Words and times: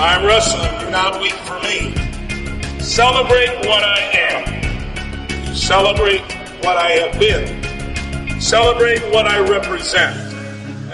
I'm 0.00 0.24
wrestling, 0.24 0.80
do 0.80 0.90
not 0.90 1.20
weep 1.20 1.34
for 1.44 1.60
me. 1.60 1.92
Celebrate 2.80 3.58
what 3.68 3.84
I 3.84 4.00
am. 4.14 5.54
Celebrate 5.54 6.22
what 6.64 6.78
I 6.78 6.92
have 6.92 7.20
been. 7.20 8.40
Celebrate 8.40 9.02
what 9.12 9.26
I 9.26 9.40
represent. 9.40 10.16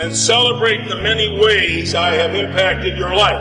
And 0.00 0.14
celebrate 0.14 0.88
the 0.88 0.96
many 0.96 1.38
ways 1.38 1.95
I 1.95 2.14
have 2.14 2.34
impacted 2.34 2.98
your 2.98 3.14
life. 3.14 3.40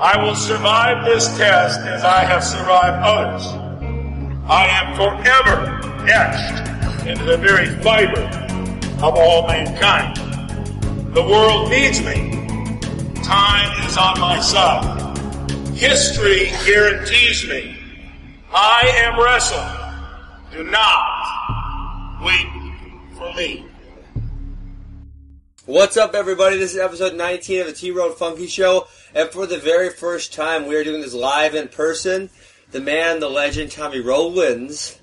I 0.00 0.22
will 0.22 0.36
survive 0.36 1.04
this 1.04 1.36
test 1.36 1.80
as 1.80 2.04
I 2.04 2.20
have 2.20 2.44
survived 2.44 3.02
others. 3.02 3.44
I 4.48 4.68
am 4.68 4.94
forever 4.94 5.80
etched 6.08 7.08
into 7.08 7.24
the 7.24 7.38
very 7.38 7.66
fiber 7.82 8.22
of 9.04 9.16
all 9.16 9.48
mankind. 9.48 10.16
The 11.12 11.22
world 11.22 11.70
needs 11.70 12.00
me. 12.02 12.45
Time 13.26 13.84
is 13.84 13.96
on 13.96 14.20
my 14.20 14.38
side. 14.38 15.18
History 15.74 16.52
guarantees 16.64 17.44
me. 17.48 17.76
I 18.54 18.88
am 18.98 19.18
wrestling. 19.18 19.66
Do 20.52 20.62
not 20.62 22.22
wait 22.22 22.46
for 23.18 23.34
me. 23.34 23.66
What's 25.64 25.96
up, 25.96 26.14
everybody? 26.14 26.56
This 26.56 26.74
is 26.74 26.78
episode 26.78 27.16
19 27.16 27.62
of 27.62 27.66
the 27.66 27.72
T 27.72 27.90
Road 27.90 28.16
Funky 28.16 28.46
Show, 28.46 28.86
and 29.12 29.28
for 29.30 29.44
the 29.44 29.58
very 29.58 29.90
first 29.90 30.32
time, 30.32 30.68
we 30.68 30.76
are 30.76 30.84
doing 30.84 31.00
this 31.00 31.12
live 31.12 31.56
in 31.56 31.66
person. 31.66 32.30
The 32.70 32.80
man, 32.80 33.18
the 33.18 33.28
legend, 33.28 33.72
Tommy 33.72 33.98
Rowlands, 33.98 35.00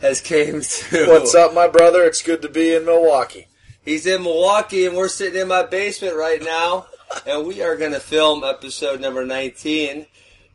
has 0.00 0.22
came 0.22 0.62
to. 0.62 1.06
What's 1.08 1.34
up, 1.34 1.52
my 1.52 1.68
brother? 1.68 2.04
It's 2.04 2.22
good 2.22 2.40
to 2.40 2.48
be 2.48 2.72
in 2.72 2.86
Milwaukee. 2.86 3.48
He's 3.84 4.06
in 4.06 4.22
Milwaukee, 4.22 4.86
and 4.86 4.96
we're 4.96 5.08
sitting 5.08 5.42
in 5.42 5.48
my 5.48 5.62
basement 5.62 6.16
right 6.16 6.42
now, 6.42 6.86
and 7.26 7.46
we 7.46 7.62
are 7.62 7.76
going 7.76 7.92
to 7.92 8.00
film 8.00 8.44
episode 8.44 9.00
number 9.00 9.24
19. 9.24 10.06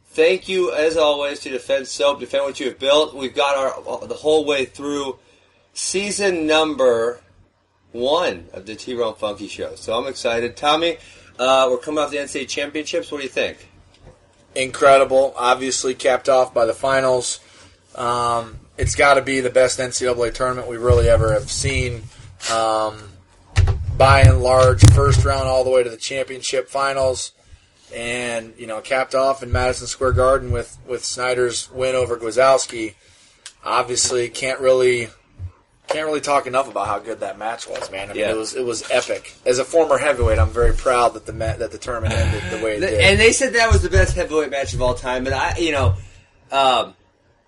Thank 0.06 0.50
you, 0.50 0.74
as 0.74 0.98
always, 0.98 1.40
to 1.42 1.50
Defense 1.50 1.90
Soap. 1.90 2.20
Defend 2.20 2.44
what 2.44 2.60
you 2.60 2.68
have 2.68 2.80
built. 2.80 3.16
We've 3.16 3.34
got 3.34 3.56
our 3.56 4.06
the 4.08 4.14
whole 4.14 4.46
way 4.46 4.66
through 4.66 5.20
season 5.74 6.46
number 6.46 7.22
one 7.92 8.48
of 8.54 8.66
the 8.66 8.76
T 8.76 8.94
Rone 8.94 9.16
Funky 9.16 9.48
Show. 9.48 9.76
So 9.76 9.98
I'm 9.98 10.08
excited. 10.08 10.58
Tommy, 10.58 10.98
uh, 11.40 11.68
we're 11.72 11.78
coming 11.78 12.00
off 12.00 12.12
the 12.12 12.18
NCAA 12.18 12.48
championships. 12.48 13.12
What 13.12 13.20
do 13.20 13.24
you 13.24 13.30
think? 13.30 13.70
Incredible. 14.54 15.34
Obviously, 15.38 15.94
capped 15.94 16.28
off 16.28 16.54
by 16.54 16.66
the 16.66 16.74
finals. 16.74 17.40
Um, 17.96 18.60
it's 18.78 18.96
got 18.96 19.14
to 19.14 19.22
be 19.22 19.40
the 19.40 19.50
best 19.50 19.80
NCAA 19.80 20.34
tournament 20.34 20.68
we 20.68 20.78
really 20.78 21.08
ever 21.08 21.34
have 21.34 21.50
seen. 21.50 22.04
Um, 22.52 23.11
by 23.98 24.22
and 24.22 24.42
large, 24.42 24.82
first 24.94 25.24
round 25.26 25.48
all 25.48 25.64
the 25.64 25.70
way 25.70 25.84
to 25.84 25.90
the 25.90 25.98
championship 25.98 26.70
finals, 26.70 27.32
and 27.94 28.54
you 28.58 28.68
know, 28.68 28.82
capped 28.82 29.16
off 29.16 29.44
in 29.44 29.52
Madison 29.52 29.88
Square 29.88 30.14
Garden 30.14 30.52
with 30.52 30.78
with 30.88 31.04
Snyder's 31.06 31.70
win 31.72 31.96
over 31.96 32.18
Gwiazdowski. 32.18 32.96
Obviously, 33.64 34.30
can't 34.30 34.60
really 34.60 35.10
can't 35.88 36.06
really 36.08 36.22
talk 36.22 36.48
enough 36.48 36.70
about 36.70 36.88
how 36.88 37.00
good 37.00 37.20
that 37.20 37.38
match 37.38 37.68
was, 37.68 37.92
man. 37.92 38.10
I 38.10 38.14
mean, 38.14 38.22
Yeah. 38.22 38.32
it 38.32 38.38
was 38.38 38.56
it 38.56 38.64
was 38.66 38.90
epic. 38.90 39.34
As 39.46 39.60
a 39.60 39.66
former 39.66 39.98
heavyweight, 39.98 40.40
I'm 40.40 40.50
very 40.50 40.74
proud 40.74 41.14
that 41.16 41.26
the 41.26 41.34
ma- 41.34 41.58
that 41.58 41.72
the 41.72 41.78
tournament 41.78 42.14
ended 42.14 42.44
the 42.60 42.64
way 42.64 42.78
it 42.78 42.80
did. 42.80 43.00
And 43.02 43.20
they 43.20 43.32
said 43.34 43.54
that 43.54 43.72
was 43.72 43.82
the 43.82 43.90
best 43.90 44.16
heavyweight 44.16 44.50
match 44.52 44.74
of 44.74 44.82
all 44.82 44.96
time. 44.96 45.24
But 45.26 45.34
I, 45.34 45.58
you 45.58 45.74
know, 45.74 45.96
um, 46.52 46.94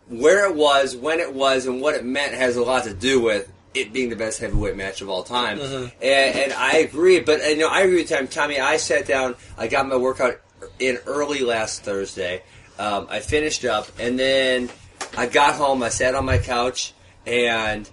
where 0.09 0.45
it 0.50 0.55
was, 0.55 0.95
when 0.95 1.19
it 1.22 1.33
was, 1.33 1.66
and 1.66 1.81
what 1.81 1.95
it 1.95 2.03
meant 2.03 2.33
has 2.33 2.57
a 2.57 2.63
lot 2.63 2.83
to 2.83 2.94
do 2.94 3.22
with 3.22 3.50
it 3.73 3.93
being 3.93 4.09
the 4.09 4.16
best 4.16 4.39
heavyweight 4.39 4.75
match 4.75 5.02
of 5.02 5.09
all 5.09 5.23
time. 5.23 5.59
Mm-hmm. 5.59 5.83
And, 6.02 6.35
and 6.39 6.53
I 6.53 6.77
agree. 6.77 7.19
But 7.19 7.41
you 7.47 7.57
know, 7.57 7.69
I 7.69 7.81
agree 7.81 7.97
with 7.97 8.09
Tom. 8.09 8.27
Tommy, 8.27 8.59
I 8.59 8.77
sat 8.77 9.07
down. 9.07 9.35
I 9.57 9.67
got 9.67 9.88
my 9.88 9.97
workout 9.97 10.39
in 10.79 10.97
early 11.05 11.41
last 11.41 11.83
Thursday. 11.83 12.44
Um, 12.79 13.07
I 13.09 13.19
finished 13.19 13.66
up, 13.66 13.88
and 13.99 14.17
then 14.17 14.69
I 15.17 15.27
got 15.27 15.55
home. 15.55 15.83
I 15.83 15.89
sat 15.89 16.16
on 16.16 16.25
my 16.25 16.38
couch 16.38 16.94
and. 17.25 17.89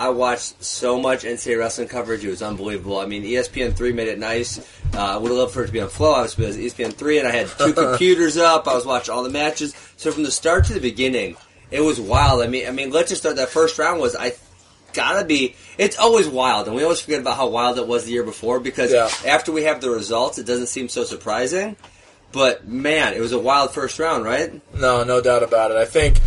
I 0.00 0.10
watched 0.10 0.62
so 0.62 1.00
much 1.00 1.24
NCAA 1.24 1.58
wrestling 1.58 1.88
coverage; 1.88 2.24
it 2.24 2.30
was 2.30 2.40
unbelievable. 2.40 3.00
I 3.00 3.06
mean, 3.06 3.24
ESPN 3.24 3.74
three 3.74 3.92
made 3.92 4.06
it 4.06 4.20
nice. 4.20 4.60
Uh, 4.94 4.98
I 5.00 5.16
would 5.16 5.30
have 5.30 5.38
loved 5.38 5.54
for 5.54 5.64
it 5.64 5.66
to 5.66 5.72
be 5.72 5.80
on 5.80 5.88
Flow, 5.88 6.12
obviously, 6.12 6.44
but 6.44 6.54
it 6.54 6.62
was 6.62 6.72
ESPN 6.72 6.92
three, 6.94 7.18
and 7.18 7.26
I 7.26 7.32
had 7.32 7.48
two 7.48 7.72
computers 7.74 8.36
up. 8.36 8.68
I 8.68 8.76
was 8.76 8.86
watching 8.86 9.12
all 9.12 9.24
the 9.24 9.28
matches. 9.28 9.74
So 9.96 10.12
from 10.12 10.22
the 10.22 10.30
start 10.30 10.66
to 10.66 10.72
the 10.72 10.78
beginning, 10.78 11.36
it 11.72 11.80
was 11.80 12.00
wild. 12.00 12.42
I 12.42 12.46
mean, 12.46 12.68
I 12.68 12.70
mean, 12.70 12.90
let's 12.90 13.08
just 13.08 13.22
start. 13.22 13.34
That 13.36 13.48
first 13.48 13.76
round 13.76 14.00
was 14.00 14.14
I 14.14 14.34
gotta 14.92 15.24
be. 15.24 15.54
It's 15.76 15.98
always 15.98 16.26
wild, 16.28 16.66
and 16.66 16.74
we 16.76 16.82
always 16.82 17.00
forget 17.00 17.20
about 17.20 17.36
how 17.36 17.48
wild 17.48 17.78
it 17.78 17.86
was 17.86 18.04
the 18.04 18.12
year 18.12 18.22
before 18.24 18.60
because 18.60 18.92
Yeah. 18.92 19.10
after 19.26 19.52
we 19.52 19.64
have 19.64 19.80
the 19.80 19.90
results, 19.90 20.38
it 20.38 20.44
doesn't 20.46 20.66
seem 20.68 20.88
so 20.88 21.04
surprising. 21.04 21.76
But 22.32 22.66
man, 22.68 23.14
it 23.14 23.20
was 23.20 23.32
a 23.32 23.38
wild 23.38 23.72
first 23.72 23.98
round, 23.98 24.24
right? 24.24 24.52
No, 24.74 25.02
no 25.04 25.20
doubt 25.20 25.42
about 25.42 25.70
it. 25.70 25.76
I 25.78 25.86
think, 25.86 26.18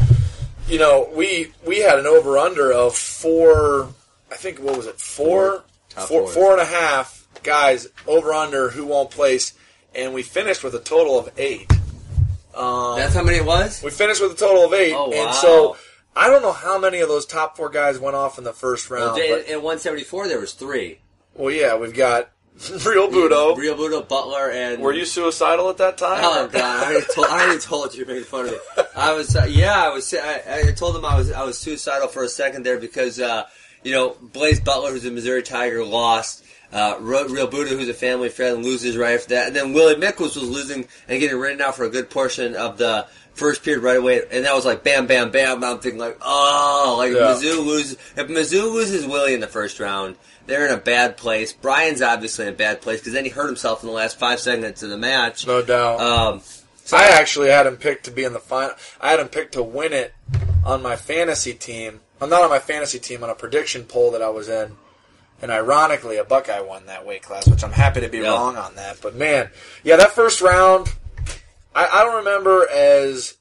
you 0.68 0.80
know, 0.80 1.10
we 1.14 1.52
we 1.66 1.80
had 1.80 2.00
an 2.00 2.08
over 2.08 2.38
under 2.38 2.72
of 2.72 2.96
four. 2.96 3.90
I 4.32 4.36
think 4.36 4.60
what 4.60 4.78
was 4.78 4.88
it? 4.88 5.00
Four, 5.00 5.64
four, 5.90 6.08
fours. 6.08 6.34
four 6.34 6.52
and 6.54 6.62
a 6.62 6.66
half 6.66 7.28
guys 7.44 7.88
over 8.08 8.34
under 8.34 8.70
who 8.70 8.86
won't 8.86 9.12
place, 9.12 9.54
and 9.94 10.14
we 10.14 10.24
finished 10.24 10.64
with 10.64 10.74
a 10.74 10.80
total 10.80 11.20
of 11.20 11.30
eight. 11.38 11.70
Um, 12.56 12.98
That's 12.98 13.14
how 13.14 13.24
many 13.24 13.38
it 13.38 13.46
was. 13.46 13.82
we 13.84 13.92
finished 13.92 14.22
with 14.22 14.32
a 14.34 14.36
total 14.36 14.66
of 14.66 14.74
eight, 14.74 14.94
Oh, 14.94 15.10
wow. 15.10 15.26
and 15.28 15.36
so 15.36 15.78
I 16.16 16.30
don't 16.30 16.42
know 16.42 16.52
how 16.52 16.78
many 16.78 17.00
of 17.00 17.08
those 17.10 17.26
top 17.26 17.56
four 17.56 17.70
guys 17.70 17.98
went 17.98 18.16
off 18.16 18.38
in 18.38 18.44
the 18.44 18.54
first 18.54 18.90
round. 18.90 19.16
Well, 19.16 19.38
but, 19.38 19.46
in, 19.46 19.54
in 19.54 19.64
174, 19.64 20.28
there 20.28 20.40
was 20.40 20.54
three. 20.54 21.00
well, 21.34 21.52
yeah, 21.52 21.78
we've 21.78 21.94
got 21.94 22.32
Realbuto. 22.58 23.56
Real 23.58 23.76
Budo, 23.76 24.08
Butler, 24.08 24.52
and 24.52 24.82
Were 24.82 24.92
you 24.92 25.06
suicidal 25.06 25.70
at 25.70 25.78
that 25.78 25.98
time? 25.98 26.20
Oh 26.22 26.48
God! 26.52 26.62
I 26.64 26.92
already 26.92 27.06
told, 27.14 27.28
I 27.28 27.44
already 27.44 27.60
told 27.60 27.96
you 27.96 28.06
making 28.06 28.24
fun 28.26 28.46
of 28.46 28.52
me. 28.52 28.58
I 28.96 29.14
was, 29.14 29.36
uh, 29.36 29.46
yeah, 29.50 29.86
I 29.86 29.90
was. 29.90 30.14
I, 30.14 30.68
I 30.68 30.72
told 30.74 30.96
them 30.96 31.06
I 31.06 31.16
was, 31.16 31.32
I 31.32 31.44
was 31.44 31.58
suicidal 31.58 32.10
for 32.10 32.24
a 32.24 32.30
second 32.30 32.64
there 32.64 32.78
because, 32.78 33.20
uh, 33.20 33.46
you 33.84 33.94
know, 33.94 34.18
Blaise 34.22 34.60
Butler, 34.60 34.92
who's 34.92 35.06
a 35.06 35.12
Missouri 35.12 35.44
Tiger, 35.44 35.84
lost. 35.84 36.44
Uh, 36.74 36.96
Realbuto, 37.00 37.68
who's 37.68 37.90
a 37.90 37.94
family 37.94 38.30
friend, 38.30 38.64
loses 38.64 38.96
right 38.96 39.16
after 39.16 39.30
that, 39.36 39.48
and 39.48 39.56
then 39.56 39.74
Willie 39.74 39.96
Miklus 39.96 40.38
was 40.38 40.50
losing 40.50 40.88
and 41.10 41.20
getting 41.20 41.38
written 41.38 41.60
out 41.60 41.76
for 41.76 41.84
a 41.84 41.90
good 41.90 42.10
portion 42.10 42.56
of 42.56 42.78
the 42.78 43.08
first 43.34 43.64
period 43.64 43.82
right 43.84 43.98
away, 43.98 44.22
and 44.32 44.46
that 44.46 44.54
was 44.54 44.66
like 44.66 44.84
bam, 44.84 45.08
bam, 45.08 45.32
bam. 45.32 45.64
I'm 45.64 45.80
thinking 45.80 46.00
like, 46.00 46.18
oh, 46.22 46.96
like 47.00 47.14
Yeah. 47.14 47.32
if 47.32 47.38
Mizzou 47.40 47.66
loses, 47.66 47.94
if 48.16 48.28
Mizzou 48.28 48.72
loses 48.74 49.06
Willie 49.06 49.34
in 49.34 49.40
the 49.40 49.48
first 49.48 49.80
round, 49.80 50.16
they're 50.48 50.66
in 50.68 50.74
a 50.74 50.78
bad 50.78 51.18
place. 51.18 51.54
Brian's 51.54 52.02
obviously 52.02 52.48
in 52.48 52.54
a 52.54 52.58
bad 52.58 52.82
place 52.82 53.00
because 53.00 53.14
then 53.14 53.24
he 53.26 53.30
hurt 53.30 53.48
himself 53.48 53.84
in 53.84 53.88
the 53.88 53.94
last 53.94 54.20
five 54.20 54.40
seconds 54.40 54.84
of 54.84 54.90
the 54.90 54.98
match. 54.98 55.46
No 55.48 55.62
doubt. 55.62 56.00
Um, 56.02 56.42
I 56.94 57.10
actually 57.10 57.50
had 57.50 57.68
him 57.68 57.78
picked 57.78 58.06
to 58.06 58.12
be 58.12 58.24
in 58.24 58.34
the 58.34 58.40
final. 58.40 58.76
I 59.00 59.12
had 59.12 59.20
him 59.20 59.30
picked 59.30 59.54
to 59.54 59.64
win 59.64 59.94
it 59.94 60.14
on 60.66 60.82
my 60.82 60.96
fantasy 60.96 61.54
team. 61.54 62.02
I'm 62.20 62.30
not 62.30 62.42
on 62.44 62.50
my 62.50 62.60
fantasy 62.60 63.00
team 63.00 63.24
on 63.24 63.30
a 63.30 63.36
prediction 63.36 63.84
poll 63.86 64.12
that 64.12 64.22
I 64.22 64.30
was 64.30 64.50
in. 64.50 64.76
And 65.42 65.50
ironically, 65.52 66.18
a 66.18 66.24
Buckeye 66.24 66.60
won 66.60 66.86
that 66.88 67.06
weight 67.06 67.24
class, 67.24 67.48
which 67.48 67.64
I'm 67.64 67.72
happy 67.72 68.02
to 68.02 68.10
be 68.10 68.20
Yeah. 68.20 68.30
wrong 68.34 68.58
on 68.58 68.76
that. 68.76 68.98
But 69.02 69.16
man, 69.16 69.50
yeah, 69.84 69.96
that 69.96 70.12
first 70.12 70.42
round, 70.42 70.92
I, 71.76 71.88
I 71.88 72.04
don't 72.04 72.18
remember 72.18 72.68
as 72.70 73.38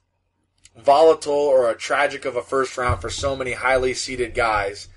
volatile 0.76 1.32
or 1.32 1.70
a 1.70 1.74
tragic 1.74 2.24
of 2.24 2.36
a 2.36 2.42
first 2.42 2.76
round 2.78 3.00
for 3.00 3.10
so 3.10 3.36
many 3.36 3.52
highly 3.52 3.94
seeded 3.94 4.34
guys. 4.34 4.88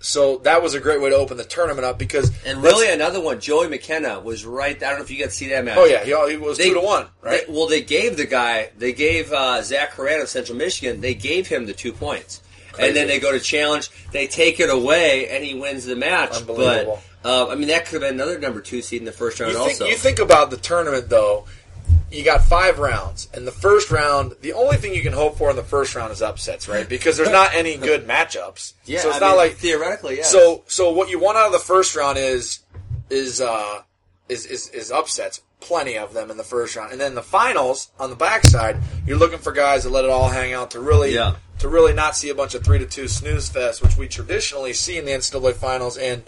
So 0.00 0.38
that 0.38 0.62
was 0.64 0.74
a 0.74 0.80
great 0.80 1.00
way 1.00 1.10
to 1.10 1.16
open 1.16 1.36
the 1.36 1.44
tournament 1.44 1.84
up 1.84 1.96
because 1.96 2.32
And 2.44 2.60
really, 2.60 2.90
another 2.90 3.20
one, 3.20 3.38
Joey 3.40 3.68
McKenna 3.68 4.18
was 4.18 4.44
right. 4.44 4.76
I 4.76 4.88
don't 4.88 4.98
know 4.98 5.04
if 5.04 5.10
you 5.12 5.18
got 5.18 5.26
to 5.26 5.30
see 5.30 5.48
that 5.50 5.64
match. 5.64 5.76
oh 5.78 5.84
yeah, 5.84 6.02
he, 6.04 6.32
he 6.32 6.36
was 6.36 6.58
They- 6.58 6.68
two 6.68 6.74
to 6.74 6.80
one, 6.80 7.06
right? 7.20 7.46
They- 7.46 7.52
well, 7.52 7.68
they 7.68 7.82
gave 7.82 8.16
the 8.16 8.26
guy, 8.26 8.70
they 8.76 8.92
gave 8.92 9.32
uh, 9.32 9.62
Zach 9.62 9.92
Horan 9.92 10.20
of 10.20 10.28
Central 10.28 10.58
Michigan, 10.58 11.00
they 11.00 11.14
gave 11.14 11.46
him 11.46 11.66
the 11.66 11.72
two 11.72 11.92
points. 11.92 12.40
And 12.78 12.96
then 12.96 13.06
they 13.06 13.20
go 13.20 13.30
to 13.32 13.38
challenge, 13.38 13.90
they 14.12 14.26
take 14.26 14.58
it 14.58 14.70
away, 14.70 15.28
and 15.28 15.44
he 15.44 15.54
wins 15.54 15.84
the 15.84 15.94
match. 15.94 16.32
Unbelievable. 16.38 17.02
But, 17.22 17.28
uh, 17.28 17.48
I 17.50 17.54
mean, 17.54 17.68
that 17.68 17.84
could 17.84 18.00
have 18.00 18.10
been 18.10 18.14
another 18.18 18.38
number 18.38 18.62
two 18.62 18.80
seed 18.80 19.00
in 19.02 19.04
the 19.04 19.12
first 19.12 19.38
round 19.38 19.52
You 19.52 19.58
also. 19.58 19.84
you 19.86 19.94
think 19.96 20.18
about 20.18 20.50
the 20.50 20.56
tournament 20.56 21.08
though. 21.10 21.44
You 22.12 22.22
got 22.24 22.44
five 22.44 22.78
rounds, 22.78 23.28
and 23.32 23.46
the 23.46 23.52
first 23.52 23.90
round, 23.90 24.34
the 24.42 24.52
only 24.52 24.76
thing 24.76 24.94
you 24.94 25.00
can 25.02 25.12
hope 25.14 25.38
for 25.38 25.48
in 25.50 25.56
the 25.56 25.62
first 25.62 25.94
round 25.94 26.12
is 26.12 26.20
upsets, 26.20 26.68
right? 26.68 26.86
Because 26.88 27.16
there's 27.16 27.30
not 27.30 27.54
any 27.54 27.76
good 27.76 28.06
matchups. 28.06 28.74
yeah, 28.84 29.00
so 29.00 29.08
it's 29.08 29.16
I 29.16 29.20
not 29.20 29.28
mean, 29.30 29.36
like 29.38 29.52
theoretically, 29.54 30.18
yeah. 30.18 30.24
so. 30.24 30.62
So 30.66 30.92
what 30.92 31.08
you 31.10 31.18
want 31.18 31.38
out 31.38 31.46
of 31.46 31.52
the 31.52 31.58
first 31.58 31.96
round 31.96 32.18
is 32.18 32.60
is 33.08 33.40
uh 33.40 33.82
is, 34.28 34.44
is 34.46 34.68
is 34.70 34.90
upsets, 34.90 35.40
plenty 35.60 35.96
of 35.96 36.12
them 36.12 36.30
in 36.30 36.36
the 36.36 36.44
first 36.44 36.76
round, 36.76 36.92
and 36.92 37.00
then 37.00 37.14
the 37.14 37.22
finals 37.22 37.90
on 37.98 38.10
the 38.10 38.16
backside, 38.16 38.76
you're 39.06 39.18
looking 39.18 39.38
for 39.38 39.52
guys 39.52 39.84
that 39.84 39.90
let 39.90 40.04
it 40.04 40.10
all 40.10 40.28
hang 40.28 40.52
out 40.52 40.70
to 40.72 40.80
really 40.80 41.14
Yeah. 41.14 41.36
to 41.60 41.68
really 41.68 41.94
not 41.94 42.14
see 42.14 42.28
a 42.28 42.34
bunch 42.34 42.54
of 42.54 42.62
three 42.62 42.78
to 42.78 42.86
two 42.86 43.08
snooze 43.08 43.48
fest, 43.48 43.82
which 43.82 43.96
we 43.96 44.06
traditionally 44.06 44.74
see 44.74 44.98
in 44.98 45.04
the 45.06 45.12
NCAA 45.12 45.54
finals, 45.54 45.96
and 45.96 46.22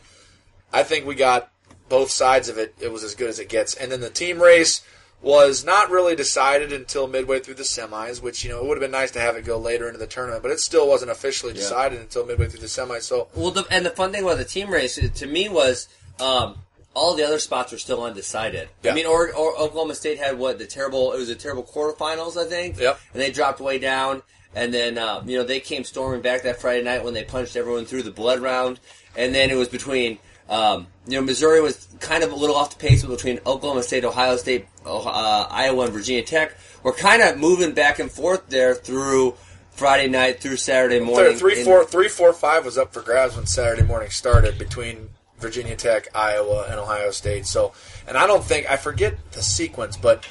I 0.73 0.83
think 0.83 1.05
we 1.07 1.15
got 1.15 1.51
both 1.91 2.11
sides 2.11 2.49
of 2.49 2.57
it. 2.59 2.75
It 2.81 2.91
was 2.91 3.05
as 3.05 3.15
good 3.15 3.29
as 3.29 3.39
it 3.39 3.49
gets. 3.51 3.75
And 3.75 3.93
then 3.93 4.01
the 4.01 4.09
team 4.11 4.41
race 4.41 4.81
was 5.25 5.65
not 5.65 5.91
really 5.91 6.15
decided 6.15 6.71
until 6.71 7.07
midway 7.07 7.41
through 7.41 7.55
the 7.55 7.63
semis, 7.63 8.23
which, 8.23 8.45
you 8.45 8.51
know, 8.51 8.61
it 8.61 8.67
would 8.67 8.77
have 8.77 8.83
been 8.83 8.91
nice 8.91 9.11
to 9.13 9.21
have 9.21 9.37
it 9.37 9.45
go 9.47 9.59
later 9.59 9.87
into 9.87 9.99
the 9.99 10.07
tournament, 10.07 10.43
but 10.43 10.53
it 10.53 10.61
still 10.61 10.87
wasn't 10.87 11.11
officially 11.11 11.55
decided 11.55 11.99
until 11.99 12.27
midway 12.27 12.47
through 12.47 12.61
the 12.61 12.67
semis. 12.67 13.03
So, 13.03 13.29
Well, 13.35 13.51
the, 13.51 13.65
and 13.71 13.87
the 13.87 13.91
fun 13.91 14.13
thing 14.13 14.23
about 14.23 14.37
the 14.37 14.45
team 14.45 14.69
race 14.69 15.03
uh, 15.03 15.09
to 15.15 15.27
me 15.27 15.49
was, 15.49 15.89
um, 16.21 16.59
all 16.93 17.15
the 17.15 17.25
other 17.25 17.39
spots 17.39 17.73
were 17.73 17.79
still 17.79 18.05
undecided. 18.05 18.69
Yeah. 18.83 18.93
I 18.93 18.95
mean, 18.95 19.07
or, 19.07 19.33
or 19.35 19.57
Oklahoma 19.57 19.95
State 19.95 20.19
had 20.19 20.39
what 20.39 20.59
the 20.59 20.67
terrible. 20.67 21.13
It 21.13 21.19
was 21.19 21.29
a 21.29 21.35
terrible 21.35 21.65
quarterfinals, 21.65 22.37
I 22.37 22.49
think. 22.49 22.79
Yep. 22.79 23.01
And 23.13 23.21
they 23.21 23.33
dropped 23.33 23.61
way 23.61 23.79
down, 23.79 24.23
and 24.55 24.73
then 24.73 24.97
uh, 24.97 25.23
you 25.27 25.37
know 25.37 25.43
they 25.43 25.59
came 25.59 25.83
storming 25.83 26.21
back 26.21 26.43
that 26.43 26.61
Friday 26.61 26.85
night 26.85 27.03
when 27.03 27.13
they 27.13 27.25
punched 27.25 27.57
everyone 27.57 27.85
through 27.85 28.05
the 28.05 28.13
blood 28.13 28.39
round, 28.39 28.79
and 29.17 29.35
then 29.35 29.51
it 29.51 29.57
was 29.57 29.69
between. 29.69 30.19
Um, 30.49 30.87
you 31.07 31.19
know, 31.19 31.23
Missouri 31.23 31.61
was 31.61 31.89
kind 32.01 32.23
of 32.23 32.33
a 32.33 32.35
little 32.35 32.57
off 32.57 32.71
the 32.71 32.77
pace 32.77 33.05
between 33.05 33.41
Oklahoma 33.47 33.83
State, 33.83 34.05
Ohio 34.05 34.37
State, 34.37 34.67
uh, 34.85 35.47
Iowa, 35.51 35.85
and 35.85 35.93
Virginia 35.93 36.23
Tech. 36.23 36.55
We're 36.83 36.93
kind 36.93 37.23
of 37.23 37.39
moving 37.39 37.73
back 37.73 37.99
and 37.99 38.11
forth 38.11 38.49
there 38.49 38.75
through 38.75 39.35
Friday 39.73 40.09
night 40.09 40.41
through 40.41 40.57
Saturday 40.57 41.01
morning. 41.01 41.37
Three, 41.37 41.59
in- 41.61 41.65
four, 41.65 41.85
three, 41.85 42.09
four, 42.09 42.33
five 42.33 42.65
was 42.65 42.79
up 42.79 42.93
for 42.93 43.01
grabs 43.03 43.37
when 43.37 43.47
Saturday 43.47 43.83
morning 43.83 44.11
started 44.11 44.59
between 44.59 45.09
Virginia 45.39 45.77
Tech, 45.77 46.09
Iowa, 46.15 46.67
and 46.71 46.79
Ohio 46.79 47.11
State. 47.11 47.47
So, 47.47 47.73
and 48.07 48.17
I 48.17 48.27
don't 48.27 48.45
think 48.45 48.71
I 48.71 48.77
forget 48.77 49.33
the 49.33 49.43
sequence, 49.43 49.97
but 49.97 50.27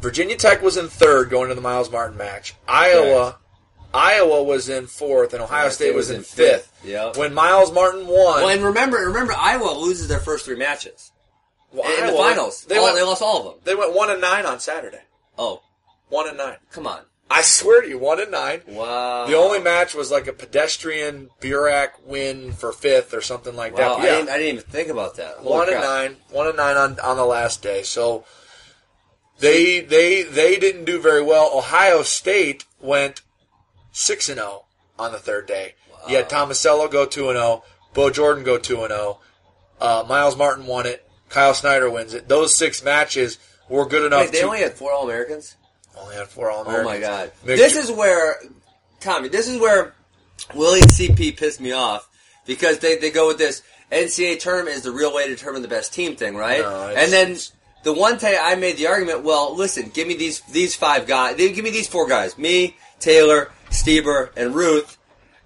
Virginia 0.00 0.36
Tech 0.36 0.62
was 0.62 0.76
in 0.76 0.88
third 0.88 1.30
going 1.30 1.48
to 1.48 1.54
the 1.54 1.60
Myles 1.60 1.90
Martin 1.90 2.16
match. 2.16 2.54
Iowa, 2.68 3.38
Iowa 3.96 4.42
was 4.42 4.68
in 4.68 4.86
fourth, 4.86 5.32
and 5.32 5.42
Ohio 5.42 5.68
State 5.70 5.94
was 5.94 6.10
in 6.10 6.22
fifth. 6.22 6.70
Yep. 6.84 7.16
When 7.16 7.32
Myles 7.34 7.72
Martin 7.72 8.06
won, 8.06 8.42
Well, 8.42 8.48
and 8.50 8.62
remember, 8.62 8.98
remember, 8.98 9.32
Iowa 9.36 9.72
loses 9.72 10.08
their 10.08 10.20
first 10.20 10.44
three 10.44 10.56
matches 10.56 11.12
well, 11.72 11.90
in 12.00 12.06
the 12.06 12.12
finals. 12.16 12.64
they 12.64 12.76
All- 12.76 12.84
went 12.84 12.96
they 12.96 13.02
lost 13.02 13.22
all 13.22 13.38
of 13.38 13.44
them. 13.44 13.54
they 13.64 13.74
went 13.74 13.94
one 13.94 14.10
and 14.10 14.20
nine 14.20 14.44
on 14.46 14.60
Saturday. 14.60 15.00
Oh, 15.38 15.62
One 16.08 16.28
and 16.28 16.36
nine. 16.38 16.56
come 16.70 16.86
on! 16.86 17.00
I 17.28 17.42
swear 17.42 17.82
to 17.82 17.88
you, 17.88 17.98
one 17.98 18.20
and 18.20 18.30
nine. 18.30 18.62
Wow. 18.68 19.26
The 19.26 19.34
only 19.36 19.58
match 19.58 19.94
was 19.94 20.10
like 20.12 20.28
a 20.28 20.32
pedestrian 20.32 21.28
Burak 21.40 21.90
win 22.04 22.52
for 22.52 22.72
fifth 22.72 23.12
or 23.12 23.20
something 23.20 23.56
like 23.56 23.72
Wow, 23.76 23.96
that. 23.96 24.00
I, 24.00 24.04
Yeah. 24.04 24.14
didn't, 24.16 24.28
I 24.30 24.38
didn't 24.38 24.52
even 24.58 24.70
think 24.70 24.88
about 24.88 25.16
that. 25.16 25.34
Holy 25.38 25.50
one 25.50 25.66
crap. 25.66 25.82
and 25.82 25.84
nine, 25.84 26.16
one 26.30 26.46
and 26.46 26.56
nine 26.56 26.76
on, 26.76 27.00
on 27.00 27.16
the 27.16 27.24
last 27.26 27.62
day. 27.62 27.82
So 27.82 28.24
they 29.40 29.80
they 29.80 30.22
they 30.22 30.56
didn't 30.58 30.84
do 30.84 31.00
very 31.00 31.22
well. 31.22 31.50
Ohio 31.52 32.02
State 32.02 32.64
went 32.80 33.20
six 33.96 34.28
and 34.28 34.38
zero 34.38 34.66
on 34.98 35.10
the 35.12 35.18
third 35.18 35.46
day. 35.46 35.74
You 36.08 36.16
had 36.16 36.28
Tomasello 36.28 36.90
go 36.90 37.06
two 37.06 37.30
and 37.30 37.36
zero, 37.36 37.64
Bo 37.94 38.10
Jordan 38.10 38.44
go 38.44 38.58
two 38.58 38.82
and 38.82 38.92
zero, 38.92 39.18
uh, 39.80 40.04
Myles 40.06 40.36
Martin 40.36 40.66
won 40.66 40.86
it, 40.86 41.08
Kyle 41.30 41.54
Snyder 41.54 41.90
wins 41.90 42.14
it. 42.14 42.28
Those 42.28 42.54
six 42.54 42.84
matches 42.84 43.38
were 43.68 43.86
good 43.86 44.04
enough. 44.04 44.20
Wait, 44.20 44.32
they 44.32 44.40
to, 44.40 44.46
only 44.46 44.60
had 44.60 44.74
four 44.74 44.92
All 44.92 45.04
Americans. 45.04 45.56
only 45.98 46.14
had 46.14 46.28
four 46.28 46.50
All 46.50 46.62
Americans. 46.62 46.86
Oh 46.86 46.92
my 46.92 47.00
god! 47.00 47.32
This 47.44 47.74
is 47.74 47.90
where 47.90 48.36
Tommy. 49.00 49.28
This 49.28 49.48
is 49.48 49.58
where 49.58 49.94
Willie 50.54 50.80
CP 50.80 51.36
pissed 51.36 51.60
me 51.60 51.72
off 51.72 52.08
because 52.46 52.78
they, 52.80 52.98
they 52.98 53.10
go 53.10 53.26
with 53.28 53.38
this 53.38 53.62
NCAA 53.90 54.38
tournament 54.38 54.76
is 54.76 54.82
the 54.82 54.92
real 54.92 55.14
way 55.14 55.26
to 55.26 55.34
determine 55.34 55.62
the 55.62 55.68
best 55.68 55.94
team 55.94 56.16
thing, 56.16 56.36
right? 56.36 56.60
No, 56.60 56.94
and 56.94 57.10
then 57.10 57.36
the 57.82 57.94
one 57.94 58.18
day 58.18 58.38
I 58.40 58.56
made 58.56 58.76
the 58.76 58.88
argument, 58.88 59.22
well, 59.22 59.56
listen, 59.56 59.90
give 59.94 60.06
me 60.06 60.16
these 60.16 60.42
these 60.52 60.76
five 60.76 61.06
guys. 61.06 61.36
Give 61.36 61.64
me 61.64 61.70
these 61.70 61.88
four 61.88 62.06
guys: 62.06 62.36
me, 62.36 62.76
Taylor, 63.00 63.50
Stieber, 63.70 64.30
and 64.36 64.54
Ruth. 64.54 64.98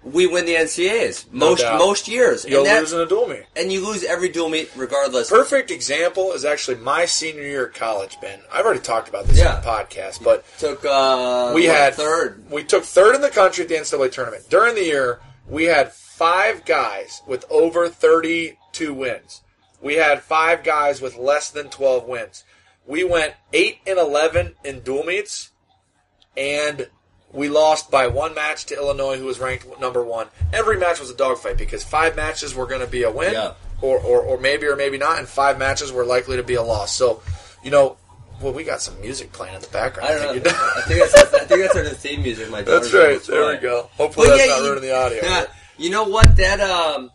We 0.03 0.25
win 0.25 0.47
the 0.47 0.55
NCAAs 0.55 1.31
No 1.31 1.49
most 1.51 1.61
doubt. 1.61 1.77
most 1.77 2.07
years, 2.07 2.43
You'll 2.43 2.65
and, 2.65 2.79
lose 2.79 2.91
in 2.91 2.99
a 3.01 3.05
dual 3.05 3.27
meet. 3.27 3.43
and 3.55 3.71
you 3.71 3.85
lose 3.85 4.03
every 4.03 4.29
dual 4.29 4.49
meet 4.49 4.71
regardless. 4.75 5.29
Perfect 5.29 5.69
example 5.69 6.31
is 6.31 6.43
actually 6.43 6.77
my 6.77 7.05
senior 7.05 7.43
year 7.43 7.67
at 7.67 7.75
college, 7.75 8.17
Ben. 8.19 8.39
I've 8.51 8.65
already 8.65 8.79
talked 8.79 9.09
about 9.09 9.25
this 9.27 9.37
Yeah. 9.37 9.57
on 9.57 9.61
the 9.61 9.67
podcast, 9.67 10.23
but 10.23 10.43
Took 10.57 10.83
uh, 10.83 11.51
we 11.53 11.65
had 11.65 11.93
third. 11.93 12.43
We 12.49 12.63
took 12.63 12.83
third 12.83 13.13
in 13.13 13.21
the 13.21 13.29
country 13.29 13.61
at 13.63 13.69
the 13.69 13.75
NCAA 13.75 14.11
tournament. 14.11 14.45
During 14.49 14.73
the 14.73 14.83
year, 14.85 15.19
we 15.47 15.65
had 15.65 15.91
five 15.93 16.65
guys 16.65 17.21
with 17.27 17.45
over 17.51 17.87
32 17.87 18.95
wins. 18.95 19.41
We 19.81 19.95
had 19.95 20.23
five 20.23 20.63
guys 20.63 20.99
with 20.99 21.15
less 21.15 21.51
than 21.51 21.69
12 21.69 22.05
wins. 22.07 22.43
We 22.87 23.03
went 23.03 23.35
8 23.53 23.77
and 23.85 23.99
11 23.99 24.55
in 24.63 24.79
dual 24.79 25.03
meets, 25.03 25.51
and 26.35 26.89
we 27.33 27.49
lost 27.49 27.89
by 27.91 28.07
one 28.07 28.33
match 28.35 28.65
to 28.67 28.75
Illinois, 28.75 29.17
who 29.17 29.25
was 29.25 29.39
ranked 29.39 29.79
number 29.79 30.03
one. 30.03 30.27
Every 30.51 30.77
match 30.77 30.99
was 30.99 31.09
a 31.09 31.15
dogfight 31.15 31.57
because 31.57 31.83
five 31.83 32.15
matches 32.15 32.53
were 32.55 32.65
going 32.65 32.81
to 32.81 32.87
be 32.87 33.03
a 33.03 33.11
win, 33.11 33.33
Yeah. 33.33 33.53
or, 33.81 33.99
or, 33.99 34.21
or 34.21 34.37
maybe 34.39 34.65
or 34.67 34.75
maybe 34.75 34.97
not, 34.97 35.19
and 35.19 35.27
five 35.27 35.57
matches 35.57 35.91
were 35.91 36.03
likely 36.05 36.37
to 36.37 36.43
be 36.43 36.55
a 36.55 36.61
loss. 36.63 36.91
So, 36.93 37.21
you 37.63 37.71
know, 37.71 37.97
well, 38.41 38.53
we 38.53 38.63
got 38.63 38.81
some 38.81 38.99
music 38.99 39.31
playing 39.31 39.53
in 39.55 39.61
the 39.61 39.67
background. 39.67 40.09
I 40.09 40.17
don't 40.17 40.33
think 40.33 40.45
know. 40.45 40.51
I 40.75 40.81
think 40.87 40.99
that's 40.99 41.33
I 41.33 41.45
think 41.45 41.61
that's 41.61 41.75
our 41.75 41.83
new 41.83 41.89
theme 41.91 42.23
music. 42.23 42.49
My 42.49 42.63
That's 42.63 42.91
right. 42.91 43.21
There 43.21 43.47
we 43.53 43.57
go. 43.61 43.89
Hopefully 43.97 44.27
But 44.27 44.37
that's 44.37 44.47
yeah, 44.47 44.53
not 44.55 44.61
you- 44.63 44.69
ruining 44.71 44.89
the 44.89 44.95
audio. 44.97 45.19
Yeah, 45.23 45.45
you 45.77 45.89
know 45.91 46.03
what? 46.05 46.35
That 46.37 46.59
um, 46.59 47.11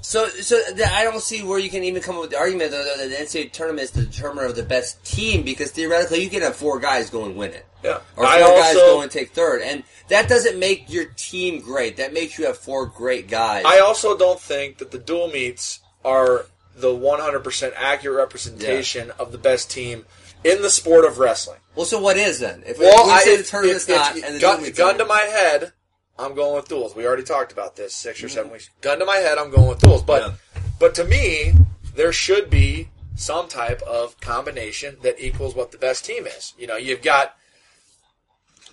so 0.00 0.28
so 0.28 0.60
that 0.74 0.92
I 0.92 1.02
don't 1.04 1.20
see 1.20 1.42
where 1.42 1.58
you 1.58 1.68
can 1.68 1.82
even 1.84 2.00
come 2.02 2.14
up 2.14 2.22
with 2.22 2.30
the 2.30 2.38
argument 2.38 2.70
that 2.70 2.84
that 2.98 3.08
the 3.08 3.16
NCAA 3.16 3.50
tournament 3.52 3.82
is 3.82 3.90
the 3.90 4.02
determiner 4.04 4.46
of 4.46 4.54
the 4.56 4.62
best 4.62 5.04
team 5.04 5.42
because 5.42 5.72
theoretically 5.72 6.22
you 6.22 6.30
can 6.30 6.40
have 6.42 6.54
four 6.56 6.78
guys 6.78 7.10
go 7.10 7.24
and 7.24 7.36
win 7.36 7.50
it, 7.52 7.66
Yeah. 7.82 7.98
or 8.16 8.24
four 8.24 8.26
I 8.26 8.40
guys 8.40 8.74
go 8.74 9.00
and 9.02 9.10
take 9.10 9.30
third, 9.30 9.62
and 9.62 9.84
that 10.08 10.28
doesn't 10.28 10.58
make 10.58 10.90
your 10.92 11.06
team 11.16 11.60
great. 11.60 11.96
That 11.98 12.12
makes 12.12 12.38
you 12.38 12.46
have 12.46 12.58
four 12.58 12.86
great 12.86 13.28
guys. 13.28 13.64
I 13.66 13.78
also 13.80 14.16
don't 14.16 14.40
think 14.40 14.78
that 14.78 14.90
the 14.90 14.98
dual 14.98 15.28
meets 15.28 15.80
are 16.04 16.46
the 16.76 16.88
100% 16.88 17.72
accurate 17.76 18.16
representation 18.16 19.10
of 19.18 19.32
the 19.32 19.38
best 19.38 19.70
team 19.70 20.06
in 20.44 20.62
the 20.62 20.70
sport 20.70 21.04
of 21.04 21.18
wrestling. 21.18 21.58
well, 21.74 21.84
so 21.86 22.00
what 22.00 22.16
is 22.16 22.38
then? 22.38 22.62
If, 22.66 22.78
Well, 22.78 23.06
we 23.06 23.12
I, 23.12 23.20
say 23.20 23.34
if, 23.34 23.38
the 23.44 23.50
tournament's 23.50 23.88
if- 23.88 23.90
if- 23.90 23.96
not, 23.96 24.16
and 24.16 24.34
the 24.36 24.40
gun, 24.40 24.56
dual 24.56 24.64
meets 24.66 24.78
gun 24.78 24.98
to 24.98 25.04
my 25.04 25.20
head, 25.22 25.72
I'm 26.18 26.34
going 26.34 26.54
with 26.56 26.68
duels. 26.68 26.94
We 26.96 27.06
already 27.06 27.22
talked 27.24 27.52
about 27.52 27.76
this 27.76 27.94
6 27.94 28.22
or 28.22 28.26
Mm-hmm. 28.26 28.34
seven 28.34 28.52
weeks. 28.52 28.70
Gun 28.80 28.98
to 29.00 29.04
my 29.04 29.16
head, 29.16 29.38
I'm 29.38 29.50
going 29.50 29.68
with 29.68 29.80
duels. 29.80 30.02
But 30.02 30.22
Yeah. 30.22 30.60
but 30.80 30.94
to 30.96 31.04
me, 31.04 31.54
there 31.94 32.12
should 32.12 32.50
be 32.50 32.88
some 33.16 33.48
type 33.48 33.82
of 33.82 34.18
combination 34.20 34.96
that 35.02 35.18
equals 35.20 35.54
what 35.56 35.72
the 35.72 35.78
best 35.78 36.04
team 36.04 36.26
is. 36.26 36.54
You 36.56 36.68
know, 36.68 36.76
you've 36.76 37.02
got 37.02 37.34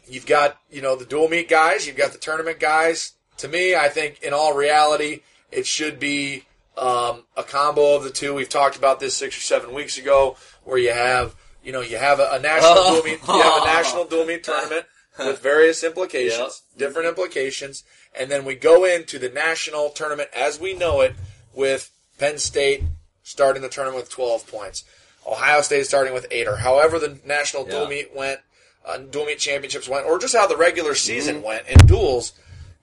you've 0.08 0.26
got 0.26 0.58
you 0.72 0.82
know 0.82 0.96
the 0.96 1.06
dual 1.06 1.28
meet 1.30 1.50
guys, 1.50 1.88
you've 1.88 1.98
got 1.98 2.12
the 2.12 2.18
tournament 2.18 2.60
guys. 2.60 3.14
To 3.38 3.48
me, 3.48 3.76
I 3.76 3.90
think 3.90 4.22
in 4.24 4.34
all 4.34 4.56
reality, 4.56 5.22
it 5.52 5.66
should 5.66 6.00
be 6.00 6.44
um, 6.78 7.24
a 7.36 7.44
combo 7.44 7.96
of 7.96 8.04
the 8.04 8.10
two. 8.10 8.34
We've 8.34 8.50
talked 8.50 8.78
about 8.78 9.00
this 9.00 9.16
six 9.16 9.38
or 9.38 9.42
seven 9.42 9.74
weeks 9.74 9.98
ago, 9.98 10.38
where 10.64 10.78
you 10.78 10.92
have 10.94 11.36
you 11.64 11.72
know 11.72 11.82
you 11.82 11.98
have 11.98 12.20
a, 12.20 12.30
a 12.32 12.40
national 12.40 12.74
Oh. 12.76 12.94
dual 12.94 13.04
meet, 13.04 13.28
you 13.28 13.42
have 13.42 13.64
a 13.64 13.66
national 13.66 14.06
dual 14.06 14.26
meet 14.26 14.44
tournament 14.44 14.86
with 15.20 15.40
various 15.40 15.84
implications, 15.84 16.62
Yep. 16.76 16.78
different 16.80 17.08
implications, 17.08 17.84
and 18.18 18.30
then 18.32 18.46
we 18.46 18.56
go 18.56 18.86
into 18.86 19.18
the 19.20 19.30
national 19.30 19.90
tournament 19.90 20.30
as 20.36 20.60
we 20.60 20.74
know 20.74 21.02
it 21.02 21.14
with 21.54 21.92
Penn 22.20 22.38
State 22.38 22.84
starting 23.24 23.62
the 23.64 23.70
tournament 23.70 24.02
with 24.04 24.12
12 24.12 24.46
points, 24.48 24.84
Ohio 25.26 25.62
State 25.62 25.88
starting 25.88 26.14
with 26.14 26.28
eight, 26.32 26.48
or 26.48 26.58
however 26.58 27.00
the 27.00 27.20
national 27.26 27.64
dual 27.66 27.84
Yeah. 27.84 27.90
meet 27.90 28.16
went, 28.16 28.40
uh, 28.86 28.98
dual 28.98 29.26
meet 29.26 29.40
championships 29.40 29.88
went, 29.90 30.06
or 30.06 30.20
just 30.20 30.36
how 30.36 30.48
the 30.48 30.58
regular 30.58 30.96
season 30.96 31.38
Mm-hmm. 31.38 31.46
went 31.46 31.68
in 31.68 31.86
duels. 31.88 32.34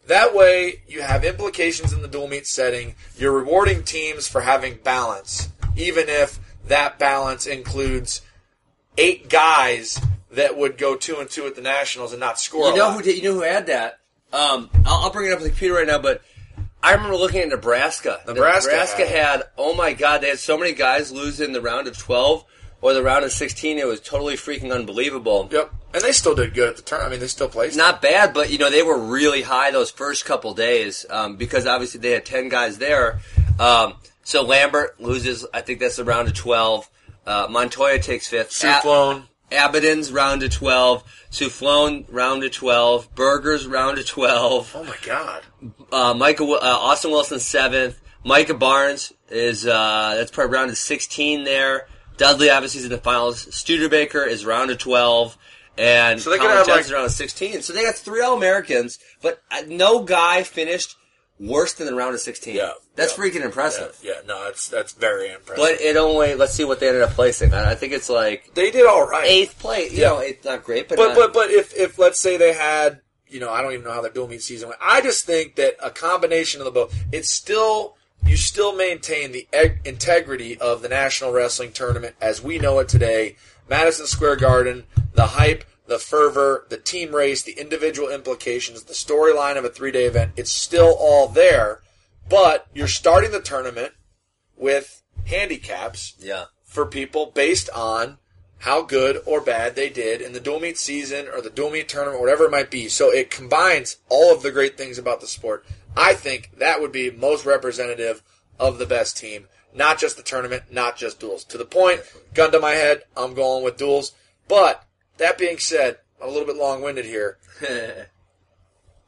That 0.09 0.35
way, 0.35 0.83
you 0.89 1.01
have 1.03 1.25
implications 1.25 1.93
in 1.93 2.03
the 2.03 2.09
dual 2.09 2.27
meet 2.29 2.47
setting. 2.47 2.97
You're 3.17 3.33
rewarding 3.33 3.85
teams 3.85 4.27
for 4.27 4.41
having 4.41 4.79
balance, 4.83 5.49
even 5.77 6.09
if 6.09 6.41
that 6.67 6.99
balance 6.99 7.47
includes 7.47 8.21
eight 8.99 9.29
guys 9.29 10.01
that 10.33 10.57
would 10.57 10.77
go 10.79 10.97
two 10.97 11.19
and 11.19 11.31
two 11.31 11.47
at 11.47 11.55
the 11.55 11.61
nationals 11.63 12.13
and 12.13 12.21
not 12.21 12.39
score. 12.41 12.71
You 12.71 12.77
know 12.77 12.93
who 12.93 13.03
did? 13.03 13.17
You 13.17 13.23
know 13.31 13.35
who 13.35 13.43
had 13.43 13.67
that? 13.67 14.01
Um, 14.33 14.71
I'll, 14.87 15.05
I'll 15.05 15.11
bring 15.13 15.29
it 15.29 15.33
up 15.33 15.39
on 15.39 15.45
the 15.45 15.51
computer 15.51 15.75
right 15.75 15.87
now, 15.87 15.99
but 15.99 16.23
I 16.83 16.93
remember 16.95 17.17
looking 17.17 17.41
at 17.43 17.49
Nebraska. 17.49 18.21
Nebraska 18.27 18.71
Nebraska 18.73 19.07
had 19.07 19.09
had, 19.39 19.43
oh 19.57 19.75
my 19.75 19.93
god, 19.93 20.21
they 20.23 20.29
had 20.31 20.39
so 20.41 20.59
many 20.59 20.73
guys 20.73 21.13
lose 21.13 21.39
in 21.41 21.53
the 21.53 21.61
round 21.61 21.87
of 21.87 21.97
twelve 21.97 22.45
or 22.83 22.93
the 22.93 23.03
round 23.03 23.25
of 23.25 23.33
sixteen. 23.33 23.79
It 23.79 23.87
was 23.87 24.01
totally 24.01 24.35
freaking 24.35 24.71
unbelievable. 24.75 25.49
Yep, 25.51 25.73
and 25.95 26.03
they 26.03 26.13
still 26.13 26.35
did 26.35 26.53
good 26.53 26.69
at 26.69 26.77
the 26.77 26.83
turn. 26.83 27.01
I 27.01 27.09
mean, 27.09 27.21
they 27.21 27.29
still 27.29 27.49
placed. 27.49 27.77
Not 27.79 28.03
bad, 28.03 28.35
but 28.35 28.51
you 28.51 28.59
know 28.59 28.71
they 28.71 28.83
were 28.83 28.99
really 28.99 29.43
high 29.43 29.71
those 29.71 29.91
first 29.91 30.27
couple 30.27 30.53
days 30.53 31.07
um, 31.09 31.37
because 31.37 31.67
obviously 31.67 32.01
they 32.01 32.11
had 32.11 32.27
ten 32.27 32.51
guys 32.51 32.77
there. 32.77 33.21
Um, 33.59 33.95
so 34.25 34.43
Lambert 34.43 35.01
loses. 35.01 35.47
I 35.55 35.63
think 35.63 35.81
that's 35.81 35.97
the 35.97 36.05
round 36.05 36.29
of 36.29 36.35
twelve. 36.35 36.91
Uh, 37.27 37.47
Montoya 37.49 37.99
takes 38.01 38.29
fifth. 38.29 38.63
Ab- 38.65 38.83
Sueflohn. 38.83 39.23
Aberdeen's 39.53 40.11
round 40.11 40.43
of 40.43 40.51
twelve. 40.51 41.05
Sueflohn 41.31 42.05
round 42.09 42.43
of 42.43 42.53
twelve. 42.53 43.15
Berger's 43.15 43.67
round 43.67 43.99
of 43.99 44.07
twelve. 44.07 44.73
Oh 44.75 44.85
my 44.85 44.97
god. 45.05 45.43
Uh, 45.93 46.15
Micah, 46.15 46.45
uh, 46.45 46.59
Austin 46.63 47.11
Wilson 47.11 47.39
seventh. 47.39 48.01
Micah 48.25 48.55
Barnes 48.55 49.13
is 49.29 49.67
uh, 49.67 50.15
that's 50.17 50.31
probably 50.31 50.55
round 50.55 50.71
of 50.71 50.79
sixteen 50.79 51.45
there. 51.45 51.87
Dudley 52.17 52.51
obviously 52.51 52.81
is 52.81 52.85
in 52.85 52.91
the 52.93 52.99
finals. 52.99 53.53
Studebaker 53.55 54.25
is 54.25 54.45
round 54.45 54.71
of 54.71 54.79
twelve, 54.79 55.37
and 55.79 56.21
So 56.21 56.31
they 56.31 56.37
could 56.37 56.43
Colin 56.45 56.57
have, 56.59 56.67
Johnson's 56.67 56.89
like- 56.89 56.95
round 56.95 57.07
of 57.07 57.13
sixteen. 57.13 57.63
So 57.63 57.73
they 57.73 57.83
got 57.85 57.95
three 57.95 58.21
All 58.21 58.37
Americans, 58.37 58.99
but 59.21 59.41
uh, 59.51 59.63
no 59.67 60.03
guy 60.05 60.43
finished 60.43 60.97
worse 61.41 61.73
than 61.73 61.87
the 61.87 61.95
round 61.95 62.15
of 62.15 62.21
sixteen. 62.21 62.55
Yeah, 62.57 62.73
that's 62.95 63.17
yeah. 63.17 63.25
freaking 63.25 63.45
impressive. 63.45 63.99
Yeah, 64.03 64.21
no, 64.27 64.45
that's 64.45 64.69
that's 64.69 64.93
very 64.93 65.31
impressive. 65.33 65.57
But 65.57 65.81
it 65.81 65.97
only 65.97 66.35
let's 66.35 66.53
see 66.55 66.65
what 66.65 66.79
they 66.81 66.89
ended 66.89 67.03
up 67.03 67.11
placing. 67.11 67.53
I, 67.55 67.73
I 67.73 67.75
think 67.75 67.93
it's 67.93 68.09
like 68.11 68.53
they 68.55 68.71
did 68.71 68.87
all 68.87 69.07
right. 69.09 69.27
eighth 69.29 69.59
place. 69.59 69.93
You 69.93 70.03
Yeah. 70.03 70.09
know, 70.09 70.19
it's 70.19 70.45
not 70.45 70.63
great, 70.65 70.89
but 70.89 70.99
But 70.99 71.09
not- 71.09 71.17
but 71.17 71.33
but 71.33 71.51
if 71.51 71.75
if 71.75 71.99
let's 71.99 72.21
say 72.21 72.37
they 72.37 72.53
had, 72.53 73.01
you 73.27 73.41
know, 73.41 73.51
I 73.51 73.63
don't 73.63 73.73
even 73.73 73.85
know 73.85 73.93
how 73.93 74.03
their 74.03 74.13
dual 74.13 74.29
meet 74.29 74.43
season 74.43 74.69
went. 74.69 74.81
I 74.85 75.01
just 75.01 75.25
think 75.25 75.57
that 75.57 75.75
a 75.83 75.91
combination 75.91 76.61
of 76.61 76.67
the 76.67 76.71
both, 76.71 76.95
it's 77.11 77.31
still 77.31 77.97
you 78.27 78.37
still 78.37 78.75
maintain 78.75 79.33
the 79.33 79.47
eg- 79.53 79.81
integrity 79.85 80.59
of 80.59 80.83
the 80.83 80.89
National 80.89 81.33
Wrestling 81.33 81.73
Tournament 81.73 82.15
as 82.21 82.43
we 82.43 82.59
know 82.59 82.79
it 82.79 82.89
today. 82.89 83.37
Madison 83.69 84.07
Square 84.07 84.37
Garden, 84.37 84.85
the 85.15 85.29
hype, 85.29 85.65
the 85.87 85.99
fervor, 85.99 86.67
the 86.69 86.77
team 86.79 87.15
race, 87.15 87.43
the 87.43 87.53
individual 87.59 88.09
implications, 88.09 88.85
the 88.85 88.95
storyline 88.95 89.57
of 89.57 89.65
a 89.65 89.69
three 89.69 89.91
day 89.91 90.05
event, 90.05 90.33
it's 90.37 90.53
still 90.53 90.97
all 90.99 91.29
there. 91.29 91.81
But 92.29 92.67
you're 92.75 92.89
starting 92.89 93.33
the 93.33 93.41
tournament 93.41 93.93
with 94.57 95.03
handicaps 95.27 96.15
Yeah. 96.19 96.45
for 96.65 96.87
people 96.87 97.27
based 97.27 97.69
on 97.71 98.19
how 98.59 98.83
good 98.83 99.21
or 99.27 99.41
bad 99.41 99.75
they 99.75 99.89
did 99.89 100.21
in 100.21 100.33
the 100.33 100.41
dual 100.41 100.61
meet 100.61 100.79
season 100.79 101.27
or 101.27 101.41
the 101.41 101.51
dual 101.51 101.71
meet 101.71 101.89
tournament, 101.89 102.17
or 102.19 102.21
whatever 102.21 102.45
it 102.45 102.51
might 102.53 102.71
be. 102.71 102.89
So 102.89 103.11
it 103.11 103.29
combines 103.29 103.97
all 104.09 104.33
of 104.33 104.43
the 104.43 104.53
great 104.53 104.79
things 104.79 104.99
about 104.99 105.21
the 105.21 105.27
sport. 105.27 105.67
I 105.97 106.15
think 106.15 106.51
that 106.59 106.81
would 106.81 106.93
be 106.93 107.11
most 107.11 107.45
representative 107.45 108.23
of 108.59 108.79
the 108.79 108.87
best 108.87 109.17
team, 109.17 109.47
not 109.75 109.99
just 109.99 110.17
the 110.17 110.23
tournament, 110.23 110.65
not 110.71 110.97
just 110.97 111.21
duels. 111.21 111.45
To 111.45 111.59
the 111.59 111.65
point, 111.65 112.01
gun 112.35 112.53
to 112.53 112.61
my 112.61 112.73
head, 112.73 113.03
I'm 113.17 113.35
going 113.35 113.65
with 113.65 113.77
duels. 113.77 114.13
But 114.49 114.85
that 115.19 115.39
being 115.39 115.59
said, 115.59 115.99
I'm 116.21 116.29
a 116.29 116.33
little 116.33 116.47
bit 116.47 116.57
long 116.57 116.83
winded 116.83 117.05
here. 117.05 117.39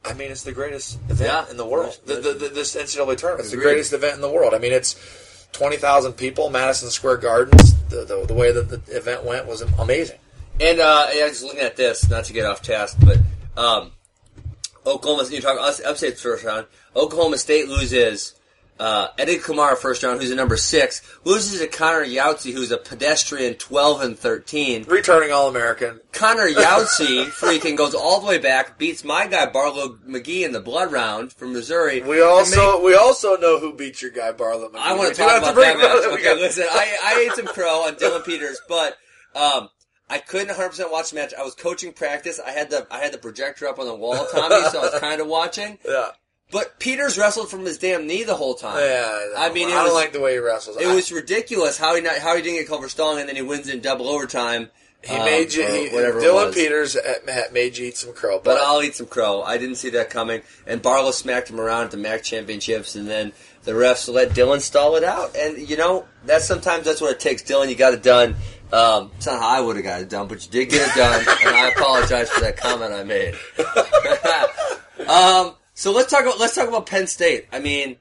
I 0.05 0.13
mean, 0.13 0.29
it's 0.31 0.43
the 0.43 0.51
greatest 0.51 0.99
event 1.09 1.21
Yeah. 1.21 1.49
in 1.49 1.57
the 1.57 1.65
world. 1.65 1.99
The, 2.05 2.15
the, 2.15 2.33
the, 2.33 2.49
this 2.49 2.75
NCAA 2.75 3.17
tournament. 3.17 3.41
It's 3.45 3.51
the 3.51 3.57
greatest 3.57 3.91
event 3.93 4.15
in 4.15 4.21
the 4.21 4.29
world. 4.29 4.53
I 4.53 4.59
mean, 4.59 4.71
it's 4.73 5.47
20,000 5.53 6.13
people, 6.13 6.49
Madison 6.49 6.89
Square 6.91 7.17
Gardens. 7.17 7.73
The, 7.89 8.03
the, 8.05 8.25
the 8.27 8.33
way 8.33 8.51
that 8.51 8.69
the 8.69 8.95
event 8.95 9.23
went 9.23 9.47
was 9.47 9.61
amazing. 9.79 10.19
And 10.59 10.79
uh, 10.79 11.07
yeah, 11.13 11.27
just 11.27 11.43
looking 11.43 11.59
at 11.61 11.75
this, 11.75 12.07
not 12.09 12.25
to 12.25 12.33
get 12.33 12.45
off 12.45 12.61
task, 12.61 12.97
but 13.03 13.17
um, 13.61 13.91
Oklahoma, 14.85 15.27
you're 15.29 15.41
talking 15.41 15.63
us- 15.63 15.81
upstate 15.83 16.17
first 16.17 16.43
round. 16.43 16.67
Oklahoma 16.95 17.37
State 17.37 17.67
loses 17.67 18.35
uh, 18.79 19.07
Eddie 19.17 19.37
Kumar 19.37 19.75
first 19.77 20.03
round, 20.03 20.21
who's 20.21 20.31
a 20.31 20.35
number 20.35 20.57
six, 20.57 21.01
loses 21.23 21.61
to 21.61 21.67
Connor 21.67 22.05
Yautsy, 22.05 22.51
who's 22.51 22.71
a 22.71 22.77
pedestrian, 22.77 23.53
twelve 23.55 24.01
and 24.01 24.19
thirteen. 24.19 24.83
Returning 24.83 25.31
All 25.31 25.47
American. 25.47 26.01
Connor 26.11 26.47
Yautsy 26.49 27.25
freaking 27.25 27.77
goes 27.77 27.95
all 27.95 28.19
the 28.19 28.27
way 28.27 28.37
back, 28.37 28.77
beats 28.77 29.03
my 29.05 29.27
guy 29.27 29.45
Barlow 29.45 29.97
McGhee 30.07 30.45
in 30.45 30.51
the 30.51 30.59
blood 30.59 30.91
round 30.91 31.31
from 31.31 31.53
Missouri. 31.53 32.01
We 32.01 32.21
also 32.21 32.83
we 32.83 32.95
also 32.95 33.37
know 33.37 33.59
who 33.59 33.73
beat 33.73 34.01
your 34.01 34.11
guy 34.11 34.33
Barlow. 34.33 34.69
McGhee. 34.69 34.79
I 34.79 34.93
want 34.93 35.15
to 35.15 35.21
talk 35.21 35.37
about 35.37 35.55
that 35.55 35.77
match. 35.77 36.19
Okay, 36.19 36.35
listen, 36.35 36.65
I, 36.69 36.97
I 37.01 37.25
ate 37.25 37.31
some 37.33 37.45
crow 37.47 37.83
on 37.87 37.95
Dylan 37.95 38.25
Peters, 38.25 38.59
but 38.67 38.97
um, 39.35 39.69
I 40.09 40.19
couldn't 40.19 40.47
100 40.49 40.69
percent 40.69 40.91
watch 40.91 41.09
the 41.09 41.15
match. 41.15 41.33
I 41.37 41.43
was 41.43 41.55
coaching 41.55 41.91
practice. 41.93 42.39
I 42.39 42.51
had 42.51 42.69
the 42.69 42.85
I 42.91 42.99
had 42.99 43.11
the 43.11 43.17
projector 43.17 43.67
up 43.67 43.79
on 43.79 43.87
the 43.87 43.95
wall, 43.95 44.27
Tommy, 44.31 44.61
so 44.69 44.79
I 44.81 44.89
was 44.91 44.99
kind 44.99 45.19
of 45.21 45.27
watching. 45.27 45.79
Yeah, 45.87 46.09
But 46.51 46.79
Peters 46.79 47.17
wrestled 47.17 47.49
from 47.49 47.65
his 47.65 47.77
damn 47.79 48.05
knee 48.05 48.23
the 48.23 48.35
whole 48.35 48.53
time. 48.55 48.77
yeah. 48.79 49.33
I 49.37 49.51
mean, 49.51 49.69
it 49.69 49.75
I 49.75 49.83
don't 49.83 49.93
like 49.95 50.13
the 50.13 50.21
way 50.21 50.33
he 50.33 50.39
wrestles. 50.39 50.77
It 50.77 50.87
I- 50.87 50.93
was 50.95 51.11
ridiculous 51.11 51.77
how 51.77 51.95
he 51.95 52.01
not, 52.01 52.17
how 52.19 52.35
he 52.35 52.41
didn't 52.43 52.59
get 52.59 52.67
called 52.67 52.83
for 52.83 52.89
stalling, 52.89 53.19
and 53.21 53.29
then 53.29 53.35
he 53.35 53.41
wins 53.41 53.67
in 53.67 53.81
double 53.81 54.07
overtime. 54.07 54.69
he 55.03 55.15
um, 55.15 55.25
made 55.25 55.51
you. 55.53 55.65
He, 55.65 55.89
whatever 55.89 56.19
Dylan. 56.21 56.53
Peters 56.53 56.95
uh, 56.95 57.15
made 57.51 57.75
you 57.77 57.87
eat 57.87 57.97
some 57.97 58.13
crow, 58.13 58.37
But 58.37 58.57
but, 58.57 58.61
I'll 58.61 58.83
eat 58.83 58.93
some 58.95 59.07
crow. 59.07 59.41
I 59.41 59.57
didn't 59.57 59.75
see 59.77 59.89
that 59.91 60.11
coming. 60.11 60.41
And 60.67 60.81
Barlow 60.83 61.11
smacked 61.11 61.49
him 61.49 61.59
around 61.59 61.85
at 61.85 61.91
the 61.91 61.97
MAC 61.97 62.21
championships, 62.23 62.95
and 62.95 63.07
then 63.07 63.33
the 63.63 63.71
refs 63.71 64.07
let 64.11 64.29
Dylan 64.31 64.61
stall 64.61 64.95
it 64.97 65.03
out. 65.03 65.35
And 65.35 65.57
you 65.67 65.77
know, 65.77 66.05
that's 66.25 66.45
sometimes 66.45 66.85
that's 66.85 67.01
what 67.01 67.11
it 67.11 67.19
takes. 67.19 67.41
Dylan, 67.41 67.69
you 67.69 67.75
got 67.75 67.93
it 67.95 68.03
done. 68.03 68.35
Um, 68.73 69.11
it's 69.17 69.25
not 69.27 69.39
how 69.39 69.47
I 69.49 69.61
would 69.61 69.75
have 69.75 69.85
got 69.85 70.01
it 70.01 70.09
done, 70.09 70.27
but 70.27 70.43
you 70.45 70.51
did 70.51 70.69
get 70.69 70.89
it 70.89 70.95
done, 70.95 71.19
and 71.19 71.55
I 71.55 71.69
apologize 71.69 72.29
for 72.29 72.41
that 72.41 72.57
comment 72.57 72.91
I 72.93 73.03
made. 73.03 73.35
um, 75.07 75.55
so 75.73 75.91
let's 75.91 76.09
talk 76.09 76.21
about 76.23 76.39
let's 76.39 76.55
talk 76.55 76.67
about 76.67 76.85
Penn 76.85 77.07
State. 77.07 77.47
I 77.51 77.59
mean, 77.59 77.97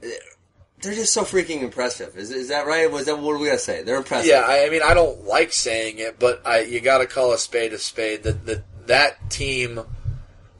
they're 0.00 0.94
just 0.94 1.12
so 1.12 1.22
freaking 1.22 1.62
impressive. 1.62 2.16
Is, 2.16 2.30
is 2.30 2.48
that 2.48 2.66
right? 2.66 2.90
Was 2.90 3.06
that 3.06 3.18
what 3.18 3.32
are 3.34 3.38
we 3.38 3.46
gonna 3.46 3.58
say? 3.58 3.82
They're 3.82 3.96
impressive. 3.96 4.28
yeah. 4.28 4.44
I, 4.46 4.66
I 4.66 4.70
mean, 4.70 4.82
I 4.84 4.94
don't 4.94 5.24
like 5.24 5.52
saying 5.52 5.98
it, 5.98 6.18
but 6.18 6.42
I 6.46 6.62
you 6.62 6.80
got 6.80 6.98
to 6.98 7.06
call 7.06 7.32
a 7.32 7.38
spade 7.38 7.72
a 7.72 7.78
spade. 7.78 8.24
That 8.24 8.44
that 8.46 8.64
that 8.86 9.30
team. 9.30 9.80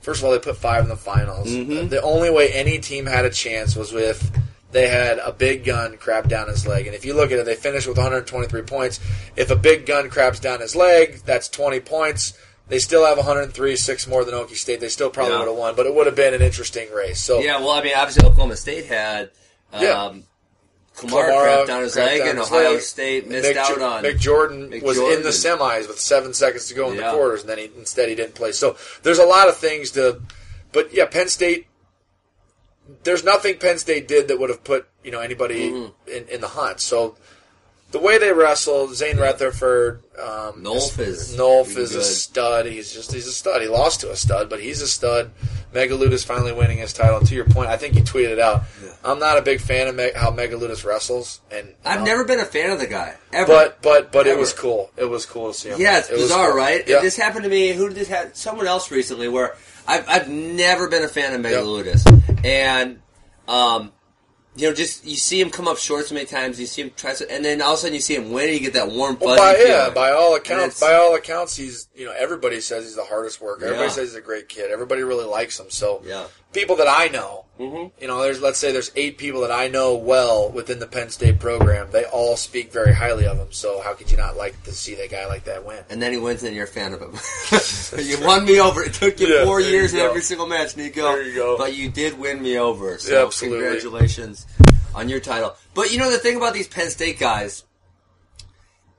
First 0.00 0.20
of 0.20 0.24
all, 0.26 0.32
they 0.32 0.38
put 0.38 0.56
five 0.56 0.84
in 0.84 0.88
the 0.88 0.96
finals. 0.96 1.48
Mhm. 1.48 1.90
The 1.90 2.00
only 2.00 2.30
way 2.30 2.50
any 2.52 2.78
team 2.78 3.04
had 3.06 3.24
a 3.24 3.30
chance 3.30 3.76
was 3.76 3.92
with 3.92 4.30
they 4.70 4.88
had 4.88 5.18
a 5.18 5.32
big 5.32 5.64
gun 5.64 5.96
crap 5.96 6.28
down 6.28 6.48
his 6.48 6.66
leg. 6.66 6.86
And 6.86 6.94
if 6.94 7.04
you 7.04 7.14
look 7.14 7.32
at 7.32 7.38
it, 7.38 7.46
they 7.46 7.54
finished 7.54 7.86
with 7.86 7.96
123 7.96 8.62
points. 8.62 9.00
If 9.36 9.50
a 9.50 9.56
big 9.56 9.86
gun 9.86 10.10
craps 10.10 10.40
down 10.40 10.60
his 10.60 10.76
leg, 10.76 11.20
that's 11.24 11.48
20 11.48 11.80
points. 11.80 12.34
They 12.68 12.78
still 12.78 13.06
have 13.06 13.16
103, 13.16 13.76
six 13.76 14.06
more 14.06 14.24
than 14.24 14.34
Okie 14.34 14.56
State. 14.56 14.80
They 14.80 14.90
still 14.90 15.08
probably 15.08 15.32
Yeah. 15.32 15.38
would 15.38 15.48
have 15.48 15.56
won, 15.56 15.74
but 15.74 15.86
it 15.86 15.94
would 15.94 16.04
have 16.06 16.16
been 16.16 16.34
an 16.34 16.42
interesting 16.42 16.92
race. 16.92 17.18
So 17.20 17.40
Yeah, 17.40 17.58
well, 17.60 17.70
I 17.70 17.82
mean, 17.82 17.94
obviously 17.96 18.26
Oklahoma 18.28 18.56
State 18.56 18.84
had 18.86 19.30
um, 19.72 19.82
Yeah. 19.82 20.12
Kumar 20.96 21.30
Kamara 21.30 21.44
crapped 21.46 21.66
down 21.68 21.82
his 21.82 21.94
crapped 21.96 22.06
leg, 22.06 22.18
down 22.18 22.28
and 22.28 22.38
Ohio 22.40 22.70
leg. 22.72 22.80
State 22.80 23.28
missed 23.28 23.48
Mick, 23.48 23.56
out 23.56 23.76
Jo- 23.78 23.84
on. 23.88 24.02
Mick 24.04 24.18
Jordan 24.18 24.70
Mick 24.70 24.82
was 24.82 24.96
Jordan 24.96 25.18
in 25.18 25.22
the 25.22 25.28
semis 25.30 25.86
with 25.88 25.98
seven 26.00 26.34
seconds 26.34 26.66
to 26.68 26.74
go 26.74 26.90
in 26.90 26.96
Yeah. 26.98 27.10
the 27.12 27.16
quarters, 27.16 27.40
and 27.42 27.48
then 27.48 27.58
he 27.58 27.70
instead 27.78 28.08
he 28.08 28.14
didn't 28.16 28.34
play. 28.34 28.52
So 28.52 28.76
there's 29.02 29.18
a 29.20 29.24
lot 29.24 29.48
of 29.48 29.56
things 29.56 29.92
to, 29.92 30.20
but 30.72 30.92
yeah, 30.92 31.06
Penn 31.06 31.28
State. 31.28 31.66
There's 33.04 33.24
nothing 33.24 33.58
Penn 33.58 33.78
State 33.78 34.08
did 34.08 34.28
that 34.28 34.38
would 34.40 34.50
have 34.50 34.64
put 34.64 34.88
you 35.04 35.10
know 35.10 35.20
anybody 35.20 35.70
Mm-hmm. 35.70 36.10
in, 36.10 36.28
in 36.28 36.40
the 36.40 36.48
hunt. 36.48 36.80
So 36.80 37.16
the 37.90 37.98
way 37.98 38.18
they 38.18 38.32
wrestled, 38.32 38.94
Zain 38.94 39.16
Retherford, 39.16 40.00
um, 40.18 40.62
Nolf 40.62 40.98
is 40.98 41.34
Nolf 41.36 41.76
is 41.76 41.94
a 41.94 42.02
stud. 42.04 42.66
He's 42.66 42.92
just 42.92 43.12
he's 43.12 43.26
a 43.26 43.32
stud. 43.32 43.62
He 43.62 43.68
lost 43.68 44.00
to 44.00 44.10
a 44.10 44.16
stud, 44.16 44.48
but 44.50 44.60
he's 44.60 44.82
a 44.82 44.88
stud. 44.88 45.30
Megaludis 45.74 46.24
finally 46.24 46.52
winning 46.52 46.78
his 46.78 46.94
title. 46.94 47.18
And 47.18 47.26
to 47.28 47.34
your 47.34 47.44
point, 47.44 47.68
I 47.68 47.76
think 47.76 47.94
you 47.94 48.02
tweeted 48.02 48.30
it 48.32 48.38
out. 48.38 48.62
I'm 49.04 49.18
not 49.18 49.36
a 49.36 49.42
big 49.42 49.60
fan 49.60 49.86
of 49.86 49.94
Me- 49.96 50.12
how 50.16 50.30
Megaludis 50.30 50.82
wrestles, 50.84 51.40
and 51.50 51.74
I've 51.84 51.98
um, 52.00 52.04
never 52.04 52.24
been 52.24 52.40
a 52.40 52.44
fan 52.46 52.70
of 52.70 52.78
the 52.78 52.86
guy 52.86 53.14
ever. 53.34 53.46
but 53.46 53.82
but 53.82 54.10
but 54.12 54.26
it 54.26 54.36
was 54.38 54.52
cool. 54.54 54.90
It 54.96 55.04
was 55.04 55.24
cool 55.26 55.52
to 55.52 55.58
see 55.58 55.68
him. 55.68 55.80
yeah, 55.80 55.98
it's 55.98 56.08
It 56.10 56.16
bizarre, 56.16 56.48
cool. 56.48 56.56
right? 56.58 56.86
Yeah. 56.88 57.00
This 57.00 57.16
happened 57.18 57.44
to 57.44 57.50
me. 57.50 57.72
Who 57.72 57.88
did 57.88 57.96
this 57.98 58.08
happen? 58.08 58.34
Someone 58.34 58.66
else 58.66 58.90
recently, 58.90 59.28
where 59.28 59.56
I've 59.88 60.08
I've 60.08 60.28
never 60.28 60.86
been 60.88 61.02
a 61.02 61.08
fan 61.08 61.34
of 61.34 61.42
Yep. 61.50 61.52
Megaludis, 61.64 62.44
and 62.44 63.00
um. 63.48 63.92
You 64.56 64.68
know, 64.68 64.74
just 64.74 65.04
you 65.06 65.14
see 65.14 65.40
him 65.40 65.50
come 65.50 65.68
up 65.68 65.78
short 65.78 66.06
so 66.06 66.16
many 66.16 66.26
times. 66.26 66.58
You 66.58 66.66
see 66.66 66.82
him 66.82 66.90
try, 66.96 67.12
so, 67.14 67.24
and 67.30 67.44
then 67.44 67.62
all 67.62 67.74
of 67.74 67.78
a 67.78 67.82
sudden 67.82 67.94
you 67.94 68.00
see 68.00 68.16
him 68.16 68.32
win, 68.32 68.46
and 68.46 68.54
you 68.54 68.58
get 68.60 68.72
that 68.72 68.90
warm 68.90 69.14
fuzzy 69.14 69.26
Well, 69.26 69.54
by, 69.54 69.62
yeah, 69.62 69.90
by 69.90 70.10
all 70.10 70.34
accounts, 70.34 70.80
by 70.80 70.94
all 70.94 71.14
accounts, 71.14 71.54
he's 71.54 71.86
you 71.94 72.04
know 72.06 72.12
everybody 72.18 72.60
says 72.60 72.82
he's 72.82 72.96
the 72.96 73.04
hardest 73.04 73.40
worker. 73.40 73.66
Everybody 73.66 73.86
Yeah. 73.86 73.94
says 73.94 74.08
he's 74.08 74.14
a 74.16 74.20
great 74.20 74.48
kid. 74.48 74.72
Everybody 74.72 75.02
really 75.02 75.26
likes 75.26 75.60
him. 75.60 75.66
So 75.70 76.02
Yeah. 76.04 76.24
People 76.52 76.76
that 76.76 76.88
I 76.88 77.08
know, 77.08 77.44
Mhm. 77.60 77.90
you 78.00 78.06
know, 78.06 78.22
there's 78.22 78.40
let's 78.40 78.58
say 78.58 78.72
there's 78.72 78.90
eight 78.96 79.18
people 79.18 79.40
that 79.42 79.50
I 79.50 79.68
know 79.68 79.94
well 79.96 80.48
within 80.50 80.78
the 80.78 80.86
Penn 80.86 81.10
State 81.10 81.38
program. 81.40 81.88
They 81.90 82.04
all 82.04 82.36
speak 82.36 82.72
very 82.72 82.94
highly 82.94 83.26
of 83.26 83.36
him. 83.36 83.48
So 83.50 83.80
how 83.80 83.94
could 83.94 84.10
you 84.10 84.16
not 84.16 84.36
like 84.36 84.62
to 84.64 84.72
see 84.72 84.94
that 84.94 85.10
guy 85.10 85.26
like 85.26 85.44
that 85.44 85.64
win? 85.64 85.84
and 85.90 86.00
then 86.00 86.12
he 86.12 86.18
wins, 86.18 86.42
and 86.44 86.54
you're 86.54 86.64
a 86.64 86.68
fan 86.68 86.92
of 86.94 87.00
him. 87.02 87.18
you 87.98 88.18
won 88.24 88.44
me 88.44 88.60
over. 88.60 88.82
It 88.82 88.94
took 88.94 89.18
you 89.20 89.26
Yeah, 89.26 89.44
four 89.44 89.60
there 89.60 89.70
you 89.70 89.76
years 89.76 89.92
in 89.92 90.00
every 90.00 90.22
single 90.22 90.46
match, 90.46 90.76
Nico. 90.76 91.02
There 91.02 91.22
you 91.22 91.34
go. 91.34 91.58
But 91.58 91.74
you 91.74 91.88
did 91.90 92.18
win 92.18 92.40
me 92.40 92.58
over. 92.58 92.96
So 92.98 93.12
Yeah, 93.12 93.26
absolutely. 93.26 93.58
congratulations 93.60 94.46
on 94.94 95.08
your 95.08 95.20
title. 95.20 95.54
But 95.74 95.90
you 95.92 95.98
know 95.98 96.10
the 96.10 96.18
thing 96.18 96.36
about 96.36 96.54
these 96.54 96.68
Penn 96.68 96.90
State 96.90 97.18
guys 97.18 97.64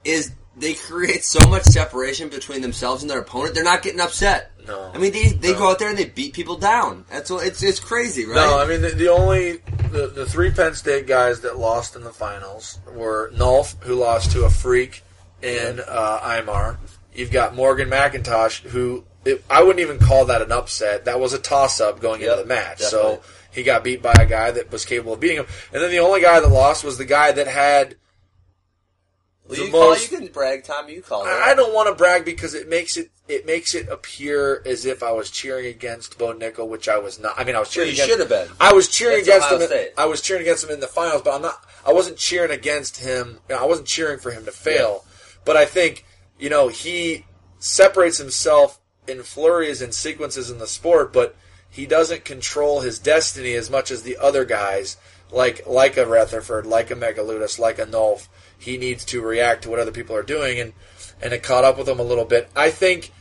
is 0.03 0.31
they 0.57 0.73
create 0.73 1.23
so 1.23 1.47
much 1.49 1.63
separation 1.63 2.29
between 2.29 2.61
themselves 2.61 3.03
and 3.03 3.09
their 3.09 3.19
opponent. 3.19 3.55
They're 3.55 3.63
not 3.63 3.81
getting 3.81 3.99
upset. 4.01 4.51
No. 4.69 4.91
I 4.93 4.97
mean 4.99 5.11
they 5.11 5.27
they 5.29 5.51
No. 5.53 5.57
go 5.59 5.71
out 5.71 5.79
there 5.79 5.89
and 5.89 5.97
they 5.97 6.05
beat 6.05 6.33
people 6.33 6.55
down. 6.57 7.03
That's 7.09 7.29
what 7.29 7.45
it's 7.45 7.61
it's 7.63 7.79
crazy, 7.79 8.25
right? 8.25 8.35
No, 8.35 8.57
I 8.59 8.65
mean 8.67 8.81
the, 8.81 8.89
the 8.89 9.09
only 9.09 9.57
the, 9.91 10.07
the 10.07 10.25
three 10.25 10.51
Penn 10.51 10.75
State 10.75 11.07
guys 11.07 11.41
that 11.41 11.57
lost 11.57 11.95
in 11.95 12.03
the 12.03 12.11
finals 12.13 12.79
were 12.93 13.31
Nolf, 13.35 13.75
who 13.83 13.95
lost 13.95 14.31
to 14.33 14.45
a 14.45 14.49
freak 14.49 15.03
in 15.41 15.79
uh, 15.87 16.19
Imar. 16.21 16.77
You've 17.13 17.31
got 17.31 17.55
Morgan 17.55 17.89
McIntosh, 17.89 18.61
who 18.61 19.03
it, 19.25 19.43
I 19.49 19.63
wouldn't 19.63 19.79
even 19.81 19.97
call 19.99 20.25
that 20.25 20.41
an 20.41 20.51
upset. 20.51 21.05
That 21.05 21.19
was 21.19 21.33
a 21.33 21.39
toss 21.39 21.81
up 21.81 21.99
going 21.99 22.21
Yep, 22.21 22.29
into 22.31 22.43
the 22.43 22.47
match. 22.47 22.79
definitely. 22.79 23.15
So 23.15 23.21
he 23.51 23.63
got 23.63 23.83
beat 23.83 24.01
by 24.01 24.13
a 24.17 24.25
guy 24.25 24.51
that 24.51 24.71
was 24.71 24.85
capable 24.85 25.13
of 25.13 25.19
beating 25.19 25.37
him. 25.37 25.47
And 25.73 25.81
then 25.81 25.89
the 25.91 25.99
only 25.99 26.21
guy 26.21 26.39
that 26.39 26.47
lost 26.47 26.83
was 26.83 26.97
the 26.97 27.05
guy 27.05 27.31
that 27.31 27.47
had. 27.47 27.95
Well, 29.49 29.59
you, 29.65 29.71
call, 29.71 29.89
most- 29.89 30.11
you 30.11 30.17
can 30.17 30.27
brag, 30.27 30.63
Tom. 30.63 30.87
You 30.89 31.01
call 31.01 31.25
it. 31.25 31.29
I 31.29 31.51
I 31.51 31.55
don't 31.55 31.73
want 31.73 31.89
to 31.89 31.95
brag 31.95 32.23
because 32.23 32.53
it 32.53 32.69
makes 32.69 32.97
it 32.97 33.09
it 33.27 33.45
makes 33.45 33.73
it 33.75 33.89
appear 33.89 34.61
as 34.65 34.85
if 34.85 35.01
I 35.03 35.11
was 35.11 35.29
cheering 35.31 35.65
against 35.65 36.17
Bo 36.17 36.33
Nickal, 36.33 36.67
which 36.67 36.87
I 36.87 36.97
was 36.99 37.19
not. 37.19 37.33
I 37.37 37.43
mean, 37.43 37.55
I 37.55 37.59
was 37.59 37.67
Well, 37.69 37.73
cheering. 37.85 37.89
you 37.89 37.93
against, 37.95 38.09
should 38.09 38.19
have 38.19 38.29
been. 38.29 38.47
I 38.59 38.73
was 38.73 38.87
cheering 38.87 39.23
That's 39.25 39.45
against 39.45 39.71
him. 39.71 39.77
in- 39.79 39.87
I 39.97 40.05
was 40.05 40.21
cheering 40.21 40.41
against 40.43 40.63
him 40.63 40.69
in 40.69 40.79
the 40.79 40.87
finals, 40.87 41.21
but 41.23 41.33
I'm 41.33 41.41
not. 41.41 41.63
I 41.85 41.91
wasn't 41.93 42.17
cheering 42.17 42.51
against 42.51 42.97
him. 42.97 43.39
You 43.49 43.55
know, 43.55 43.61
I 43.61 43.65
wasn't 43.65 43.87
cheering 43.87 44.19
for 44.19 44.31
him 44.31 44.45
to 44.45 44.51
fail. 44.51 45.03
But 45.45 45.57
I 45.57 45.65
think 45.65 46.05
you 46.37 46.49
know 46.49 46.67
he 46.67 47.25
separates 47.59 48.17
himself 48.17 48.79
in 49.07 49.23
flurries 49.23 49.81
and 49.81 49.93
sequences 49.93 50.49
in 50.51 50.59
the 50.59 50.67
sport, 50.67 51.11
but 51.11 51.35
he 51.69 51.85
doesn't 51.87 52.23
control 52.25 52.81
his 52.81 52.99
destiny 52.99 53.53
as 53.55 53.69
much 53.69 53.89
as 53.91 54.03
the 54.03 54.17
other 54.17 54.45
guys, 54.45 54.97
like 55.31 55.65
like 55.65 55.97
a 55.97 56.05
Retherford, 56.05 56.65
like 56.65 56.91
a 56.91 56.95
Megaludis, 56.95 57.57
like 57.59 57.79
a 57.79 57.85
Nolf. 57.85 58.27
He 58.59 58.77
needs 58.77 59.05
to 59.05 59.21
react 59.21 59.63
to 59.63 59.69
what 59.69 59.79
other 59.79 59.91
people 59.91 60.15
are 60.15 60.23
doing, 60.23 60.59
and 60.59 60.73
and 61.21 61.33
it 61.33 61.43
caught 61.43 61.63
up 61.63 61.77
with 61.77 61.89
him 61.89 61.99
a 61.99 62.03
little 62.03 62.25
bit. 62.25 62.49
I 62.55 62.69
think 62.69 63.11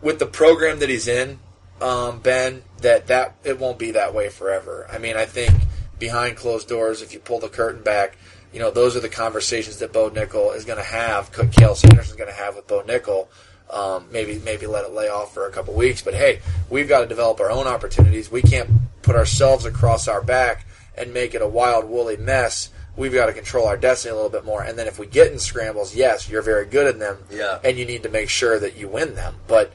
with 0.00 0.18
the 0.18 0.26
program 0.26 0.78
that 0.78 0.88
he's 0.88 1.08
in, 1.08 1.38
um, 1.80 2.20
Ben, 2.20 2.62
that 2.80 3.08
that 3.08 3.36
it 3.44 3.58
won't 3.58 3.78
be 3.78 3.92
that 3.92 4.14
way 4.14 4.28
forever. 4.28 4.86
I 4.90 4.98
mean, 4.98 5.16
I 5.16 5.26
think 5.26 5.52
behind 5.98 6.36
closed 6.36 6.68
doors, 6.68 7.02
if 7.02 7.12
you 7.12 7.18
pull 7.18 7.40
the 7.40 7.48
curtain 7.48 7.82
back, 7.82 8.16
you 8.52 8.60
know, 8.60 8.70
those 8.70 8.96
are 8.96 9.00
the 9.00 9.08
conversations 9.08 9.78
that 9.78 9.92
Bo 9.92 10.10
Nickal 10.10 10.54
is 10.56 10.64
going 10.64 10.78
to 10.78 10.84
have. 10.84 11.32
Cael 11.32 11.76
Sanderson 11.76 12.12
is 12.12 12.16
going 12.16 12.30
to 12.30 12.34
have 12.34 12.56
with 12.56 12.66
Bo 12.66 12.82
Nickal. 12.82 13.28
Um, 13.68 14.06
maybe 14.12 14.40
maybe 14.44 14.66
let 14.66 14.84
it 14.84 14.92
lay 14.92 15.08
off 15.08 15.34
for 15.34 15.48
a 15.48 15.50
couple 15.50 15.74
weeks, 15.74 16.00
but 16.00 16.14
hey, 16.14 16.40
we've 16.70 16.88
got 16.88 17.00
to 17.00 17.06
develop 17.06 17.40
our 17.40 17.50
own 17.50 17.66
opportunities. 17.66 18.30
We 18.30 18.42
can't 18.42 18.70
put 19.02 19.16
ourselves 19.16 19.64
across 19.64 20.06
our 20.06 20.22
back 20.22 20.66
and 20.96 21.12
make 21.12 21.34
it 21.34 21.42
a 21.42 21.48
wild 21.48 21.84
woolly 21.84 22.16
mess. 22.16 22.70
We've 22.96 23.12
got 23.12 23.26
to 23.26 23.32
control 23.32 23.66
our 23.66 23.76
destiny 23.76 24.12
a 24.12 24.14
little 24.14 24.30
bit 24.30 24.44
more. 24.44 24.62
And 24.62 24.78
then 24.78 24.86
if 24.86 24.98
we 24.98 25.06
get 25.06 25.30
in 25.32 25.38
scrambles, 25.38 25.94
yes, 25.94 26.28
you're 26.28 26.42
very 26.42 26.64
good 26.66 26.94
in 26.94 26.98
them, 26.98 27.18
Yeah. 27.30 27.58
and 27.62 27.76
you 27.78 27.84
need 27.84 28.02
to 28.04 28.08
make 28.08 28.28
sure 28.30 28.58
that 28.58 28.76
you 28.76 28.88
win 28.88 29.14
them. 29.14 29.36
But 29.46 29.70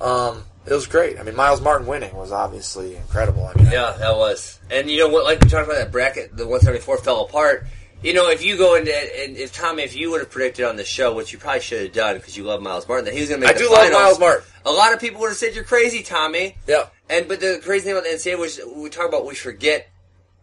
um, 0.00 0.44
it 0.66 0.72
was 0.72 0.86
great. 0.86 1.18
I 1.18 1.22
mean, 1.24 1.34
Myles 1.36 1.60
Martin 1.60 1.86
winning 1.86 2.14
was 2.14 2.30
obviously 2.32 2.96
incredible. 2.96 3.46
I 3.46 3.54
mean, 3.60 3.70
Yeah, 3.72 3.94
that 3.98 4.16
was. 4.16 4.60
And 4.70 4.90
you 4.90 4.98
know 4.98 5.08
what? 5.08 5.24
Like 5.24 5.40
we 5.40 5.48
talked 5.48 5.66
about 5.66 5.78
that 5.78 5.90
bracket, 5.92 6.36
the 6.36 6.44
174 6.44 6.98
fell 6.98 7.22
apart. 7.24 7.66
You 8.02 8.14
know, 8.14 8.28
if 8.30 8.44
you 8.44 8.56
go 8.56 8.74
into 8.74 8.92
and 8.92 9.36
if 9.36 9.52
Tommy, 9.52 9.84
if 9.84 9.94
you 9.94 10.10
would 10.10 10.20
have 10.20 10.30
predicted 10.30 10.64
on 10.64 10.74
the 10.74 10.84
show, 10.84 11.14
which 11.14 11.32
you 11.32 11.38
probably 11.38 11.60
should 11.60 11.82
have 11.82 11.92
done 11.92 12.16
because 12.16 12.36
you 12.36 12.42
love 12.42 12.60
Myles 12.60 12.88
Martin, 12.88 13.04
that 13.04 13.14
he 13.14 13.20
was 13.20 13.28
going 13.28 13.40
to 13.40 13.46
make 13.46 13.54
I 13.54 13.58
do 13.58 13.70
love 13.70 13.92
Myles 13.92 14.18
Martin. 14.18 14.44
A 14.66 14.72
lot 14.72 14.92
of 14.92 14.98
people 14.98 15.20
would 15.20 15.28
have 15.28 15.36
said 15.36 15.54
you're 15.54 15.62
crazy, 15.62 16.02
Tommy. 16.02 16.56
Yeah. 16.66 16.86
And 17.08 17.28
but 17.28 17.38
the 17.38 17.60
crazy 17.62 17.84
thing 17.84 17.92
about 17.92 18.02
the 18.02 18.10
NCAA 18.10 18.38
was 18.38 18.60
we 18.74 18.88
talk 18.90 19.08
about 19.08 19.24
we 19.24 19.36
forget 19.36 19.88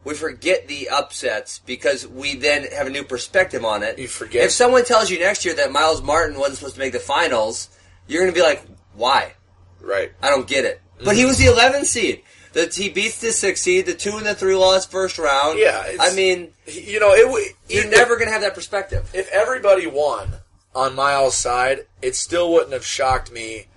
we 0.03 0.13
forget 0.13 0.67
the 0.67 0.89
upsets 0.89 1.59
because 1.59 2.07
we 2.07 2.35
then 2.35 2.63
have 2.71 2.87
a 2.87 2.89
new 2.89 3.03
perspective 3.03 3.65
on 3.65 3.83
it. 3.83 3.99
You 3.99 4.07
forget. 4.07 4.45
If 4.45 4.51
someone 4.51 4.85
tells 4.85 5.09
you 5.09 5.19
next 5.19 5.45
year 5.45 5.55
that 5.55 5.71
Myles 5.71 6.01
Martin 6.01 6.37
wasn't 6.37 6.57
supposed 6.57 6.75
to 6.75 6.79
make 6.79 6.93
the 6.93 6.99
finals, 6.99 7.69
you're 8.07 8.21
going 8.21 8.33
to 8.33 8.35
be 8.35 8.43
like, 8.43 8.65
why? 8.95 9.33
Right. 9.81 10.11
I 10.21 10.29
don't 10.29 10.47
get 10.47 10.65
it. 10.65 10.81
But 11.03 11.15
he 11.15 11.21
mm-hmm. 11.21 11.27
was 11.29 11.37
the 11.37 11.45
11th 11.45 11.85
seed. 11.85 12.23
The, 12.53 12.65
he 12.65 12.89
beats 12.89 13.21
the 13.21 13.31
six 13.31 13.61
seed. 13.61 13.85
The 13.85 13.93
two 13.93 14.17
and 14.17 14.25
the 14.25 14.35
three 14.35 14.55
lost 14.55 14.89
first 14.89 15.17
round. 15.19 15.59
Yeah, 15.59 15.85
it's- 15.87 16.11
I 16.11 16.15
mean, 16.15 16.51
You 16.65 16.99
know, 16.99 17.13
it. 17.13 17.55
you're 17.67 17.85
if- 17.85 17.91
never 17.91 18.15
going 18.15 18.27
to 18.27 18.33
have 18.33 18.41
that 18.41 18.55
perspective. 18.55 19.09
if 19.13 19.29
everybody 19.31 19.85
won 19.85 20.33
on 20.73 20.95
Myles' 20.95 21.35
side, 21.35 21.85
it 22.01 22.15
still 22.15 22.51
wouldn't 22.51 22.73
have 22.73 22.85
shocked 22.85 23.31
me 23.31 23.67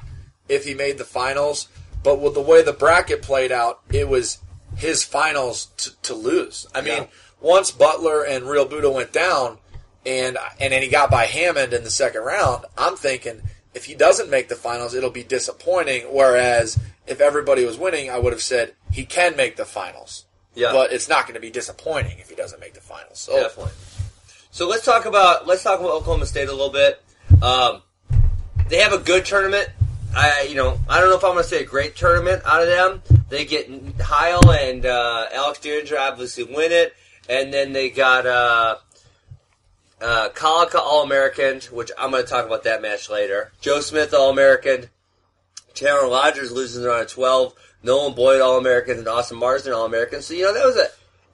if 0.49 0.65
he 0.65 0.75
made 0.75 0.99
the 0.99 1.05
finals. 1.05 1.69
But 2.03 2.21
with 2.21 2.35
the 2.35 2.41
way 2.41 2.63
the 2.63 2.73
bracket 2.73 3.23
played 3.23 3.53
out, 3.53 3.81
it 3.91 4.09
was 4.09 4.39
his 4.77 5.05
finals 5.05 5.67
to, 5.79 5.91
to 6.03 6.15
lose. 6.15 6.67
I 6.75 6.81
mean, 6.81 6.95
Yeah. 6.95 7.07
once 7.41 7.71
Butler 7.71 8.25
and 8.25 8.45
Realbuto 8.45 8.93
went 8.93 9.13
down, 9.13 9.59
and 10.05 10.37
and 10.61 10.73
then 10.73 10.83
he 10.83 10.89
got 10.89 11.11
by 11.11 11.27
Hammond 11.27 11.73
in 11.73 11.85
the 11.85 11.91
second 11.91 12.23
round, 12.23 12.65
I'm 12.77 12.97
thinking 12.97 13.43
if 13.75 13.85
he 13.85 13.95
doesn't 13.95 14.29
make 14.31 14.49
the 14.49 14.57
finals, 14.57 14.95
it'll 14.95 15.11
be 15.11 15.25
disappointing. 15.25 16.03
Whereas 16.11 16.79
if 17.07 17.21
everybody 17.21 17.65
was 17.65 17.79
winning, 17.79 18.11
I 18.11 18.19
would 18.19 18.33
have 18.33 18.43
said 18.43 18.75
he 18.91 19.05
can 19.05 19.37
make 19.37 19.57
the 19.57 19.65
finals. 19.65 20.25
Yeah. 20.55 20.73
But 20.73 20.93
it's 20.93 21.09
not 21.09 21.23
going 21.25 21.35
to 21.35 21.41
be 21.41 21.51
disappointing 21.51 22.19
if 22.19 22.29
he 22.29 22.35
doesn't 22.35 22.61
make 22.61 22.75
the 22.75 22.81
finals. 22.81 23.19
So 23.19 23.41
Definitely. 23.41 23.73
So 24.51 24.69
let's 24.69 24.85
talk 24.85 25.07
about 25.07 25.47
let's 25.47 25.63
talk 25.63 25.81
about 25.81 25.93
Oklahoma 25.93 26.27
State 26.27 26.49
a 26.49 26.53
little 26.53 26.71
bit. 26.73 27.03
Um, 27.41 27.83
they 28.69 28.79
have 28.79 28.93
a 28.93 28.99
good 28.99 29.25
tournament. 29.25 29.71
I 30.15 30.47
you 30.49 30.55
know 30.55 30.79
I 30.89 31.01
don't 31.01 31.11
know 31.11 31.17
if 31.17 31.25
I'm 31.25 31.33
going 31.33 31.45
to 31.45 31.49
say 31.49 31.63
a 31.63 31.67
great 31.67 31.97
tournament 31.97 32.43
out 32.45 32.63
of 32.63 32.69
them. 32.69 33.03
They 33.29 33.45
get 33.45 33.71
Heil 34.01 34.51
and 34.51 34.85
uh, 34.85 35.27
Alex 35.33 35.61
Dieringer 35.61 35.99
obviously 35.99 36.45
win 36.45 36.73
it, 36.73 36.95
and 37.29 37.53
then 37.53 37.73
they 37.73 37.91
got 37.91 38.27
uh, 38.27 38.77
uh, 40.01 40.29
Kalika 40.31 40.77
All 40.77 41.03
American, 41.03 41.61
which 41.71 41.91
I'm 41.99 42.11
going 42.11 42.23
to 42.23 42.29
talk 42.29 42.45
about 42.45 42.65
that 42.65 42.83
match 42.83 43.09
later. 43.09 43.53
Joe 43.61 43.81
Smith 43.81 44.13
All 44.13 44.31
American. 44.31 44.91
Taylor 45.75 46.07
Rogers 46.09 46.53
loses 46.53 46.85
round 46.85 47.03
of 47.03 47.09
12. 47.09 47.55
Nolan 47.83 48.15
Boyd 48.15 48.41
All 48.43 48.59
American 48.59 48.99
and 48.99 49.09
Austin 49.09 49.39
Marsden 49.39 49.73
All 49.73 49.87
American. 49.87 50.21
So 50.23 50.35
you 50.35 50.45
know 50.45 50.55
that 50.55 50.67
was 50.67 50.77
a 50.77 50.89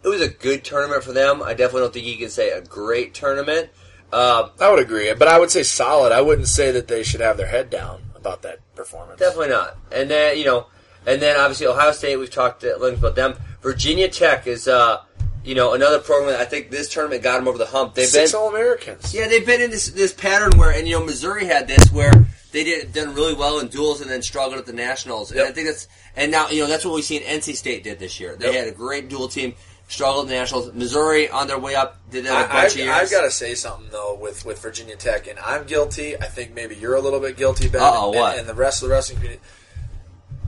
it 0.04 0.08
was 0.08 0.20
a 0.20 0.28
good 0.28 0.64
tournament 0.64 1.02
for 1.02 1.12
them. 1.12 1.42
I 1.42 1.54
definitely 1.54 1.80
don't 1.80 1.92
think 1.94 2.06
you 2.06 2.16
can 2.16 2.30
say 2.30 2.50
a 2.50 2.60
great 2.60 3.14
tournament. 3.14 3.70
Um, 4.12 4.50
I 4.60 4.70
would 4.70 4.78
agree, 4.78 5.12
but 5.12 5.28
I 5.28 5.38
would 5.38 5.50
say 5.50 5.62
solid. 5.62 6.12
I 6.12 6.22
wouldn't 6.22 6.48
say 6.48 6.70
that 6.70 6.88
they 6.88 7.02
should 7.02 7.20
have 7.20 7.36
their 7.36 7.48
head 7.48 7.68
down 7.68 8.02
about 8.14 8.42
that 8.42 8.60
performance. 8.78 9.18
definitely 9.20 9.50
not. 9.50 9.76
And 9.92 10.08
then 10.10 10.38
you 10.38 10.44
know, 10.46 10.66
and 11.06 11.20
then 11.20 11.36
obviously 11.36 11.66
Ohio 11.66 11.92
State. 11.92 12.16
We've 12.16 12.30
talked 12.30 12.64
at 12.64 12.80
length 12.80 12.98
about 13.00 13.14
them. 13.16 13.34
Virginia 13.62 14.08
Tech 14.08 14.46
is 14.46 14.66
uh, 14.68 15.02
you 15.44 15.54
know 15.54 15.74
another 15.74 15.98
program. 15.98 16.30
That 16.32 16.40
I 16.40 16.44
think 16.46 16.70
this 16.70 16.88
tournament 16.88 17.22
got 17.22 17.36
them 17.38 17.48
over 17.48 17.58
the 17.58 17.66
hump. 17.66 17.94
They've 17.94 18.06
Six 18.06 18.32
been 18.32 18.40
All 18.40 18.48
Americans. 18.48 19.12
yeah 19.14 19.28
they've 19.28 19.44
been 19.44 19.60
in 19.60 19.70
this 19.70 19.88
this 19.90 20.12
pattern 20.14 20.56
where 20.58 20.70
and 20.72 20.86
you 20.88 20.98
know 20.98 21.04
Missouri 21.04 21.44
had 21.44 21.68
this 21.68 21.90
where 21.92 22.12
they 22.50 22.64
did 22.64 22.94
done 22.94 23.14
really 23.14 23.34
well 23.34 23.58
in 23.58 23.68
duels 23.68 24.00
and 24.00 24.10
then 24.10 24.22
struggled 24.22 24.58
at 24.58 24.64
the 24.64 24.72
nationals. 24.72 25.30
And 25.30 25.40
Yep. 25.40 25.48
I 25.48 25.52
think 25.52 25.66
that's 25.68 25.86
and 26.16 26.30
now 26.32 26.48
you 26.48 26.62
know 26.62 26.66
that's 26.68 26.84
what 26.84 26.94
we 26.94 27.02
seen 27.02 27.22
NC 27.22 27.56
State 27.56 27.84
did 27.84 27.98
this 27.98 28.18
year. 28.20 28.36
They 28.36 28.46
Yep. 28.46 28.54
had 28.54 28.68
a 28.68 28.76
great 28.76 29.08
dual 29.10 29.28
team. 29.28 29.54
Struggled 29.88 30.26
at 30.26 30.28
the 30.28 30.34
nationals. 30.34 30.72
Missouri 30.74 31.30
on 31.30 31.46
their 31.46 31.58
way 31.58 31.74
up 31.74 31.98
did 32.10 32.26
that 32.26 32.44
a 32.44 32.48
bunch 32.48 32.64
I've, 32.64 32.72
of 32.72 32.76
years. 32.76 32.90
I've 32.90 33.10
got 33.10 33.22
to 33.22 33.30
say 33.30 33.54
something 33.54 33.88
though 33.90 34.14
with, 34.14 34.44
with 34.44 34.60
Virginia 34.60 34.96
Tech, 34.96 35.26
and 35.26 35.38
I'm 35.38 35.64
guilty. 35.64 36.16
I 36.16 36.26
think 36.26 36.54
maybe 36.54 36.76
you're 36.76 36.94
a 36.94 37.00
little 37.00 37.20
bit 37.20 37.36
guilty, 37.36 37.68
Ben, 37.68 37.82
and, 37.82 38.14
what? 38.14 38.38
and 38.38 38.46
the 38.46 38.54
rest 38.54 38.82
of 38.82 38.88
the 38.88 38.94
wrestling 38.94 39.18
community. 39.18 39.42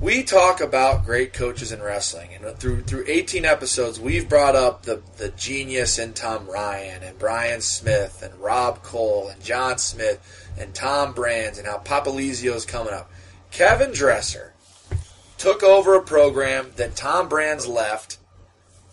We 0.00 0.22
talk 0.22 0.62
about 0.62 1.04
great 1.04 1.34
coaches 1.34 1.72
in 1.72 1.82
wrestling, 1.82 2.30
and 2.34 2.58
through 2.58 2.82
through 2.82 3.04
18 3.06 3.44
episodes, 3.44 3.98
we've 4.00 4.28
brought 4.28 4.56
up 4.56 4.82
the 4.82 5.02
the 5.16 5.30
genius 5.30 5.98
in 5.98 6.12
Tom 6.14 6.46
Ryan 6.46 7.02
and 7.02 7.18
Brian 7.18 7.60
Smith 7.60 8.22
and 8.22 8.34
Rob 8.40 8.82
Koll 8.82 9.28
and 9.28 9.42
John 9.42 9.78
Smith 9.78 10.54
and 10.58 10.74
Tom 10.74 11.12
Brands 11.12 11.58
and 11.58 11.66
how 11.66 11.78
Popolizio's 11.78 12.64
coming 12.64 12.94
up. 12.94 13.10
Kevin 13.50 13.92
Dresser 13.92 14.54
took 15.36 15.62
over 15.62 15.94
a 15.94 16.02
program 16.02 16.70
that 16.76 16.94
Tom 16.94 17.28
Brands 17.28 17.66
left. 17.66 18.18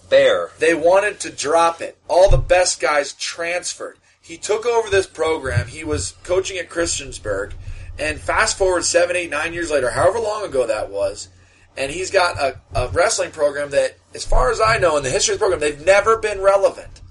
Bear. 0.10 0.52
They 0.60 0.74
wanted 0.74 1.20
to 1.22 1.30
drop 1.30 1.82
it. 1.82 1.98
All 2.08 2.30
the 2.30 2.38
best 2.38 2.80
guys 2.80 3.13
transferred. 3.13 3.98
He 4.22 4.38
took 4.38 4.65
over 4.65 4.89
this 4.89 5.08
program. 5.08 5.67
He 5.67 5.84
was 5.84 6.15
coaching 6.24 6.58
at 6.58 6.70
Christiansburg. 6.70 7.54
And 8.00 8.20
fast 8.20 8.58
forward 8.58 8.84
seven, 8.84 9.15
eight, 9.15 9.30
nine 9.30 9.54
years 9.54 9.72
later, 9.72 9.89
however 9.89 10.20
long 10.20 10.46
ago 10.46 10.67
that 10.67 10.91
was, 10.91 11.30
and 11.76 11.91
he's 11.91 12.12
got 12.12 12.38
a, 12.38 12.60
a 12.76 12.89
wrestling 12.89 13.32
program 13.32 13.72
that, 13.72 13.98
as 14.13 14.26
far 14.26 14.52
as 14.52 14.60
I 14.60 14.78
know, 14.78 14.98
in 14.98 15.04
the 15.04 15.10
history 15.10 15.34
of 15.34 15.39
the 15.39 15.43
program, 15.43 15.62
they've 15.62 15.86
never 15.86 16.17
been 16.17 16.41
relevant. 16.41 17.02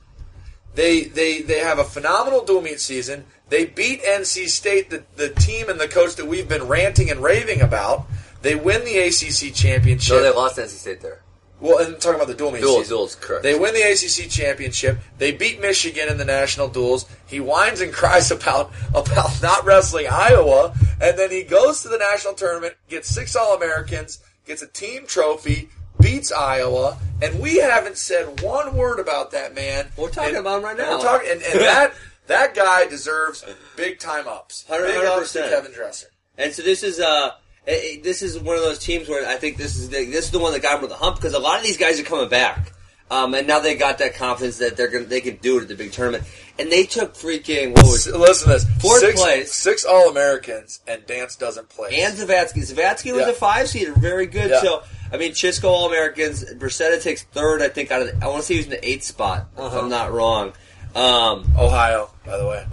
They 0.75 1.05
they 1.05 1.41
they 1.41 1.61
have 1.61 1.79
a 1.79 1.85
phenomenal 1.85 2.45
dual 2.45 2.61
meet 2.61 2.81
season. 2.81 3.25
They 3.49 3.65
beat 3.65 4.03
NC 4.03 4.49
State, 4.49 4.91
the, 4.91 5.05
the 5.17 5.31
team 5.31 5.69
and 5.71 5.81
the 5.81 5.89
coach 5.89 6.17
that 6.17 6.27
we've 6.27 6.49
been 6.49 6.65
ranting 6.65 7.11
and 7.11 7.21
raving 7.21 7.63
about. 7.63 8.07
They 8.43 8.57
win 8.57 8.85
the 8.85 8.99
ACC 8.99 9.55
championship. 9.55 10.17
No, 10.17 10.23
they 10.23 10.31
lost 10.31 10.59
NC 10.59 10.69
State 10.69 11.01
there. 11.01 11.23
Well, 11.61 11.79
and 11.79 11.95
I'm 11.95 12.01
talking 12.01 12.17
about 12.17 12.29
the 12.29 12.35
dual 12.35 12.53
meet 12.53 12.61
Duels, 12.61 12.83
season. 12.85 12.97
duels, 12.97 13.15
correct. 13.15 13.43
They 13.43 13.59
win 13.59 13.73
the 13.75 13.81
ACC 13.83 14.31
championship. 14.31 14.99
They 15.19 15.33
beat 15.33 15.61
Michigan 15.61 16.09
in 16.09 16.19
the 16.19 16.25
national 16.25 16.69
duels. 16.69 17.07
He 17.27 17.41
whines 17.41 17.81
and 17.81 17.93
cries 18.01 18.31
about 18.31 18.73
about 18.95 19.41
not 19.43 19.65
wrestling 19.65 20.07
Iowa, 20.11 20.75
and 21.01 21.19
then 21.19 21.31
he 21.31 21.43
goes 21.43 21.83
to 21.83 21.89
the 21.89 21.99
national 21.99 22.35
tournament, 22.35 22.75
gets 22.89 23.09
six 23.09 23.35
All 23.35 23.55
Americans, 23.57 24.19
gets 24.47 24.63
a 24.63 24.67
team 24.67 25.07
trophy, 25.07 25.71
beats 26.01 26.31
Iowa, 26.31 26.99
and 27.23 27.41
we 27.41 27.57
haven't 27.57 27.97
said 27.97 28.41
one 28.43 28.77
word 28.77 28.99
about 29.01 29.31
that 29.31 29.55
man. 29.55 29.89
We're 29.97 30.11
talking 30.11 30.31
And- 30.37 30.39
about 30.47 30.59
him 30.59 30.65
right 30.65 30.77
now. 30.77 30.99
We're 30.99 31.03
talking, 31.05 31.31
and, 31.31 31.43
and 31.43 31.61
that 31.61 31.95
that 32.27 32.55
guy 32.55 32.87
deserves 32.87 33.45
big 33.77 33.99
time 33.99 34.29
ups. 34.29 34.65
Big 34.69 35.05
ups 35.05 35.33
to 35.33 35.39
100%. 35.41 35.49
Kevin 35.49 35.73
Dresser. 35.73 36.09
And 36.37 36.53
so 36.53 36.63
this 36.63 36.83
is 36.83 37.01
uh 37.01 37.31
eh, 37.67 37.73
eh, 37.83 37.97
this 38.03 38.23
is 38.23 38.39
one 38.39 38.57
of 38.57 38.63
those 38.63 38.79
teams 38.79 39.09
where 39.09 39.29
I 39.29 39.37
think 39.37 39.57
this 39.57 39.77
is 39.77 39.89
the, 39.91 40.05
this 40.07 40.27
is 40.27 40.31
the 40.31 40.39
one 40.39 40.53
that 40.53 40.63
got 40.63 40.73
them 40.75 40.83
with 40.83 40.91
the 40.91 40.97
hump 40.97 41.17
because 41.17 41.35
a 41.35 41.39
lot 41.39 41.59
of 41.59 41.65
these 41.65 41.77
guys 41.77 41.99
are 42.01 42.05
coming 42.05 42.29
back. 42.29 42.73
Um, 43.09 43.35
and 43.35 43.47
now 43.47 43.61
they 43.61 43.77
got 43.77 43.99
that 43.99 44.17
confidence 44.17 44.59
that 44.59 44.77
they're 44.77 44.89
gonna 44.89 45.05
they 45.05 45.21
can 45.21 45.37
do 45.37 45.59
it 45.59 45.63
at 45.63 45.69
the 45.69 45.77
big 45.77 45.93
tournament. 45.93 46.25
And 46.59 46.73
they 46.73 46.83
took 46.83 47.15
freaking 47.15 47.73
what 47.77 47.85
was 47.85 48.09
S- 48.09 48.13
Listen 48.13 48.49
to 48.49 48.55
this. 48.55 48.83
Fourth 48.83 48.99
six, 49.01 49.21
place. 49.23 49.55
Six 49.55 49.85
All 49.85 50.11
Americans, 50.11 50.81
and 50.89 51.07
Dance 51.07 51.37
doesn't 51.37 51.69
play. 51.69 52.01
and 52.03 52.17
Zavatsky. 52.17 52.63
Zavatsky 52.69 53.13
was 53.13 53.21
Yeah. 53.23 53.29
a 53.29 53.33
five 53.35 53.69
seed, 53.69 53.95
very 53.97 54.27
good. 54.27 54.51
Yeah. 54.51 54.61
So 54.61 54.83
I 55.13 55.19
mean, 55.19 55.33
Chisco 55.33 55.65
All 55.69 55.87
Americans. 55.87 56.45
Brissetta 56.55 57.01
takes 57.01 57.23
third, 57.23 57.63
I 57.63 57.69
think. 57.69 57.93
Out 57.93 58.03
of 58.03 58.09
the, 58.09 58.25
I 58.25 58.29
want 58.29 58.41
to 58.41 58.47
say 58.49 58.55
he 58.55 58.59
was 58.59 58.67
in 58.67 58.71
the 58.73 58.89
eighth 58.89 59.05
spot, 59.05 59.47
if 59.55 59.61
Uh-huh. 59.61 59.79
I'm 59.79 59.89
not 59.89 60.13
wrong. 60.13 60.53
Um, 60.97 61.53
Ohio, 61.57 62.11
by 62.25 62.37
the 62.39 62.47
way. 62.49 62.67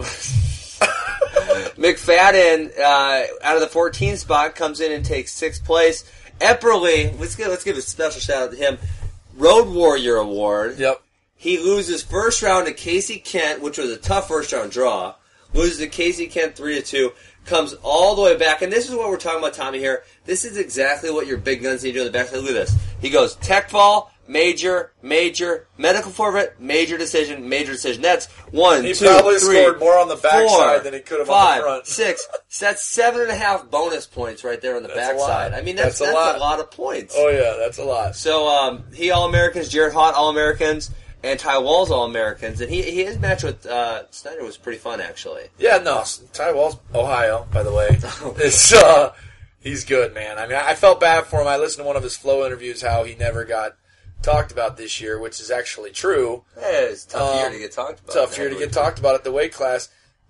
McFadden, 1.76 2.78
uh, 2.78 3.24
out 3.42 3.56
of 3.56 3.60
the 3.60 3.68
14 3.68 4.16
spot, 4.16 4.54
comes 4.54 4.80
in 4.80 4.92
and 4.92 5.04
takes 5.04 5.32
sixth 5.32 5.64
place. 5.64 6.10
Epperly, 6.40 7.18
let's 7.18 7.36
give, 7.36 7.48
let's 7.48 7.64
give 7.64 7.76
a 7.76 7.82
special 7.82 8.20
shout 8.20 8.42
out 8.42 8.50
to 8.50 8.56
him. 8.56 8.78
Road 9.36 9.68
Warrior 9.68 10.16
Award. 10.16 10.78
Yep. 10.78 11.02
He 11.36 11.58
loses 11.58 12.02
first 12.02 12.42
round 12.42 12.66
to 12.66 12.72
Casey 12.72 13.18
Kent, 13.18 13.60
which 13.60 13.78
was 13.78 13.90
a 13.90 13.96
tough 13.96 14.28
first 14.28 14.52
round 14.52 14.70
draw. 14.70 15.14
Loses 15.52 15.78
to 15.78 15.88
Casey 15.88 16.26
Kent 16.26 16.56
three 16.56 16.76
to 16.76 16.82
two. 16.82 17.12
Comes 17.44 17.74
all 17.82 18.14
the 18.14 18.22
way 18.22 18.36
back, 18.38 18.62
and 18.62 18.72
this 18.72 18.88
is 18.88 18.94
what 18.94 19.10
we're 19.10 19.18
talking 19.18 19.40
about, 19.40 19.52
Tommy. 19.52 19.78
Here, 19.78 20.02
this 20.24 20.46
is 20.46 20.56
exactly 20.56 21.10
what 21.10 21.26
your 21.26 21.36
big 21.36 21.62
guns 21.62 21.84
need 21.84 21.92
to 21.92 21.98
do 21.98 22.06
in 22.06 22.06
the 22.06 22.18
back. 22.18 22.32
Look 22.32 22.46
at 22.46 22.54
this. 22.54 22.74
He 23.02 23.10
goes 23.10 23.34
tech 23.36 23.68
fall, 23.68 24.10
major, 24.26 24.92
major, 25.02 25.66
medical 25.76 26.10
forfeit, 26.10 26.56
major 26.60 26.96
decision, 26.98 27.48
major 27.48 27.72
decision. 27.72 28.02
That's 28.02 28.26
one, 28.50 28.84
He 28.84 28.94
two, 28.94 29.06
probably 29.06 29.38
three, 29.38 29.62
scored 29.62 29.80
more 29.80 29.98
on 29.98 30.08
the 30.08 30.16
backside 30.16 30.48
four, 30.48 30.78
than 30.80 30.94
he 30.94 31.00
could 31.00 31.20
have 31.20 31.30
on 31.30 31.56
the 31.58 31.62
front. 31.62 31.86
six. 31.86 32.26
So 32.48 32.66
that's 32.66 32.84
seven 32.84 33.22
and 33.22 33.30
a 33.30 33.34
half 33.34 33.70
bonus 33.70 34.06
points 34.06 34.44
right 34.44 34.60
there 34.60 34.76
on 34.76 34.82
the 34.82 34.88
That's 34.88 35.10
a 35.10 35.12
backside. 35.14 35.52
I 35.54 35.62
mean, 35.62 35.76
that's, 35.76 35.98
That's 35.98 36.10
a 36.10 36.14
that's, 36.14 36.40
lot. 36.40 36.60
of 36.60 36.70
points. 36.70 37.14
Oh 37.16 37.28
yeah, 37.28 37.56
that's 37.58 37.78
a 37.78 37.84
lot. 37.84 38.16
So 38.16 38.48
um, 38.48 38.84
he 38.94 39.10
All 39.10 39.26
Americans, 39.28 39.68
Jared 39.68 39.92
Haught 39.92 40.14
All 40.14 40.30
Americans, 40.30 40.90
and 41.22 41.38
Ty 41.40 41.58
Walz 41.58 41.90
All 41.90 42.04
Americans, 42.04 42.60
and 42.60 42.70
he, 42.70 42.82
he 42.82 43.04
his 43.04 43.18
match 43.18 43.42
with 43.42 43.66
uh, 43.66 44.10
Snyder 44.10 44.44
was 44.44 44.56
pretty 44.56 44.78
fun 44.78 45.00
actually. 45.00 45.44
Yeah, 45.58 45.78
no, 45.78 46.04
Ty 46.32 46.52
Wall's 46.52 46.76
Ohio, 46.94 47.46
by 47.52 47.62
the 47.62 47.72
way. 47.72 47.98
It's 48.36 48.72
uh, 48.72 49.12
he's 49.60 49.84
good, 49.84 50.14
man. 50.14 50.38
I 50.38 50.46
mean, 50.46 50.56
I 50.56 50.74
felt 50.74 51.00
bad 51.00 51.24
for 51.24 51.40
him. 51.40 51.48
I 51.48 51.56
listened 51.56 51.82
to 51.84 51.86
one 51.86 51.96
of 51.96 52.02
his 52.02 52.16
flow 52.16 52.44
interviews 52.46 52.82
how 52.82 53.04
he 53.04 53.14
never 53.14 53.44
got 53.44 53.76
talked 54.24 54.50
about 54.52 54.76
this 54.76 55.00
year, 55.00 55.18
which 55.18 55.40
is 55.40 55.50
actually 55.50 55.90
true. 55.90 56.42
Yeah, 56.58 56.70
it's 56.70 57.04
a 57.06 57.08
tough 57.10 57.34
year 57.36 57.46
Um, 57.46 57.52
to 57.52 57.58
get 57.58 57.72
talked 57.72 58.00
about. 58.00 58.12
Tough 58.14 58.38
year 58.38 58.48
to 58.48 58.56
get 58.58 58.72
talked 58.72 58.98
about 58.98 59.14
at 59.14 59.24
the 59.24 59.32
weight 59.32 59.52
class. 59.52 59.88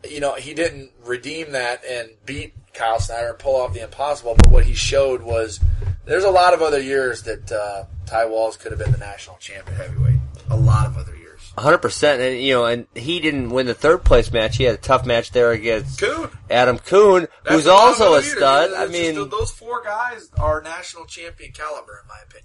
You 0.08 0.20
know, 0.20 0.34
he 0.34 0.52
didn't 0.52 0.90
redeem 1.04 1.52
that 1.52 1.82
and 1.84 2.10
beat 2.26 2.52
Kyle 2.74 3.00
Snyder 3.00 3.30
and 3.30 3.38
pull 3.38 3.56
off 3.56 3.72
the 3.72 3.82
impossible, 3.82 4.34
but 4.36 4.50
what 4.50 4.64
he 4.64 4.74
showed 4.74 5.22
was 5.22 5.60
there's 6.04 6.24
a 6.24 6.30
lot 6.30 6.52
of 6.52 6.60
other 6.60 6.80
years 6.80 7.22
that 7.22 7.50
uh, 7.50 7.84
Ty 8.04 8.26
Walz 8.26 8.56
could 8.58 8.72
have 8.72 8.78
been 8.78 8.92
the 8.92 8.98
national 8.98 9.36
champion 9.38 9.76
heavyweight. 9.76 10.20
A 10.50 10.56
lot 10.56 10.86
of 10.86 10.98
other 10.98 11.16
years. 11.16 11.52
hundred 11.56 11.78
percent, 11.78 12.20
and 12.20 12.38
you 12.42 12.52
know, 12.52 12.66
and 12.66 12.86
he 12.94 13.18
didn't 13.20 13.48
win 13.48 13.64
the 13.64 13.72
third 13.74 14.04
place 14.04 14.30
match. 14.30 14.58
He 14.58 14.64
had 14.64 14.74
a 14.74 14.78
tough 14.78 15.06
match 15.06 15.30
there 15.30 15.52
against 15.52 15.98
Coon. 16.00 16.28
Adam 16.50 16.78
Coon, 16.78 17.28
who's 17.48 17.66
also 17.66 18.12
a 18.14 18.22
stud. 18.22 18.74
I 18.74 18.86
mean, 18.86 19.14
those 19.30 19.50
four 19.50 19.82
guys 19.82 20.28
are 20.36 20.60
national 20.60 21.06
champion 21.06 21.52
caliber, 21.52 22.02
in 22.02 22.08
my 22.08 22.18
opinion. 22.28 22.43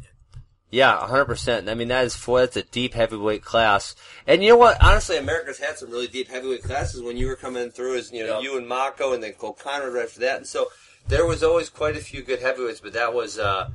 Yeah, 0.72 0.96
hundred 1.08 1.26
percent. 1.26 1.68
I 1.68 1.74
mean, 1.74 1.88
that 1.88 2.06
is 2.06 2.16
four. 2.16 2.42
That's 2.42 2.58
a 2.58 2.62
deep 2.64 2.94
heavyweight 2.94 3.44
class. 3.44 3.96
And 4.28 4.44
you 4.44 4.50
know 4.50 4.58
what? 4.58 4.78
Honestly, 4.84 5.18
America's 5.18 5.58
had 5.58 5.78
some 5.80 5.90
really 5.90 6.08
deep 6.08 6.30
heavyweight 6.30 6.62
classes 6.64 7.02
when 7.02 7.18
you 7.18 7.26
were 7.28 7.36
coming 7.36 7.72
through. 7.72 7.98
As 7.98 8.12
you 8.12 8.26
know, 8.26 8.36
Yep. 8.40 8.44
you 8.44 8.58
and 8.58 8.68
Mocco, 8.68 9.14
and 9.16 9.24
then 9.24 9.34
Cole 9.34 9.58
Konrad 9.60 9.94
right 9.94 10.04
after 10.06 10.20
that. 10.20 10.38
And 10.38 10.46
so 10.48 10.68
there 11.08 11.26
was 11.26 11.42
always 11.44 11.70
quite 11.70 11.96
a 11.96 12.00
few 12.00 12.22
good 12.22 12.40
heavyweights, 12.40 12.82
but 12.82 12.94
that 12.94 13.16
was 13.16 13.40
uh, 13.40 13.72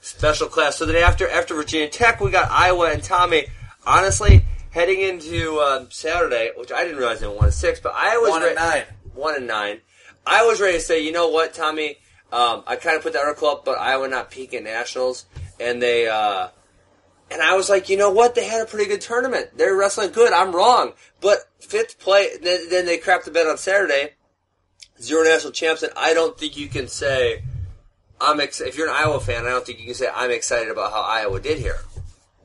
special 0.00 0.46
class. 0.46 0.76
So 0.76 0.86
then 0.86 0.96
after 1.02 1.28
after 1.28 1.54
Virginia 1.54 1.88
Tech, 1.88 2.20
we 2.20 2.30
got 2.30 2.50
Iowa 2.50 2.90
and 2.92 3.02
Tommy. 3.02 3.46
Honestly, 3.84 4.42
heading 4.70 5.00
into 5.00 5.58
um, 5.60 5.88
Saturday, 5.90 6.52
which 6.56 6.70
I 6.70 6.84
didn't 6.84 6.98
realize 6.98 7.20
they 7.20 7.26
went 7.26 7.38
one 7.38 7.46
and 7.46 7.54
six, 7.54 7.80
but 7.80 7.92
I 7.96 8.18
was 8.18 8.30
One 8.30 8.44
and 8.44 8.54
nine. 8.56 8.82
one 9.14 9.34
and 9.36 9.46
nine. 9.46 9.80
I 10.24 10.44
was 10.44 10.60
ready 10.60 10.74
to 10.78 10.80
say, 10.80 11.04
you 11.04 11.12
know 11.12 11.28
what, 11.28 11.54
Tommy? 11.54 11.98
Um, 12.32 12.64
I 12.66 12.74
kind 12.74 12.96
of 12.96 13.02
put 13.04 13.12
that 13.12 13.22
article 13.24 13.48
up, 13.48 13.64
but 13.64 13.78
Iowa 13.78 14.08
not 14.08 14.32
peak 14.32 14.52
at 14.54 14.64
nationals, 14.64 15.26
and 15.60 15.82
they, 15.82 16.08
uh, 16.08 16.48
and 17.30 17.42
I 17.42 17.54
was 17.56 17.68
like, 17.68 17.88
you 17.88 17.96
know 17.96 18.10
what? 18.10 18.34
They 18.34 18.46
had 18.46 18.62
a 18.62 18.66
pretty 18.66 18.88
good 18.88 19.00
tournament. 19.00 19.50
They're 19.56 19.74
wrestling 19.74 20.12
good. 20.12 20.32
I'm 20.32 20.54
wrong, 20.54 20.92
but 21.20 21.48
fifth 21.60 21.98
play. 21.98 22.36
Then, 22.42 22.68
then 22.70 22.86
they 22.86 22.98
crapped 22.98 23.24
the 23.24 23.30
bed 23.30 23.46
on 23.46 23.58
Saturday. 23.58 24.12
Zero 25.00 25.24
national 25.24 25.52
champs, 25.52 25.82
and 25.82 25.92
I 25.94 26.14
don't 26.14 26.38
think 26.38 26.56
you 26.56 26.68
can 26.68 26.88
say 26.88 27.42
I'm. 28.18 28.40
Ex- 28.40 28.62
if 28.62 28.78
you're 28.78 28.88
an 28.88 28.94
Iowa 28.96 29.20
fan, 29.20 29.44
I 29.44 29.50
don't 29.50 29.66
think 29.66 29.78
you 29.78 29.84
can 29.84 29.94
say 29.94 30.08
I'm 30.14 30.30
excited 30.30 30.70
about 30.70 30.90
how 30.90 31.02
Iowa 31.02 31.38
did 31.38 31.58
here. 31.58 31.80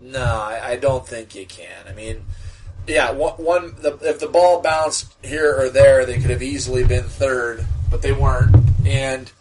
No, 0.02 0.21
I, 0.21 0.71
I 0.71 0.76
don't 0.76 1.08
think 1.08 1.34
you 1.34 1.45
can. 1.45 1.88
I 1.88 1.93
mean, 1.93 2.26
yeah, 2.88 3.12
one, 3.12 3.34
one 3.36 3.76
the, 3.80 3.97
if 4.02 4.19
the 4.19 4.28
ball 4.28 4.62
bounced 4.62 5.13
here 5.24 5.56
or 5.56 5.69
there, 5.69 6.06
they 6.06 6.19
could 6.19 6.30
have 6.30 6.41
easily 6.41 6.84
been 6.84 7.04
third, 7.04 7.65
but 7.89 8.02
they 8.02 8.12
weren't. 8.12 8.56
And 8.86 9.32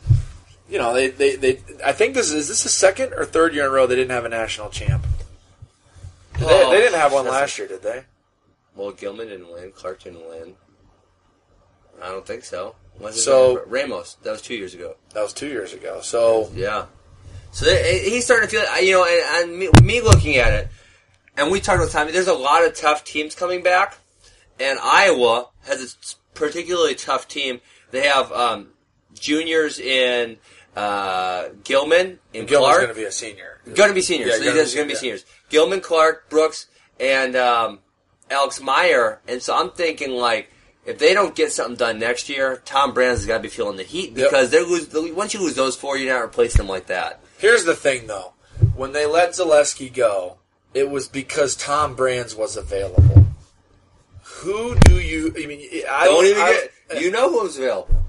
you 0.71 0.79
know, 0.79 0.95
they, 0.95 1.09
they, 1.09 1.37
they 1.37 1.61
I 1.85 1.93
think 1.93 2.15
this 2.15 2.31
is 2.33 2.49
this 2.49 2.63
the 2.63 2.69
second 2.69 3.13
or 3.13 3.25
third 3.25 3.55
year 3.55 3.65
in 3.65 3.71
a 3.71 3.73
row 3.73 3.87
they 3.87 3.97
didn't 3.97 4.13
have 4.13 4.25
a 4.25 4.29
national 4.29 4.71
champ. 4.71 5.05
They, 6.39 6.47
Oh, 6.47 6.71
they 6.71 6.79
didn't 6.79 6.99
have 6.99 7.13
one 7.13 7.27
last 7.27 7.59
year, 7.59 7.69
did 7.69 7.83
they? 7.83 8.05
Well, 8.75 8.93
Gilman 8.93 9.29
didn't 9.29 9.53
win. 9.53 9.73
Clark 9.73 10.05
didn't 10.05 10.27
win. 10.27 10.55
I 12.03 12.07
don't 12.09 12.27
think 12.27 12.45
so. 12.45 12.77
So-? 13.13 13.65
Ramos. 13.67 14.17
That 14.23 14.31
was 14.31 14.43
two 14.43 14.55
years 14.55 14.75
ago. 14.75 14.97
That 15.13 15.23
was 15.23 15.33
two 15.33 15.49
years 15.49 15.73
ago. 15.73 16.01
So 16.03 16.51
Yeah. 16.55 16.87
So 17.53 17.65
they, 17.65 18.09
he's 18.09 18.25
starting 18.25 18.49
to 18.49 18.57
feel, 18.57 18.81
you 18.81 18.93
know, 18.93 19.05
and, 19.05 19.51
and 19.51 19.59
me, 19.59 19.69
me 19.83 20.01
looking 20.01 20.37
at 20.37 20.53
it, 20.53 20.69
and 21.37 21.51
we 21.51 21.61
talked 21.61 21.81
about 21.81 21.91
Tommy. 21.91 22.13
There's 22.13 22.29
a 22.29 22.33
lot 22.33 22.65
of 22.65 22.75
tough 22.75 23.03
teams 23.03 23.35
coming 23.35 23.63
back, 23.63 23.99
and 24.61 24.79
Iowa 24.81 25.49
has 25.65 25.83
a 25.83 26.39
particularly 26.39 26.95
tough 26.95 27.27
team. 27.27 27.61
They 27.91 28.07
have 28.07 28.31
um, 28.31 28.69
juniors 29.15 29.81
in 29.81 30.37
uh, 30.81 31.49
Gilman, 31.65 32.19
in 32.33 32.47
Gilman's 32.47 32.67
Clark, 32.67 32.81
going 32.83 32.95
to 32.95 33.01
be 33.01 33.05
a 33.05 33.13
senior. 33.13 33.61
Going 33.75 33.89
to 33.91 33.95
be 33.95 34.03
seniors. 34.03 34.29
Yeah, 34.31 34.37
so 34.37 34.45
going 34.45 34.57
to 34.57 34.63
be 34.63 34.67
senior. 34.67 34.95
seniors. 34.97 35.25
Gilman, 35.49 35.81
Clark, 35.81 36.29
Brooks, 36.31 36.67
and 36.99 37.37
um, 37.37 37.81
Alex 38.31 38.61
Meyer. 38.61 39.21
And 39.29 39.43
so 39.43 39.55
I'm 39.57 39.71
thinking 39.71 40.11
like. 40.13 40.51
If 40.87 40.99
they 40.99 41.13
don't 41.13 41.35
get 41.37 41.53
something 41.53 41.77
done 41.77 41.99
next 41.99 42.31
year, 42.31 42.63
Tom 42.65 42.95
Brandon's 42.95 43.27
got 43.27 43.37
to 43.37 43.43
be 43.43 43.49
feeling 43.51 43.77
the 43.77 43.83
heat 43.83 44.17
Yep. 44.17 44.31
because 44.31 44.51
they 44.51 44.65
lose. 44.65 44.89
Once 45.15 45.35
you 45.35 45.41
lose 45.41 45.55
those 45.55 45.77
four, 45.77 45.99
you're 45.99 46.13
not 46.13 46.23
replacing 46.23 46.57
them 46.61 46.69
like 46.69 46.87
that. 46.87 47.21
Here's 47.37 47.65
the 47.67 47.77
thing, 47.77 48.07
though. 48.07 48.33
When 48.75 48.93
they 48.93 49.05
let 49.05 49.33
Zalesky 49.33 49.93
go, 49.93 50.39
it 50.73 50.89
was 50.89 51.07
because 51.07 51.55
Tom 51.55 51.95
Brands 51.95 52.35
was 52.35 52.57
available. 52.57 53.27
Who 54.23 54.75
do 54.87 54.99
you? 54.99 55.35
I 55.37 55.47
mean, 55.47 55.69
I 55.89 56.07
Don't 56.07 56.25
even 56.25 56.43
I- 56.43 56.69
get. 56.89 57.03
You 57.03 57.11
know 57.11 57.31
who's 57.31 57.59
available. 57.59 58.00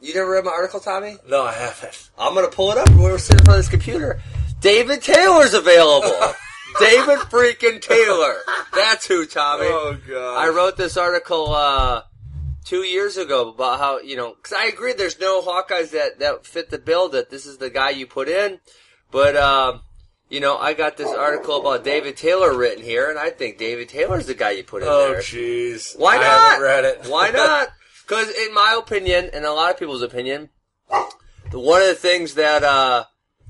You 0.00 0.14
never 0.14 0.30
read 0.30 0.44
my 0.44 0.50
article, 0.50 0.80
Tommy? 0.80 1.16
No, 1.28 1.42
I 1.42 1.52
haven't. 1.52 2.10
I'm 2.18 2.34
gonna 2.34 2.48
pull 2.48 2.72
it 2.72 2.78
up. 2.78 2.88
We're 2.90 3.18
sitting 3.18 3.40
in 3.40 3.44
front 3.44 3.58
of 3.58 3.64
this 3.64 3.70
computer. 3.70 4.20
David 4.60 5.02
Taylor's 5.02 5.54
available. 5.54 6.10
David 6.80 7.18
freaking 7.30 7.80
Taylor. 7.82 8.36
That's 8.74 9.06
who, 9.06 9.26
Tommy. 9.26 9.66
Oh, 9.66 9.98
God. 10.08 10.36
I 10.38 10.48
wrote 10.50 10.76
this 10.76 10.96
article 10.96 11.52
uh, 11.52 12.02
two 12.64 12.82
years 12.82 13.16
ago 13.16 13.48
about 13.50 13.78
how 13.78 13.98
you 14.00 14.16
know 14.16 14.34
because 14.34 14.52
I 14.52 14.66
agree. 14.66 14.92
There's 14.94 15.18
no 15.20 15.42
Hawkeyes 15.42 15.90
that 15.90 16.20
that 16.20 16.46
fit 16.46 16.70
the 16.70 16.78
bill. 16.78 17.08
That 17.10 17.28
this 17.28 17.44
is 17.44 17.58
the 17.58 17.70
guy 17.70 17.90
you 17.90 18.06
put 18.06 18.28
in, 18.28 18.60
but. 19.10 19.36
Um, 19.36 19.80
you 20.32 20.38
know, 20.38 20.56
I 20.56 20.74
got 20.74 20.96
this 20.96 21.08
article 21.12 21.58
about 21.58 21.82
David 21.82 22.16
Taylor 22.16 22.56
written 22.56 22.84
here, 22.84 23.10
and 23.10 23.18
I 23.18 23.30
think 23.30 23.58
David 23.58 23.88
Taylor's 23.88 24.26
the 24.26 24.34
guy 24.34 24.52
you 24.52 24.62
put 24.62 24.82
in 24.82 24.88
Oh, 24.88 25.10
there. 25.10 25.20
jeez. 25.22 25.98
Why 25.98 26.18
I 26.18 26.22
haven't 26.22 26.62
read 26.62 26.84
it. 26.84 27.06
Why 27.08 27.30
not? 27.30 27.66
Because 28.10 28.28
in 28.30 28.52
my 28.52 28.74
opinion, 28.76 29.30
and 29.32 29.44
a 29.44 29.52
lot 29.52 29.70
of 29.70 29.78
people's 29.78 30.02
opinion, 30.02 30.48
the 31.52 31.60
one 31.60 31.80
of 31.80 31.86
the 31.86 31.94
things 31.94 32.34
that 32.34 32.64
uh, 32.64 33.04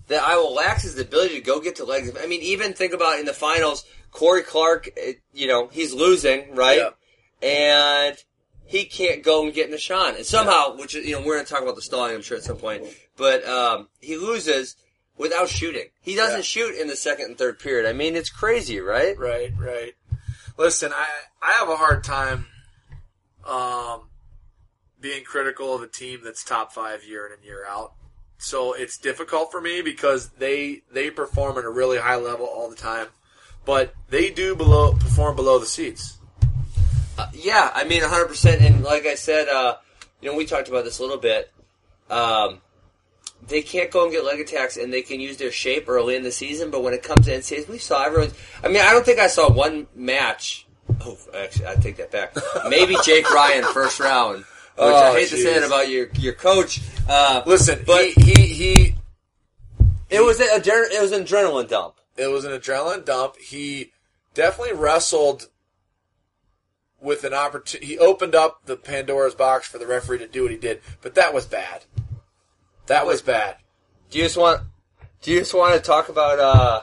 that 0.08 0.22
Iowa 0.22 0.48
lacks 0.50 0.84
is 0.84 0.96
the 0.96 1.00
ability 1.00 1.36
to 1.36 1.40
go 1.40 1.60
get 1.60 1.76
to 1.76 1.86
legs. 1.86 2.12
I 2.22 2.26
mean, 2.26 2.42
even 2.42 2.74
think 2.74 2.92
about 2.92 3.18
in 3.18 3.24
the 3.24 3.32
finals, 3.32 3.86
Cory 4.10 4.42
Clark. 4.42 4.90
You 5.32 5.48
know, 5.48 5.68
he's 5.68 5.94
losing, 5.94 6.54
right? 6.54 6.76
Yeah. 6.78 7.48
And 7.48 8.18
he 8.66 8.84
can't 8.84 9.22
go 9.22 9.44
and 9.44 9.54
get 9.54 9.64
in 9.64 9.70
the 9.70 9.78
shot. 9.78 10.16
And 10.16 10.26
somehow, 10.26 10.76
which 10.76 10.92
you 10.92 11.12
know, 11.12 11.20
we're 11.22 11.36
going 11.36 11.46
to 11.46 11.50
talk 11.50 11.62
about 11.62 11.74
the 11.76 11.80
stalling, 11.80 12.14
I'm 12.14 12.20
sure, 12.20 12.36
at 12.36 12.44
some 12.44 12.58
point. 12.58 12.84
But 13.16 13.42
um, 13.48 13.88
he 14.02 14.18
loses 14.18 14.76
without 15.16 15.48
shooting. 15.48 15.86
He 16.02 16.16
doesn't 16.16 16.40
Yeah. 16.40 16.42
shoot 16.42 16.78
in 16.78 16.86
the 16.86 16.96
second 16.96 17.24
and 17.28 17.38
third 17.38 17.60
period. 17.60 17.88
I 17.88 17.94
mean, 17.94 18.14
it's 18.14 18.28
crazy, 18.28 18.78
right? 18.78 19.18
Right, 19.18 19.54
right. 19.58 19.94
Listen, 20.58 20.92
I 20.94 21.06
I 21.40 21.52
have 21.52 21.70
a 21.70 21.76
hard 21.76 22.04
time 22.04 22.44
um, 23.48 24.09
being 25.00 25.24
critical 25.24 25.74
of 25.74 25.82
a 25.82 25.86
team 25.86 26.20
that's 26.22 26.44
top 26.44 26.72
five 26.72 27.04
year 27.04 27.26
in 27.26 27.32
and 27.32 27.44
year 27.44 27.64
out. 27.68 27.92
So 28.38 28.72
it's 28.72 28.96
difficult 28.98 29.52
for 29.52 29.60
me 29.60 29.82
because 29.82 30.30
they 30.30 30.82
they 30.92 31.10
perform 31.10 31.58
at 31.58 31.64
a 31.64 31.70
really 31.70 31.98
high 31.98 32.16
level 32.16 32.46
all 32.46 32.70
the 32.70 32.76
time, 32.76 33.08
but 33.64 33.94
they 34.08 34.30
do 34.30 34.54
below 34.54 34.92
perform 34.92 35.36
below 35.36 35.58
the 35.58 35.66
seats. 35.66 36.18
Uh, 37.18 37.28
yeah, 37.34 37.70
I 37.74 37.84
mean, 37.84 38.00
100%. 38.00 38.62
And 38.62 38.82
like 38.82 39.04
I 39.04 39.14
said, 39.14 39.48
uh, 39.48 39.76
you 40.22 40.30
know, 40.30 40.36
we 40.36 40.46
talked 40.46 40.68
about 40.68 40.84
this 40.84 41.00
a 41.00 41.02
little 41.02 41.18
bit. 41.18 41.52
Um, 42.08 42.62
they 43.46 43.60
can't 43.60 43.90
go 43.90 44.04
and 44.04 44.12
get 44.12 44.24
leg 44.24 44.40
attacks, 44.40 44.78
and 44.78 44.90
they 44.90 45.02
can 45.02 45.20
use 45.20 45.36
their 45.36 45.50
shape 45.50 45.88
early 45.88 46.16
in 46.16 46.22
the 46.22 46.32
season. 46.32 46.70
But 46.70 46.82
when 46.82 46.94
it 46.94 47.02
comes 47.02 47.26
to 47.26 47.32
NCAAs, 47.32 47.68
we 47.68 47.76
saw 47.76 48.04
everyone. 48.04 48.30
I 48.64 48.68
mean, 48.68 48.80
I 48.80 48.92
don't 48.92 49.04
think 49.04 49.18
I 49.18 49.26
saw 49.26 49.50
one 49.50 49.86
match. 49.94 50.66
Oh, 51.02 51.18
actually, 51.34 51.66
I 51.66 51.74
take 51.74 51.96
that 51.96 52.10
back. 52.10 52.34
Maybe 52.68 52.96
Jake 53.04 53.30
Ryan 53.30 53.64
first 53.64 54.00
round, 54.00 54.44
which 54.86 54.94
I 54.94 55.10
Oh, 55.10 55.14
hate 55.14 55.28
to 55.28 55.36
say 55.36 55.54
it 55.56 55.62
about 55.62 55.88
your 55.88 56.08
your 56.18 56.32
coach. 56.32 56.80
Uh, 57.08 57.42
Listen, 57.46 57.82
but 57.86 58.04
he, 58.06 58.32
he 58.32 58.46
he 58.46 58.94
it 60.08 60.20
was 60.22 60.40
a 60.40 60.44
adre- 60.46 60.90
it 60.90 61.00
was 61.00 61.12
an 61.12 61.24
adrenaline 61.24 61.68
dump. 61.68 61.96
it 62.16 62.26
was 62.28 62.44
an 62.44 62.52
adrenaline 62.52 63.04
dump. 63.04 63.36
He 63.36 63.92
definitely 64.34 64.74
wrestled 64.74 65.48
with 67.00 67.24
an 67.24 67.32
opportunity. 67.34 67.86
He 67.86 67.98
opened 67.98 68.34
up 68.34 68.66
the 68.66 68.76
Pandora's 68.76 69.34
box 69.34 69.66
for 69.68 69.78
the 69.78 69.86
referee 69.86 70.18
to 70.18 70.26
do 70.26 70.42
what 70.42 70.50
he 70.50 70.56
did, 70.58 70.80
but 71.00 71.14
that 71.14 71.32
was 71.32 71.46
bad. 71.46 71.84
That 72.86 73.06
was 73.06 73.22
bad. 73.22 73.56
Do 74.10 74.18
you 74.18 74.24
just 74.24 74.36
want? 74.36 74.62
Do 75.22 75.30
you 75.30 75.38
just 75.40 75.54
want 75.54 75.74
to 75.74 75.80
talk 75.80 76.08
about 76.08 76.38
uh, 76.38 76.80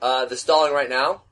uh, 0.00 0.24
the 0.26 0.36
stalling 0.36 0.72
right 0.72 0.90
now? 0.90 1.22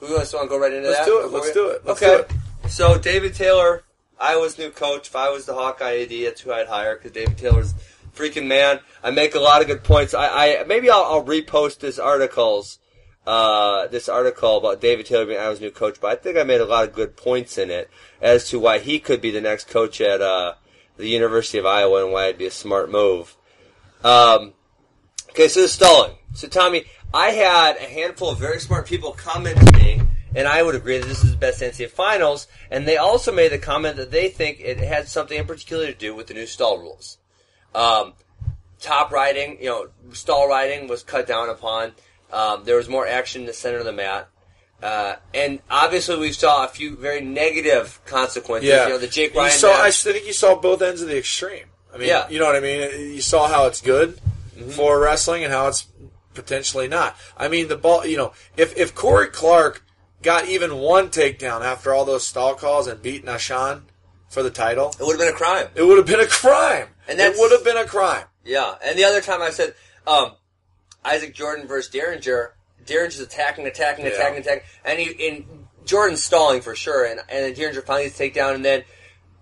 Do 0.00 0.06
we 0.06 0.08
just 0.08 0.32
want 0.34 0.44
to 0.46 0.48
go 0.48 0.58
right 0.58 0.72
into 0.72 0.88
that? 0.88 0.90
Let's 0.90 1.06
that? 1.06 1.06
do 1.06 1.20
it. 1.20 1.32
Let's 1.32 1.46
we- 1.48 1.52
do 1.52 1.68
it. 1.68 1.82
Let's 1.86 2.02
okay. 2.02 2.16
do 2.16 2.22
it. 2.64 2.70
So 2.70 2.98
David 2.98 3.34
Taylor, 3.34 3.82
Iowa's 4.20 4.58
new 4.58 4.70
coach. 4.70 5.08
If 5.08 5.16
I 5.16 5.30
was 5.30 5.46
the 5.46 5.54
Hawkeye 5.54 6.02
AD, 6.02 6.10
that's 6.10 6.40
who 6.40 6.52
I'd 6.52 6.68
hire 6.68 6.96
because 6.96 7.12
David 7.12 7.38
Taylor's 7.38 7.74
freaking 8.14 8.46
man. 8.46 8.80
I 9.02 9.10
make 9.10 9.34
a 9.34 9.40
lot 9.40 9.60
of 9.60 9.66
good 9.66 9.84
points. 9.84 10.14
I, 10.14 10.26
I 10.26 10.64
maybe 10.64 10.90
I'll, 10.90 11.04
I'll 11.04 11.24
repost 11.24 11.80
this 11.80 11.98
articles 11.98 12.78
uh, 13.26 13.88
this 13.88 14.08
article 14.08 14.56
about 14.56 14.80
David 14.80 15.06
Taylor 15.06 15.26
being 15.26 15.38
Iowa's 15.38 15.60
new 15.60 15.70
coach, 15.70 16.00
but 16.00 16.12
I 16.12 16.14
think 16.14 16.38
I 16.38 16.44
made 16.44 16.60
a 16.60 16.64
lot 16.64 16.84
of 16.84 16.94
good 16.94 17.16
points 17.16 17.58
in 17.58 17.70
it 17.70 17.90
as 18.20 18.48
to 18.50 18.60
why 18.60 18.78
he 18.78 19.00
could 19.00 19.20
be 19.20 19.32
the 19.32 19.40
next 19.40 19.68
coach 19.68 20.00
at 20.00 20.22
uh, 20.22 20.54
the 20.96 21.08
University 21.08 21.58
of 21.58 21.66
Iowa 21.66 22.04
and 22.04 22.12
why 22.12 22.26
it'd 22.26 22.38
be 22.38 22.46
a 22.46 22.52
smart 22.52 22.90
move. 22.90 23.36
Um, 24.04 24.52
okay, 25.30 25.48
so 25.48 25.62
the 25.62 25.68
stalling. 25.68 26.14
So 26.34 26.46
Tommy, 26.46 26.84
I 27.12 27.30
had 27.30 27.76
a 27.78 27.88
handful 27.88 28.30
of 28.30 28.38
very 28.38 28.60
smart 28.60 28.86
people 28.86 29.10
comment 29.12 29.56
to 29.58 29.78
me, 29.78 29.85
and 30.36 30.46
I 30.46 30.62
would 30.62 30.74
agree 30.76 30.98
that 30.98 31.06
this 31.08 31.24
is 31.24 31.32
the 31.32 31.36
best 31.36 31.60
NCAA 31.62 31.90
finals. 31.90 32.46
And 32.70 32.86
they 32.86 32.96
also 32.96 33.32
made 33.32 33.50
the 33.50 33.58
comment 33.58 33.96
that 33.96 34.10
they 34.12 34.28
think 34.28 34.60
it 34.60 34.78
had 34.78 35.08
something 35.08 35.36
in 35.38 35.46
particular 35.46 35.86
to 35.86 35.94
do 35.94 36.14
with 36.14 36.28
the 36.28 36.34
new 36.34 36.46
stall 36.46 36.78
rules. 36.78 37.18
Um, 37.74 38.12
top 38.80 39.10
riding, 39.10 39.58
you 39.60 39.66
know, 39.66 39.88
stall 40.12 40.48
riding 40.48 40.86
was 40.88 41.02
cut 41.02 41.26
down 41.26 41.48
upon. 41.48 41.92
Um, 42.32 42.64
there 42.64 42.76
was 42.76 42.88
more 42.88 43.06
action 43.06 43.40
in 43.42 43.46
the 43.46 43.52
center 43.52 43.78
of 43.78 43.84
the 43.84 43.92
mat. 43.92 44.28
Uh, 44.82 45.16
and 45.32 45.60
obviously, 45.70 46.18
we 46.18 46.32
saw 46.32 46.64
a 46.64 46.68
few 46.68 46.96
very 46.96 47.22
negative 47.22 47.98
consequences. 48.04 48.68
Yeah, 48.68 48.84
You 48.84 48.88
know, 48.90 48.98
the 48.98 49.06
Jake 49.08 49.32
You 49.32 49.40
Ryan 49.40 49.52
saw, 49.52 49.82
I 49.82 49.90
think 49.90 50.26
you 50.26 50.34
saw 50.34 50.54
both 50.54 50.82
ends 50.82 51.00
of 51.00 51.08
the 51.08 51.16
extreme. 51.18 51.64
I 51.94 51.98
mean, 51.98 52.08
Yeah. 52.08 52.28
you 52.28 52.38
know 52.38 52.44
what 52.44 52.56
I 52.56 52.60
mean. 52.60 53.14
You 53.14 53.22
saw 53.22 53.48
how 53.48 53.66
it's 53.66 53.80
good 53.80 54.20
Mm-hmm. 54.56 54.70
for 54.70 54.98
wrestling 54.98 55.44
and 55.44 55.52
how 55.52 55.68
it's 55.68 55.86
potentially 56.32 56.88
not. 56.88 57.14
I 57.36 57.48
mean, 57.48 57.68
the 57.68 57.76
ball. 57.76 58.06
You 58.06 58.16
know, 58.16 58.32
if 58.56 58.74
if 58.76 58.94
Cory 58.94 59.28
Clark 59.28 59.82
got 60.26 60.46
even 60.48 60.76
one 60.76 61.08
takedown 61.08 61.62
after 61.62 61.94
all 61.94 62.04
those 62.04 62.26
stall 62.26 62.54
calls 62.54 62.86
and 62.86 63.00
beat 63.00 63.24
Nahshon 63.24 63.82
for 64.28 64.42
the 64.42 64.50
title, 64.50 64.94
it 65.00 65.04
would 65.06 65.18
have 65.18 65.20
been 65.20 65.34
a 65.34 65.36
crime. 65.36 65.68
it 65.74 65.82
would 65.82 65.96
have 65.96 66.06
been 66.06 66.20
a 66.20 66.26
crime. 66.26 66.88
And 67.08 67.18
that 67.20 67.34
would 67.38 67.52
have 67.52 67.64
been 67.64 67.76
a 67.76 67.84
crime. 67.86 68.24
Yeah, 68.44 68.74
and 68.84 68.98
the 68.98 69.04
other 69.04 69.20
time 69.20 69.40
I 69.40 69.50
said 69.50 69.74
um, 70.06 70.32
Isaac 71.04 71.34
Jordan 71.34 71.66
versus 71.66 71.92
Dieringer. 71.92 72.50
Dieringer's 72.84 73.20
attacking, 73.20 73.66
attacking, 73.66 74.04
Yeah. 74.04 74.12
attacking, 74.12 74.38
attacking, 74.40 74.62
and 74.84 74.98
he 75.00 75.06
in 75.28 75.66
Jordan's 75.84 76.22
stalling 76.22 76.60
for 76.60 76.74
sure, 76.74 77.04
and 77.06 77.20
and 77.28 77.44
then 77.44 77.54
Dieringer 77.54 77.84
finally 77.84 78.04
gets 78.10 78.18
takedown, 78.18 78.54
and 78.56 78.64
then 78.64 78.82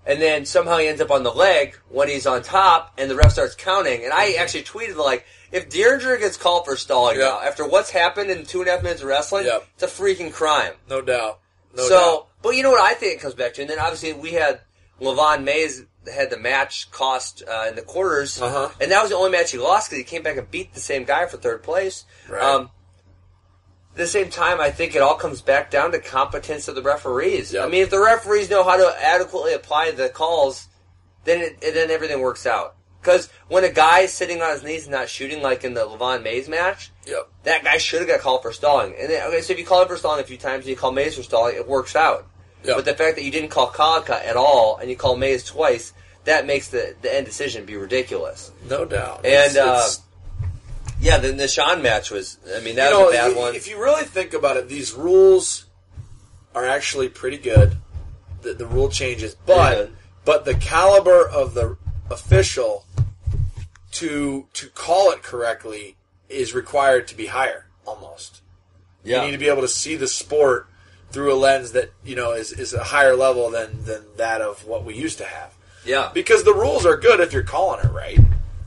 and 0.06 0.20
then 0.20 0.44
somehow 0.44 0.76
he 0.78 0.86
ends 0.86 1.00
up 1.00 1.10
on 1.10 1.22
the 1.22 1.32
leg 1.32 1.76
when 1.88 2.08
he's 2.08 2.26
on 2.26 2.42
top, 2.42 2.92
and 2.98 3.10
the 3.10 3.16
ref 3.16 3.32
starts 3.32 3.54
counting. 3.54 4.04
And 4.04 4.12
I 4.12 4.32
actually 4.34 4.64
tweeted 4.64 4.96
like, 4.96 5.24
if 5.54 5.68
Dieringer 5.70 6.18
gets 6.18 6.36
called 6.36 6.64
for 6.66 6.76
stalling 6.76 7.18
Yeah. 7.18 7.26
now 7.26 7.40
after 7.40 7.66
what's 7.66 7.90
happened 7.90 8.30
in 8.30 8.44
two 8.44 8.60
and 8.60 8.68
a 8.68 8.72
half 8.72 8.82
minutes 8.82 9.00
of 9.02 9.08
wrestling, 9.08 9.46
Yep. 9.46 9.64
it's 9.74 9.82
a 9.84 9.86
freaking 10.02 10.32
crime. 10.32 10.74
No 10.90 11.00
doubt. 11.00 11.38
No 11.74 11.88
so, 11.88 11.98
doubt. 11.98 12.26
but 12.42 12.50
you 12.56 12.62
know 12.62 12.70
what 12.72 12.80
I 12.82 12.94
think 12.94 13.14
it 13.14 13.20
comes 13.20 13.34
back 13.34 13.54
to, 13.54 13.62
and 13.62 13.70
then 13.70 13.78
obviously 13.78 14.12
we 14.12 14.32
had 14.32 14.60
Lavion 15.00 15.44
Mayes 15.44 15.82
had 16.12 16.30
the 16.30 16.36
match 16.38 16.90
cost 16.90 17.42
uh, 17.48 17.66
in 17.68 17.76
the 17.76 17.82
quarters, 17.82 18.40
Uh-huh. 18.42 18.68
and 18.80 18.90
that 18.92 19.00
was 19.00 19.10
the 19.10 19.16
only 19.16 19.30
match 19.30 19.52
he 19.52 19.58
lost 19.58 19.88
because 19.90 19.98
he 19.98 20.04
came 20.04 20.22
back 20.22 20.36
and 20.36 20.50
beat 20.50 20.74
the 20.74 20.80
same 20.80 21.04
guy 21.04 21.24
for 21.26 21.36
third 21.36 21.62
place. 21.62 22.04
Right. 22.28 22.42
Um, 22.42 22.70
at 23.92 23.96
the 23.98 24.06
same 24.08 24.28
time, 24.28 24.60
I 24.60 24.70
think 24.72 24.94
it 24.96 25.02
all 25.02 25.14
comes 25.14 25.40
back 25.40 25.70
down 25.70 25.92
to 25.92 26.00
competence 26.00 26.66
of 26.68 26.74
the 26.74 26.82
referees. 26.82 27.52
Yep. 27.52 27.64
I 27.64 27.68
mean, 27.68 27.82
if 27.82 27.90
the 27.90 28.00
referees 28.00 28.50
know 28.50 28.64
how 28.64 28.76
to 28.76 28.92
adequately 29.00 29.52
apply 29.54 29.92
the 29.92 30.08
calls, 30.08 30.66
then 31.24 31.40
it, 31.40 31.60
then 31.60 31.90
everything 31.92 32.20
works 32.20 32.44
out. 32.44 32.74
Because 33.04 33.28
when 33.48 33.64
a 33.64 33.68
guy 33.68 34.00
is 34.00 34.12
sitting 34.14 34.40
on 34.40 34.50
his 34.52 34.62
knees 34.64 34.84
and 34.84 34.92
not 34.92 35.10
shooting, 35.10 35.42
like 35.42 35.62
in 35.62 35.74
the 35.74 35.82
Lavion 35.86 36.22
Mayes 36.22 36.48
match, 36.48 36.90
Yep. 37.06 37.28
that 37.42 37.62
guy 37.62 37.76
should 37.76 38.00
have 38.00 38.08
got 38.08 38.20
called 38.20 38.40
for 38.42 38.50
stalling. 38.52 38.94
And 38.98 39.10
then, 39.10 39.26
okay, 39.28 39.42
so 39.42 39.52
if 39.52 39.58
you 39.58 39.66
call 39.66 39.82
him 39.82 39.88
for 39.88 39.96
stalling 39.98 40.20
a 40.22 40.26
few 40.26 40.38
times 40.38 40.60
and 40.64 40.70
you 40.70 40.76
call 40.76 40.90
Mayes 40.90 41.14
for 41.16 41.22
stalling, 41.22 41.54
it 41.54 41.68
works 41.68 41.94
out. 41.94 42.26
Yep. 42.64 42.76
But 42.76 42.84
the 42.86 42.94
fact 42.94 43.16
that 43.16 43.24
you 43.24 43.30
didn't 43.30 43.50
call 43.50 43.68
Collicutt 43.70 44.24
at 44.24 44.36
all 44.36 44.78
and 44.78 44.88
you 44.88 44.96
call 44.96 45.16
Mayes 45.16 45.44
twice, 45.44 45.92
that 46.24 46.46
makes 46.46 46.68
the, 46.68 46.94
the 47.02 47.14
end 47.14 47.26
decision 47.26 47.66
be 47.66 47.76
ridiculous. 47.76 48.50
No 48.70 48.86
doubt. 48.86 49.18
And 49.26 49.26
It's- 49.50 49.56
uh, 49.56 49.60
it's- 49.60 50.00
yeah, 50.98 51.18
the, 51.18 51.32
the 51.32 51.46
Sean 51.48 51.82
match 51.82 52.10
was. 52.10 52.38
I 52.56 52.60
mean, 52.60 52.76
that 52.76 52.90
you 52.90 52.96
was 52.98 53.04
know, 53.04 53.08
a 53.10 53.12
bad 53.12 53.36
i- 53.36 53.38
one. 53.38 53.54
If 53.54 53.68
you 53.68 53.78
really 53.78 54.04
think 54.04 54.32
about 54.32 54.56
it, 54.56 54.68
these 54.68 54.94
rules 54.94 55.66
are 56.54 56.64
actually 56.64 57.10
pretty 57.10 57.36
good. 57.36 57.76
The, 58.40 58.54
the 58.54 58.64
rule 58.66 58.88
changes, 58.88 59.34
but 59.44 59.90
but 60.24 60.46
the 60.46 60.54
caliber 60.54 61.28
of 61.28 61.52
the 61.52 61.76
official 62.10 62.86
to 63.94 64.46
to 64.54 64.68
call 64.68 65.10
it 65.10 65.22
correctly 65.22 65.96
is 66.28 66.54
required 66.54 67.08
to 67.08 67.16
be 67.16 67.26
higher. 67.26 67.66
Almost, 67.86 68.40
yeah, 69.02 69.20
you 69.20 69.26
need 69.26 69.32
to 69.32 69.38
be 69.38 69.48
able 69.48 69.62
to 69.62 69.68
see 69.68 69.96
the 69.96 70.08
sport 70.08 70.68
through 71.10 71.32
a 71.32 71.36
lens 71.36 71.72
that 71.72 71.92
you 72.04 72.16
know 72.16 72.32
is, 72.32 72.52
is 72.52 72.72
a 72.74 72.82
higher 72.84 73.14
level 73.14 73.50
than 73.50 73.84
than 73.84 74.02
that 74.16 74.40
of 74.40 74.66
what 74.66 74.84
we 74.84 74.94
used 74.94 75.18
to 75.18 75.24
have. 75.24 75.54
yeah, 75.84 76.10
Because 76.14 76.44
the 76.44 76.54
rules 76.54 76.86
are 76.86 76.96
good 76.96 77.20
if 77.20 77.32
you're 77.32 77.42
calling 77.42 77.84
it 77.84 77.92
right. 77.92 78.18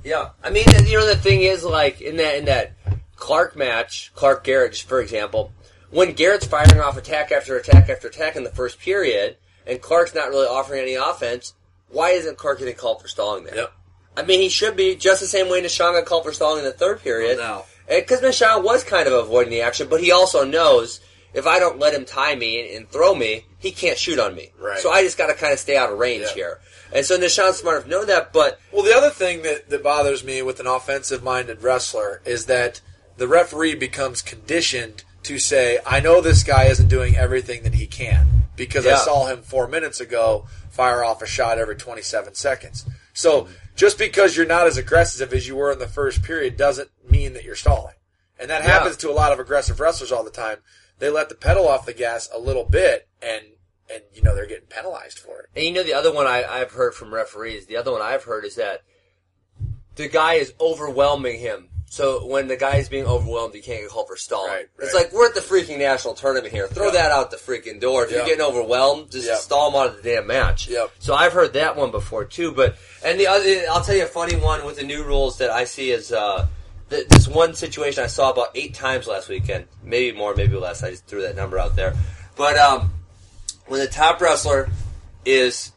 yeah. 0.03 0.29
I 0.43 0.49
mean, 0.51 0.65
you 0.85 0.97
know, 0.97 1.07
the 1.07 1.15
thing 1.17 1.41
is, 1.41 1.63
like 1.63 1.99
in 1.99 2.17
that 2.17 2.35
in 2.37 2.45
that 2.45 2.73
Clark 3.15 3.55
match, 3.55 4.11
Clark 4.15 4.43
Garrett, 4.43 4.77
for 4.77 5.01
example, 5.01 5.51
when 5.89 6.13
Garrett's 6.13 6.45
firing 6.45 6.79
off 6.79 6.95
attack 6.97 7.31
after 7.31 7.57
attack 7.57 7.89
after 7.89 8.07
attack 8.07 8.35
in 8.35 8.43
the 8.43 8.51
first 8.51 8.79
period, 8.79 9.37
and 9.65 9.81
Clark's 9.81 10.13
not 10.13 10.29
really 10.29 10.47
offering 10.47 10.81
any 10.81 10.93
offense, 10.93 11.53
why 11.89 12.11
isn't 12.11 12.37
Clark 12.37 12.59
getting 12.59 12.75
called 12.75 13.01
for 13.01 13.07
stalling 13.07 13.45
there? 13.45 13.55
Yep. 13.55 13.73
I 14.17 14.23
mean, 14.23 14.41
he 14.41 14.49
should 14.49 14.75
be 14.75 14.95
just 14.95 15.21
the 15.21 15.27
same 15.27 15.47
way 15.49 15.62
Nahshon 15.62 15.93
got 15.93 16.06
called 16.06 16.23
for 16.23 16.34
stalling 16.34 16.60
in 16.60 16.65
the 16.65 16.71
third 16.71 17.01
period. 17.01 17.38
No 17.38 17.43
doubt. 17.43 17.65
Eh, 17.88 17.99
because 18.01 18.19
Nahshon 18.21 18.63
was 18.63 18.84
kind 18.84 19.08
of 19.08 19.13
avoiding 19.13 19.51
the 19.51 19.62
action, 19.62 19.88
but 19.89 20.01
he 20.01 20.12
also 20.12 20.43
knows 20.43 20.99
if 21.34 21.45
I 21.45 21.60
don't 21.60 21.77
let 21.77 21.93
him 21.93 22.03
tie 22.03 22.36
me 22.36 22.75
and, 22.75 22.89
throw 22.89 23.13
me, 23.13 23.45
he 23.60 23.71
can't 23.71 23.97
shoot 23.97 24.17
on 24.17 24.36
me. 24.36 24.51
Right. 24.60 24.80
So 24.80 24.89
I 24.91 25.03
just 25.03 25.17
got 25.17 25.27
to 25.27 25.36
kind 25.36 25.53
of 25.53 25.60
stay 25.60 25.77
out 25.77 25.91
of 25.91 25.99
range 25.99 26.25
Yeah. 26.30 26.34
here. 26.34 26.60
And 26.91 27.06
so 27.06 27.17
Nahshon's 27.17 27.58
smart 27.58 27.75
enough 27.75 27.84
to 27.86 27.89
know 27.91 28.06
that, 28.06 28.34
but 28.34 28.60
Well, 28.71 28.84
the 28.84 28.95
other 28.95 29.10
thing 29.12 29.43
that, 29.43 29.69
that 29.69 29.84
bothers 29.84 30.23
me 30.23 30.41
with 30.41 30.60
an 30.60 30.67
offensive 30.67 31.23
minded 31.23 31.62
wrestler 31.62 32.21
is 32.25 32.45
that 32.47 32.82
the 33.17 33.27
referee 33.27 33.75
becomes 33.75 34.21
conditioned 34.21 35.03
to 35.23 35.38
say, 35.38 35.80
I 35.86 35.99
know 35.99 36.21
this 36.21 36.43
guy 36.43 36.65
isn't 36.65 36.88
doing 36.88 37.15
everything 37.17 37.63
that 37.63 37.73
he 37.75 37.86
can 37.88 38.43
because 38.56 38.88
I 38.88 38.95
saw 38.95 39.27
him 39.27 39.41
four 39.43 39.67
minutes 39.67 39.99
ago 39.99 40.45
fire 40.69 41.03
off 41.03 41.21
a 41.21 41.27
shot 41.27 41.58
every 41.58 41.75
27 41.75 42.34
seconds. 42.36 42.86
So 43.13 43.47
just 43.77 43.97
because 43.97 44.35
you're 44.35 44.45
not 44.45 44.67
as 44.67 44.75
aggressive 44.77 45.31
as 45.31 45.47
you 45.47 45.55
were 45.55 45.71
in 45.71 45.79
the 45.79 45.87
first 45.87 46.23
period 46.23 46.57
doesn't 46.57 46.89
mean 47.09 47.33
that 47.33 47.45
you're 47.45 47.55
stalling. 47.55 47.93
And 48.39 48.49
that 48.49 48.63
Yeah. 48.63 48.71
happens 48.71 48.97
to 48.97 49.09
a 49.09 49.13
lot 49.13 49.31
of 49.31 49.39
aggressive 49.39 49.79
wrestlers 49.79 50.11
all 50.11 50.23
the 50.23 50.31
time. 50.31 50.57
They 50.99 51.09
let 51.09 51.29
the 51.29 51.35
pedal 51.35 51.67
off 51.67 51.85
the 51.85 51.93
gas 51.93 52.27
a 52.33 52.39
little 52.39 52.65
bit 52.65 53.07
and, 53.21 53.45
and 53.89 54.01
you 54.13 54.23
know, 54.23 54.35
they're 54.35 54.47
getting 54.47 54.67
penalized 54.67 55.19
for 55.19 55.41
it. 55.41 55.49
And 55.55 55.63
you 55.63 55.71
know 55.71 55.83
the 55.83 55.93
other 55.93 56.11
one 56.11 56.25
I, 56.27 56.43
I've 56.43 56.71
heard 56.71 56.95
from 56.95 57.13
referees. 57.13 57.67
The 57.67 57.77
other 57.77 57.91
one 57.91 58.01
I've 58.01 58.23
heard 58.23 58.43
is 58.45 58.55
that 58.55 58.81
the 59.95 60.07
guy 60.07 60.33
is 60.33 60.53
overwhelming 60.59 61.39
him. 61.39 61.69
So 61.89 62.26
when 62.26 62.47
the 62.50 62.58
guy 62.58 62.76
is 62.78 62.89
being 62.89 63.06
overwhelmed, 63.06 63.54
he 63.54 63.62
can't 63.62 63.82
get 63.82 63.89
called 63.89 64.08
for 64.10 64.17
stalling. 64.17 64.52
Right, 64.52 64.67
It's 64.80 64.93
like 64.93 65.13
we're 65.13 65.26
at 65.28 65.36
the 65.36 65.39
freaking 65.41 65.78
national 65.80 66.15
tournament 66.15 66.54
here. 66.54 66.67
Throw 66.67 66.88
Yeah. 66.88 66.91
that 66.91 67.12
out 67.12 67.32
the 67.32 67.38
freaking 67.38 67.80
door. 67.80 68.04
If 68.04 68.12
Yeah. 68.12 68.17
you're 68.17 68.26
getting 68.26 68.43
overwhelmed, 68.45 69.10
just 69.12 69.26
Yeah. 69.28 69.38
stall 69.38 69.69
him 69.69 69.76
out 69.76 69.88
of 69.88 70.04
the 70.04 70.10
damn 70.15 70.28
match. 70.28 70.67
Yep. 70.67 70.91
So 71.00 71.13
I've 71.15 71.32
heard 71.32 71.54
that 71.54 71.78
one 71.78 71.91
before 71.91 72.26
too. 72.26 72.52
But 72.52 72.76
and 73.04 73.17
the 73.19 73.28
other, 73.28 73.65
I'll 73.71 73.82
tell 73.84 73.95
you 73.95 74.04
a 74.04 74.08
funny 74.08 74.36
one 74.36 74.65
with 74.65 74.76
the 74.76 74.84
new 74.84 75.04
rules 75.04 75.38
that 75.38 75.50
I 75.50 75.63
see 75.63 75.91
is 75.91 76.12
uh, 76.12 76.47
th- 76.89 77.08
this 77.08 77.26
one 77.28 77.56
situation 77.56 78.04
I 78.04 78.08
saw 78.08 78.32
about 78.32 78.50
eight 78.54 78.73
times 78.73 79.08
last 79.08 79.30
weekend, 79.30 79.67
maybe 79.82 80.15
more, 80.15 80.36
maybe 80.36 80.58
less. 80.58 80.84
I 80.84 80.91
just 80.91 81.06
threw 81.08 81.21
that 81.21 81.38
number 81.38 81.58
out 81.58 81.78
there. 81.78 81.95
But 82.36 82.58
um, 82.58 82.93
when 83.67 83.80
the 83.80 83.88
top 83.88 84.19
wrestler 84.19 84.69
is 85.26 85.71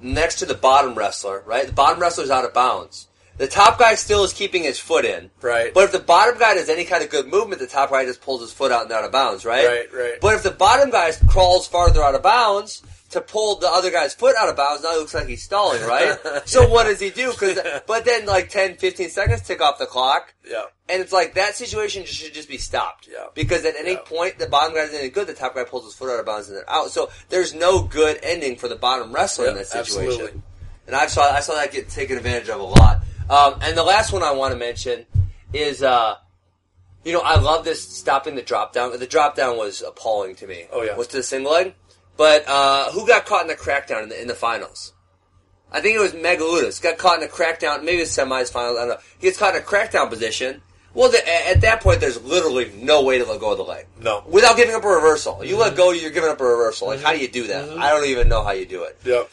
next 0.00 0.36
to 0.40 0.46
the 0.46 0.54
bottom 0.54 0.96
wrestler, 0.96 1.42
right? 1.46 1.66
The 1.68 1.72
bottom 1.72 2.00
wrestler's 2.00 2.30
out 2.30 2.44
of 2.44 2.52
bounds. 2.52 3.06
The 3.38 3.48
top 3.48 3.78
guy 3.78 3.94
still 3.94 4.24
is 4.24 4.32
keeping 4.32 4.62
his 4.62 4.78
foot 4.78 5.04
in. 5.04 5.30
Right. 5.40 5.72
But 5.74 5.84
if 5.84 5.92
the 5.92 5.98
bottom 5.98 6.38
guy 6.38 6.54
does 6.54 6.68
any 6.68 6.84
kind 6.84 7.02
of 7.02 7.10
good 7.10 7.26
movement, 7.28 7.60
the 7.60 7.66
top 7.66 7.90
guy 7.90 8.04
just 8.04 8.20
pulls 8.20 8.40
his 8.42 8.52
foot 8.52 8.70
out 8.72 8.82
and 8.84 8.92
out 8.92 9.04
of 9.04 9.12
bounds, 9.12 9.44
right? 9.44 9.66
Right, 9.66 9.92
right. 9.92 10.14
But 10.20 10.34
if 10.34 10.42
the 10.42 10.50
bottom 10.50 10.90
guy 10.90 11.12
crawls 11.28 11.66
farther 11.66 12.02
out 12.02 12.14
of 12.14 12.22
bounds 12.22 12.82
to 13.10 13.20
pull 13.20 13.56
the 13.56 13.68
other 13.68 13.90
guy's 13.90 14.14
foot 14.14 14.36
out 14.38 14.48
of 14.48 14.56
bounds, 14.56 14.82
now 14.82 14.92
it 14.94 14.98
looks 14.98 15.14
like 15.14 15.26
he's 15.26 15.42
stalling, 15.42 15.82
right? 15.82 16.18
so 16.44 16.68
what 16.68 16.84
does 16.84 17.00
he 17.00 17.10
do? 17.10 17.32
'Cause- 17.32 17.58
but 17.86 18.04
then 18.04 18.26
like 18.26 18.48
10, 18.50 18.76
15 18.76 19.08
seconds 19.10 19.42
tick 19.42 19.60
off 19.60 19.78
the 19.78 19.86
clock. 19.86 20.34
Yeah. 20.48 20.64
And 20.88 21.00
it's 21.02 21.12
like 21.12 21.34
that 21.34 21.56
situation 21.56 22.04
just- 22.04 22.18
should 22.18 22.34
just 22.34 22.48
be 22.48 22.58
stopped. 22.58 23.08
Yeah. 23.10 23.26
Because 23.34 23.64
at 23.64 23.76
any 23.76 23.92
Yeah. 23.92 23.98
point 24.04 24.38
the 24.38 24.46
bottom 24.46 24.74
guy's 24.74 24.92
any 24.94 25.08
good, 25.08 25.26
the 25.26 25.34
top 25.34 25.54
guy 25.54 25.64
pulls 25.64 25.84
his 25.84 25.94
foot 25.94 26.10
out 26.12 26.20
of 26.20 26.26
bounds 26.26 26.48
and 26.48 26.56
they're 26.58 26.70
out. 26.70 26.90
So 26.90 27.10
there's 27.30 27.54
no 27.54 27.80
good 27.82 28.20
ending 28.22 28.56
for 28.56 28.68
the 28.68 28.76
bottom 28.76 29.12
wrestler 29.12 29.48
in 29.48 29.54
that 29.56 29.66
situation. 29.68 30.10
absolutely. 30.10 30.42
And 30.86 30.96
I 30.96 31.06
saw 31.06 31.30
I 31.32 31.40
saw 31.40 31.54
that 31.54 31.70
get 31.72 31.88
taken 31.88 32.16
advantage 32.16 32.48
of 32.48 32.60
a 32.60 32.64
lot. 32.64 33.00
Um, 33.32 33.58
and 33.62 33.76
the 33.76 33.82
last 33.82 34.12
one 34.12 34.22
I 34.22 34.32
want 34.32 34.52
to 34.52 34.58
mention 34.58 35.06
is 35.52 35.82
uh, 35.82 36.16
you 37.04 37.12
know, 37.12 37.20
I 37.20 37.38
love 37.40 37.64
this 37.64 37.86
stopping 37.86 38.34
the 38.34 38.42
drop 38.42 38.72
down. 38.72 38.96
The 38.98 39.06
drop 39.06 39.34
down 39.36 39.56
was 39.56 39.82
appalling 39.82 40.36
to 40.36 40.46
me. 40.46 40.66
Oh, 40.72 40.82
yeah. 40.82 40.96
Was 40.96 41.08
to 41.08 41.18
the 41.18 41.22
single 41.22 41.52
leg. 41.52 41.74
But 42.16 42.46
uh, 42.46 42.92
who 42.92 43.06
got 43.06 43.26
caught 43.26 43.42
in 43.42 43.48
the 43.48 43.54
crackdown 43.54 44.04
in 44.04 44.08
the, 44.10 44.20
in 44.20 44.28
the 44.28 44.34
finals? 44.34 44.92
I 45.72 45.80
think 45.80 45.96
it 45.96 46.00
was 46.00 46.12
Megaludis. 46.12 46.82
Got 46.82 46.98
caught 46.98 47.18
in 47.18 47.24
a 47.24 47.32
crackdown, 47.32 47.82
maybe 47.82 47.98
it 47.98 48.00
was 48.00 48.10
semis, 48.10 48.52
finals, 48.52 48.76
I 48.76 48.80
don't 48.82 48.88
know. 48.90 48.98
He 49.18 49.26
gets 49.26 49.38
caught 49.38 49.56
in 49.56 49.62
a 49.62 49.64
crackdown 49.64 50.10
position. 50.10 50.60
Well, 50.94 51.10
the, 51.10 51.48
at 51.48 51.62
that 51.62 51.80
point, 51.80 52.00
there's 52.00 52.22
literally 52.22 52.70
no 52.76 53.02
way 53.02 53.16
to 53.18 53.24
let 53.24 53.40
go 53.40 53.52
of 53.52 53.56
the 53.56 53.64
leg. 53.64 53.86
No. 54.02 54.22
Without 54.28 54.58
giving 54.58 54.74
up 54.74 54.84
a 54.84 54.88
reversal. 54.88 55.42
You 55.42 55.56
let 55.56 55.74
go, 55.74 55.90
you're 55.90 56.10
giving 56.10 56.28
up 56.28 56.40
a 56.42 56.44
reversal. 56.44 56.88
Like, 56.88 57.00
how 57.00 57.12
do 57.12 57.18
you 57.18 57.28
do 57.28 57.46
that? 57.46 57.70
I 57.78 57.88
don't 57.88 58.06
even 58.06 58.28
know 58.28 58.44
how 58.44 58.52
you 58.52 58.66
do 58.66 58.84
it. 58.84 58.98
Yep. 59.04 59.30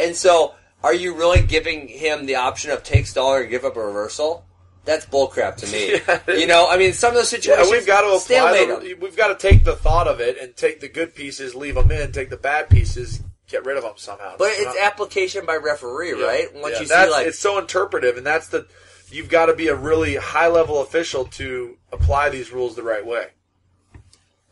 And 0.00 0.16
so, 0.16 0.56
are 0.86 0.94
you 0.94 1.14
really 1.14 1.42
giving 1.42 1.88
him 1.88 2.26
the 2.26 2.36
option 2.36 2.70
of 2.70 2.82
take 2.84 3.06
stall 3.08 3.32
or 3.32 3.44
give 3.44 3.64
up 3.64 3.76
a 3.76 3.84
reversal? 3.84 4.44
that's 4.84 5.04
bullcrap 5.04 5.56
to 5.56 5.66
me. 5.66 6.00
Yeah. 6.28 6.36
You 6.40 6.46
know, 6.46 6.68
I 6.70 6.76
mean, 6.78 6.92
some 6.92 7.08
of 7.08 7.16
those 7.16 7.32
Yeah, 7.32 7.40
situations. 7.40 7.70
we've 7.72 7.86
got 7.88 8.02
to 8.02 8.06
apply. 8.16 8.52
The, 8.66 8.94
we've 9.00 9.16
got 9.16 9.36
to 9.36 9.48
take 9.48 9.64
the 9.64 9.74
thought 9.74 10.06
of 10.06 10.20
it 10.20 10.38
and 10.40 10.54
take 10.54 10.78
the 10.78 10.86
good 10.88 11.12
pieces, 11.12 11.56
leave 11.56 11.74
them 11.74 11.90
in. 11.90 12.12
Take 12.12 12.30
the 12.30 12.36
bad 12.36 12.70
pieces, 12.70 13.20
get 13.48 13.64
rid 13.64 13.76
of 13.76 13.82
them 13.82 13.94
somehow. 13.96 14.36
But 14.38 14.52
It's 14.52 14.78
application 14.80 15.44
by 15.44 15.56
referee, 15.56 16.16
Yeah. 16.16 16.24
right? 16.26 16.54
Once 16.54 16.74
Yeah, 16.74 16.80
you 16.82 16.86
see 16.86 17.10
like 17.10 17.26
it's 17.26 17.38
so 17.40 17.58
interpretive, 17.58 18.16
and 18.16 18.24
that's 18.24 18.46
the 18.46 18.68
you've 19.10 19.28
got 19.28 19.46
to 19.46 19.54
be 19.54 19.66
a 19.66 19.74
really 19.74 20.14
high 20.14 20.46
level 20.46 20.80
official 20.80 21.24
to 21.24 21.76
apply 21.90 22.28
these 22.28 22.52
rules 22.52 22.76
the 22.76 22.84
right 22.84 23.04
way. 23.04 23.26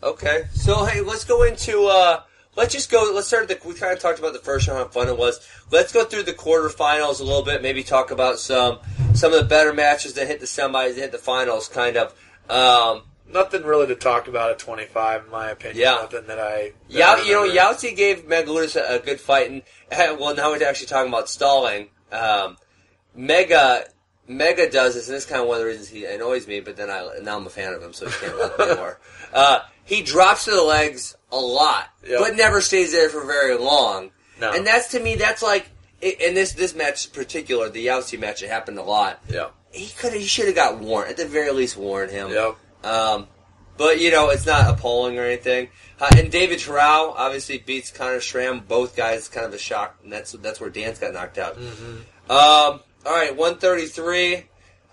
Okay, 0.02 0.46
so 0.52 0.84
hey, 0.84 1.00
let's 1.00 1.24
go 1.24 1.44
into. 1.44 1.86
uh 1.86 2.22
Let's 2.56 2.72
just 2.72 2.90
go. 2.90 3.10
Let's 3.14 3.26
start. 3.26 3.48
The, 3.48 3.58
we 3.64 3.74
kind 3.74 3.92
of 3.92 3.98
talked 3.98 4.18
about 4.18 4.32
the 4.32 4.38
first 4.38 4.68
round, 4.68 4.78
how 4.78 4.88
fun 4.88 5.08
it 5.08 5.18
was. 5.18 5.46
Let's 5.70 5.92
go 5.92 6.04
through 6.04 6.24
the 6.24 6.32
quarterfinals 6.32 7.20
a 7.20 7.24
little 7.24 7.42
bit. 7.42 7.62
Maybe 7.62 7.82
talk 7.82 8.10
about 8.10 8.38
some 8.38 8.78
some 9.14 9.32
of 9.32 9.40
the 9.40 9.46
better 9.46 9.72
matches 9.72 10.14
that 10.14 10.26
hit 10.26 10.40
the 10.40 10.46
semis, 10.46 10.94
that 10.94 11.00
hit 11.00 11.12
the 11.12 11.18
finals. 11.18 11.68
Kind 11.68 11.96
of. 11.96 12.14
Um, 12.48 13.02
Nothing 13.26 13.64
really 13.64 13.86
to 13.86 13.96
talk 13.96 14.28
about 14.28 14.50
at 14.50 14.58
25, 14.58 15.24
in 15.24 15.30
my 15.30 15.50
opinion. 15.50 15.78
Yeah. 15.78 15.94
Nothing 16.02 16.26
that 16.26 16.38
I. 16.38 16.72
yeah, 16.88 17.20
you 17.24 17.32
know. 17.32 17.48
Yahtzee 17.50 17.96
gave 17.96 18.28
Megaludis 18.28 18.76
a, 18.76 18.96
a 18.96 18.98
good 19.00 19.18
fight, 19.18 19.50
and 19.50 19.62
uh, 19.90 20.16
well, 20.20 20.36
now 20.36 20.50
we're 20.52 20.62
actually 20.62 20.86
talking 20.86 21.08
about 21.08 21.28
stalling. 21.28 21.88
Um, 22.12 22.58
Mega 23.14 23.86
Mega 24.26 24.70
does 24.70 24.94
this, 24.94 25.08
and 25.08 25.16
this 25.16 25.24
is 25.24 25.28
kind 25.28 25.42
of 25.42 25.48
one 25.48 25.56
of 25.56 25.62
the 25.62 25.66
reasons 25.66 25.88
he 25.88 26.04
annoys 26.04 26.46
me. 26.46 26.60
But 26.60 26.76
then 26.76 26.90
I 26.90 27.18
now 27.22 27.36
I'm 27.36 27.46
a 27.46 27.50
fan 27.50 27.72
of 27.74 27.82
him, 27.82 27.92
so 27.92 28.06
he 28.06 28.12
can't 28.12 28.38
bother 28.38 28.56
me 28.58 28.64
anymore. 28.70 29.00
Uh, 29.32 29.60
he 29.84 30.02
drops 30.02 30.44
to 30.44 30.52
the 30.52 30.62
legs 30.62 31.16
a 31.34 31.40
lot, 31.40 31.88
Yep. 32.06 32.20
but 32.20 32.36
never 32.36 32.60
stays 32.60 32.92
there 32.92 33.08
for 33.08 33.24
very 33.26 33.56
long. 33.56 34.10
No. 34.40 34.52
And 34.52 34.66
that's 34.66 34.88
to 34.88 35.00
me, 35.00 35.16
that's 35.16 35.42
like 35.42 35.68
in 36.00 36.34
this 36.34 36.52
this 36.52 36.74
match 36.74 37.06
in 37.06 37.12
particular, 37.12 37.68
the 37.68 37.86
Yahtzee 37.86 38.18
match, 38.18 38.42
it 38.42 38.48
happened 38.50 38.78
a 38.78 38.82
lot. 38.82 39.20
Yeah. 39.28 39.48
He 39.72 39.88
could 39.98 40.12
he 40.12 40.24
should 40.24 40.46
have 40.46 40.54
got 40.54 40.78
warned 40.78 41.10
at 41.10 41.16
the 41.16 41.26
very 41.26 41.50
least 41.52 41.76
warned 41.76 42.10
him. 42.10 42.30
Yep. 42.30 42.56
Um, 42.84 43.26
but 43.76 44.00
you 44.00 44.10
know, 44.10 44.30
it's 44.30 44.46
not 44.46 44.68
appalling 44.70 45.18
or 45.18 45.24
anything. 45.24 45.68
Uh, 46.00 46.10
and 46.16 46.30
David 46.30 46.58
Terrell 46.60 47.14
obviously 47.16 47.58
beats 47.58 47.90
Connor 47.90 48.18
Schram. 48.18 48.66
Both 48.66 48.96
guys 48.96 49.28
kind 49.28 49.46
of 49.46 49.54
a 49.54 49.58
shock, 49.58 49.96
and 50.02 50.12
that's 50.12 50.32
that's 50.32 50.60
where 50.60 50.70
Dan's 50.70 50.98
got 50.98 51.12
knocked 51.12 51.38
out. 51.38 51.56
Mm-hmm. 51.56 52.30
Um, 52.30 52.80
all 53.06 53.12
right, 53.12 53.34
one 53.36 53.58
thirty 53.58 53.86
three. 53.86 54.44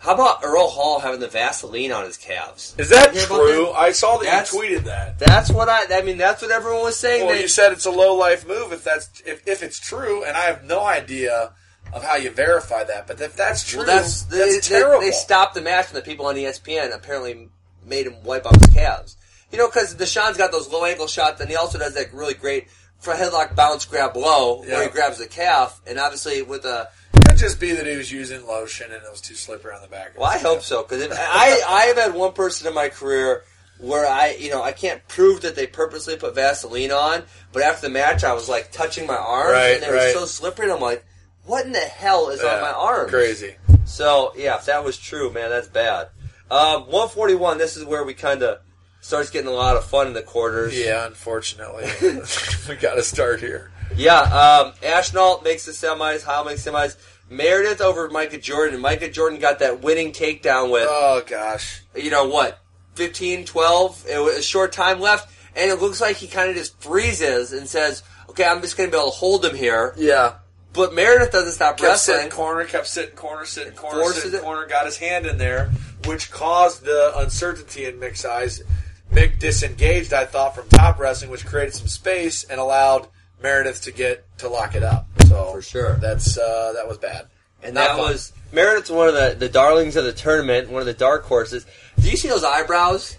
How 0.01 0.15
about 0.15 0.39
Earl 0.43 0.67
Hall 0.67 0.99
having 0.99 1.19
the 1.19 1.27
Vaseline 1.27 1.91
on 1.91 2.05
his 2.05 2.17
calves? 2.17 2.73
Is 2.79 2.89
that 2.89 3.13
You 3.13 3.19
hear 3.19 3.27
true? 3.27 3.65
that? 3.67 3.79
I 3.79 3.91
saw 3.91 4.17
that 4.17 4.25
That's- 4.25 4.51
you 4.53 4.59
tweeted 4.59 4.85
that. 4.85 5.19
That's 5.19 5.51
what 5.51 5.69
I. 5.69 5.85
I 5.95 6.01
mean, 6.01 6.17
that's 6.17 6.41
what 6.41 6.49
everyone 6.49 6.81
was 6.81 6.97
saying. 6.97 7.27
Well, 7.27 7.35
They- 7.35 7.43
you 7.43 7.47
said 7.47 7.71
it's 7.71 7.85
a 7.85 7.91
low 7.91 8.15
life 8.15 8.45
move 8.47 8.73
if 8.73 8.83
that's 8.83 9.09
if, 9.25 9.47
if 9.47 9.61
it's 9.61 9.79
true, 9.79 10.23
and 10.23 10.35
I 10.35 10.45
have 10.45 10.63
no 10.63 10.81
idea 10.83 11.53
of 11.93 12.03
how 12.03 12.15
you 12.15 12.31
verify 12.31 12.83
that. 12.83 13.05
But 13.05 13.21
if 13.21 13.35
that's 13.35 13.63
true, 13.63 13.79
well, 13.79 13.85
that's 13.87 14.23
that's, 14.23 14.45
they, 14.45 14.53
they- 14.55 14.59
terrible. 14.59 15.01
They, 15.01 15.11
stopped 15.11 15.53
the 15.53 15.61
match, 15.61 15.89
and 15.89 15.95
the 15.97 16.01
people 16.01 16.25
on 16.25 16.35
ESPN 16.35 16.91
apparently 16.95 17.49
made 17.85 18.07
him 18.07 18.23
wipe 18.23 18.47
out 18.47 18.55
his 18.57 18.73
calves. 18.73 19.17
You 19.51 19.59
know, 19.59 19.67
because 19.67 19.93
Nahshon's 19.95 20.37
got 20.37 20.51
those 20.51 20.67
low 20.69 20.83
ankle 20.83 21.05
shots, 21.07 21.41
and 21.41 21.49
he 21.49 21.55
also 21.55 21.77
does 21.77 21.93
that 21.93 22.11
really 22.11 22.33
great 22.33 22.69
front 22.99 23.19
headlock 23.19 23.55
bounce 23.55 23.85
grab 23.85 24.15
low, 24.17 24.61
where 24.61 24.69
Yeah. 24.69 24.83
he 24.83 24.89
grabs 24.89 25.19
the 25.19 25.27
calf, 25.27 25.79
and 25.85 25.99
obviously 25.99 26.41
with 26.41 26.65
a 26.65 26.89
Could 27.13 27.20
just 27.41 27.59
be 27.59 27.71
that 27.73 27.85
he 27.85 27.97
was 27.97 28.11
using 28.11 28.45
lotion 28.47 28.85
and 28.91 29.03
it 29.03 29.11
was 29.11 29.21
too 29.21 29.35
slippery 29.35 29.73
on 29.73 29.81
the 29.81 29.87
back. 29.87 30.17
Well, 30.17 30.29
I 30.29 30.37
hope 30.37 30.61
so 30.61 30.83
because 30.83 31.05
I 31.11 31.61
I 31.67 31.81
have 31.87 31.97
had 31.97 32.13
one 32.13 32.33
person 32.33 32.67
in 32.67 32.73
my 32.73 32.89
career 32.89 33.43
where 33.79 34.07
I 34.07 34.35
you 34.39 34.49
know 34.51 34.61
I 34.61 34.71
can't 34.71 35.05
prove 35.07 35.41
that 35.41 35.55
they 35.55 35.67
purposely 35.67 36.15
put 36.15 36.35
Vaseline 36.35 36.91
on, 36.91 37.23
but 37.51 37.63
after 37.63 37.87
the 37.87 37.93
match 37.93 38.23
I 38.23 38.33
was 38.33 38.47
like 38.47 38.71
touching 38.71 39.07
my 39.07 39.17
arms 39.17 39.51
Right, 39.51 39.73
and 39.75 39.83
they 39.83 39.91
right. 39.91 40.13
were 40.15 40.21
so 40.21 40.25
slippery, 40.25 40.65
and 40.65 40.73
I'm 40.73 40.81
like, 40.81 41.03
what 41.45 41.65
in 41.65 41.71
the 41.71 41.79
hell 41.79 42.29
is 42.29 42.41
Yeah, 42.41 42.55
on 42.55 42.61
my 42.61 42.71
arms? 42.71 43.09
Crazy. 43.09 43.55
So 43.85 44.33
yeah, 44.37 44.55
if 44.55 44.65
that 44.65 44.83
was 44.83 44.97
true, 44.97 45.33
man, 45.33 45.49
that's 45.49 45.67
bad. 45.67 46.09
Um, 46.49 46.81
141. 46.83 47.57
This 47.57 47.77
is 47.77 47.85
where 47.85 48.03
we 48.03 48.13
kind 48.13 48.43
of 48.43 48.59
starts 48.99 49.29
getting 49.29 49.47
a 49.49 49.53
lot 49.53 49.77
of 49.77 49.85
fun 49.85 50.07
in 50.07 50.13
the 50.13 50.21
quarters. 50.21 50.77
Yeah, 50.77 51.07
unfortunately, 51.07 51.85
we 52.69 52.75
got 52.75 52.95
to 52.95 53.03
start 53.03 53.39
here. 53.39 53.71
Yeah, 53.95 54.19
um, 54.19 54.73
Ashnault 54.83 55.43
makes 55.43 55.65
the 55.65 55.71
semis. 55.71 56.23
Heil 56.23 56.45
makes 56.45 56.63
semis. 56.63 56.95
Meredith 57.31 57.81
over 57.81 58.09
Micah 58.09 58.37
Jordan. 58.37 58.81
Micah 58.81 59.09
Jordan 59.09 59.39
got 59.39 59.59
that 59.59 59.81
winning 59.81 60.11
takedown 60.11 60.69
with 60.71 60.85
Oh 60.89 61.23
gosh, 61.25 61.81
you 61.95 62.11
know 62.11 62.27
what, 62.27 62.59
15, 62.95 63.45
12, 63.45 64.05
it 64.09 64.19
was 64.19 64.37
a 64.37 64.41
short 64.43 64.73
time 64.73 64.99
left, 64.99 65.33
and 65.55 65.71
it 65.71 65.81
looks 65.81 66.01
like 66.01 66.17
he 66.17 66.27
kind 66.27 66.49
of 66.49 66.55
just 66.57 66.79
freezes 66.81 67.53
and 67.53 67.67
says, 67.67 68.03
okay, 68.29 68.43
I'm 68.43 68.61
just 68.61 68.75
going 68.77 68.89
to 68.89 68.95
be 68.95 68.99
able 68.99 69.11
to 69.11 69.17
hold 69.17 69.45
him 69.45 69.55
here. 69.55 69.93
yeah. 69.97 70.35
But 70.73 70.93
Meredith 70.93 71.31
doesn't 71.33 71.51
stop 71.51 71.75
Kept 71.77 71.97
sitting 71.99 72.29
corner, 72.29 72.63
kept 72.63 72.87
sitting 72.87 73.13
corner, 73.15 73.43
sitting 73.45 73.73
corner, 73.73 73.99
Forces 74.03 74.23
sitting 74.23 74.39
it. 74.39 74.41
corner. 74.41 74.65
Got 74.67 74.85
his 74.85 74.95
hand 74.95 75.25
in 75.25 75.37
there, 75.37 75.69
which 76.05 76.31
caused 76.31 76.85
the 76.85 77.11
uncertainty 77.17 77.83
in 77.83 77.99
Mick's 77.99 78.23
eyes. 78.23 78.63
Mick 79.11 79.37
disengaged, 79.37 80.13
I 80.13 80.23
thought, 80.23 80.55
from 80.55 80.69
top 80.69 80.97
wrestling, 80.97 81.29
which 81.29 81.45
created 81.45 81.73
some 81.73 81.87
space 81.89 82.45
and 82.45 82.57
allowed 82.57 83.07
Meredith 83.41 83.81
to 83.83 83.91
get 83.91 84.25
to 84.39 84.49
lock 84.49 84.75
it 84.75 84.83
up. 84.83 85.07
So 85.27 85.51
For 85.53 85.61
sure. 85.61 85.93
that's 85.95 86.37
uh, 86.37 86.73
that 86.75 86.87
was 86.87 86.97
bad. 86.97 87.27
And 87.63 87.75
Not 87.75 87.89
that 87.89 87.97
fun. 87.97 88.11
was, 88.11 88.33
Meredith's 88.51 88.89
one 88.89 89.07
of 89.07 89.13
the, 89.13 89.35
the 89.37 89.49
darlings 89.49 89.95
of 89.95 90.03
the 90.03 90.13
tournament, 90.13 90.69
one 90.69 90.81
of 90.81 90.87
the 90.87 90.93
dark 90.93 91.23
horses. 91.25 91.65
Do 91.99 92.09
you 92.09 92.17
see 92.17 92.27
those 92.27 92.43
eyebrows? 92.43 93.17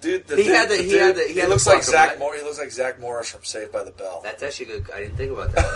Dude, 0.00 0.26
the 0.26 0.36
He 0.36 0.44
dude, 0.44 0.54
had 0.54 0.68
the- 0.70 0.76
the 0.76 0.82
he 0.82 0.88
dude- 0.90 1.00
had 1.02 1.16
the- 1.16 1.22
he 1.28 1.40
the 1.40 1.48
looks 1.48 1.66
like 1.66 1.82
Zach. 1.82 2.16
he 2.18 2.42
looks 2.42 2.58
like 2.58 2.70
Zach 2.70 2.98
Morris 3.00 3.28
from 3.30 3.44
Saved 3.44 3.70
by 3.70 3.84
the 3.84 3.90
Bell. 3.90 4.20
That's 4.24 4.42
actually 4.42 4.66
good. 4.66 4.86
I 4.94 5.00
didn't 5.00 5.16
think 5.16 5.32
about 5.32 5.52
that. 5.54 5.66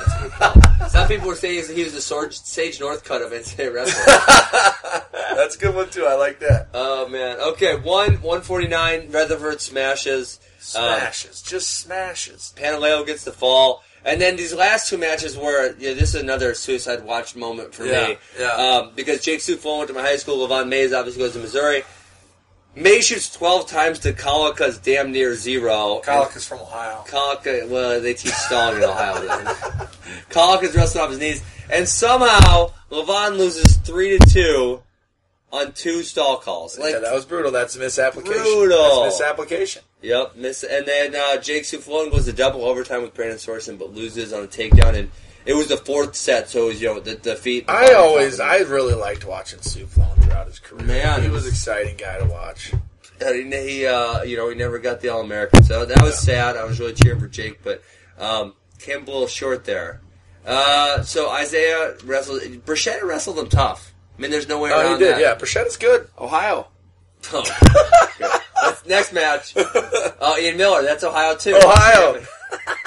That's 0.41 0.55
a 0.55 0.79
good. 0.83 0.91
Some 0.91 1.09
people 1.09 1.29
were 1.29 1.35
saying 1.35 1.65
he 1.75 1.85
was 1.85 1.93
the 1.93 2.01
Sage 2.33 2.79
Northcutt 2.79 3.25
of 3.25 3.33
NCAA 3.33 3.75
wrestling. 3.75 5.03
That's 5.37 5.57
a 5.57 5.59
good 5.59 5.75
one 5.75 5.91
too. 5.91 6.07
I 6.07 6.15
like 6.15 6.41
that. 6.41 6.69
oh, 6.75 7.09
man. 7.09 7.39
Okay, 7.41 7.75
1 7.77 7.83
149, 8.23 9.11
Retherford 9.11 9.61
smashes. 9.61 10.41
Um, 10.75 10.83
Smashes, 10.85 11.43
just 11.43 11.79
smashes. 11.81 12.55
Pantaleo 12.57 13.05
gets 13.07 13.25
the 13.25 13.33
fall. 13.33 13.83
And 14.07 14.21
then 14.21 14.37
these 14.37 14.55
last 14.55 14.89
two 14.89 14.97
matches 14.99 15.37
were, 15.37 15.75
yeah, 15.79 15.93
this 15.95 16.15
is 16.15 16.21
another 16.23 16.55
suicide 16.55 17.05
watch 17.05 17.37
moment 17.37 17.75
for 17.75 17.85
Yeah, 17.87 18.09
me. 18.09 18.17
yeah. 18.39 18.49
Um, 18.53 18.93
because 18.95 19.21
Jake 19.23 19.41
Sueflohn 19.41 19.79
went 19.79 19.89
to 19.89 19.95
my 19.95 20.03
high 20.03 20.17
school, 20.17 20.47
Lavion 20.47 20.69
Mayes 20.69 20.93
obviously 20.93 21.23
goes 21.23 21.33
to 21.35 21.39
Missouri. 21.39 21.83
May 22.77 23.01
shoots 23.01 23.31
12 23.33 23.69
times 23.69 23.99
to 24.01 24.13
Kalika's 24.13 24.79
damn 24.79 25.13
near 25.13 25.35
zero. 25.37 26.01
Kalika's 26.05 26.47
from 26.47 26.61
Ohio. 26.61 27.05
Kalika, 27.07 27.69
well, 27.69 28.01
they 28.01 28.15
teach 28.15 28.33
stalling 28.33 28.79
in 28.79 28.85
Ohio. 28.85 29.15
Kalika's 30.31 30.75
wrestling 30.75 31.05
off 31.05 31.11
his 31.11 31.21
knees. 31.21 31.45
And 31.71 31.89
somehow, 31.89 32.73
Lavion 32.91 33.39
loses 33.39 33.77
3 33.77 34.19
to 34.19 34.27
2 34.27 34.83
on 35.53 35.73
two 35.73 36.03
stall 36.03 36.39
calls. 36.39 36.77
Like, 36.77 36.95
yeah, 36.95 36.99
that 36.99 37.15
was 37.15 37.25
brutal. 37.25 37.53
That's 37.53 37.77
a 37.77 37.79
misapplication. 37.79 38.43
Brutal. 38.43 39.03
That's 39.03 39.21
misapplication. 39.21 39.83
Yep, 40.03 40.37
miss. 40.37 40.65
And 40.65 40.85
then 40.85 41.15
uh, 41.15 41.37
Jake 41.37 41.63
Sueflohn 41.63 42.11
goes 42.11 42.25
to 42.25 42.33
double 42.33 42.65
overtime 42.65 43.03
with 43.03 43.15
Brandon 43.15 43.39
Sorensen, 43.39 43.79
but 43.79 43.95
loses 43.95 44.33
on 44.33 44.43
a 44.43 44.49
takedown. 44.49 44.95
And 44.97 45.11
it 45.47 45.55
was 45.55 45.69
the 45.69 45.77
fourth 45.77 46.17
set, 46.17 46.49
so 46.49 46.65
it 46.65 46.67
was 46.67 46.83
you 46.83 46.89
know 46.89 47.01
the 47.01 47.15
defeat. 47.15 47.67
I 47.69 47.93
always, 47.95 48.41
I 48.41 48.59
really 48.59 48.95
liked 48.95 49.25
watching 49.25 49.61
Sueflohn 49.61 50.14
throughout 50.35 50.47
his 50.49 50.59
career. 50.59 50.85
Man, 50.87 51.23
he 51.23 51.29
was 51.29 51.45
was- 51.45 51.47
an 51.47 51.51
exciting 51.53 51.97
guy 51.97 52.19
to 52.19 52.25
watch. 52.27 52.73
Uh, 53.25 53.33
he, 53.33 53.43
he, 53.45 53.87
uh, 53.87 54.23
you 54.23 54.37
know, 54.37 54.49
he 54.49 54.57
never 54.57 54.79
got 54.81 55.01
the 55.01 55.09
All 55.09 55.21
American, 55.21 55.63
so 55.63 55.85
that 55.85 56.03
was 56.03 56.19
sad. 56.19 56.57
I 56.57 56.65
was 56.65 56.81
really 56.81 56.95
cheering 56.95 57.21
for 57.21 57.29
Jake, 57.29 57.63
but 57.63 57.81
um, 58.19 58.55
came 58.81 59.03
a 59.03 59.07
little 59.07 59.29
short 59.29 59.65
there. 59.65 60.01
Uh, 60.45 61.03
so 61.03 61.31
Isaiah 61.31 61.95
wrestled. 62.05 62.41
Bruschetta 62.67 63.05
wrestled 63.05 63.39
him 63.39 63.49
tough. 63.49 63.95
I 64.19 64.21
mean, 64.23 64.31
there's 64.33 64.49
no 64.49 64.59
way 64.61 64.71
Oh, 64.73 64.81
around 64.81 64.99
he 64.99 65.05
did. 65.05 65.15
that. 65.15 65.21
Yeah, 65.21 65.35
Bruschetta's 65.37 65.77
good. 65.77 66.09
Ohio. 66.19 66.67
Oh, 67.33 68.81
next 68.87 69.13
match. 69.13 69.55
Oh, 70.27 70.39
Ian 70.39 70.57
Miller. 70.57 70.83
That's 70.83 71.05
Ohio 71.05 71.37
too. 71.37 71.55
Ohio. 71.63 72.23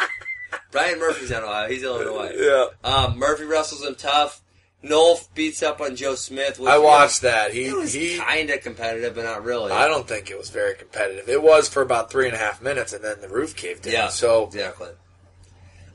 Brian 0.71 0.97
Murphy's 0.99 1.29
not 1.31 1.43
Ohio. 1.43 1.69
He's 1.69 1.83
Illinois. 1.83 2.31
Yeah. 2.35 2.65
Um, 2.83 3.17
Murphy 3.17 3.45
wrestles 3.45 3.83
him 3.85 3.95
tough. 3.95 4.41
Nolf 4.83 5.27
beats 5.33 5.63
up 5.63 5.81
on 5.81 5.95
Joe 5.95 6.15
Smith. 6.15 6.59
Which, 6.59 6.69
I 6.69 6.77
watched 6.77 7.21
that. 7.21 7.53
He 7.53 7.71
was 7.73 7.93
he. 7.93 8.17
kind 8.17 8.49
of 8.49 8.61
competitive, 8.61 9.15
but 9.15 9.23
not 9.23 9.43
really. 9.43 9.71
I 9.71 9.87
don't 9.87 10.07
think 10.07 10.29
it 10.29 10.37
was 10.37 10.49
very 10.49 10.75
competitive. 10.75 11.27
It 11.27 11.41
was 11.41 11.67
for 11.67 11.81
about 11.81 12.11
three 12.11 12.27
and 12.27 12.35
a 12.35 12.37
half 12.37 12.61
minutes, 12.61 12.93
and 12.93 13.03
then 13.03 13.19
the 13.21 13.29
roof 13.29 13.55
caved 13.55 13.87
in. 13.87 13.93
Yeah. 13.93 14.09
So 14.09 14.45
Exactly. 14.45 14.89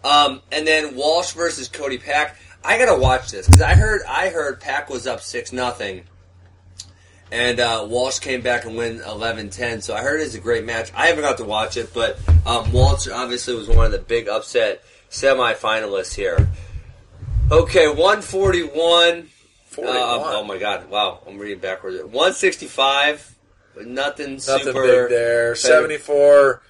Um, 0.05 0.43
and 0.51 0.67
then 0.67 0.97
Walsh 0.97 1.33
versus 1.33 1.69
Cody 1.69 1.99
Pack. 1.99 2.37
I 2.65 2.79
gotta 2.79 3.01
watch 3.01 3.31
this 3.31 3.47
because 3.47 3.63
I 3.63 3.75
heard 3.75 4.03
I 4.09 4.31
heard 4.31 4.61
Pack 4.61 4.91
was 4.91 5.07
up 5.07 5.21
six 5.21 5.53
nothing, 5.53 6.05
and 7.31 7.61
uh, 7.61 7.87
Walsh 7.89 8.19
came 8.19 8.41
back 8.41 8.65
and 8.65 8.77
win 8.77 8.99
11-10. 8.99 9.83
So 9.83 9.95
I 9.95 10.03
heard 10.03 10.21
it's 10.21 10.35
a 10.35 10.41
great 10.41 10.65
match. 10.65 10.93
I 10.95 11.07
haven't 11.07 11.23
got 11.23 11.39
to 11.39 11.45
watch 11.45 11.77
it, 11.77 11.95
but 11.95 12.19
um, 12.47 12.71
Walsh 12.73 13.09
obviously 13.09 13.55
was 13.55 13.69
one 13.69 13.87
of 13.87 13.93
the 13.93 13.99
big 13.99 14.29
upset 14.29 14.83
semifinalists 15.11 16.15
here. 16.15 16.49
Okay, 17.53 17.87
one 17.89 18.23
forty 18.23 18.63
one. 18.63 19.29
41. 19.67 19.97
oh 19.99 20.45
my 20.45 20.59
god! 20.59 20.89
Wow, 20.91 21.21
I'm 21.27 21.39
reading 21.39 21.59
backwards. 21.59 22.03
One 22.05 22.33
sixty 22.33 22.67
five. 22.67 23.37
Nothing, 23.77 24.33
nothing 24.35 24.39
super. 24.41 24.83
big 24.83 25.09
there. 25.11 25.55
Seventy 25.55 25.99
four. 25.99 26.63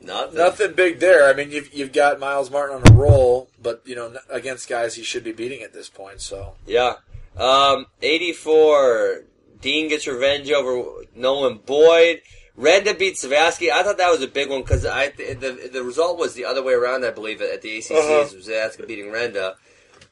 Nothing. 0.00 0.38
Nothing 0.38 0.72
big 0.74 1.00
there. 1.00 1.28
I 1.28 1.32
mean, 1.34 1.50
you've 1.50 1.72
you've 1.74 1.92
got 1.92 2.20
Myles 2.20 2.50
Martin 2.50 2.76
on 2.84 2.92
a 2.92 2.96
roll, 2.96 3.48
but 3.60 3.82
you 3.84 3.94
know, 3.96 4.14
against 4.30 4.68
guys 4.68 4.94
he 4.94 5.02
should 5.02 5.24
be 5.24 5.32
beating 5.32 5.62
at 5.62 5.72
this 5.72 5.88
point. 5.88 6.20
So 6.20 6.54
Yeah. 6.66 6.94
Um, 7.36 7.86
84. 8.00 9.22
Dean 9.60 9.88
gets 9.88 10.06
revenge 10.06 10.50
over 10.52 11.02
Nolan 11.16 11.58
Boyd. 11.66 12.22
Renda 12.56 12.96
beats 12.96 13.24
Zavatsky. 13.24 13.70
I 13.70 13.82
thought 13.82 13.98
that 13.98 14.10
was 14.12 14.22
a 14.22 14.28
big 14.28 14.48
one 14.50 14.60
because 14.62 14.86
I 14.86 15.08
the 15.10 15.70
the 15.72 15.82
result 15.82 16.18
was 16.18 16.34
the 16.34 16.44
other 16.44 16.62
way 16.62 16.74
around. 16.74 17.04
I 17.04 17.10
believe 17.10 17.40
at 17.42 17.62
the 17.62 17.78
ACC 17.78 17.90
Uh-huh. 17.92 18.28
was 18.34 18.46
Zavatsky 18.46 18.86
beating 18.86 19.06
Renda. 19.06 19.54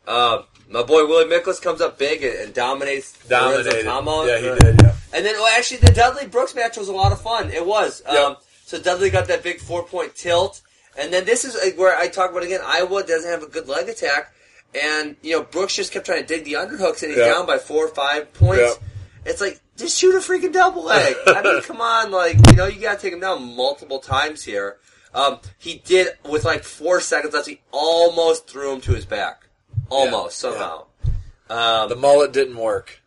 Um, 0.06 0.44
my 0.68 0.82
boy 0.82 1.06
Willie 1.06 1.30
Miklus 1.30 1.60
comes 1.60 1.80
up 1.80 1.98
big 1.98 2.22
and, 2.22 2.34
and 2.34 2.54
dominates 2.54 3.18
Lorenzo 3.30 3.82
Dominated. 3.82 4.42
Yeah, 4.44 4.54
he 4.54 4.58
did. 4.58 4.82
Yeah. 4.82 4.94
And 5.14 5.24
then, 5.26 5.34
well, 5.34 5.46
actually, 5.58 5.78
the 5.78 5.92
Dudley 5.92 6.26
Brooks 6.26 6.54
match 6.54 6.76
was 6.76 6.88
a 6.88 6.92
lot 6.92 7.12
of 7.12 7.20
fun. 7.20 7.50
It 7.50 7.64
was. 7.66 8.02
Yep. 8.10 8.18
Um, 8.24 8.36
so 8.64 8.80
Dudley 8.80 9.10
got 9.10 9.26
that 9.28 9.42
big 9.42 9.60
four 9.60 9.82
point 9.84 10.14
tilt, 10.14 10.62
and 10.98 11.12
then 11.12 11.24
this 11.26 11.44
is 11.44 11.54
uh, 11.54 11.76
where 11.76 11.96
I 11.96 12.08
talk 12.08 12.30
about 12.30 12.42
again. 12.42 12.60
Iowa 12.64 13.02
doesn't 13.02 13.30
have 13.30 13.42
a 13.42 13.46
good 13.46 13.68
leg 13.68 13.88
attack, 13.90 14.32
and 14.80 15.16
you 15.22 15.32
know 15.36 15.42
Brooks 15.42 15.76
just 15.76 15.92
kept 15.92 16.06
trying 16.06 16.22
to 16.22 16.26
dig 16.26 16.44
the 16.44 16.54
underhooks, 16.54 17.02
and 17.02 17.10
he's 17.10 17.18
Yeah. 17.18 17.34
down 17.34 17.46
by 17.46 17.58
four 17.58 17.84
or 17.84 17.94
five 17.94 18.32
points. 18.32 18.62
Yep. 18.62 18.82
It's 19.26 19.40
like 19.42 19.60
just 19.76 19.98
shoot 19.98 20.14
a 20.14 20.18
freaking 20.18 20.52
double 20.52 20.84
leg. 20.86 21.14
I 21.26 21.42
mean, 21.42 21.60
come 21.62 21.80
on, 21.82 22.10
like 22.10 22.36
you 22.50 22.56
know 22.56 22.66
you 22.66 22.80
got 22.80 22.96
to 22.98 23.02
take 23.02 23.12
him 23.12 23.20
down 23.20 23.54
multiple 23.54 23.98
times 23.98 24.42
here. 24.42 24.78
Um, 25.14 25.40
he 25.58 25.82
did 25.84 26.08
with 26.26 26.44
like 26.46 26.64
four 26.64 27.00
seconds 27.02 27.34
left. 27.34 27.46
He 27.46 27.60
almost 27.70 28.48
threw 28.48 28.72
him 28.72 28.80
to 28.82 28.92
his 28.94 29.04
back, 29.04 29.41
almost 29.92 30.38
somehow. 30.38 30.86
Um, 31.50 31.88
The 31.88 31.96
mullet 31.96 32.32
didn't 32.32 32.56
work. 32.56 33.00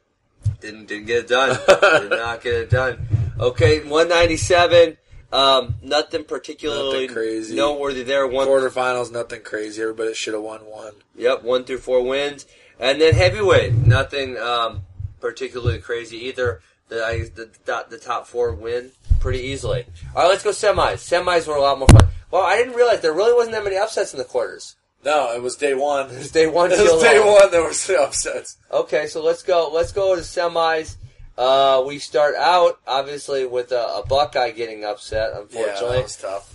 didn't 0.62 0.86
didn't 0.88 1.08
get 1.08 1.20
it 1.26 1.28
done. 1.28 1.58
did 2.02 2.10
not 2.12 2.42
get 2.42 2.54
it 2.54 2.70
done. 2.70 3.08
Okay, 3.40 3.84
one 3.88 4.08
ninety 4.10 4.38
seven. 4.38 4.98
Um, 5.34 5.76
nothing 5.82 6.24
particularly 6.24 7.02
Nothing 7.08 7.14
crazy. 7.16 7.56
noteworthy 7.56 8.04
there. 8.04 8.26
One 8.28 8.48
Quarterfinals, 8.48 9.12
nothing 9.12 9.42
crazy. 9.42 9.82
Everybody 9.82 10.14
should 10.14 10.34
have 10.34 10.44
won 10.44 10.62
one. 10.62 10.94
Yep, 11.18 11.44
one 11.44 11.66
through 11.66 11.80
four 11.80 12.04
wins, 12.04 12.46
and 12.80 13.02
then 13.02 13.14
heavyweight, 13.14 13.74
nothing 13.74 14.38
um, 14.38 14.84
particularly 15.20 15.80
crazy 15.80 16.18
either. 16.28 16.62
The, 16.88 17.04
I, 17.04 17.18
the 17.24 17.50
the 17.66 17.86
the 17.90 17.98
top 17.98 18.28
four 18.28 18.54
win 18.54 18.92
pretty 19.20 19.40
easily. 19.40 19.86
All 20.16 20.22
right, 20.24 20.30
let's 20.30 20.44
go 20.44 20.52
semis. 20.52 21.02
Semis 21.04 21.48
were 21.48 21.56
a 21.56 21.62
lot 21.62 21.80
more 21.80 21.88
fun. 21.90 22.08
Well, 22.32 22.44
I 22.44 22.56
didn't 22.56 22.76
realize 22.76 23.02
there 23.02 23.12
really 23.14 23.34
wasn't 23.34 23.56
that 23.56 23.64
many 23.64 23.76
upsets 23.76 24.14
in 24.14 24.20
the 24.20 24.24
quarters. 24.26 24.76
No, 25.06 25.32
it 25.36 25.42
was 25.42 25.56
day 25.56 25.74
one. 25.76 26.10
It 26.10 26.18
was 26.18 26.32
day 26.32 26.48
one. 26.48 26.72
It 26.72 26.80
was 26.80 27.02
day 27.02 27.18
all. 27.18 27.34
one. 27.36 27.52
There 27.52 27.64
were 27.64 27.74
some 27.74 27.98
upsets. 28.00 28.58
Okay, 28.72 29.08
so 29.08 29.24
let's 29.24 29.44
go. 29.44 29.70
Let's 29.74 29.92
go 29.92 30.16
to 30.16 30.22
semis. 30.22 30.96
Uh, 31.38 31.84
we 31.86 32.00
start 32.00 32.34
out 32.36 32.80
obviously 32.88 33.46
with 33.46 33.72
a, 33.72 33.98
a 33.98 34.06
Buckeye 34.08 34.52
getting 34.52 34.84
upset. 34.86 35.32
Yeah, 35.34 35.42
Unfortunately, 35.42 35.98
that 35.98 36.04
was 36.04 36.18
tough. 36.18 36.52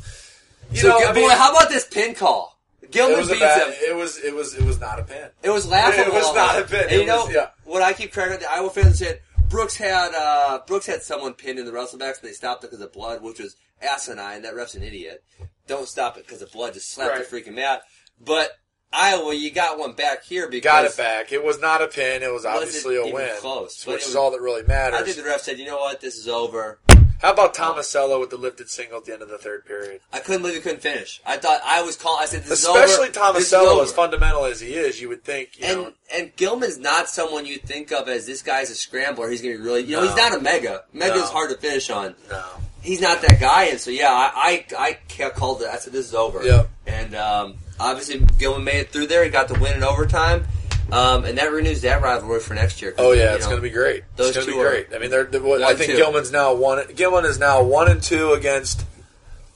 You 0.72 0.78
so 0.78 0.88
know, 0.88 0.98
I 1.07 1.12
mean, 1.12 1.28
boy, 1.28 1.34
how 1.34 1.51
about 1.53 1.68
this 1.68 1.84
pin 1.86 2.14
call? 2.14 2.59
Gilman 2.90 3.26
beats 3.26 3.38
bad, 3.40 3.68
him. 3.68 3.74
It 3.90 3.94
was. 3.96 4.18
It 4.18 4.34
was. 4.34 4.55
It 4.55 4.64
was 4.64 4.80
not 4.80 4.98
a 4.98 5.05
pin. 5.05 5.28
It 5.42 5.51
was 5.51 5.66
laughable. 5.66 6.12
It 6.12 6.14
was 6.14 6.34
not 6.34 6.61
a 6.61 6.64
pin. 6.64 6.82
And 6.84 6.92
It 6.92 7.01
you 7.01 7.07
know 7.07 7.24
was- 7.26 7.34
yeah. 7.34 7.48
what 7.64 7.82
I 7.82 7.92
keep 7.92 8.12
cracking? 8.12 8.40
The 8.40 8.51
Iowa 8.51 8.70
fans 8.70 8.98
said 8.98 9.20
Brooks 9.48 9.76
had 9.76 10.12
uh, 10.16 10.61
Brooks 10.66 10.86
had 10.86 11.03
someone 11.03 11.34
pinned 11.34 11.59
in 11.59 11.66
the 11.66 11.72
wrestlebacks, 11.72 12.20
and 12.20 12.28
they 12.28 12.32
stopped 12.32 12.64
it 12.64 12.70
because 12.70 12.82
of 12.84 12.92
blood, 12.92 13.22
which 13.22 13.38
was 13.38 13.57
asinine. 13.82 14.42
That 14.42 14.55
ref's 14.57 14.74
an 14.74 14.82
idiot. 14.82 15.22
Don't 15.66 15.86
stop 15.86 16.16
it 16.16 16.26
because 16.26 16.42
of 16.42 16.51
blood. 16.53 16.74
Just 16.74 16.90
slap 16.90 17.11
Right. 17.11 17.28
the 17.28 17.36
freaking 17.36 17.55
mat. 17.55 17.82
But 18.20 18.50
Iowa, 18.92 19.34
you 19.34 19.50
got 19.50 19.78
one 19.78 19.92
back 19.92 20.24
here 20.24 20.48
because 20.48 20.64
Got 20.64 20.84
it 20.84 20.96
back. 20.96 21.32
It 21.32 21.44
was 21.44 21.60
not 21.60 21.80
a 21.82 21.86
pin. 21.86 22.22
It 22.22 22.32
was 22.32 22.44
obviously 22.44 22.96
a 22.96 23.06
win, 23.06 23.30
close, 23.38 23.86
which 23.86 23.96
it 23.96 24.00
is 24.02 24.06
was- 24.08 24.16
all 24.16 24.30
that 24.32 24.40
really 24.40 24.62
matters. 24.64 25.00
I 25.00 25.04
think 25.04 25.16
the 25.16 25.22
ref 25.24 25.42
said, 25.42 25.58
"You 25.58 25.66
know 25.66 25.78
what? 25.78 26.00
This 26.00 26.16
is 26.16 26.26
over." 26.28 26.78
How 27.22 27.32
about 27.32 27.54
Tomasello 27.54 28.18
with 28.18 28.30
the 28.30 28.38
lifted 28.38 28.70
single 28.70 28.96
at 28.98 29.04
the 29.04 29.12
end 29.12 29.20
of 29.20 29.28
the 29.28 29.36
third 29.36 29.66
period? 29.66 30.00
I 30.10 30.20
couldn't 30.20 30.40
believe 30.40 30.56
he 30.56 30.62
couldn't 30.62 30.80
finish. 30.80 31.20
I 31.26 31.36
thought 31.36 31.60
I 31.62 31.82
was 31.82 31.94
calling. 31.94 32.22
I 32.22 32.26
said, 32.26 32.44
"This 32.44 32.60
Especially 32.64 33.08
is 33.10 33.16
over." 33.18 33.38
This 33.38 33.52
is 33.52 33.90
as 33.90 33.92
fundamental 33.92 34.46
as 34.46 34.58
he 34.60 34.74
is, 34.74 35.00
you 35.02 35.08
would 35.10 35.22
think. 35.22 35.50
You 35.58 35.66
know, 35.66 35.84
And 35.84 35.94
and 36.12 36.36
Gilman's 36.36 36.78
not 36.78 37.08
someone 37.10 37.44
you 37.46 37.58
think 37.58 37.92
of 37.92 38.08
as 38.08 38.26
this 38.26 38.40
guy's 38.42 38.70
a 38.70 38.74
scrambler. 38.74 39.28
He's 39.30 39.42
gonna 39.42 39.54
be 39.56 39.60
really, 39.60 39.82
you 39.82 39.96
know, 39.96 40.02
No. 40.02 40.08
he's 40.08 40.16
not 40.16 40.32
a 40.34 40.40
mega. 40.40 40.84
Mega's 40.94 41.20
No. 41.20 41.26
hard 41.26 41.50
to 41.50 41.56
finish 41.58 41.90
on. 41.90 42.16
no. 42.30 42.42
He's 42.82 43.02
not 43.02 43.20
that 43.20 43.38
guy, 43.38 43.64
and 43.64 43.78
so 43.78 43.90
yeah, 43.90 44.10
I 44.10 44.64
I, 44.72 44.76
I 44.78 44.98
ca- 45.14 45.30
called 45.30 45.60
it. 45.62 45.68
I 45.68 45.76
said 45.76 45.92
this 45.92 46.06
is 46.06 46.14
over. 46.14 46.42
Yep. 46.42 46.70
And 46.86 47.14
um, 47.14 47.58
obviously 47.81 48.20
Gilman 48.39 48.64
made 48.64 48.81
it 48.81 48.93
through 48.93 49.07
there. 49.07 49.24
He 49.24 49.31
got 49.31 49.49
the 49.49 49.59
win 49.59 49.74
in 49.74 49.83
overtime, 49.83 50.47
um, 50.93 51.24
and 51.24 51.39
that 51.39 51.51
renews 51.51 51.81
that 51.83 52.03
rivalry 52.03 52.41
for 52.41 52.55
next 52.55 52.83
year. 52.83 52.95
Oh 52.99 53.12
yeah, 53.12 53.31
you 53.31 53.37
it's 53.37 53.47
going 53.47 53.59
to 53.59 53.62
be 53.62 53.70
great. 53.70 54.05
those 54.16 54.37
it's 54.37 54.47
going 54.47 54.49
to 54.49 54.62
be 54.62 54.68
great. 54.68 54.95
I 54.95 54.99
mean, 54.99 55.11
they're, 55.11 55.24
they're 55.24 55.43
what, 55.43 55.62
I 55.62 55.74
think 55.74 55.93
two. 55.93 55.97
Gilman's 55.97 56.31
now 56.31 56.55
one. 56.55 56.85
Gilman 56.95 57.24
is 57.24 57.39
now 57.39 57.62
one 57.62 57.91
and 57.91 58.03
two 58.03 58.33
against 58.33 58.85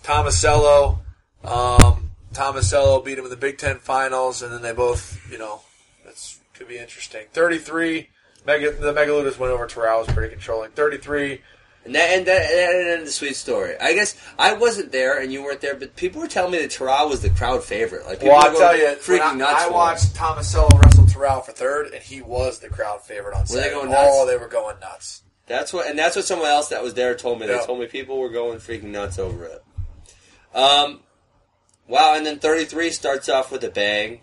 Tomasello. 0.02 1.00
Um, 1.44 2.10
Tomasello 2.32 3.04
beat 3.04 3.18
him 3.18 3.24
in 3.24 3.30
the 3.30 3.36
Big 3.36 3.58
Ten 3.58 3.78
finals, 3.78 4.42
and 4.42 4.52
then 4.52 4.62
they 4.62 4.72
both, 4.72 5.30
you 5.30 5.38
know, 5.38 5.60
that's 6.04 6.40
could 6.54 6.68
be 6.68 6.78
interesting. 6.78 7.26
Thirty-three. 7.32 8.08
Mega, 8.46 8.72
the 8.72 8.92
Megaludis 8.92 9.38
went 9.38 9.52
over 9.52 9.66
Terrell 9.66 10.00
was 10.00 10.08
pretty 10.08 10.30
controlling. 10.30 10.70
Thirty-three. 10.72 11.40
And 11.84 11.94
that 11.94 12.10
and 12.16 12.26
that, 12.26 12.48
that 12.48 12.74
ended 12.92 13.06
the 13.06 13.10
sweet 13.12 13.36
story. 13.36 13.74
I 13.78 13.92
guess 13.92 14.16
I 14.38 14.54
wasn't 14.54 14.90
there 14.90 15.20
and 15.20 15.30
you 15.32 15.42
weren't 15.42 15.60
there, 15.60 15.74
but 15.74 15.96
people 15.96 16.22
were 16.22 16.28
telling 16.28 16.52
me 16.52 16.58
that 16.58 16.70
Terrell 16.70 17.08
was 17.10 17.20
the 17.20 17.28
crowd 17.30 17.62
favorite. 17.62 18.06
Like, 18.06 18.20
people 18.20 18.34
Well, 18.36 18.46
I'll 18.46 18.56
tell 18.56 18.76
you, 18.76 18.86
freaking 18.96 19.32
I, 19.32 19.34
nuts. 19.34 19.64
I 19.64 19.68
watched 19.70 20.14
Tomasello 20.14 20.82
wrestle 20.82 21.06
Terrell 21.06 21.42
for 21.42 21.52
third, 21.52 21.92
and 21.92 22.02
he 22.02 22.22
was 22.22 22.58
the 22.60 22.70
crowd 22.70 23.02
favorite 23.02 23.34
on 23.34 23.40
Were 23.42 23.46
they 23.48 23.54
Saturday. 23.64 23.74
going 23.74 23.92
Oh, 23.94 24.26
they 24.26 24.36
were 24.38 24.48
going 24.48 24.80
nuts. 24.80 25.22
That's 25.46 25.74
what, 25.74 25.86
and 25.86 25.98
that's 25.98 26.16
what 26.16 26.24
someone 26.24 26.48
else 26.48 26.68
that 26.68 26.82
was 26.82 26.94
there 26.94 27.14
told 27.14 27.38
me. 27.38 27.46
They 27.46 27.58
told 27.66 27.78
me 27.78 27.84
people 27.86 28.18
were 28.18 28.30
going 28.30 28.60
freaking 28.60 28.84
nuts 28.84 29.18
over 29.18 29.44
it. 29.44 29.62
Um, 30.54 31.00
wow, 31.86 32.14
and 32.16 32.24
then 32.24 32.38
33 32.38 32.90
starts 32.90 33.28
off 33.28 33.52
with 33.52 33.62
a 33.64 33.68
bang. 33.70 34.20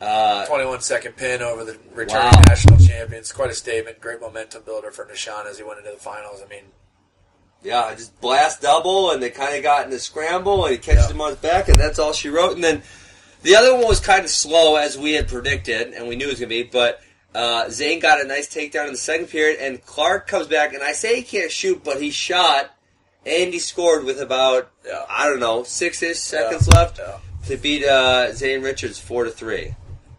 Uh, 0.00 0.44
21 0.46 0.80
second 0.80 1.16
pin 1.16 1.40
over 1.42 1.64
the 1.64 1.78
returning 1.92 2.26
Wow. 2.32 2.42
national 2.48 2.78
champions. 2.78 3.32
Quite 3.32 3.50
a 3.50 3.54
statement. 3.54 4.00
Great 4.00 4.20
momentum 4.20 4.62
builder 4.64 4.90
for 4.90 5.06
Nahshon 5.06 5.46
as 5.46 5.56
he 5.58 5.64
went 5.64 5.78
into 5.78 5.90
the 5.92 5.96
finals. 5.96 6.40
I 6.44 6.48
mean, 6.48 6.64
yeah, 7.64 7.92
just 7.94 8.18
blast 8.20 8.62
double, 8.62 9.10
and 9.10 9.22
they 9.22 9.30
kind 9.30 9.56
of 9.56 9.62
got 9.62 9.84
in 9.84 9.90
the 9.90 9.98
scramble, 9.98 10.64
and 10.66 10.72
he 10.72 10.78
catches 10.78 11.06
Yeah. 11.06 11.12
him 11.12 11.20
on 11.20 11.30
his 11.30 11.38
back, 11.38 11.68
and 11.68 11.76
that's 11.76 11.98
all 11.98 12.12
she 12.12 12.28
wrote. 12.28 12.52
And 12.54 12.62
then 12.62 12.82
the 13.42 13.56
other 13.56 13.74
one 13.74 13.86
was 13.88 13.98
kind 14.00 14.24
of 14.24 14.30
slow, 14.30 14.76
as 14.76 14.96
we 14.96 15.14
had 15.14 15.26
predicted, 15.28 15.92
and 15.94 16.06
we 16.06 16.14
knew 16.16 16.26
it 16.26 16.30
was 16.30 16.38
going 16.40 16.50
to 16.50 16.54
be, 16.54 16.62
but 16.62 17.00
uh, 17.34 17.68
Zane 17.70 17.98
got 17.98 18.20
a 18.20 18.24
nice 18.28 18.46
takedown 18.54 18.86
in 18.86 18.92
the 18.92 18.98
second 18.98 19.26
period, 19.26 19.58
and 19.60 19.84
Clark 19.84 20.26
comes 20.28 20.46
back, 20.46 20.72
and 20.74 20.82
I 20.82 20.92
say 20.92 21.16
he 21.16 21.22
can't 21.22 21.50
shoot, 21.50 21.82
but 21.82 22.00
he 22.00 22.10
shot, 22.12 22.70
and 23.26 23.52
he 23.52 23.58
scored 23.58 24.04
with 24.04 24.20
about, 24.20 24.70
Yeah. 24.86 25.02
I 25.08 25.26
don't 25.28 25.40
know, 25.40 25.64
six-ish 25.64 26.18
seconds 26.18 26.68
left. 26.68 26.98
yeah. 26.98 27.16
to 27.48 27.56
beat 27.58 27.84
uh, 27.84 28.32
Zane 28.32 28.62
Richards 28.62 28.98
four 28.98 29.24
to 29.24 29.30
three. 29.30 29.74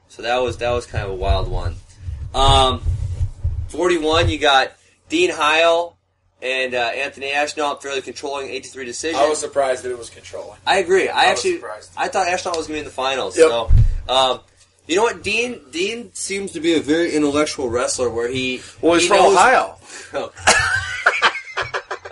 So 0.10 0.22
that 0.22 0.38
was 0.44 0.58
that 0.58 0.70
was 0.72 0.86
kind 0.86 1.04
of 1.04 1.10
a 1.12 1.16
wild 1.16 1.48
one. 1.48 1.76
Um, 2.36 2.82
Forty 3.68 3.98
one, 3.98 4.30
you 4.30 4.38
got 4.38 4.74
Dean 5.10 5.32
Heil 5.32 5.95
and 6.42 6.74
uh, 6.74 6.78
Anthony 6.78 7.32
Ashnault 7.32 7.78
fairly 7.82 8.02
controlling 8.02 8.50
eight 8.50 8.64
to 8.66 8.70
three 8.70 8.86
decision. 8.86 9.20
I 9.20 9.28
was 9.30 9.40
surprised 9.40 9.84
that 9.84 9.92
it 9.92 9.98
was 9.98 10.10
controlling. 10.10 10.60
I 10.68 10.78
agree. 10.80 11.08
I, 11.10 11.14
I 11.14 11.30
was 11.32 11.40
actually 11.40 11.56
surprised. 11.56 11.92
I 11.98 12.08
thought 12.08 12.28
Ashnault 12.28 12.56
was 12.58 12.68
going 12.68 12.68
to 12.68 12.74
be 12.74 12.80
in 12.80 12.86
the 12.86 12.92
finals. 12.92 13.38
Yep. 13.38 13.48
So. 13.50 13.72
Um, 14.08 14.40
you 14.88 14.96
know 14.98 15.04
what, 15.04 15.24
Dean? 15.24 15.62
Dean 15.72 16.14
seems 16.14 16.52
to 16.52 16.60
be 16.60 16.76
a 16.76 16.80
very 16.80 17.14
intellectual 17.16 17.70
wrestler. 17.70 18.10
Where 18.10 18.28
he 18.30 18.62
Well, 18.82 18.94
he's 18.94 19.04
he 19.04 19.08
from 19.08 19.18
knows- 19.18 19.34
Ohio. 19.36 19.78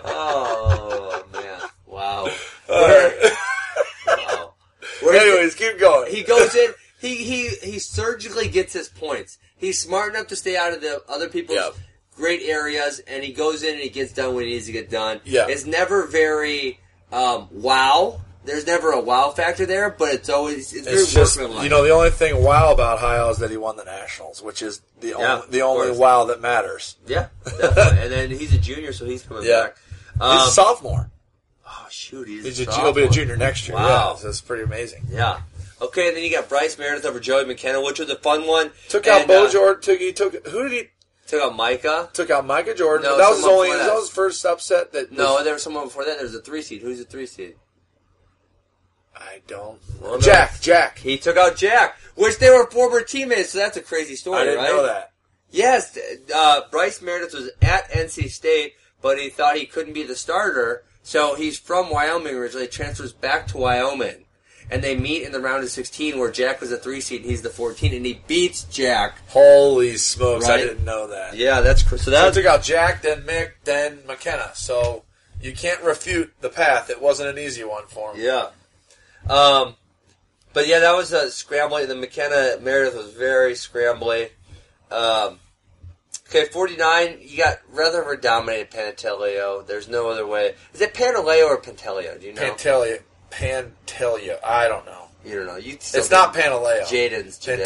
oh 0.04 1.24
man! 1.32 1.60
Wow. 1.86 2.28
All 2.68 2.88
right. 2.88 3.32
wow. 4.06 4.54
Where 5.02 5.12
he- 5.12 5.18
Anyways, 5.30 5.54
keep 5.54 5.78
going. 5.78 6.12
he 6.12 6.22
goes 6.22 6.54
in. 6.54 6.72
He 7.00 7.14
he 7.16 7.48
he 7.48 7.78
surgically 7.78 8.48
gets 8.48 8.72
his 8.72 8.88
points. 8.88 9.38
He's 9.56 9.80
smart 9.80 10.14
enough 10.14 10.26
to 10.28 10.36
stay 10.36 10.56
out 10.56 10.72
of 10.72 10.80
the 10.80 11.02
other 11.08 11.28
people's 11.28 11.58
Yep. 11.58 11.74
Great 12.16 12.42
areas, 12.42 13.00
and 13.06 13.22
he 13.24 13.32
goes 13.32 13.62
in 13.62 13.74
and 13.74 13.82
he 13.82 13.88
gets 13.88 14.12
done 14.12 14.34
when 14.34 14.44
he 14.44 14.52
needs 14.52 14.66
to 14.66 14.72
get 14.72 14.90
done. 14.90 15.20
Yeah. 15.24 15.46
it's 15.48 15.66
never 15.66 16.06
very 16.06 16.80
um, 17.12 17.48
wow. 17.50 18.20
There's 18.44 18.66
never 18.66 18.90
a 18.92 19.00
wow 19.00 19.30
factor 19.30 19.64
there, 19.64 19.88
but 19.88 20.12
it's 20.12 20.28
always 20.28 20.72
it's, 20.74 20.84
very 20.86 20.98
It's 20.98 21.14
just 21.14 21.38
you 21.38 21.68
know 21.70 21.82
the 21.82 21.90
only 21.90 22.10
thing 22.10 22.42
wow 22.44 22.72
about 22.74 22.98
Heil 22.98 23.30
is 23.30 23.38
that 23.38 23.50
he 23.50 23.56
won 23.56 23.76
the 23.76 23.84
nationals, 23.84 24.42
which 24.42 24.60
is 24.60 24.82
the 25.00 25.08
Yeah, 25.18 25.36
only 25.36 25.46
the 25.48 25.60
only 25.62 25.86
course. 25.88 25.98
wow 25.98 26.24
that 26.24 26.42
matters. 26.42 26.96
yeah, 27.06 27.28
definitely. 27.44 28.02
and 28.02 28.12
then 28.12 28.30
he's 28.30 28.52
a 28.54 28.58
junior, 28.58 28.92
so 28.92 29.06
he's 29.06 29.22
coming 29.22 29.44
Yeah. 29.44 29.62
back. 29.68 29.76
He's 30.12 30.20
Um, 30.22 30.48
a 30.48 30.50
sophomore. 30.50 31.10
oh 31.66 31.86
shoot, 31.90 32.28
he's, 32.28 32.44
He's 32.44 32.60
a 32.60 32.70
a, 32.70 32.74
he'll 32.74 32.92
be 32.92 33.04
a 33.04 33.08
junior 33.08 33.36
next 33.38 33.66
year. 33.66 33.76
Wow. 33.78 34.10
Yeah, 34.12 34.16
so 34.16 34.26
that's 34.26 34.42
pretty 34.42 34.64
amazing. 34.64 35.06
Yeah. 35.10 35.40
Okay, 35.80 36.08
and 36.08 36.16
then 36.16 36.22
you 36.22 36.30
got 36.30 36.48
Bryce 36.48 36.78
Meredith 36.78 37.04
over 37.06 37.20
Joey 37.20 37.46
McKenna, 37.46 37.80
which 37.82 37.98
was 37.98 38.08
a 38.10 38.16
fun 38.16 38.46
one. 38.46 38.70
Took 38.90 39.06
out 39.06 39.20
And, 39.20 39.28
Bo 39.28 39.46
uh, 39.46 39.50
Jordan. 39.50 39.82
Took 39.82 39.98
he 40.00 40.12
took 40.12 40.46
who 40.48 40.68
did 40.68 40.72
he 40.72 40.88
Took 41.26 41.42
out 41.42 41.56
Micah. 41.56 42.10
took 42.12 42.30
out 42.30 42.46
Micah 42.46 42.74
Jordan? 42.74 43.04
No, 43.10 43.16
that 43.16 43.28
was 43.30 43.38
his 43.38 43.46
only 43.46 43.70
that 43.70 43.78
that. 43.86 43.94
was 43.94 44.04
his 44.08 44.14
first 44.14 44.44
upset. 44.44 44.92
That 44.92 45.10
No, 45.12 45.34
was- 45.34 45.44
there 45.44 45.54
was 45.54 45.62
someone 45.62 45.84
before 45.84 46.04
that. 46.04 46.16
There 46.16 46.24
was 46.24 46.34
a 46.34 46.40
three 46.42 46.62
seed. 46.62 46.82
Who's 46.82 46.98
the 46.98 47.04
three 47.04 47.26
seed? 47.26 47.56
I 49.16 49.40
don't. 49.46 49.78
Well, 50.00 50.12
no. 50.14 50.20
Jack, 50.20 50.60
Jack. 50.60 50.98
He 50.98 51.16
took 51.18 51.36
out 51.36 51.56
Jack, 51.56 51.96
which 52.16 52.38
they 52.38 52.50
were 52.50 52.68
former 52.70 53.00
teammates, 53.00 53.50
so 53.50 53.58
that's 53.58 53.76
a 53.76 53.80
crazy 53.82 54.16
story, 54.16 54.40
I 54.40 54.44
didn't 54.44 54.58
right? 54.64 54.68
know 54.72 54.82
that. 54.86 55.12
Yes, 55.50 55.96
uh, 56.34 56.62
Bryce 56.70 57.00
Meredith 57.00 57.32
was 57.32 57.48
at 57.62 57.88
NC 57.92 58.28
State, 58.28 58.74
but 59.00 59.18
he 59.20 59.28
thought 59.30 59.56
he 59.56 59.66
couldn't 59.66 59.92
be 59.92 60.02
the 60.02 60.16
starter, 60.16 60.82
so 61.04 61.36
he's 61.36 61.58
from 61.58 61.90
Wyoming 61.90 62.34
originally, 62.34 62.66
transfers 62.66 63.12
back 63.12 63.46
to 63.48 63.58
Wyoming. 63.58 64.23
And 64.70 64.82
they 64.82 64.96
meet 64.96 65.22
in 65.22 65.32
the 65.32 65.40
round 65.40 65.62
of 65.62 65.70
16 65.70 66.18
where 66.18 66.30
Jack 66.30 66.60
was 66.60 66.72
a 66.72 66.78
three 66.78 67.00
seed 67.00 67.20
and 67.22 67.30
he's 67.30 67.42
the 67.42 67.50
14, 67.50 67.94
and 67.94 68.04
he 68.04 68.20
beats 68.26 68.64
Jack. 68.64 69.18
Holy 69.28 69.96
smokes! 69.96 70.48
I 70.48 70.56
didn't 70.56 70.84
know 70.84 71.08
that. 71.08 71.36
Yeah, 71.36 71.60
that's 71.60 71.82
cr- 71.82 71.96
so 71.96 72.04
So 72.04 72.10
that 72.12 72.28
I 72.28 72.30
took 72.30 72.46
out 72.46 72.62
Jack, 72.62 73.02
then 73.02 73.22
Mick, 73.22 73.52
then 73.64 74.00
McKenna. 74.06 74.50
So 74.54 75.04
you 75.40 75.52
can't 75.52 75.82
refute 75.82 76.32
the 76.40 76.48
path. 76.48 76.88
It 76.88 77.02
wasn't 77.02 77.28
an 77.28 77.38
easy 77.38 77.64
one 77.64 77.84
for 77.86 78.14
him. 78.14 78.20
Yeah. 78.22 78.48
Um, 79.28 79.76
but 80.54 80.66
yeah, 80.66 80.78
that 80.80 80.96
was 80.96 81.12
a 81.12 81.26
scrambly. 81.26 81.86
The 81.86 81.94
McKenna 81.94 82.58
Meredith 82.62 82.96
was 82.96 83.12
very 83.12 83.52
scrambly. 83.52 84.30
Um, 84.90 85.40
okay, 86.28 86.46
49, 86.46 87.18
you 87.20 87.38
got 87.38 87.58
Retherford 87.72 88.22
dominated 88.22 88.70
Pantaleo. 88.70 89.66
There's 89.66 89.88
no 89.88 90.08
other 90.08 90.26
way. 90.26 90.54
Is 90.72 90.80
it 90.80 90.94
Pantaleo 90.94 91.46
or 91.48 91.60
Pantaleo? 91.60 92.20
Do 92.20 92.26
you 92.26 92.32
know? 92.32 92.42
Pantalia, 92.42 93.02
Pantalia. 93.34 94.38
I 94.44 94.68
don't 94.68 94.86
know. 94.86 95.06
you 95.24 95.36
don't 95.36 95.46
know. 95.46 95.56
You 95.56 95.74
It's 95.74 96.10
not 96.10 96.34
Pantaleo. 96.34 96.82
Jaden's 96.82 97.38
Jaden. 97.38 97.64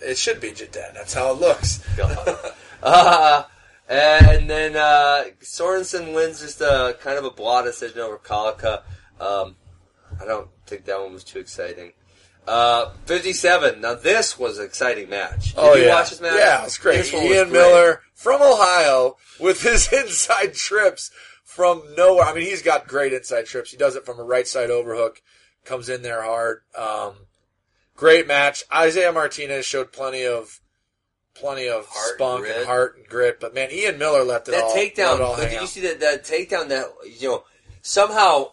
It 0.00 0.18
should 0.18 0.40
be 0.40 0.50
Jaden. 0.50 0.94
That's 0.94 1.14
how 1.14 1.32
it 1.32 1.40
looks. 1.40 1.84
uh, 2.82 3.44
and 3.88 4.48
then 4.48 4.76
uh, 4.76 5.24
Sorensen 5.40 6.14
wins 6.14 6.40
just 6.40 6.60
a 6.60 6.96
kind 7.00 7.18
of 7.18 7.24
a 7.24 7.30
blah 7.30 7.62
decision 7.62 8.00
over 8.00 8.18
Kalika. 8.18 8.82
Um, 9.20 9.56
I 10.20 10.24
don't 10.24 10.48
think 10.66 10.84
that 10.84 11.00
one 11.00 11.12
was 11.12 11.24
too 11.24 11.38
exciting. 11.38 11.92
Uh, 12.46 12.90
57. 13.06 13.80
Now 13.80 13.94
this 13.94 14.38
was 14.38 14.58
an 14.58 14.64
exciting 14.64 15.08
match. 15.08 15.54
Did 15.54 15.58
oh 15.58 15.74
you 15.74 15.84
yeah, 15.84 15.94
watch 15.94 16.10
this 16.10 16.20
match? 16.20 16.34
yeah, 16.36 16.64
it's 16.64 16.76
great. 16.78 16.96
This 16.98 17.12
one 17.12 17.22
was 17.22 17.32
Ian 17.32 17.48
great. 17.50 17.60
Miller 17.60 18.00
from 18.14 18.42
Ohio 18.42 19.16
with 19.38 19.62
his 19.62 19.92
inside 19.92 20.54
trips 20.54 21.10
from 21.44 21.82
nowhere. 21.96 22.24
I 22.24 22.34
mean, 22.34 22.44
he's 22.44 22.62
got 22.62 22.88
great 22.88 23.12
inside 23.12 23.46
trips. 23.46 23.70
He 23.70 23.76
does 23.76 23.94
it 23.94 24.04
from 24.04 24.18
a 24.18 24.24
right 24.24 24.46
side 24.46 24.70
overhook, 24.70 25.22
comes 25.64 25.88
in 25.88 26.02
there 26.02 26.22
hard. 26.22 26.62
Um, 26.76 27.12
great 27.94 28.26
match. 28.26 28.64
Isaiah 28.74 29.12
Martinez 29.12 29.64
showed 29.64 29.92
plenty 29.92 30.26
of 30.26 30.60
plenty 31.34 31.68
of 31.68 31.86
Heart 31.86 32.14
spunk 32.16 32.40
grit. 32.44 32.56
and 32.56 32.66
heart 32.66 32.96
and 32.98 33.06
grit, 33.06 33.38
but 33.40 33.54
man, 33.54 33.70
Ian 33.70 33.98
Miller 33.98 34.24
left 34.24 34.48
it 34.48 34.50
That 34.52 34.64
all. 34.64 34.74
takedown. 34.74 35.14
it 35.16 35.20
all 35.22 35.36
did 35.36 35.52
you 35.52 35.66
see 35.66 35.80
that 35.82 36.00
that 36.00 36.24
takedown 36.24 36.68
that 36.68 36.86
you 37.20 37.28
know 37.28 37.44
somehow 37.82 38.50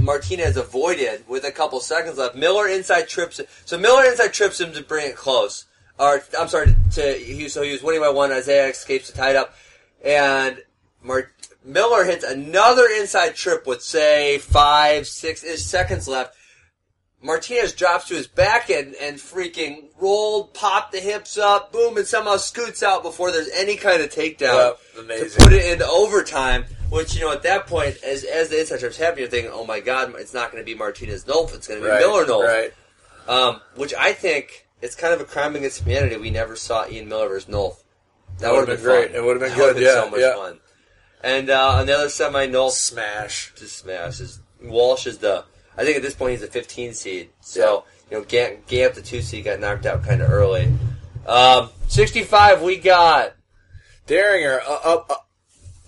Martinez 0.00 0.56
avoided 0.56 1.28
with 1.28 1.44
a 1.44 1.50
couple 1.50 1.80
seconds 1.80 2.18
left? 2.18 2.34
Miller 2.34 2.68
inside 2.68 3.08
trips. 3.08 3.40
So 3.64 3.78
Miller 3.78 4.04
inside 4.04 4.32
trips 4.32 4.60
him 4.60 4.72
to 4.72 4.82
bring 4.82 5.06
it 5.06 5.16
close. 5.16 5.66
Or 5.98 6.22
I'm 6.38 6.48
sorry 6.48 6.76
to 6.92 7.12
he, 7.12 7.48
so 7.48 7.62
he 7.62 7.72
was 7.72 7.82
winning 7.82 8.00
by 8.00 8.10
one. 8.10 8.30
Isaiah 8.30 8.68
escapes 8.68 9.10
to 9.10 9.16
tie 9.16 9.30
it 9.30 9.36
up, 9.36 9.54
and 10.04 10.62
Miller 11.64 12.04
hits 12.04 12.24
another 12.24 12.86
inside 12.98 13.34
trip 13.34 13.66
with 13.66 13.82
say 13.82 14.38
five 14.38 15.08
six 15.08 15.42
seconds 15.64 16.06
left. 16.06 16.36
Martinez 17.20 17.72
drops 17.72 18.06
to 18.08 18.14
his 18.14 18.28
back 18.28 18.70
and, 18.70 18.94
and 19.02 19.16
freaking 19.16 19.86
rolled, 20.00 20.54
popped 20.54 20.92
the 20.92 21.00
hips 21.00 21.36
up, 21.36 21.72
boom, 21.72 21.96
and 21.96 22.06
somehow 22.06 22.36
scoots 22.36 22.80
out 22.82 23.02
before 23.02 23.32
there's 23.32 23.48
any 23.48 23.76
kind 23.76 24.00
of 24.00 24.10
takedown 24.10 24.76
Yep, 24.96 25.08
to 25.08 25.36
put 25.40 25.52
it 25.52 25.72
into 25.72 25.86
overtime. 25.86 26.64
Which 26.90 27.14
you 27.14 27.20
know, 27.20 27.32
at 27.32 27.42
that 27.42 27.66
point, 27.66 27.96
as 28.02 28.24
as 28.24 28.48
the 28.48 28.60
inside 28.60 28.80
trips 28.80 28.96
happen, 28.96 29.18
you're 29.18 29.28
thinking, 29.28 29.50
"Oh 29.52 29.64
my 29.64 29.80
God, 29.80 30.14
it's 30.16 30.32
not 30.32 30.50
going 30.50 30.62
to 30.62 30.66
be 30.66 30.74
Martinez 30.74 31.24
Nolf; 31.24 31.54
it's 31.54 31.68
going 31.68 31.80
to 31.80 31.86
be 31.86 31.90
Right, 31.90 32.00
Miller 32.00 32.24
Nolf." 32.24 32.44
Right. 32.46 32.72
Um, 33.28 33.60
which 33.76 33.92
I 33.94 34.12
think 34.12 34.66
it's 34.80 34.94
kind 34.94 35.12
of 35.12 35.20
a 35.20 35.24
crime 35.24 35.54
against 35.54 35.82
humanity. 35.82 36.16
We 36.16 36.30
never 36.30 36.56
saw 36.56 36.88
Ian 36.88 37.08
Miller 37.08 37.28
versus 37.28 37.52
Nolf. 37.52 37.82
That 38.38 38.52
Would've 38.52 38.66
been 38.66 38.76
been 38.76 38.84
great. 38.84 39.06
Fun. 39.08 39.16
It 39.16 39.24
would've 39.24 39.40
been 39.40 39.50
That 39.50 39.56
good, 39.58 39.82
yeah, 39.82 39.94
so 39.94 40.10
much 40.10 40.20
yeah. 40.20 40.34
fun. 40.34 40.60
And 41.22 41.50
uh, 41.50 41.72
on 41.72 41.86
the 41.86 41.94
other 41.94 42.08
semi, 42.08 42.46
Nolf 42.46 42.70
Smash. 42.70 43.52
just 43.56 43.76
smashes. 43.78 44.40
Walsh 44.62 45.06
is 45.06 45.18
the. 45.18 45.44
I 45.76 45.84
think 45.84 45.96
at 45.96 46.02
this 46.02 46.14
point 46.14 46.32
he's 46.32 46.42
a 46.42 46.46
15 46.46 46.94
seed. 46.94 47.30
So 47.40 47.84
you 48.10 48.18
know, 48.18 48.24
Gant, 48.24 48.66
Gant 48.66 48.94
the 48.94 49.02
two 49.02 49.20
seed 49.22 49.44
got 49.44 49.60
knocked 49.60 49.86
out 49.86 50.04
kind 50.04 50.22
of 50.22 50.30
early. 50.30 50.72
Um, 51.26 51.70
65, 51.88 52.62
we 52.62 52.78
got 52.78 53.34
Dieringer, 54.06 54.60
uh, 54.66 54.78
uh, 54.82 55.02
uh, 55.10 55.14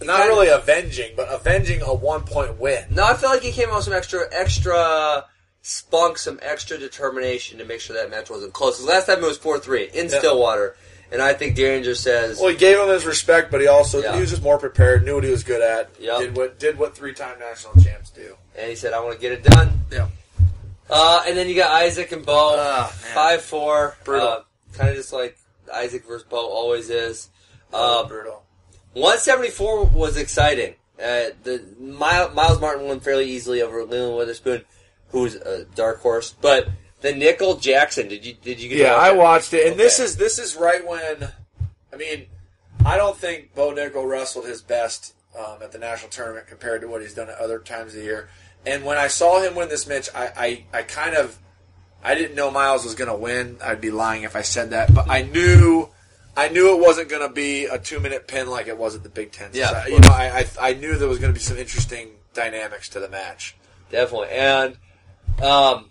not 0.07 0.27
really 0.27 0.49
avenging, 0.49 1.13
but 1.17 1.29
avenging 1.31 1.83
a 1.83 1.93
one 1.93 2.23
point 2.23 2.59
win. 2.59 2.85
No, 2.91 3.05
I 3.05 3.15
feel 3.15 3.31
like 3.31 3.43
he 3.43 3.53
came 3.53 3.69
out 3.69 3.77
with 3.77 3.85
some 3.85 3.93
extra, 3.95 4.27
extra 4.33 5.27
spunk, 5.63 6.19
some 6.19 6.39
extra 6.43 6.79
determination 6.79 7.59
to 7.59 7.65
make 7.65 7.81
sure 7.81 7.95
that 7.97 8.11
match 8.11 8.31
wasn't 8.31 8.53
close. 8.53 8.77
'Cause 8.79 8.87
last 8.87 9.07
time 9.07 9.23
it 9.23 9.27
was 9.27 9.37
four 9.39 9.59
three 9.59 9.91
in 9.93 10.09
Yeah. 10.09 10.19
Stillwater, 10.19 10.75
and 11.13 11.21
I 11.21 11.35
think 11.35 11.57
Dieringer 11.57 11.97
says, 11.97 12.39
Well, 12.39 12.49
he 12.51 12.57
gave 12.57 12.79
him 12.79 12.89
his 12.89 13.05
respect, 13.05 13.51
but 13.51 13.61
he 13.61 13.67
also 13.67 14.01
Yeah. 14.03 14.15
he 14.15 14.21
was 14.21 14.31
just 14.31 14.43
more 14.43 14.59
prepared, 14.59 15.05
knew 15.05 15.15
what 15.17 15.25
he 15.25 15.31
was 15.31 15.45
good 15.45 15.61
at, 15.61 15.91
Yep. 15.99 16.19
did 16.21 16.37
what 16.37 16.59
did 16.59 16.79
what 16.79 16.97
three 16.97 17.13
time 17.13 17.39
national 17.39 17.75
champs 17.83 18.11
do. 18.11 18.37
and 18.57 18.69
he 18.69 18.77
said, 18.77 18.93
"I 18.93 19.01
want 19.01 19.15
to 19.15 19.21
get 19.21 19.33
it 19.33 19.43
done." 19.43 19.85
Yeah. 19.91 20.09
Uh, 20.91 21.23
and 21.27 21.37
then 21.37 21.49
you 21.49 21.55
got 21.55 21.71
Isaac 21.71 22.11
and 22.13 22.27
Bo, 22.27 22.57
Ah, 22.59 22.93
five 23.15 23.43
four, 23.43 23.97
Brutal. 24.05 24.29
uh, 24.29 24.41
kind 24.77 24.91
of 24.91 24.97
just 24.97 25.13
like 25.13 25.37
Isaac 25.73 26.05
versus 26.07 26.27
Bo 26.29 26.39
always 26.49 26.91
is. 26.91 27.29
Uh, 27.73 28.03
brutal. 28.05 28.43
174 28.95 29.85
was 29.87 30.17
exciting. 30.17 30.75
Uh, 30.99 31.31
the 31.45 31.65
Myles, 31.79 32.35
Myles 32.35 32.61
Martin 32.61 32.87
won 32.87 33.01
fairly 33.01 33.31
easily 33.31 33.63
over 33.63 33.85
Leland 33.85 34.17
Witherspoon, 34.17 34.65
who 35.09 35.23
was 35.23 35.35
a 35.37 35.65
dark 35.75 36.01
horse. 36.01 36.35
But 36.41 36.69
the 37.01 37.13
Nickal 37.13 37.61
Jackson, 37.61 38.09
did 38.09 38.25
you 38.25 38.35
did 38.35 38.61
you 38.61 38.71
Yeah, 38.71 38.95
I 38.95 39.13
watched 39.13 39.55
it, 39.55 39.67
and 39.67 39.81
this 39.81 39.99
is 39.99 40.17
this 40.17 40.39
is 40.39 40.57
right 40.57 40.87
when, 40.87 41.29
I 41.93 41.97
mean, 41.97 42.27
I 42.85 42.97
don't 42.97 43.17
think 43.17 43.55
Bo 43.55 43.73
Nickal 43.73 44.09
wrestled 44.09 44.47
his 44.47 44.61
best 44.61 45.15
um, 45.39 45.63
at 45.63 45.73
the 45.73 45.79
national 45.79 46.11
tournament 46.11 46.47
compared 46.47 46.83
to 46.83 46.89
what 46.89 47.01
he's 47.01 47.15
done 47.15 47.29
at 47.29 47.39
other 47.39 47.59
times 47.59 47.95
of 47.95 48.01
the 48.01 48.05
year. 48.05 48.29
And 48.67 48.85
when 48.85 48.99
I 48.99 49.09
saw 49.09 49.41
him 49.41 49.55
win 49.55 49.69
this 49.69 49.87
match, 49.87 50.09
I, 50.15 50.65
I, 50.73 50.79
I 50.79 50.83
kind 50.83 51.17
of, 51.17 51.39
I 52.03 52.15
didn't 52.15 52.35
know 52.35 52.51
Myles 52.51 52.85
was 52.85 52.95
going 52.95 53.09
to 53.09 53.17
win. 53.17 53.57
I'd 53.63 53.81
be 53.81 53.91
lying 53.91 54.23
if 54.25 54.37
I 54.37 54.43
said 54.43 54.71
that, 54.71 54.95
but 54.95 55.09
I 55.09 55.23
knew, 55.23 55.89
I 56.37 56.49
knew 56.49 56.75
it 56.77 56.81
wasn't 56.81 57.09
going 57.09 57.27
to 57.27 57.33
be 57.35 57.67
a 57.67 57.79
two 57.79 58.01
minute 58.01 58.27
pin 58.29 58.49
like 58.49 58.67
it 58.69 58.79
was 58.79 58.95
at 58.95 59.03
the 59.03 59.09
Big 59.09 59.33
Ten. 59.33 59.51
Yeah, 59.53 59.83
So, 59.85 59.89
you 59.91 60.01
know, 60.01 60.09
I, 60.11 60.47
I, 60.61 60.71
I 60.71 60.75
knew 60.75 60.97
there 60.97 61.09
was 61.09 61.19
going 61.19 61.33
to 61.33 61.39
be 61.39 61.43
some 61.43 61.57
interesting 61.59 62.11
dynamics 62.35 62.89
to 62.91 63.01
the 63.01 63.09
match. 63.09 63.57
definitely. 63.91 64.29
And 64.31 64.77
um, 65.43 65.91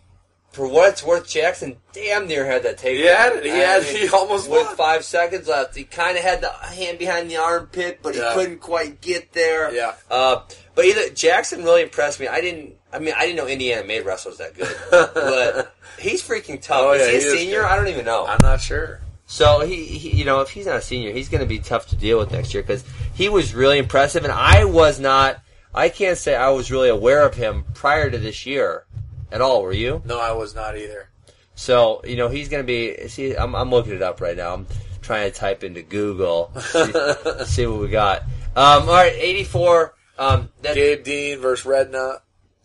for 0.51 0.67
what 0.67 0.89
it's 0.89 1.03
worth, 1.03 1.27
Jackson 1.29 1.77
damn 1.93 2.27
near 2.27 2.45
had 2.45 2.63
that 2.63 2.77
takedown. 2.77 3.43
He 3.43 3.49
had 3.49 3.81
it. 3.83 3.85
He 3.85 4.07
he 4.07 4.09
almost 4.09 4.49
with 4.49 4.65
won. 4.65 4.75
five 4.75 5.03
seconds 5.03 5.47
left. 5.47 5.75
He 5.75 5.83
kind 5.83 6.17
of 6.17 6.23
had 6.23 6.41
the 6.41 6.49
hand 6.51 6.97
behind 6.99 7.29
the 7.29 7.37
armpit, 7.37 7.99
but 8.01 8.15
he 8.15 8.21
Yeah. 8.21 8.33
couldn't 8.33 8.59
quite 8.59 9.01
get 9.01 9.33
there. 9.33 9.73
Yeah. 9.73 9.93
Uh, 10.09 10.41
but 10.75 10.85
either 10.85 11.09
Jackson 11.09 11.63
really 11.63 11.83
impressed 11.83 12.19
me. 12.19 12.27
I 12.27 12.41
didn't. 12.41 12.75
I 12.91 12.97
mean, 12.99 13.13
I 13.15 13.25
didn't 13.25 13.35
know 13.37 13.47
Indiana 13.47 13.85
made 13.85 14.03
wrestlers 14.05 14.37
that 14.37 14.55
good, 14.55 14.75
but 14.91 15.75
he's 15.99 16.27
freaking 16.27 16.59
tough. 16.61 16.81
Oh, 16.81 16.91
is 16.93 17.01
yeah, 17.05 17.11
he 17.11 17.17
a 17.17 17.37
senior? 17.37 17.61
good. 17.61 17.65
I 17.67 17.75
don't 17.75 17.87
even 17.89 18.05
know. 18.05 18.25
I'm 18.25 18.39
not 18.41 18.61
sure. 18.61 18.99
So 19.31 19.59
he, 19.59 19.85
he, 19.85 20.17
you 20.17 20.25
know, 20.25 20.41
if 20.41 20.49
he's 20.49 20.65
not 20.65 20.77
a 20.77 20.81
senior, 20.81 21.11
he's 21.11 21.29
going 21.29 21.41
to 21.41 21.47
be 21.47 21.59
tough 21.59 21.89
to 21.89 21.95
deal 21.95 22.17
with 22.17 22.31
next 22.31 22.51
year 22.51 22.63
because 22.63 22.83
he 23.13 23.29
was 23.29 23.53
really 23.53 23.77
impressive, 23.77 24.23
and 24.23 24.33
I 24.33 24.65
was 24.65 24.99
not. 24.99 25.39
I 25.71 25.89
can't 25.89 26.17
say 26.17 26.35
I 26.35 26.49
was 26.49 26.71
really 26.71 26.89
aware 26.89 27.23
of 27.27 27.35
him 27.35 27.63
prior 27.75 28.09
to 28.09 28.17
this 28.17 28.47
year 28.47 28.85
at 29.31 29.39
all. 29.39 29.61
Were 29.61 29.71
you? 29.71 30.01
No, 30.03 30.19
I 30.19 30.31
was 30.31 30.55
not 30.55 30.79
either. 30.79 31.11
So 31.53 32.01
you 32.05 32.15
know 32.15 32.27
he's 32.27 32.49
going 32.49 32.63
to 32.63 32.67
be. 32.67 33.07
See, 33.07 33.35
I'm, 33.35 33.55
I'm 33.55 33.69
looking 33.69 33.93
it 33.93 34.01
up 34.01 34.19
right 34.19 34.35
now. 34.35 34.51
I'm 34.51 34.65
trying 35.03 35.31
to 35.31 35.37
type 35.37 35.63
into 35.63 35.83
Google 35.83 36.51
see, 36.59 36.91
see 37.45 37.67
what 37.67 37.81
we 37.81 37.87
got. 37.87 38.23
Um, 38.55 38.89
all 38.89 38.95
right, 38.95 39.13
84. 39.13 39.93
Um, 40.17 40.49
that 40.63 40.73
Gabe 40.73 41.03
Dean 41.03 41.39
versus 41.39 41.67
Redknot. 41.67 42.21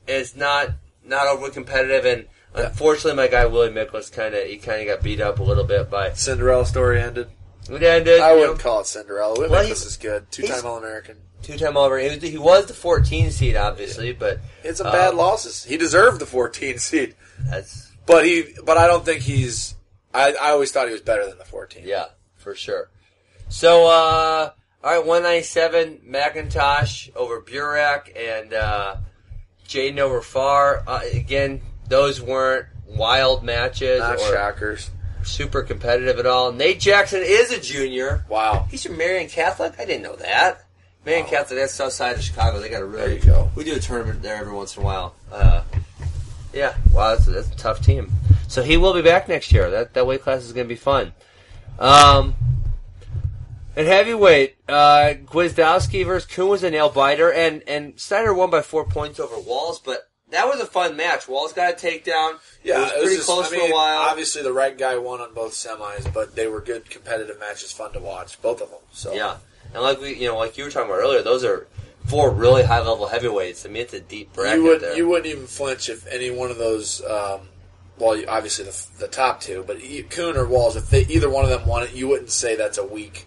is 0.09 0.35
not 0.35 0.71
not 1.05 1.27
overly 1.27 1.51
competitive, 1.51 2.07
and. 2.07 2.27
Unfortunately, 2.55 3.17
my 3.17 3.29
guy 3.29 3.47
Willie 3.47 3.71
Miklus 3.71 4.13
kind 4.13 4.35
of 4.35 4.47
he 4.47 4.57
kind 4.59 4.81
of 4.81 4.87
got 4.87 5.03
beat 5.05 5.21
up 5.21 5.39
a 5.39 5.43
little 5.43 5.65
bit 5.65 5.91
by. 5.91 6.13
Cinderella 6.13 6.67
story 6.67 7.01
ended. 7.01 7.29
It 7.69 7.83
ended. 7.83 8.21
I 8.21 8.35
wouldn't 8.35 8.59
know, 8.59 8.63
call 8.63 8.81
it 8.81 8.87
Cinderella. 8.87 9.33
Whitman 9.33 9.51
Well, 9.51 9.69
this 9.69 9.87
is 9.87 9.97
good. 9.97 10.31
Two 10.31 10.47
time 10.47 10.67
All 10.67 10.77
American. 10.79 11.17
two-time 11.43 11.77
All 11.77 11.87
American. 11.87 12.11
He 12.11 12.17
was, 12.21 12.31
he 12.31 12.39
was 12.39 12.67
the 12.67 12.75
14 12.75 13.31
seed, 13.31 13.57
obviously, 13.57 14.13
but 14.13 14.41
it's 14.63 14.81
a 14.81 14.85
some 14.85 14.93
bad 14.93 15.15
losses. 15.15 15.65
He 15.65 15.77
deserved 15.77 16.21
the 16.21 16.27
14 16.27 16.79
seed, 16.79 17.15
that's 17.47 17.91
but 18.07 18.25
he. 18.25 18.45
But 18.65 18.77
I 18.77 18.87
don't 18.87 19.05
think 19.05 19.23
he's. 19.23 19.75
I, 20.13 20.35
I 20.41 20.51
always 20.51 20.71
thought 20.71 20.87
he 20.87 20.93
was 20.93 21.03
better 21.03 21.27
than 21.27 21.39
the 21.39 21.45
14. 21.45 21.83
yeah 21.85 22.07
for 22.45 22.55
sure. 22.55 22.91
So, 23.49 23.87
uh, 23.87 24.51
all 24.85 24.91
right, 24.91 25.05
197 25.05 26.03
McIntosh 26.07 27.15
over 27.17 27.41
Burek 27.41 28.13
and 28.17 28.53
uh, 28.53 28.97
Jaden 29.67 29.99
over 29.99 30.21
Pfarr. 30.21 30.85
Uh, 30.87 31.01
again, 31.13 31.63
those 31.89 32.21
weren't 32.21 32.67
wild 32.87 33.43
matches 33.43 34.01
not 34.01 34.17
or 34.17 34.33
shockers. 34.33 34.91
super 35.23 35.63
competitive 35.63 36.19
at 36.19 36.27
all. 36.27 36.53
Nate 36.53 36.81
Jackson 36.81 37.23
is 37.25 37.51
a 37.51 37.61
junior. 37.61 38.25
Wow. 38.29 38.67
He's 38.71 38.85
from 38.85 38.97
Marion 38.97 39.29
Catholic. 39.29 39.75
I 39.79 39.85
didn't 39.85 40.03
know 40.03 40.17
that. 40.17 40.65
Marion 41.05 41.27
Catholic, 41.27 41.59
that's 41.59 41.75
south 41.75 41.93
side 41.93 42.17
of 42.17 42.23
Chicago. 42.23 42.61
They 42.61 42.71
got 42.71 42.83
a 42.83 42.87
really. 42.87 43.07
There 43.07 43.15
you 43.17 43.21
go. 43.21 43.51
We 43.55 43.65
do 43.65 43.75
a 43.75 43.81
tournament 43.81 44.23
there 44.23 44.37
every 44.37 44.53
once 44.53 44.77
in 44.77 44.83
a 44.83 44.87
while. 44.87 45.15
Uh, 45.31 45.63
yeah, 46.55 46.77
wow, 46.93 47.11
that's, 47.15 47.27
that's 47.27 47.49
a 47.51 47.57
tough 47.57 47.83
team. 47.83 48.11
So 48.49 48.63
he 48.63 48.77
will 48.77 48.95
be 48.95 49.03
back 49.03 49.29
next 49.29 49.53
year. 49.53 49.71
That 49.71 49.95
that 49.95 50.07
weight 50.07 50.23
class 50.23 50.43
is 50.43 50.53
going 50.53 50.67
to 50.67 50.69
be 50.69 50.77
fun. 50.79 51.13
Um, 51.79 52.37
at 53.77 53.87
heavyweight, 53.87 54.57
uh, 54.69 55.15
Gwiazdowski 55.25 56.07
versus 56.07 56.31
Coon 56.31 56.49
was 56.49 56.63
a 56.63 56.71
nail 56.71 56.89
biter, 56.89 57.31
and 57.33 57.63
and 57.67 57.99
Snyder 57.99 58.33
won 58.33 58.51
by 58.51 58.63
four 58.63 58.87
points 58.87 59.19
over 59.19 59.39
Walz, 59.39 59.81
but 59.81 60.09
that 60.35 60.47
was 60.47 60.61
a 60.61 60.67
fun 60.67 60.97
match. 60.97 61.29
Walz 61.29 61.53
got 61.53 61.73
a 61.73 61.77
takedown. 61.87 62.39
Yeah, 62.63 62.79
it 62.79 62.81
was 62.83 62.93
pretty 62.93 63.17
just- 63.17 63.27
close 63.27 63.53
I 63.53 63.59
for 63.59 63.65
a 63.65 63.73
while. 63.73 63.99
Obviously, 64.03 64.43
the 64.43 64.53
right 64.53 64.77
guy 64.77 64.97
won 64.97 65.21
on 65.21 65.35
both 65.35 65.53
semis, 65.53 66.13
but 66.13 66.35
they 66.37 66.47
were 66.47 66.61
good 66.61 66.89
competitive 66.89 67.39
matches, 67.41 67.73
fun 67.73 67.93
to 67.93 68.01
watch, 68.01 68.41
both 68.43 68.61
of 68.61 68.71
them. 68.71 68.81
So 68.93 69.13
Yeah, 69.15 69.37
and 69.73 69.83
like 69.83 70.01
we, 70.01 70.15
you 70.15 70.29
know, 70.29 70.37
like 70.37 70.57
you 70.59 70.65
were 70.65 70.71
talking 70.71 70.91
about 70.91 71.01
earlier, 71.01 71.23
those 71.23 71.45
are 71.45 71.67
four 72.07 72.31
really 72.31 72.63
high 72.63 72.81
level 72.81 73.07
heavyweights. 73.07 73.65
I 73.65 73.69
mean, 73.69 73.83
it's 73.83 73.95
a 73.95 74.01
deep 74.01 74.33
bracket 74.35 74.59
you 74.59 74.65
would 74.65 74.81
there. 74.81 74.97
you 74.97 75.09
wouldn't 75.09 75.27
even 75.27 75.47
flinch 75.47 75.89
if 75.89 76.07
any 76.07 76.31
one 76.31 76.51
of 76.51 76.59
those. 76.59 77.03
Um, 77.05 77.49
well, 77.99 78.21
obviously 78.29 78.65
the, 78.65 78.87
the 78.99 79.09
top 79.09 79.41
two, 79.41 79.63
but 79.67 79.79
Coon 80.11 80.37
or 80.37 80.47
Walz, 80.47 80.75
if 80.75 80.91
they, 80.91 81.03
either 81.03 81.31
one 81.31 81.45
of 81.45 81.51
them 81.51 81.67
won 81.67 81.85
it, 81.85 81.93
you 81.95 82.09
wouldn't 82.09 82.31
say 82.31 82.57
that's 82.57 82.77
a 82.79 82.85
weak. 82.85 83.27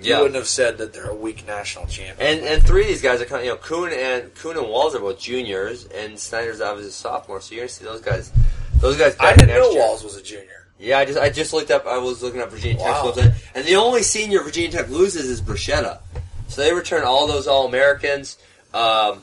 Yeah. 0.00 0.16
You 0.16 0.22
wouldn't 0.22 0.36
have 0.36 0.48
said 0.48 0.78
that 0.78 0.92
they're 0.92 1.10
a 1.10 1.14
weak 1.14 1.46
national 1.46 1.86
champion. 1.86 2.16
And 2.38 2.40
and 2.46 2.62
three 2.62 2.82
of 2.82 2.88
these 2.88 3.00
guys 3.02 3.20
are 3.20 3.24
kind 3.24 3.40
of, 3.40 3.44
you 3.46 3.50
know 3.52 3.56
Coon 3.58 3.92
and 3.92 4.34
Coon 4.34 4.56
and 4.58 4.68
Walz 4.68 4.94
are 4.94 4.98
both 5.00 5.18
juniors, 5.20 5.86
and 5.86 6.18
Snyder's 6.18 6.60
obviously 6.60 6.88
a 6.90 6.92
sophomore. 6.92 7.40
So 7.40 7.54
you're 7.54 7.62
gonna 7.62 7.68
see 7.70 7.84
those 7.84 8.00
guys. 8.00 8.32
Those 8.80 8.96
guys. 8.98 9.16
I 9.20 9.34
didn't 9.34 9.48
know 9.54 9.70
year. 9.70 9.80
Walz 9.80 10.02
was 10.02 10.16
a 10.16 10.22
junior. 10.22 10.66
Yeah, 10.78 10.98
I 10.98 11.04
just 11.04 11.18
I 11.18 11.30
just 11.30 11.52
looked 11.52 11.70
up. 11.70 11.86
I 11.86 11.98
was 11.98 12.22
looking 12.22 12.40
up 12.40 12.50
Virginia 12.50 12.82
Tech's 12.82 13.02
Wow. 13.04 13.12
website, 13.12 13.34
and 13.54 13.64
the 13.64 13.76
only 13.76 14.02
senior 14.02 14.42
Virginia 14.42 14.70
Tech 14.70 14.88
loses 14.90 15.26
is 15.30 15.40
Bruschetta. 15.40 16.00
So 16.48 16.62
they 16.62 16.72
return 16.74 17.04
all 17.04 17.26
those 17.26 17.46
All 17.46 17.66
Americans. 17.66 18.36
Um, 18.74 19.22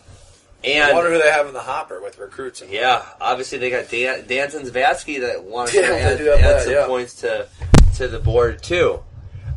I 0.63 0.67
and 0.67 0.95
wonder 0.95 1.11
who 1.11 1.21
they 1.21 1.29
have 1.29 1.47
in 1.47 1.53
the 1.53 1.59
hopper 1.59 2.01
with 2.01 2.17
recruits. 2.17 2.61
And 2.61 2.71
yeah, 2.71 3.03
obviously 3.19 3.57
they 3.57 3.69
got 3.69 3.89
Dan, 3.89 4.25
Danton 4.27 4.63
Zavatsky 4.63 5.19
that 5.21 5.43
wants 5.43 5.73
Yeah, 5.75 5.81
to 5.81 5.99
add, 5.99 6.17
do 6.17 6.31
add 6.31 6.39
that, 6.43 6.61
some 6.63 6.71
yeah. 6.73 6.85
points 6.87 7.15
to 7.21 7.47
to 7.97 8.07
the 8.07 8.19
board 8.19 8.63
too. 8.63 8.99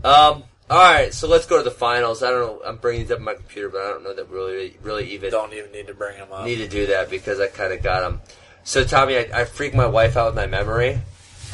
Um, 0.03 0.43
all 0.75 0.81
right, 0.81 1.14
so 1.14 1.29
let's 1.29 1.47
go 1.47 1.57
to 1.57 1.62
the 1.62 1.70
finals. 1.70 2.25
I 2.25 2.31
don't 2.31 2.41
know. 2.41 2.62
I'm 2.66 2.79
bringing 2.79 3.03
these 3.03 3.12
up 3.12 3.18
on 3.18 3.25
my 3.25 3.35
computer, 3.35 3.68
but 3.68 3.83
I 3.83 3.91
don't 3.91 4.03
know 4.03 4.12
that 4.12 4.29
really 4.29 4.77
really 4.83 5.12
even 5.12 5.31
don't 5.31 5.53
even 5.53 5.70
need 5.70 5.87
to 5.87 5.95
bring 5.95 6.18
them 6.18 6.33
up. 6.33 6.45
need 6.45 6.57
to 6.57 6.66
do 6.66 6.87
that 6.87 7.11
because 7.11 7.39
I 7.39 7.47
kind 7.47 7.72
of 7.72 7.81
got 7.81 8.01
them. 8.01 8.20
So 8.64 8.83
Tommy, 8.83 9.16
I, 9.16 9.29
I 9.33 9.45
freaked 9.45 9.77
my 9.77 9.87
wife 9.87 10.16
out 10.16 10.27
with 10.27 10.35
my 10.35 10.49
memory. 10.49 10.99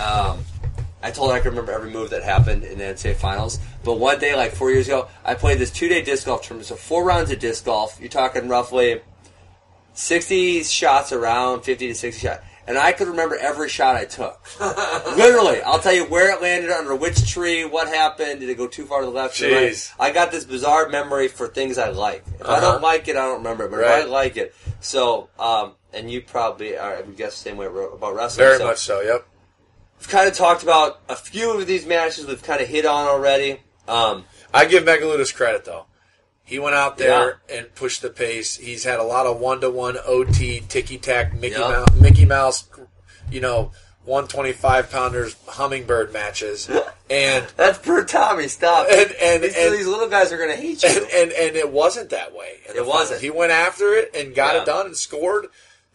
Um, 0.02 0.38
I 1.02 1.10
told 1.10 1.30
her 1.30 1.36
I 1.36 1.40
could 1.40 1.50
remember 1.50 1.72
every 1.72 1.90
move 1.90 2.10
that 2.10 2.22
happened 2.22 2.64
in 2.64 2.78
the 2.78 2.84
NCAA 2.84 3.16
finals. 3.16 3.58
But 3.84 3.98
one 3.98 4.18
day, 4.18 4.34
like 4.34 4.52
four 4.52 4.70
years 4.70 4.86
ago, 4.86 5.08
I 5.22 5.34
played 5.34 5.58
this 5.58 5.70
two 5.70 5.88
day 5.88 6.00
disc 6.00 6.24
golf 6.24 6.40
tournament. 6.40 6.68
So 6.68 6.76
four 6.76 7.04
rounds 7.04 7.30
of 7.30 7.40
disc 7.40 7.66
golf. 7.66 7.98
You're 8.00 8.08
talking 8.08 8.48
roughly 8.48 9.02
sixty 9.92 10.62
shots 10.62 11.12
around, 11.12 11.60
fifty 11.60 11.88
to 11.88 11.94
sixty 11.94 12.26
shots. 12.26 12.42
And 12.66 12.78
I 12.78 12.92
could 12.92 13.08
remember 13.08 13.36
every 13.36 13.68
shot 13.68 13.96
I 13.96 14.04
took. 14.04 14.38
Literally, 15.16 15.60
I'll 15.62 15.78
tell 15.80 15.92
you 15.94 16.04
where 16.04 16.30
it 16.34 16.40
landed, 16.42 16.70
under 16.70 16.94
which 16.94 17.28
tree, 17.28 17.64
what 17.64 17.88
happened, 17.88 18.40
did 18.40 18.48
it 18.48 18.56
go 18.58 18.66
too 18.68 18.84
far 18.84 19.00
to 19.00 19.06
the 19.06 19.12
left, 19.12 19.36
to 19.38 19.52
right. 19.52 19.70
Jeez. 19.72 19.92
I 19.98 20.12
got 20.12 20.30
this 20.30 20.44
bizarre 20.44 20.88
memory 20.88 21.28
for 21.28 21.48
things 21.48 21.78
I 21.78 21.88
like. 21.90 22.24
If 22.38 22.46
I 22.46 22.58
Uh-huh. 22.58 22.72
don't 22.72 22.82
like 22.82 23.08
it, 23.08 23.16
I 23.16 23.22
don't 23.26 23.38
remember 23.38 23.64
it. 23.64 23.70
But 23.70 23.80
if 23.80 23.86
I 23.86 24.04
like 24.04 24.36
it, 24.36 24.54
so 24.80 25.30
um, 25.38 25.72
and 25.92 26.10
you 26.10 26.20
probably 26.20 26.76
are, 26.76 26.96
I 26.96 27.00
would 27.00 27.16
guess 27.16 27.42
the 27.42 27.48
same 27.50 27.56
way 27.56 27.66
about 27.66 28.14
wrestling. 28.14 28.46
Very 28.46 28.58
so 28.58 28.66
much 28.66 28.78
so. 28.78 29.00
Yep. 29.00 29.26
We've 29.98 30.08
kind 30.08 30.28
of 30.28 30.34
talked 30.34 30.62
about 30.62 31.00
a 31.08 31.16
few 31.16 31.58
of 31.58 31.66
these 31.66 31.86
matches. 31.86 32.26
We've 32.26 32.42
kind 32.42 32.60
of 32.60 32.68
hit 32.68 32.86
on 32.86 33.06
already. 33.08 33.60
Um, 33.88 34.24
I 34.54 34.64
give 34.66 34.84
Megaludis 34.84 35.34
credit 35.34 35.64
though. 35.64 35.86
He 36.44 36.58
went 36.58 36.74
out 36.74 36.98
there 36.98 37.40
and 37.48 37.72
pushed 37.74 38.02
the 38.02 38.10
pace. 38.10 38.56
He's 38.56 38.82
had 38.84 38.98
a 38.98 39.04
lot 39.04 39.26
of 39.26 39.38
one 39.38 39.60
to 39.60 39.70
one 39.70 39.96
OT 40.04 40.60
ticky 40.68 40.98
tack 40.98 41.32
Mickey 41.34 41.54
Yeah. 41.54 41.68
Mouse, 41.68 41.94
Mickey 42.00 42.24
Mouse, 42.24 42.68
you 43.30 43.40
know, 43.40 43.70
one 44.04 44.26
twenty 44.26 44.52
five 44.52 44.90
pounders 44.90 45.36
hummingbird 45.46 46.12
matches, 46.12 46.68
and 47.10 47.46
that's 47.56 47.78
per 47.78 48.04
Tommy. 48.04 48.48
Stop. 48.48 48.88
And- 48.90 49.12
and- 49.22 49.42
these, 49.44 49.56
and- 49.56 49.74
these 49.74 49.86
little 49.86 50.08
guys 50.08 50.32
are 50.32 50.38
going 50.38 50.50
to 50.50 50.56
hate 50.56 50.82
you. 50.82 50.88
and, 50.88 51.06
and 51.12 51.32
and 51.32 51.56
it 51.56 51.70
wasn't 51.70 52.10
that 52.10 52.34
way. 52.34 52.58
It 52.74 52.84
wasn't. 52.84 53.20
He 53.20 53.30
went 53.30 53.52
after 53.52 53.92
it 53.94 54.10
and 54.16 54.34
got 54.34 54.54
Yeah. 54.56 54.62
it 54.62 54.66
done 54.66 54.86
and 54.86 54.96
scored. 54.96 55.46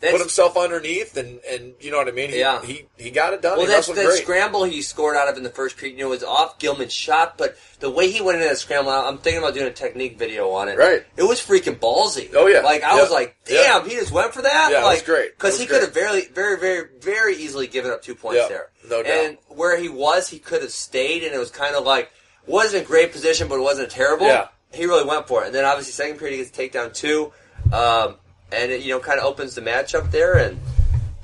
That's- 0.01 0.11
put 0.13 0.21
himself 0.21 0.57
underneath 0.57 1.15
and 1.17 1.39
and 1.49 1.73
you 1.79 1.89
know 1.89 1.97
what 1.97 2.07
I 2.09 2.11
mean. 2.11 2.29
He, 2.29 2.39
Yeah. 2.39 2.61
he 2.63 2.85
he 2.97 3.11
got 3.11 3.33
it 3.33 3.41
done. 3.41 3.57
Well, 3.57 3.65
he 3.65 3.71
that's 3.71 3.87
that 3.87 3.95
great. 3.95 4.21
scramble 4.21 4.63
he 4.65 4.81
scored 4.81 5.15
out 5.15 5.29
of 5.29 5.37
in 5.37 5.43
the 5.43 5.49
first 5.49 5.77
period. 5.77 5.97
You 5.97 6.03
know, 6.03 6.09
was 6.09 6.23
off 6.23 6.59
Gilman's 6.59 6.91
shot, 6.93 7.37
but 7.37 7.55
the 7.79 7.89
way 7.89 8.11
he 8.11 8.21
went 8.21 8.37
into 8.37 8.49
that 8.49 8.57
scramble, 8.57 8.91
I'm 8.91 9.17
thinking 9.19 9.41
about 9.41 9.53
doing 9.53 9.67
a 9.67 9.71
technique 9.73 10.19
video 10.19 10.51
on 10.51 10.67
it. 10.67 10.77
Right. 10.77 11.05
It 11.15 11.23
was 11.23 11.39
freaking 11.39 11.79
ballsy. 11.79 12.29
Oh, 12.35 12.45
yeah. 12.47 12.59
Like 12.59 12.83
I 12.83 12.95
Yeah. 12.95 13.01
was 13.01 13.11
like, 13.11 13.35
Yeah. 13.47 13.61
damn, 13.79 13.89
he 13.89 13.95
just 13.95 14.11
went 14.11 14.33
for 14.33 14.41
that. 14.41 14.69
Yeah, 14.71 14.83
like, 14.83 15.05
great. 15.05 15.37
Because 15.37 15.57
he 15.59 15.65
could 15.65 15.81
have 15.81 15.93
very, 15.93 16.25
very, 16.25 16.57
very, 16.59 16.87
very 16.99 17.35
easily 17.37 17.67
given 17.67 17.89
up 17.91 18.01
two 18.03 18.15
points 18.15 18.41
Yeah, 18.41 18.47
there. 18.49 18.69
no 18.89 19.01
doubt. 19.01 19.11
And 19.11 19.37
where 19.47 19.77
he 19.77 19.87
was, 19.89 20.27
he 20.27 20.39
could 20.39 20.61
have 20.61 20.71
stayed, 20.71 21.23
and 21.23 21.33
it 21.33 21.39
was 21.39 21.51
kind 21.51 21.75
of 21.75 21.85
like 21.85 22.11
wasn't 22.47 22.83
a 22.83 22.85
great 22.85 23.11
position, 23.11 23.47
but 23.47 23.55
it 23.55 23.61
wasn't 23.61 23.89
terrible. 23.89 24.27
Yeah. 24.27 24.49
He 24.71 24.85
really 24.85 25.05
went 25.05 25.27
for 25.27 25.43
it, 25.43 25.47
and 25.47 25.55
then 25.55 25.63
obviously 25.65 25.93
second 25.93 26.19
period 26.19 26.37
he 26.37 26.43
gets 26.43 26.55
takedown 26.55 26.93
two, 26.93 27.31
um, 27.71 28.17
and 28.51 28.71
it 28.71 28.81
you 28.81 28.93
know 28.93 28.99
kind 28.99 29.19
of 29.19 29.25
opens 29.25 29.55
the 29.55 29.61
match 29.61 29.95
up 29.95 30.11
there 30.11 30.37
and. 30.37 30.59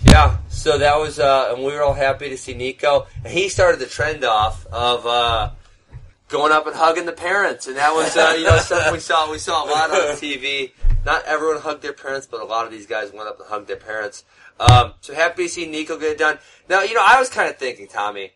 Yeah, 0.04 0.38
so 0.50 0.80
that 0.80 0.98
was, 0.98 1.20
uh, 1.20 1.54
and 1.54 1.64
we 1.64 1.72
were 1.74 1.84
all 1.84 1.94
happy 1.94 2.30
to 2.30 2.38
see 2.38 2.56
Nico. 2.56 3.06
And 3.24 3.32
he 3.32 3.50
started 3.50 3.80
the 3.80 3.86
trend 3.86 4.24
off 4.26 4.66
of 4.66 5.06
uh, 5.06 5.52
going 6.28 6.52
up 6.52 6.66
and 6.66 6.76
hugging 6.76 7.06
the 7.06 7.12
parents, 7.12 7.68
and 7.68 7.78
that 7.78 7.94
was, 7.94 8.18
uh, 8.18 8.34
you 8.36 8.46
know, 8.46 8.58
something 8.58 8.94
we 8.94 9.00
saw. 9.00 9.30
We 9.32 9.38
saw 9.38 9.64
a 9.64 9.70
lot 9.70 9.92
on 9.92 10.18
TV. 10.18 10.72
Not 11.06 11.26
everyone 11.26 11.62
hugged 11.62 11.84
their 11.84 11.94
parents, 11.94 12.26
but 12.26 12.42
a 12.42 12.46
lot 12.46 12.66
of 12.66 12.72
these 12.72 12.88
guys 12.88 13.14
went 13.14 13.28
up 13.28 13.40
and 13.40 13.48
hugged 13.48 13.68
their 13.68 13.78
parents. 13.78 14.24
Um, 14.60 14.94
so 15.02 15.14
happy 15.14 15.44
to 15.44 15.50
see 15.50 15.66
Nico 15.66 15.98
get 15.98 16.14
it 16.14 16.18
done. 16.18 16.40
Now, 16.70 16.82
you 16.82 16.94
know, 16.94 17.04
I 17.06 17.20
was 17.20 17.30
kind 17.30 17.50
of 17.50 17.58
thinking, 17.58 17.88
Tommy, 17.88 18.32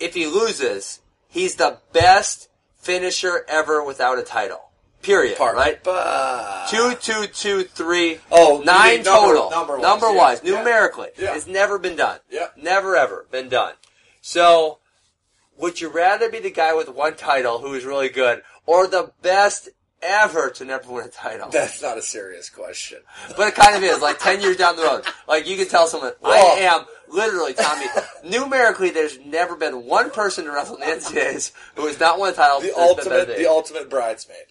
if 0.00 0.14
he 0.14 0.26
loses, 0.26 1.00
he's 1.28 1.56
the 1.56 1.78
best 1.92 2.48
finisher 2.78 3.44
ever 3.48 3.84
without 3.84 4.18
a 4.18 4.22
title. 4.22 4.63
Period. 5.04 5.36
Part 5.38 5.54
right? 5.56 5.82
But 5.84 6.68
Two, 6.68 6.94
two, 7.00 7.26
two, 7.26 7.64
three. 7.64 8.18
Oh, 8.30 8.62
nine 8.64 9.02
number- 9.02 9.34
total. 9.34 9.50
number-wise, 9.50 9.82
Number 9.82 10.06
yeah, 10.10 10.16
wise, 10.16 10.40
yeah. 10.42 10.58
numerically, 10.58 11.08
Yeah. 11.18 11.36
it's 11.36 11.46
never 11.46 11.78
been 11.78 11.94
done. 11.96 12.18
Yeah. 12.30 12.48
never 12.56 12.96
ever 12.96 13.26
been 13.30 13.48
done. 13.48 13.74
So, 14.22 14.78
would 15.58 15.80
you 15.80 15.88
rather 15.88 16.30
be 16.30 16.40
the 16.40 16.50
guy 16.50 16.72
with 16.74 16.88
one 16.88 17.14
title 17.16 17.58
who 17.58 17.74
is 17.74 17.84
really 17.84 18.08
good, 18.08 18.42
or 18.66 18.86
the 18.86 19.12
best 19.22 19.68
ever 20.02 20.50
to 20.50 20.64
never 20.64 20.90
win 20.90 21.04
a 21.04 21.08
title? 21.08 21.50
that's 21.50 21.82
not 21.82 21.98
a 21.98 22.02
serious 22.02 22.48
question. 22.48 22.98
But 23.36 23.48
it 23.48 23.54
kind 23.54 23.76
of 23.76 23.82
is. 23.82 24.00
Like 24.00 24.18
ten 24.18 24.40
years 24.40 24.56
down 24.56 24.76
the 24.76 24.82
road, 24.82 25.04
like 25.28 25.46
you 25.46 25.56
can 25.56 25.68
tell 25.68 25.86
someone, 25.86 26.12
I 26.24 26.38
am 26.60 26.86
literally 27.08 27.52
Tommy. 27.54 27.86
numerically, 28.24 28.90
there's 28.90 29.18
never 29.20 29.54
been 29.56 29.84
one 29.86 30.10
person 30.10 30.46
to 30.46 30.50
wrestle 30.52 30.76
the 30.78 30.84
who 31.76 31.86
has 31.86 32.00
not 32.00 32.18
won 32.18 32.32
a 32.32 32.34
title. 32.34 32.60
The 32.60 32.68
that's 32.68 32.76
been 32.76 33.04
better 33.04 33.20
ultimate, 33.20 33.36
the 33.38 33.46
ultimate 33.50 33.90
bridesmaid. 33.90 34.46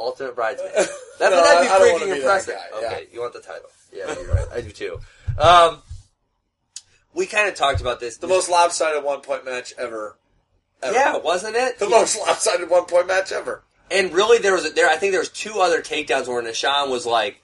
Ultimate 0.00 0.34
bridesmaid. 0.34 0.72
No, 1.20 1.30
That, 1.30 1.32
I- 1.32 1.42
that'd 1.42 1.62
be 1.62 1.68
I 1.68 1.78
freaking 1.78 1.92
wanna 2.00 2.04
be 2.14 2.20
impressive. 2.20 2.54
guy, 2.54 2.78
Okay, 2.86 3.06
you 3.12 3.20
want 3.20 3.32
the 3.32 3.40
title? 3.40 3.68
Yeah, 3.92 4.14
you're 4.14 4.32
right. 4.32 4.46
I 4.54 4.60
do 4.60 4.70
too. 4.70 5.00
Um, 5.36 5.82
we 7.14 7.26
kind 7.26 7.48
of 7.48 7.54
talked 7.56 7.80
about 7.80 7.98
this. 8.00 8.18
The 8.18 8.28
most 8.28 8.48
lopsided 8.48 9.02
one 9.02 9.20
point 9.20 9.44
match 9.44 9.74
ever. 9.78 10.16
ever. 10.82 10.94
yeah, 10.94 11.16
wasn't 11.16 11.56
it? 11.56 11.78
The 11.80 11.88
most 11.88 12.16
lopsided 12.18 12.70
one 12.70 12.84
point 12.84 13.08
match 13.08 13.32
ever. 13.32 13.62
And 13.90 14.12
really, 14.12 14.38
there 14.38 14.52
was 14.52 14.64
a, 14.66 14.70
there. 14.70 14.88
I 14.88 14.96
think 14.96 15.10
there 15.12 15.20
was 15.20 15.30
two 15.30 15.54
other 15.60 15.80
takedowns 15.82 16.28
where 16.28 16.42
Nahshon 16.42 16.90
was 16.90 17.04
like 17.06 17.42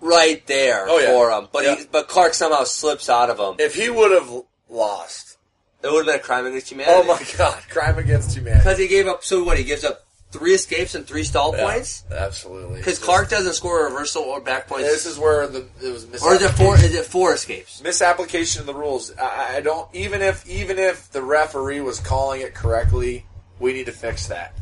right 0.00 0.44
there 0.46 0.86
Oh, 0.88 0.98
yeah. 0.98 1.08
for 1.08 1.30
him, 1.30 1.48
but 1.52 1.64
Yeah. 1.64 1.74
he, 1.76 1.84
but 1.90 2.08
Clark 2.08 2.34
somehow 2.34 2.64
slips 2.64 3.10
out 3.10 3.28
of 3.30 3.38
him. 3.38 3.56
If 3.58 3.74
he 3.74 3.90
would 3.90 4.10
have 4.12 4.30
lost, 4.70 5.36
It 5.82 5.90
would 5.92 6.06
have 6.06 6.06
been 6.06 6.14
a 6.16 6.18
crime 6.22 6.46
against 6.46 6.70
humanity. 6.70 6.94
oh 6.96 7.02
my 7.04 7.22
god, 7.36 7.62
crime 7.68 7.98
against 7.98 8.34
humanity. 8.34 8.60
Because 8.62 8.78
he 8.78 8.88
gave 8.88 9.06
up. 9.06 9.22
So 9.24 9.42
what? 9.44 9.58
He 9.58 9.64
gives 9.64 9.84
up 9.84 10.04
three 10.32 10.54
escapes 10.54 10.94
and 10.94 11.06
three 11.06 11.22
stall 11.24 11.54
Yeah, 11.54 11.64
points. 11.64 12.04
absolutely. 12.10 12.78
Because 12.78 12.98
Clark 12.98 13.28
doesn't 13.30 13.52
score 13.52 13.86
a 13.86 13.90
reversal 13.90 14.22
or 14.22 14.40
back 14.40 14.66
points. 14.66 14.88
This 14.88 15.06
is 15.06 15.18
where 15.18 15.46
the 15.46 15.66
it 15.82 15.92
was 15.92 16.04
or 16.22 16.34
is 16.34 16.42
it 16.42 16.50
four? 16.52 16.74
Is 16.76 16.94
it 16.94 17.04
four 17.06 17.34
escapes? 17.34 17.80
misapplication 17.82 18.60
of 18.60 18.66
the 18.66 18.74
rules. 18.74 19.12
I, 19.16 19.56
I 19.56 19.60
don't 19.60 19.88
even 19.94 20.22
if 20.22 20.46
even 20.48 20.78
if 20.78 21.10
the 21.12 21.22
referee 21.22 21.80
was 21.82 22.00
calling 22.00 22.40
it 22.40 22.54
correctly, 22.54 23.26
we 23.60 23.72
need 23.74 23.86
to 23.86 23.92
fix 23.92 24.26
that. 24.28 24.54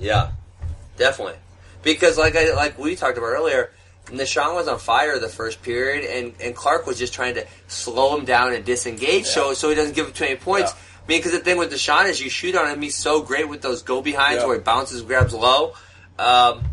Yeah, 0.00 0.32
definitely. 0.96 1.36
Because 1.82 2.18
like 2.18 2.34
I 2.34 2.54
like 2.54 2.78
we 2.78 2.96
talked 2.96 3.18
about 3.18 3.26
earlier, 3.28 3.70
Nahshon 4.06 4.54
was 4.54 4.66
on 4.66 4.78
fire 4.78 5.18
the 5.18 5.28
first 5.28 5.62
period, 5.62 6.04
and, 6.04 6.32
and 6.40 6.56
Clark 6.56 6.86
was 6.86 6.98
just 6.98 7.12
trying 7.12 7.34
to 7.34 7.46
slow 7.68 8.16
him 8.18 8.24
down 8.24 8.54
and 8.54 8.64
disengage, 8.64 9.26
so 9.26 9.48
Yeah. 9.48 9.54
so 9.54 9.68
he 9.68 9.74
doesn't 9.74 9.94
give 9.94 10.08
up 10.08 10.14
too 10.14 10.24
many 10.24 10.36
points. 10.36 10.72
Yeah. 10.72 10.78
I 11.08 11.12
mean, 11.12 11.18
because 11.20 11.32
the 11.32 11.38
thing 11.38 11.56
with 11.56 11.72
Nahshon 11.72 12.06
is 12.10 12.20
you 12.20 12.28
shoot 12.28 12.54
on 12.54 12.68
him, 12.68 12.82
he's 12.82 12.94
so 12.94 13.22
great 13.22 13.48
with 13.48 13.62
those 13.62 13.82
go 13.82 14.02
behinds 14.02 14.42
Yeah. 14.42 14.46
where 14.46 14.56
he 14.56 14.62
bounces, 14.62 15.00
grabs 15.00 15.32
low. 15.32 15.72
Um, 16.18 16.64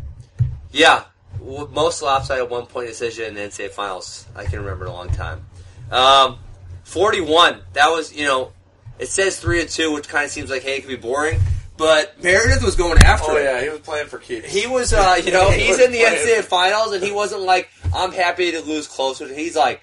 yeah, 0.74 1.04
w- 1.40 1.70
most 1.72 2.02
lopsided 2.02 2.50
one 2.50 2.66
point 2.66 2.88
decision 2.90 3.26
in 3.28 3.34
the 3.36 3.42
NCAA 3.42 3.72
finals 3.72 4.26
I 4.36 4.44
can 4.44 4.60
remember 4.60 4.86
in 4.86 4.92
a 4.92 4.94
long 4.94 5.10
time. 5.10 5.46
Um, 5.92 6.40
Forty-one. 6.84 7.62
That 7.74 7.90
was 7.92 8.14
you 8.14 8.26
know, 8.26 8.52
it 9.00 9.08
says 9.08 9.40
three 9.40 9.62
and 9.62 9.70
two, 9.70 9.92
which 9.94 10.08
kind 10.08 10.26
of 10.26 10.32
seems 10.32 10.50
like 10.50 10.62
hey, 10.64 10.78
it 10.78 10.82
could 10.82 10.90
be 10.90 10.96
boring. 10.98 11.40
But 11.78 12.22
Meredith 12.24 12.64
was 12.64 12.76
going 12.76 13.00
after 13.04 13.32
Oh 13.32 13.38
it. 13.38 13.44
yeah, 13.44 13.62
he 13.62 13.70
was 13.70 13.80
playing 13.80 14.08
for 14.08 14.18
keeps. 14.18 14.50
He 14.52 14.66
was, 14.68 14.94
uh, 14.94 15.20
you 15.24 15.32
know, 15.32 15.50
He 15.52 15.62
he's 15.64 15.80
in 15.80 15.92
the 15.92 16.00
playing. 16.00 16.18
NCAA 16.28 16.44
finals, 16.44 16.94
and 16.94 17.04
he 17.04 17.12
wasn't 17.12 17.42
like, 17.42 17.70
"I'm 17.94 18.12
happy 18.12 18.52
to 18.52 18.62
lose 18.62 18.88
closer." 18.88 19.28
He's 19.34 19.56
like, 19.56 19.82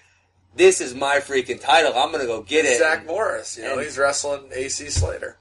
"This 0.54 0.80
is 0.80 0.94
my 0.94 1.16
freaking 1.16 1.60
title. 1.60 1.92
I'm 1.94 2.12
gonna 2.12 2.26
go 2.26 2.42
get 2.42 2.64
it." 2.64 2.78
Zach 2.78 3.06
Morris, 3.06 3.56
you 3.56 3.64
know, 3.64 3.74
and- 3.74 3.82
he's 3.82 3.98
wrestling 3.98 4.50
AC 4.52 4.90
Slater. 4.90 5.36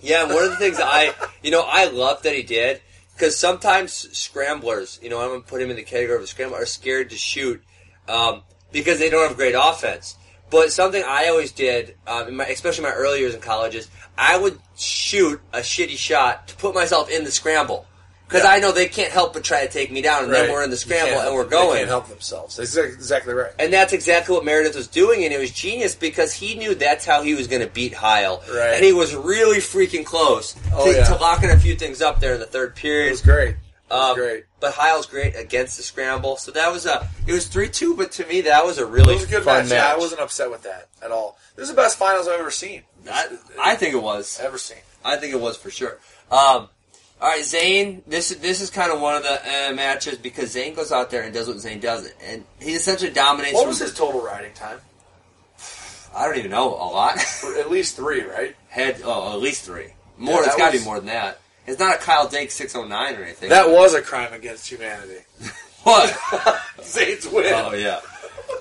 Yeah, 0.00 0.24
and 0.24 0.34
one 0.34 0.44
of 0.44 0.50
the 0.50 0.56
things 0.56 0.78
I, 0.80 1.14
you 1.42 1.50
know, 1.50 1.62
I 1.62 1.86
love 1.86 2.22
that 2.22 2.34
he 2.34 2.42
did 2.42 2.80
because 3.14 3.36
sometimes 3.36 4.08
scramblers, 4.16 4.98
you 5.02 5.10
know, 5.10 5.20
I'm 5.20 5.28
gonna 5.28 5.40
put 5.40 5.60
him 5.60 5.70
in 5.70 5.76
the 5.76 5.82
category 5.82 6.16
of 6.16 6.22
a 6.22 6.26
scrambler, 6.26 6.62
are 6.62 6.66
scared 6.66 7.10
to 7.10 7.16
shoot. 7.16 7.62
Um, 8.08 8.42
because 8.72 8.98
they 8.98 9.10
don't 9.10 9.26
have 9.26 9.36
great 9.36 9.54
offense. 9.58 10.16
But 10.50 10.72
something 10.72 11.02
I 11.06 11.28
always 11.28 11.52
did, 11.52 11.96
um, 12.06 12.28
in 12.28 12.36
my, 12.36 12.46
especially 12.46 12.84
my 12.84 12.92
early 12.92 13.20
years 13.20 13.34
in 13.34 13.40
colleges, 13.40 13.88
I 14.18 14.36
would 14.36 14.58
shoot 14.76 15.40
a 15.52 15.60
shitty 15.60 15.96
shot 15.96 16.48
to 16.48 16.56
put 16.56 16.74
myself 16.74 17.08
in 17.08 17.24
the 17.24 17.30
scramble. 17.30 17.86
Because 18.30 18.44
Yeah. 18.44 18.50
I 18.52 18.58
know 18.60 18.70
they 18.70 18.86
can't 18.86 19.10
help 19.10 19.32
but 19.32 19.42
try 19.42 19.66
to 19.66 19.72
take 19.72 19.90
me 19.90 20.02
down, 20.02 20.22
and 20.22 20.32
then 20.32 20.52
we're 20.52 20.62
in 20.62 20.70
the 20.70 20.76
scramble 20.76 21.18
and 21.18 21.34
we're 21.34 21.40
help- 21.40 21.50
They 21.50 21.56
going. 21.56 21.76
can't 21.78 21.88
help 21.88 22.08
themselves. 22.08 22.54
That's 22.56 22.76
exactly 22.76 23.34
right. 23.34 23.50
And 23.58 23.72
that's 23.72 23.92
exactly 23.92 24.34
what 24.36 24.44
Meredith 24.44 24.76
was 24.76 24.86
doing, 24.86 25.24
and 25.24 25.34
it 25.34 25.40
was 25.40 25.50
genius 25.50 25.96
because 25.96 26.32
he 26.32 26.54
knew 26.54 26.76
that's 26.76 27.04
how 27.04 27.22
he 27.22 27.34
was 27.34 27.48
going 27.48 27.60
to 27.62 27.66
beat 27.66 27.92
Heil. 27.92 28.40
Right. 28.48 28.74
And 28.74 28.84
he 28.84 28.92
was 28.92 29.16
really 29.16 29.58
freaking 29.58 30.04
close 30.06 30.54
Oh, 30.72 30.86
to, 30.92 30.96
yeah. 30.96 31.04
to 31.06 31.16
locking 31.16 31.50
a 31.50 31.58
few 31.58 31.74
things 31.74 32.00
up 32.00 32.20
there 32.20 32.34
in 32.34 32.40
the 32.40 32.46
third 32.46 32.70
It 32.70 32.74
period. 32.76 33.10
was 33.10 33.20
great. 33.20 33.48
It 33.50 33.56
was 33.90 34.10
Um, 34.10 34.14
great. 34.16 34.44
But 34.60 34.74
Heil's 34.74 35.06
great 35.06 35.34
against 35.34 35.76
the 35.76 35.82
scramble, 35.82 36.36
so 36.36 36.52
that 36.52 36.70
was 36.70 36.86
a. 36.86 37.08
It 37.26 37.32
was 37.32 37.46
three 37.46 37.68
two, 37.68 37.96
but 37.96 38.12
to 38.12 38.26
me 38.26 38.42
that 38.42 38.64
was 38.64 38.78
a 38.78 38.86
really 38.86 39.14
was 39.14 39.24
a 39.24 39.26
good 39.26 39.42
fun 39.42 39.62
match. 39.64 39.70
match. 39.70 39.78
Yeah, 39.78 39.92
I 39.92 39.96
wasn't 39.96 40.20
upset 40.20 40.50
with 40.52 40.62
that 40.62 40.86
at 41.02 41.10
all. 41.10 41.36
This 41.56 41.64
is 41.64 41.70
the 41.70 41.74
best 41.82 41.98
finals 41.98 42.28
I've 42.28 42.38
ever 42.38 42.52
seen. 42.52 42.84
I, 43.10 43.26
I 43.60 43.74
think 43.74 43.94
it 43.94 44.02
was. 44.02 44.38
Ever 44.40 44.58
seen. 44.58 44.78
I 45.04 45.16
think 45.16 45.32
it 45.34 45.40
was 45.40 45.56
for 45.56 45.70
sure. 45.70 45.98
Um, 46.30 46.68
all 47.20 47.28
right, 47.28 47.44
Zain. 47.44 48.02
This 48.06 48.30
is 48.30 48.38
this 48.38 48.60
is 48.62 48.70
kind 48.70 48.90
of 48.90 49.00
one 49.00 49.14
of 49.14 49.22
the 49.22 49.34
uh, 49.34 49.72
matches 49.74 50.16
because 50.16 50.52
Zain 50.52 50.74
goes 50.74 50.90
out 50.90 51.10
there 51.10 51.22
and 51.22 51.34
does 51.34 51.48
what 51.48 51.58
Zain 51.58 51.78
does, 51.78 52.10
and 52.24 52.44
he 52.60 52.72
essentially 52.72 53.10
dominates. 53.10 53.54
What 53.54 53.66
was 53.66 53.78
his 53.78 53.92
total 53.92 54.22
riding 54.22 54.54
time? 54.54 54.78
I 56.16 56.26
don't 56.26 56.38
even 56.38 56.50
know 56.50 56.68
a 56.68 56.88
lot. 56.88 57.18
At 57.58 57.70
least 57.70 57.96
three, 57.96 58.22
right? 58.22 58.56
Had 58.68 59.02
oh 59.04 59.34
at 59.34 59.40
least 59.40 59.64
three. 59.64 59.88
More. 60.16 60.34
Yeah, 60.34 60.38
it's 60.38 60.48
that 60.48 60.58
got 60.58 60.72
to 60.72 60.78
be 60.78 60.84
more 60.84 60.96
than 60.96 61.06
that. 61.06 61.40
It's 61.66 61.78
not 61.78 61.96
a 61.96 61.98
Kyle 61.98 62.26
Dake 62.26 62.50
six 62.50 62.74
oh 62.74 62.84
nine 62.84 63.16
or 63.16 63.22
anything. 63.22 63.50
That 63.50 63.68
was 63.68 63.94
a 63.94 64.00
crime 64.00 64.32
against 64.32 64.68
humanity. 64.68 65.20
what? 65.82 66.16
Zain's 66.82 67.26
win. 67.28 67.52
oh 67.54 67.74
yeah, 67.74 68.00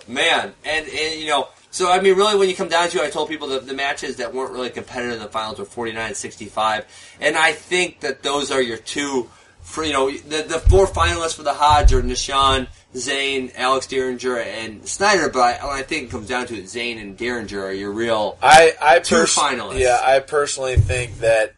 man. 0.07 0.53
And 0.65 0.87
and 0.87 1.19
you 1.19 1.27
know. 1.27 1.47
So 1.71 1.91
I 1.91 2.01
mean, 2.01 2.15
really, 2.15 2.37
when 2.37 2.49
you 2.49 2.55
come 2.55 2.67
down 2.69 2.89
to 2.89 2.97
it, 2.99 3.03
I 3.03 3.09
told 3.09 3.29
people 3.29 3.49
that 3.49 3.67
the 3.67 3.73
matches 3.73 4.15
that 4.17 4.33
weren't 4.33 4.51
really 4.51 4.69
competitive 4.71 5.13
in 5.13 5.19
the 5.19 5.27
finals 5.27 5.59
were 5.59 5.65
49 5.65 6.07
and 6.07 6.17
65. 6.17 6.85
and 7.21 7.37
I 7.37 7.51
think 7.53 7.99
that 8.01 8.23
those 8.23 8.51
are 8.51 8.61
your 8.61 8.77
two. 8.77 9.29
For 9.61 9.83
you 9.83 9.93
know, 9.93 10.09
the 10.09 10.41
the 10.43 10.59
four 10.59 10.87
finalists 10.87 11.35
for 11.35 11.43
the 11.43 11.53
Hodge 11.53 11.93
are 11.93 12.01
Nahshon, 12.01 12.67
Zain, 12.95 13.51
Alex 13.55 13.85
Dieringer, 13.85 14.43
and 14.43 14.87
Snyder. 14.87 15.29
But 15.29 15.61
I, 15.61 15.79
I 15.79 15.81
think 15.83 16.05
it 16.07 16.11
comes 16.11 16.27
down 16.27 16.47
to 16.47 16.55
it, 16.57 16.67
Zain 16.67 16.97
and 16.97 17.15
Dieringer 17.15 17.61
are 17.61 17.71
your 17.71 17.91
real. 17.91 18.39
I, 18.41 18.73
I 18.81 18.99
Two 18.99 19.15
pers- 19.15 19.35
finalists. 19.35 19.77
Yeah, 19.79 20.01
I 20.03 20.21
personally 20.21 20.77
think 20.77 21.19
that 21.19 21.53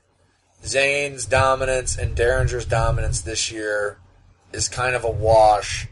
Zain's 0.65 1.25
dominance 1.25 1.97
and 1.97 2.13
Dieringer's 2.17 2.65
dominance 2.65 3.21
this 3.21 3.49
year 3.49 3.97
is 4.51 4.67
kind 4.67 4.93
of 4.93 5.05
a 5.05 5.11
wash. 5.11 5.87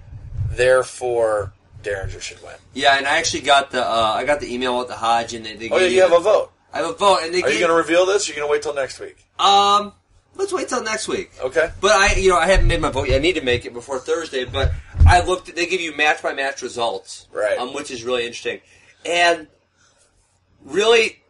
Therefore, 0.52 1.54
Dieringer 1.84 2.22
should 2.22 2.42
win. 2.44 2.56
Yeah, 2.74 2.98
and 2.98 3.08
I 3.08 3.18
actually 3.18 3.42
got 3.42 3.72
the 3.72 3.86
uh, 3.86 4.14
I 4.16 4.26
got 4.26 4.40
the 4.42 4.54
email 4.54 4.78
with 4.80 4.88
the 4.90 4.96
Hodge, 4.96 5.34
and 5.34 5.46
they, 5.46 5.56
they 5.56 5.70
Oh 5.70 5.78
yeah, 5.78 5.88
you 5.88 6.02
have 6.02 6.12
a 6.14 6.20
vote. 6.20 6.52
I 6.74 6.78
have 6.80 6.90
a 6.90 6.94
vote, 6.94 7.20
and 7.24 7.34
they 7.34 7.42
Are 7.42 7.50
you 7.50 7.60
going 7.60 7.70
to 7.72 7.76
reveal 7.76 8.06
this? 8.06 8.28
Or 8.28 8.32
are 8.32 8.36
you 8.36 8.40
going 8.42 8.48
to 8.50 8.52
wait 8.52 8.62
till 8.64 8.74
next 8.74 9.00
week? 9.00 9.26
um. 9.40 9.94
Let's 10.36 10.54
wait 10.54 10.70
till 10.70 10.82
next 10.84 11.10
week. 11.10 11.32
Okay. 11.42 11.70
But 11.82 11.92
I, 11.92 12.14
you 12.16 12.30
know, 12.30 12.38
I 12.38 12.46
haven't 12.48 12.68
made 12.68 12.80
my 12.80 12.92
vote 12.92 13.10
yet. 13.10 13.16
I 13.18 13.20
need 13.20 13.36
to 13.36 13.42
make 13.42 13.66
it 13.66 13.74
before 13.74 14.00
Thursday. 14.00 14.46
But 14.46 14.72
I 15.06 15.20
looked. 15.22 15.54
They 15.54 15.66
give 15.66 15.82
you 15.82 15.94
match 15.98 16.22
by 16.24 16.34
match 16.34 16.62
results, 16.62 17.28
Right. 17.34 17.58
Um, 17.58 17.74
which 17.74 17.92
is 17.92 18.04
really 18.06 18.22
interesting. 18.26 18.62
And 19.06 19.48
really, 20.64 21.22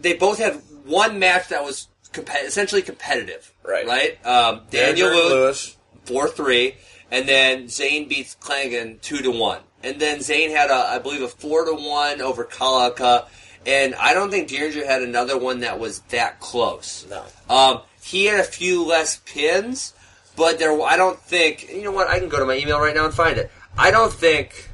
they 0.00 0.14
both 0.14 0.38
had 0.38 0.54
one 0.84 1.18
match 1.20 1.48
that 1.48 1.62
was 1.62 1.86
compe- 2.12 2.44
essentially 2.44 2.82
competitive, 2.82 3.52
Right. 3.62 3.86
Right. 3.86 4.26
Um, 4.26 4.62
Daniel 4.70 5.10
Lewis 5.10 5.30
Lewis. 5.30 5.76
four 6.04 6.28
three, 6.28 6.74
and 7.10 7.28
then 7.28 7.68
Zain 7.68 8.08
beats 8.08 8.36
Klangen 8.40 9.00
two 9.00 9.18
to 9.18 9.30
one, 9.30 9.60
and 9.86 10.00
then 10.00 10.20
Zain 10.20 10.50
had 10.50 10.70
a 10.70 10.74
I 10.74 10.98
believe 10.98 11.22
a 11.22 11.28
four 11.28 11.64
to 11.64 11.72
one 11.72 12.20
over 12.20 12.44
Kalaka, 12.44 13.26
and 13.64 13.94
I 13.94 14.14
don't 14.14 14.30
think 14.30 14.48
Dieringer 14.48 14.84
had 14.86 15.02
another 15.02 15.38
one 15.38 15.60
that 15.60 15.78
was 15.78 16.00
that 16.10 16.40
close. 16.40 17.06
No. 17.08 17.24
Um, 17.48 17.80
he 18.02 18.26
had 18.26 18.40
a 18.40 18.44
few 18.44 18.84
less 18.84 19.20
pins, 19.24 19.94
but 20.36 20.58
there 20.58 20.78
I 20.82 20.96
don't 20.96 21.18
think 21.20 21.68
you 21.72 21.82
know 21.82 21.92
what 21.92 22.08
I 22.08 22.18
can 22.18 22.28
go 22.28 22.38
to 22.38 22.46
my 22.46 22.56
email 22.56 22.80
right 22.80 22.94
now 22.94 23.04
and 23.04 23.14
find 23.14 23.38
it. 23.38 23.50
I 23.78 23.90
don't 23.90 24.12
think, 24.12 24.70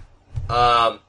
um, 0.48 1.00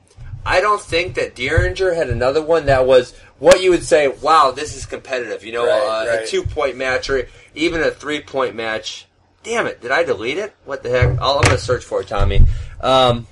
I 0.46 0.62
don't 0.62 0.82
think 0.82 1.16
that 1.16 1.36
Dieringer 1.36 1.96
had 1.96 2.10
another 2.10 2.42
one 2.42 2.66
that 2.66 2.86
was 2.88 3.14
what 3.40 3.62
you 3.62 3.70
would 3.72 3.84
say. 3.84 4.08
Wow, 4.08 4.52
this 4.52 4.76
is 4.76 4.86
competitive. 4.86 5.44
You 5.44 5.52
know, 5.54 5.66
Right, 5.68 6.08
uh, 6.08 6.10
right. 6.10 6.24
a 6.24 6.28
two 6.28 6.44
point 6.44 6.78
match 6.78 7.10
or 7.10 7.28
even 7.56 7.82
a 7.82 7.92
three 7.92 8.22
point 8.22 8.56
match. 8.56 9.06
Damn 9.44 9.68
it! 9.68 9.82
Did 9.82 9.92
I 9.92 10.04
delete 10.04 10.38
it? 10.38 10.56
What 10.64 10.84
the 10.84 10.90
heck? 10.90 11.20
I'll, 11.20 11.36
I'm 11.36 11.42
going 11.44 11.58
to 11.58 11.58
search 11.58 11.84
for 11.84 12.00
it, 12.02 12.08
Tommy. 12.08 12.42
Um, 12.80 13.28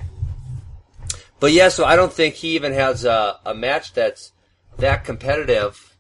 but 1.42 1.52
yeah, 1.52 1.68
so 1.68 1.84
I 1.84 1.98
don't 1.98 2.14
think 2.14 2.36
he 2.36 2.56
even 2.56 2.72
has 2.72 3.04
a, 3.04 3.38
a 3.46 3.54
match 3.54 3.92
that's 3.94 4.32
that 4.78 5.04
competitive. 5.04 5.94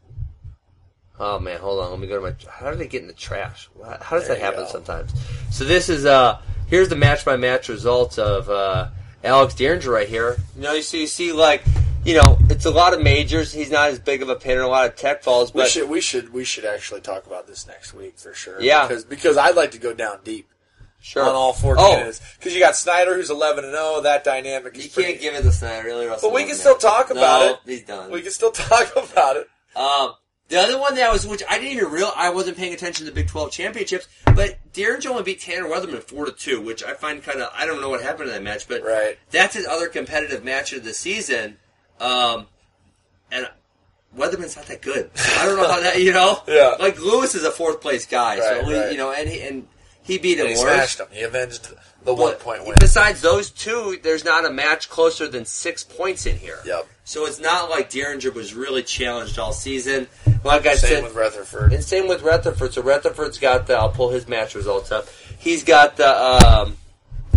Oh 1.20 1.38
man, 1.40 1.60
hold 1.60 1.84
on. 1.84 1.92
Let 1.92 2.00
me 2.00 2.08
go 2.08 2.16
to 2.16 2.22
my. 2.22 2.34
How 2.50 2.70
did 2.70 2.80
they 2.80 2.88
get 2.88 3.02
in 3.02 3.08
the 3.08 3.14
trash? 3.14 3.70
How 4.02 4.16
does 4.18 4.28
There 4.28 4.38
that 4.38 4.42
happen 4.42 4.62
go. 4.64 4.70
sometimes? 4.70 5.12
So 5.52 5.66
this 5.66 5.90
is 5.90 6.06
uh 6.06 6.42
here's 6.68 6.88
the 6.90 6.96
match 6.96 7.26
by 7.26 7.36
match 7.36 7.68
results 7.70 8.18
of 8.18 8.50
uh, 8.50 8.88
Alex 9.24 9.54
Dieringer 9.54 9.88
right 9.92 10.08
here. 10.08 10.38
You 10.56 10.62
know, 10.64 10.74
you 10.74 10.82
see, 10.82 11.02
you 11.02 11.08
see 11.08 11.32
like 11.34 11.64
you 12.04 12.16
know, 12.16 12.40
it's 12.50 12.66
a 12.66 12.72
lot 12.72 12.94
of 12.94 13.02
majors. 13.02 13.54
He's 13.54 13.70
not 13.70 13.90
as 13.90 14.00
big 14.00 14.24
of 14.24 14.30
a 14.30 14.36
pinner, 14.36 14.62
a 14.62 14.68
lot 14.68 14.88
of 14.88 14.96
tech 14.96 15.22
falls, 15.22 15.52
But 15.52 15.64
We 15.66 15.70
should 15.70 15.90
we 15.90 16.02
should 16.02 16.34
we 16.34 16.44
should 16.44 16.66
actually 16.66 17.02
talk 17.02 17.28
about 17.28 17.46
this 17.46 17.68
next 17.68 17.94
week 17.94 18.18
for 18.18 18.34
sure. 18.34 18.60
Yeah. 18.62 18.88
because 18.88 19.06
because 19.06 19.38
I'd 19.38 19.56
like 19.56 19.72
to 19.72 19.80
go 19.80 19.94
down 19.94 20.20
deep 20.24 20.48
sure. 21.02 21.24
on 21.24 21.36
all 21.36 21.54
four 21.54 21.76
Oh. 21.78 21.90
candidates 21.92 22.22
because 22.38 22.54
you 22.54 22.60
got 22.60 22.76
Snyder 22.76 23.16
who's 23.16 23.30
eleven 23.30 23.64
and 23.66 23.74
zero. 23.74 24.02
That 24.02 24.24
dynamic 24.24 24.78
is 24.78 24.86
You 24.86 24.90
pretty- 24.92 25.10
can't 25.14 25.22
give 25.22 25.34
it 25.36 25.42
to 25.44 25.52
Snyder, 25.52 25.86
really. 25.88 26.08
Russell 26.08 26.30
But 26.30 26.36
we 26.36 26.42
can 26.42 26.50
Wilson. 26.50 26.62
still 26.62 26.78
talk 26.78 27.10
about 27.10 27.42
no, 27.42 27.50
it. 27.54 27.60
He's 27.66 27.84
done. 27.84 28.12
We 28.12 28.22
can 28.22 28.32
still 28.32 28.52
talk 28.52 28.96
about 28.96 29.38
it. 29.38 29.48
Um, 29.76 30.14
the 30.50 30.58
other 30.60 30.78
one 30.78 30.96
that 30.96 31.10
I 31.10 31.12
was, 31.14 31.26
which 31.26 31.44
I 31.50 31.58
didn't 31.60 31.78
even 31.78 31.92
real, 31.92 32.12
I 32.16 32.30
wasn't 32.30 32.58
paying 32.58 32.74
attention 32.74 33.06
to 33.06 33.12
the 33.12 33.16
Big 33.16 33.28
Twelve 33.30 33.52
championships, 33.52 34.08
but 34.36 34.58
Dieringer 34.74 35.08
only 35.08 35.24
beat 35.24 35.40
Tanner 35.40 35.64
Weatherman 35.70 36.04
four 36.04 36.26
to 36.26 36.32
two, 36.34 36.60
which 36.60 36.84
I 36.84 36.94
find 36.94 37.24
kind 37.24 37.40
of, 37.42 37.50
I 37.56 37.66
don't 37.66 37.80
know 37.80 37.90
what 37.90 38.02
happened 38.02 38.28
in 38.30 38.36
that 38.36 38.44
match, 38.44 38.68
but 38.68 38.84
Right. 38.84 39.18
that's 39.32 39.56
his 39.56 39.66
other 39.66 39.88
competitive 39.88 40.44
match 40.44 40.74
of 40.74 40.84
the 40.84 40.94
season. 40.94 41.58
Um, 42.02 42.48
and 43.32 43.48
Weatherman's 44.18 44.58
not 44.58 44.66
that 44.66 44.82
good. 44.82 45.10
I 45.38 45.46
don't 45.46 45.56
know 45.56 45.70
how 45.72 45.80
that, 45.80 46.02
you 46.02 46.12
know, 46.12 46.42
Yeah. 46.48 46.76
like 46.80 47.00
Lewis 47.00 47.34
is 47.34 47.46
a 47.46 47.52
fourth 47.52 47.80
place 47.80 48.06
guy, 48.06 48.38
Right, 48.40 48.62
so 48.62 48.68
we, 48.68 48.78
right. 48.78 48.92
you 48.92 48.98
know, 48.98 49.12
and 49.14 49.30
he 49.30 49.40
and 49.42 49.68
he 50.04 50.18
beat 50.18 50.40
him 50.40 50.48
And 50.48 50.56
he 50.56 50.62
worse. 50.62 50.74
smashed 50.76 51.00
him. 51.00 51.08
He 51.12 51.22
avenged 51.22 51.70
the 52.04 52.14
one 52.14 52.34
point 52.36 52.66
win. 52.66 52.76
Besides 52.80 53.22
those 53.22 53.52
two, 53.52 54.00
there's 54.02 54.26
not 54.26 54.46
a 54.46 54.50
match 54.52 54.90
closer 54.90 55.28
than 55.28 55.46
six 55.46 55.84
points 55.84 56.26
in 56.26 56.38
here. 56.38 56.58
Yep. 56.66 56.88
So 57.04 57.26
it's 57.26 57.40
not 57.40 57.70
like 57.70 57.90
Dieringer 57.92 58.34
was 58.34 58.54
really 58.54 58.84
challenged 58.84 59.38
all 59.38 59.54
season. 59.54 60.08
Like 60.44 60.66
I 60.66 60.76
Same 60.76 60.90
said, 60.90 61.04
with 61.04 61.14
Retherford. 61.14 61.74
and 61.74 61.84
same 61.84 62.08
with 62.08 62.22
Retherford. 62.24 62.74
So 62.74 62.82
Retherford's 62.82 63.38
got 63.38 63.68
the. 63.68 63.76
I'll 63.76 63.90
pull 63.92 64.10
his 64.10 64.28
match 64.28 64.56
results 64.56 64.92
up. 64.92 65.08
He's 65.38 65.64
got 65.64 65.98
the. 65.98 66.08
Um, 66.10 66.78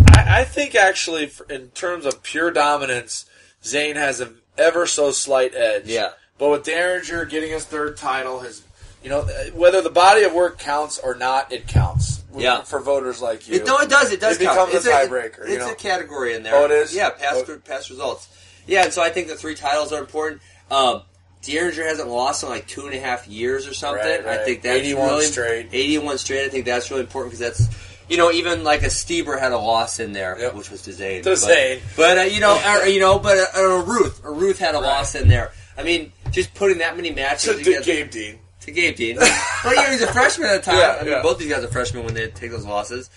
I, 0.07 0.39
I 0.39 0.43
think 0.45 0.75
actually, 0.75 1.31
in 1.49 1.67
terms 1.69 2.05
of 2.05 2.23
pure 2.23 2.51
dominance, 2.51 3.25
Zain 3.63 3.95
has 3.95 4.19
an 4.21 4.37
ever 4.57 4.85
so 4.87 5.11
slight 5.11 5.53
edge. 5.53 5.85
Yeah. 5.87 6.09
But 6.37 6.49
with 6.49 6.63
Dieringer 6.65 7.29
getting 7.29 7.51
his 7.51 7.65
third 7.65 7.97
title, 7.97 8.39
his 8.39 8.61
you 9.05 9.11
know 9.11 9.19
uh, 9.21 9.27
whether 9.53 9.81
the 9.81 9.89
body 9.91 10.23
of 10.23 10.33
work 10.33 10.57
counts 10.57 10.97
or 10.99 11.13
not, 11.15 11.51
it 11.53 11.67
counts. 11.67 12.23
Yeah. 12.35 12.63
For 12.63 12.81
voters 12.81 13.21
like 13.21 13.47
you. 13.47 13.55
it, 13.55 13.65
no, 13.65 13.77
it 13.77 13.89
does. 13.89 14.11
It 14.11 14.19
does 14.19 14.35
It 14.41 14.43
count. 14.43 14.69
becomes 14.71 14.85
a 14.85 14.89
It's 14.89 15.09
tiebreaker, 15.09 15.39
It's 15.43 15.49
you 15.51 15.57
know? 15.59 15.71
a 15.71 15.75
category 15.75 16.33
in 16.35 16.43
there. 16.43 16.53
Oh, 16.55 16.65
it 16.65 16.71
is? 16.71 16.93
Yeah, 16.93 17.11
past 17.11 17.45
Oh. 17.47 17.57
past 17.63 17.89
results. 17.89 18.27
Yeah, 18.67 18.83
and 18.83 18.91
so 18.91 19.01
I 19.01 19.09
think 19.09 19.27
the 19.29 19.35
three 19.35 19.55
titles 19.55 19.93
are 19.93 20.01
important. 20.01 20.41
Um, 20.69 21.03
Dieringer 21.43 21.85
hasn't 21.87 22.09
lost 22.09 22.41
in 22.43 22.49
like 22.49 22.67
two 22.67 22.87
and 22.87 22.95
a 22.95 22.99
half 22.99 23.27
years 23.27 23.67
or 23.67 23.73
something. 23.75 24.03
Right, 24.03 24.25
I 24.27 24.43
think 24.43 24.63
that's 24.63 24.75
81 24.79 25.07
really 25.09 25.25
straight. 25.27 25.69
Eighty-one 25.71 26.17
straight. 26.17 26.45
I 26.45 26.49
think 26.49 26.65
that's 26.65 26.89
really 26.89 27.03
important 27.03 27.37
because 27.37 27.57
that's. 27.57 27.75
You 28.09 28.17
know, 28.17 28.31
even 28.31 28.63
like 28.63 28.83
a 28.83 28.87
Stieber 28.87 29.39
had 29.39 29.51
a 29.51 29.57
loss 29.57 29.99
in 29.99 30.11
there, 30.13 30.37
Yep. 30.39 30.53
which 30.55 30.69
was 30.69 30.81
to 30.83 30.93
Zain. 30.93 31.23
To 31.23 31.29
but, 31.31 31.37
Zain. 31.37 31.79
But 31.95 32.17
uh, 32.17 32.21
you 32.23 32.39
know, 32.39 32.59
or, 32.81 32.85
you 32.87 32.99
know, 32.99 33.17
but 33.17 33.37
uh, 33.55 33.59
a 33.61 33.81
Ruth, 33.83 34.21
a 34.25 34.29
Ruth 34.31 34.59
had 34.59 34.75
a 34.75 34.79
Right. 34.79 34.87
loss 34.87 35.15
in 35.15 35.27
there. 35.27 35.51
I 35.77 35.83
mean, 35.83 36.11
just 36.31 36.53
putting 36.53 36.79
that 36.79 36.95
many 36.97 37.11
matches 37.11 37.55
To 37.55 37.63
together 37.63 37.83
Gabe 37.85 38.09
Dean. 38.11 38.39
To 38.65 38.71
Gabe 38.71 38.95
Dean. 38.95 39.17
well, 39.17 39.75
yeah, 39.75 39.91
he's 39.91 40.01
a 40.01 40.07
freshman 40.13 40.49
at 40.49 40.63
the 40.63 40.71
time. 40.71 40.79
Yeah, 40.79 40.97
I 40.99 41.03
mean, 41.03 41.11
yeah. 41.13 41.21
both 41.21 41.37
these 41.37 41.49
guys 41.49 41.63
are 41.63 41.67
freshmen 41.67 42.03
when 42.03 42.15
they 42.15 42.27
take 42.29 42.49
those 42.49 42.65
losses. 42.65 43.09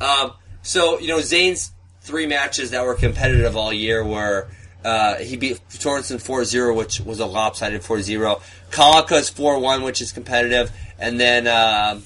Um, 0.00 0.32
so, 0.62 1.00
you 1.00 1.08
know, 1.08 1.20
Zain's 1.20 1.72
three 2.02 2.26
matches 2.26 2.70
that 2.70 2.84
were 2.84 2.94
competitive 2.94 3.56
all 3.56 3.72
year 3.72 4.04
were 4.04 4.48
uh, 4.84 5.16
he 5.16 5.36
beat 5.36 5.60
Torrenson 5.70 6.16
4-0, 6.16 6.76
which 6.76 7.00
was 7.00 7.18
a 7.18 7.26
lopsided 7.26 7.82
4-0. 7.82 8.40
Kalaka's 8.70 9.30
4-1, 9.30 9.84
which 9.84 10.00
is 10.00 10.12
competitive. 10.12 10.70
And 10.98 11.18
then, 11.18 11.46
um, 11.48 12.04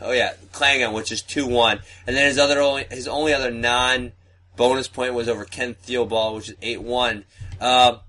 oh 0.00 0.12
yeah, 0.12 0.32
Klangen, 0.52 0.94
which 0.94 1.12
is 1.12 1.22
2-1. 1.22 1.80
And 2.06 2.16
then 2.16 2.26
his 2.26 2.38
other 2.38 2.60
only, 2.60 2.86
his 2.90 3.06
only 3.06 3.34
other 3.34 3.50
non 3.50 4.12
bonus 4.56 4.88
point 4.88 5.14
was 5.14 5.28
over 5.28 5.44
Ken 5.44 5.74
Theobald, 5.74 6.36
which 6.36 6.48
is 6.50 6.56
8-1. 6.56 7.24
Um, 7.60 8.00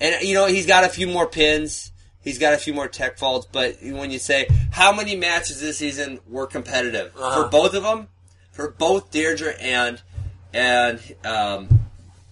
and 0.00 0.22
you 0.22 0.34
know 0.34 0.46
he's 0.46 0.66
got 0.66 0.84
a 0.84 0.88
few 0.88 1.06
more 1.06 1.26
pins. 1.26 1.92
He's 2.24 2.38
got 2.38 2.54
a 2.54 2.58
few 2.58 2.72
more 2.74 2.88
tech 2.88 3.18
faults, 3.18 3.46
but 3.52 3.76
when 3.82 4.10
you 4.10 4.18
say 4.18 4.48
how 4.72 4.92
many 4.92 5.14
matches 5.14 5.60
this 5.60 5.78
season 5.78 6.20
were 6.26 6.46
competitive 6.46 7.12
Uh-huh. 7.16 7.42
for 7.44 7.48
both 7.50 7.74
of 7.74 7.82
them, 7.82 8.08
for 8.50 8.70
both 8.70 9.12
Dieringer 9.12 9.54
and 9.60 10.00
and 10.54 11.00
um, 11.24 11.68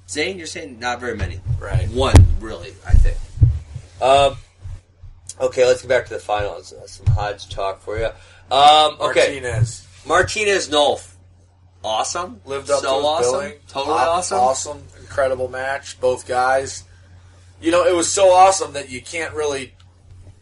Zain, 0.09 0.39
you're 0.39 0.47
saying 0.47 0.79
not 0.79 0.99
very 1.01 1.17
many. 1.17 1.41
Right. 1.61 1.89
One, 1.91 2.15
really, 2.41 2.73
I 2.87 2.93
think. 2.93 3.17
Um, 4.01 4.37
okay, 5.41 5.67
let's 5.67 5.83
get 5.83 5.89
back 5.89 6.07
to 6.07 6.15
the 6.15 6.21
finals. 6.21 6.73
Uh, 6.73 6.87
some 6.87 7.07
Hodge 7.07 7.49
talk 7.49 7.81
for 7.83 7.99
you. 7.99 8.07
Um, 8.51 8.97
okay, 9.01 9.41
Martinez 9.41 9.87
Martinez 10.07 10.69
Nolf. 10.69 11.09
Awesome. 11.85 12.41
lived 12.45 12.71
up 12.71 12.81
so 12.81 12.89
to 12.91 12.95
his 12.97 13.05
awesome. 13.05 13.33
billing. 13.33 13.53
Totally 13.69 13.95
Aw- 13.99 14.11
awesome. 14.11 14.39
Awesome, 14.39 14.83
incredible 15.01 15.49
match. 15.49 16.01
Both 16.01 16.27
guys. 16.29 16.85
You 17.61 17.71
know, 17.71 17.85
it 17.85 17.95
was 17.95 18.11
so 18.11 18.31
awesome 18.31 18.73
that 18.75 18.89
you 18.91 19.01
can't 19.01 19.35
really 19.35 19.73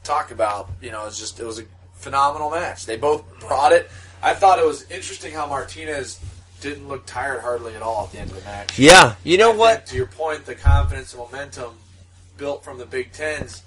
talk 0.03 0.31
about. 0.31 0.71
You 0.81 0.91
know, 0.91 1.07
it's 1.07 1.19
just 1.19 1.41
it 1.41 1.45
was 1.45 1.59
a 1.59 1.65
phenomenal 1.95 2.51
match. 2.51 2.87
They 2.87 2.97
both 2.97 3.25
brought 3.41 3.73
it. 3.73 3.91
I 4.23 4.35
thought 4.35 4.59
it 4.59 4.67
was 4.67 4.91
interesting 4.91 5.33
how 5.33 5.47
Martinez 5.47 6.21
didn't 6.61 6.89
look 6.89 7.07
tired 7.07 7.41
hardly 7.41 7.75
at 7.75 7.83
all 7.83 8.05
at 8.05 8.13
the 8.13 8.19
end 8.19 8.31
of 8.31 8.37
the 8.37 8.45
match. 8.45 8.79
Yeah, 8.79 9.15
you 9.25 9.39
know 9.39 9.53
I 9.53 9.57
what? 9.57 9.87
to 9.87 9.97
your 9.97 10.07
point, 10.07 10.45
the 10.45 10.55
confidence 10.55 11.15
and 11.15 11.23
momentum 11.23 11.75
built 12.37 12.65
from 12.65 12.79
the 12.79 12.87
Big 12.87 13.13
Tens. 13.13 13.63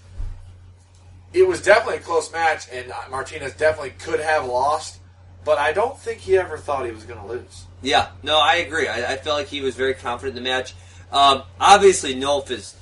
It 1.34 1.48
was 1.48 1.64
definitely 1.64 1.98
a 1.98 2.02
close 2.02 2.32
match, 2.32 2.68
and 2.72 2.94
Martinez 3.10 3.54
definitely 3.54 3.94
could 3.98 4.20
have 4.20 4.46
lost, 4.46 5.00
but 5.44 5.58
I 5.58 5.74
don't 5.74 5.98
think 5.98 6.20
he 6.20 6.38
ever 6.38 6.58
thought 6.58 6.86
he 6.86 6.92
was 6.92 7.04
going 7.06 7.20
to 7.20 7.26
lose. 7.26 7.66
Yeah, 7.82 8.10
no, 8.22 8.40
I 8.40 8.58
agree. 8.58 8.88
I, 8.88 9.14
I 9.14 9.18
felt 9.18 9.40
like 9.40 9.48
he 9.48 9.62
was 9.62 9.76
very 9.76 9.96
confident 9.96 10.38
in 10.38 10.44
the 10.44 10.50
match. 10.50 10.76
Um, 11.12 11.44
obviously, 11.60 12.16
Nolf 12.16 12.52
is 12.52 12.76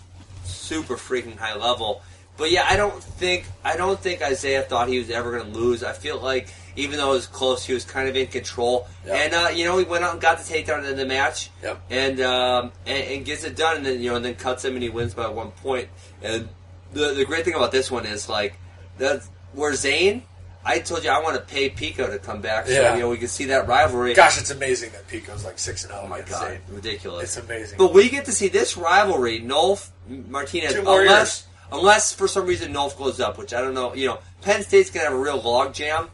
super 0.44 0.96
freaking 0.96 1.38
high 1.38 1.56
level, 1.56 2.02
but 2.38 2.50
yeah, 2.52 2.66
I 2.68 2.76
don't 2.76 3.02
think 3.04 3.46
I 3.64 3.76
don't 3.78 4.00
think 4.00 4.22
Isaiah 4.22 4.62
thought 4.64 4.88
he 4.88 4.98
was 4.98 5.10
ever 5.10 5.32
going 5.38 5.52
to 5.52 5.58
lose. 5.58 5.84
I 5.84 5.94
feel 5.94 6.20
like 6.20 6.48
even 6.76 6.98
though 6.98 7.12
it 7.12 7.16
was 7.16 7.28
close, 7.28 7.66
he 7.66 7.74
was 7.74 7.84
kind 7.86 8.08
of 8.08 8.16
in 8.16 8.28
control, 8.28 8.88
Yep. 9.06 9.16
and 9.16 9.34
uh, 9.34 9.50
you 9.54 9.66
know 9.66 9.78
he 9.78 9.84
went 9.86 10.04
out 10.04 10.14
and 10.14 10.22
got 10.22 10.40
the 10.40 10.44
takedown 10.54 10.90
in 10.90 10.96
the 10.96 11.06
match, 11.06 11.50
Yep. 11.62 11.82
and, 11.90 12.22
um, 12.22 12.72
and 12.86 13.04
and 13.04 13.26
gets 13.26 13.44
it 13.44 13.56
done, 13.56 13.78
and 13.78 13.86
then 13.86 14.02
you 14.02 14.10
know 14.10 14.16
and 14.16 14.26
then 14.26 14.36
cuts 14.36 14.64
him 14.66 14.74
and 14.76 14.82
he 14.84 14.90
wins 14.90 15.14
by 15.14 15.28
one 15.28 15.52
point. 15.52 15.90
And 16.22 16.48
the 16.94 17.14
the 17.14 17.26
great 17.26 17.46
thing 17.46 17.56
about 17.56 17.72
this 17.72 17.92
one 17.92 18.06
is 18.06 18.28
like 18.30 18.56
that 18.98 19.24
where 19.54 19.74
Zane. 19.74 20.24
I 20.64 20.78
told 20.78 21.04
you 21.04 21.10
I 21.10 21.18
want 21.24 21.36
to 21.38 21.42
pay 21.42 21.70
Pico 21.72 22.06
to 22.08 22.20
come 22.20 22.40
back, 22.40 22.68
so 22.68 22.72
Yeah. 22.74 22.94
you 22.94 23.00
know 23.02 23.10
we 23.10 23.18
can 23.18 23.30
see 23.30 23.46
that 23.46 23.68
rivalry. 23.68 24.14
Gosh, 24.14 24.38
it's 24.40 24.52
amazing 24.52 24.92
that 24.92 25.08
Pico's 25.08 25.44
like 25.44 25.58
six 25.58 25.84
and 25.84 25.92
zero. 25.92 26.04
Oh 26.06 26.08
my 26.08 26.22
god, 26.22 26.60
ridiculous! 26.70 27.24
it's 27.36 27.44
amazing. 27.44 27.80
But 27.80 27.96
we 27.96 28.10
get 28.10 28.26
to 28.26 28.32
see 28.32 28.48
this 28.48 28.78
rivalry, 28.78 29.42
Nolf 29.42 29.90
Martinez, 30.08 30.74
Two 30.74 30.82
unless 30.82 31.48
unless 31.72 32.14
for 32.14 32.28
some 32.28 32.46
reason 32.46 32.74
Nolf 32.74 32.98
goes 32.98 33.20
up, 33.20 33.38
which 33.38 33.54
I 33.54 33.62
don't 33.62 33.74
know. 33.74 33.94
You 33.94 34.08
know, 34.08 34.20
Penn 34.42 34.64
State's 34.64 34.90
gonna 34.90 35.06
have 35.06 35.14
a 35.14 35.20
real 35.20 35.42
log 35.42 35.74
jam 35.74 36.10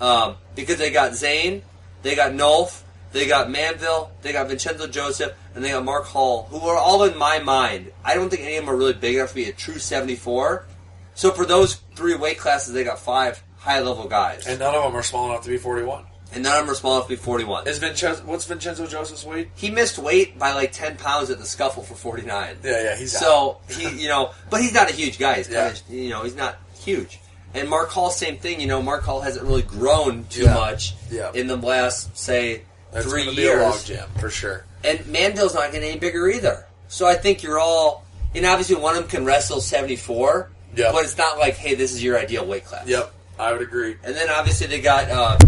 um, 0.00 0.36
because 0.54 0.78
they 0.78 0.90
got 0.90 1.14
Zain, 1.14 1.62
they 2.02 2.14
got 2.14 2.32
Nolf, 2.32 2.82
they 3.12 3.26
got 3.26 3.50
Manville, 3.50 4.10
they 4.22 4.32
got 4.32 4.48
Vincenzo 4.48 4.86
Joseph, 4.86 5.32
and 5.54 5.64
they 5.64 5.70
got 5.70 5.84
Mark 5.84 6.04
Hall, 6.06 6.48
who 6.50 6.58
are 6.66 6.76
all 6.76 7.04
in 7.04 7.16
my 7.16 7.38
mind. 7.38 7.92
I 8.04 8.14
don't 8.14 8.28
think 8.28 8.42
any 8.42 8.56
of 8.56 8.64
them 8.64 8.74
are 8.74 8.76
really 8.76 8.92
big 8.94 9.16
enough 9.16 9.30
to 9.30 9.34
be 9.34 9.48
a 9.48 9.52
true 9.52 9.78
seventy-four. 9.78 10.66
So 11.14 11.30
for 11.30 11.46
those 11.46 11.76
three 11.94 12.16
weight 12.16 12.38
classes, 12.38 12.74
they 12.74 12.82
got 12.82 12.98
five 12.98 13.42
high-level 13.58 14.08
guys, 14.08 14.46
and 14.46 14.58
none 14.58 14.74
of 14.74 14.82
them 14.82 14.96
are 14.96 15.02
small 15.02 15.30
enough 15.30 15.44
to 15.44 15.50
be 15.50 15.58
forty-one. 15.58 16.06
And 16.34 16.42
none 16.42 16.60
of 16.60 16.66
them 16.66 16.74
small 16.74 16.96
enough 16.96 17.06
to 17.06 17.10
be 17.10 17.16
forty-one. 17.16 17.66
Is 17.66 17.78
Vincenzo? 17.78 18.22
What's 18.24 18.44
Vincenzo 18.46 18.86
Joseph's 18.86 19.24
weight? 19.24 19.48
He 19.54 19.70
missed 19.70 19.98
weight 19.98 20.38
by 20.38 20.52
like 20.52 20.72
ten 20.72 20.96
pounds 20.96 21.30
at 21.30 21.38
the 21.38 21.46
scuffle 21.46 21.82
for 21.82 21.94
forty-nine. 21.94 22.56
Yeah, 22.62 22.82
yeah, 22.82 22.96
he's. 22.96 23.16
So 23.18 23.58
he, 23.70 23.88
you 24.02 24.08
know, 24.08 24.32
but 24.50 24.60
he's 24.60 24.74
not 24.74 24.90
a 24.90 24.92
huge 24.92 25.18
guy. 25.18 25.36
He's 25.36 25.46
kind 25.46 25.56
Yeah. 25.56 25.68
of, 25.70 25.90
you 25.90 26.10
know, 26.10 26.22
he's 26.22 26.34
not 26.36 26.56
huge. 26.80 27.20
And 27.54 27.68
Mark 27.68 27.90
Hall, 27.90 28.10
same 28.10 28.36
thing. 28.38 28.60
You 28.60 28.66
know, 28.66 28.82
Mark 28.82 29.04
Hall 29.04 29.20
hasn't 29.20 29.46
really 29.46 29.62
grown 29.62 30.24
too 30.28 30.42
Yeah. 30.42 30.54
much 30.54 30.94
Yeah. 31.10 31.30
in 31.34 31.46
the 31.46 31.56
last 31.56 32.16
say 32.18 32.62
That's 32.92 33.06
three 33.06 33.24
gonna 33.24 33.36
be 33.36 33.46
a 33.46 33.56
log 33.56 33.74
years. 33.74 33.84
jam 33.84 34.08
for 34.18 34.28
sure. 34.28 34.64
And 34.82 35.06
Mandel's 35.06 35.54
not 35.54 35.70
getting 35.72 35.88
any 35.90 35.98
bigger 35.98 36.28
either. 36.28 36.66
So 36.88 37.06
I 37.06 37.14
think 37.14 37.42
you're 37.42 37.58
all, 37.60 38.04
and 38.34 38.44
obviously 38.44 38.74
one 38.76 38.96
of 38.96 39.02
them 39.02 39.08
can 39.10 39.24
wrestle 39.24 39.60
seventy 39.60 39.96
four. 39.96 40.50
Yeah. 40.76 40.90
But 40.90 41.04
it's 41.04 41.16
not 41.16 41.38
like, 41.38 41.54
hey, 41.54 41.76
this 41.76 41.92
is 41.92 42.02
your 42.02 42.18
ideal 42.18 42.44
weight 42.44 42.64
class. 42.64 42.88
Yep, 42.88 43.12
I 43.38 43.52
would 43.52 43.62
agree. 43.62 43.96
And 44.02 44.16
then 44.16 44.28
obviously 44.28 44.66
they 44.66 44.80
got 44.80 45.08
uh, 45.08 45.38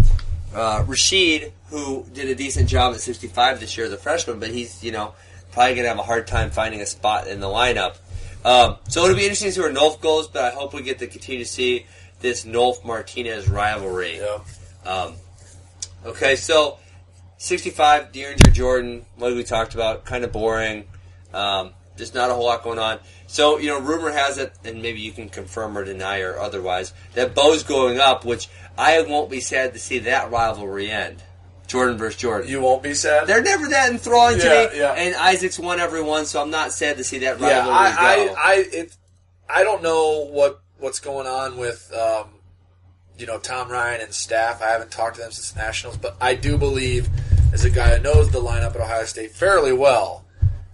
uh, 0.53 0.83
Rashid, 0.87 1.53
who 1.69 2.05
did 2.13 2.29
a 2.29 2.35
decent 2.35 2.69
job 2.69 2.93
at 2.93 3.01
65 3.01 3.59
this 3.59 3.77
year 3.77 3.85
as 3.85 3.93
a 3.93 3.97
freshman, 3.97 4.39
but 4.39 4.49
he's 4.49 4.83
you 4.83 4.91
know 4.91 5.13
probably 5.51 5.75
gonna 5.75 5.87
have 5.87 5.99
a 5.99 6.03
hard 6.03 6.27
time 6.27 6.51
finding 6.51 6.81
a 6.81 6.85
spot 6.85 7.27
in 7.27 7.39
the 7.39 7.47
lineup. 7.47 7.97
Um, 8.45 8.77
so 8.87 9.03
it'll 9.03 9.15
be 9.15 9.23
interesting 9.23 9.49
to 9.49 9.51
see 9.53 9.59
where 9.59 9.73
Nolf 9.73 9.99
goes, 9.99 10.27
but 10.27 10.43
I 10.43 10.51
hope 10.51 10.73
we 10.73 10.81
get 10.81 10.99
to 10.99 11.07
continue 11.07 11.43
to 11.43 11.49
see 11.49 11.85
this 12.19 12.45
Nolf 12.45 12.85
Martinez 12.85 13.49
rivalry. 13.49 14.17
Yeah. 14.17 14.39
Um, 14.85 15.15
okay, 16.05 16.35
so 16.35 16.77
65, 17.37 18.11
Dieringer 18.11 18.53
Jordan, 18.53 19.05
what 19.17 19.35
we 19.35 19.43
talked 19.43 19.73
about, 19.73 20.05
kind 20.05 20.23
of 20.23 20.31
boring. 20.31 20.85
Um, 21.33 21.73
just 21.97 22.13
not 22.13 22.29
a 22.29 22.33
whole 22.33 22.45
lot 22.45 22.63
going 22.63 22.79
on. 22.79 22.99
So, 23.25 23.57
you 23.57 23.67
know, 23.67 23.79
rumor 23.79 24.11
has 24.11 24.37
it, 24.37 24.53
and 24.63 24.81
maybe 24.81 25.01
you 25.01 25.11
can 25.11 25.29
confirm 25.29 25.77
or 25.77 25.83
deny 25.83 26.21
or 26.21 26.39
otherwise, 26.39 26.93
that 27.15 27.35
Bo's 27.35 27.63
going 27.63 27.99
up, 27.99 28.23
which 28.23 28.47
I 28.77 29.01
won't 29.01 29.29
be 29.29 29.39
sad 29.39 29.73
to 29.73 29.79
see 29.79 29.99
that 29.99 30.31
rivalry 30.31 30.91
end. 30.91 31.23
Jordan 31.67 31.97
versus 31.97 32.19
Jordan. 32.19 32.49
You 32.49 32.61
won't 32.61 32.81
be 32.81 32.93
sad. 32.93 33.27
They're 33.27 33.41
never 33.41 33.67
that 33.67 33.91
enthralling 33.91 34.39
to 34.39 34.45
me, 34.45 34.79
yeah. 34.79 34.93
and 34.93 35.15
Isaac's 35.15 35.59
won 35.59 35.79
every 35.79 36.01
one, 36.01 36.25
so 36.25 36.41
I'm 36.41 36.49
not 36.49 36.71
sad 36.71 36.97
to 36.97 37.03
see 37.03 37.19
that 37.19 37.39
Yeah, 37.39 37.57
rivalry 37.57 37.75
I, 37.75 38.25
go. 38.25 38.33
I, 38.33 38.37
I, 38.37 38.53
it, 38.71 38.97
I 39.49 39.63
don't 39.63 39.83
know 39.83 40.25
what 40.31 40.61
what's 40.79 40.99
going 40.99 41.27
on 41.27 41.57
with, 41.57 41.91
um, 41.93 42.27
you 43.17 43.25
know, 43.25 43.39
Tom 43.39 43.69
Ryan 43.69 44.01
and 44.01 44.13
staff. 44.13 44.61
I 44.61 44.67
haven't 44.67 44.91
talked 44.91 45.15
to 45.15 45.21
them 45.21 45.31
since 45.31 45.55
nationals, 45.55 45.97
but 45.97 46.15
I 46.21 46.35
do 46.35 46.57
believe, 46.57 47.09
as 47.51 47.65
a 47.65 47.69
guy 47.69 47.97
who 47.97 48.03
knows 48.03 48.29
the 48.31 48.39
lineup 48.39 48.75
at 48.75 48.77
Ohio 48.77 49.05
State 49.05 49.31
fairly 49.31 49.73
well, 49.73 50.23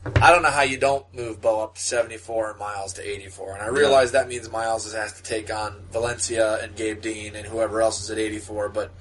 I 0.05 0.31
don't 0.31 0.41
know 0.41 0.51
how 0.51 0.63
you 0.63 0.77
don't 0.77 1.05
move 1.13 1.41
Bo 1.41 1.63
up 1.63 1.75
to 1.75 1.81
74 1.81 2.51
and 2.51 2.59
Myles 2.59 2.93
to 2.93 3.09
84. 3.09 3.53
And 3.53 3.61
I 3.61 3.67
realize 3.67 4.11
that 4.11 4.27
means 4.27 4.51
Myles 4.51 4.91
has 4.93 5.13
to 5.13 5.23
take 5.23 5.53
on 5.53 5.85
Valencia 5.91 6.61
and 6.61 6.75
Gabe 6.75 7.01
Dean 7.01 7.35
and 7.35 7.45
whoever 7.47 7.81
else 7.81 8.01
is 8.01 8.09
at 8.11 8.17
84, 8.17 8.69
but 8.69 8.91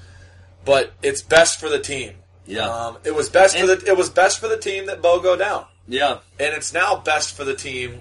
but 0.65 0.93
it's 1.03 1.21
best 1.23 1.59
for 1.59 1.69
the 1.69 1.81
team. 1.81 2.15
Yeah. 2.47 2.69
Um, 2.69 2.99
it 3.05 3.15
was 3.15 3.29
best 3.29 3.59
for 3.59 3.67
the 3.67 3.83
it 3.87 3.97
was 3.97 4.11
best 4.11 4.39
for 4.39 4.49
the 4.49 4.57
team 4.57 4.87
that 4.87 5.03
Bo 5.03 5.21
go 5.21 5.37
down, 5.37 5.67
yeah. 5.89 6.19
and 6.39 6.55
it's 6.55 6.73
now 6.73 6.97
best 6.97 7.37
for 7.37 7.45
the 7.45 7.55
team 7.55 8.01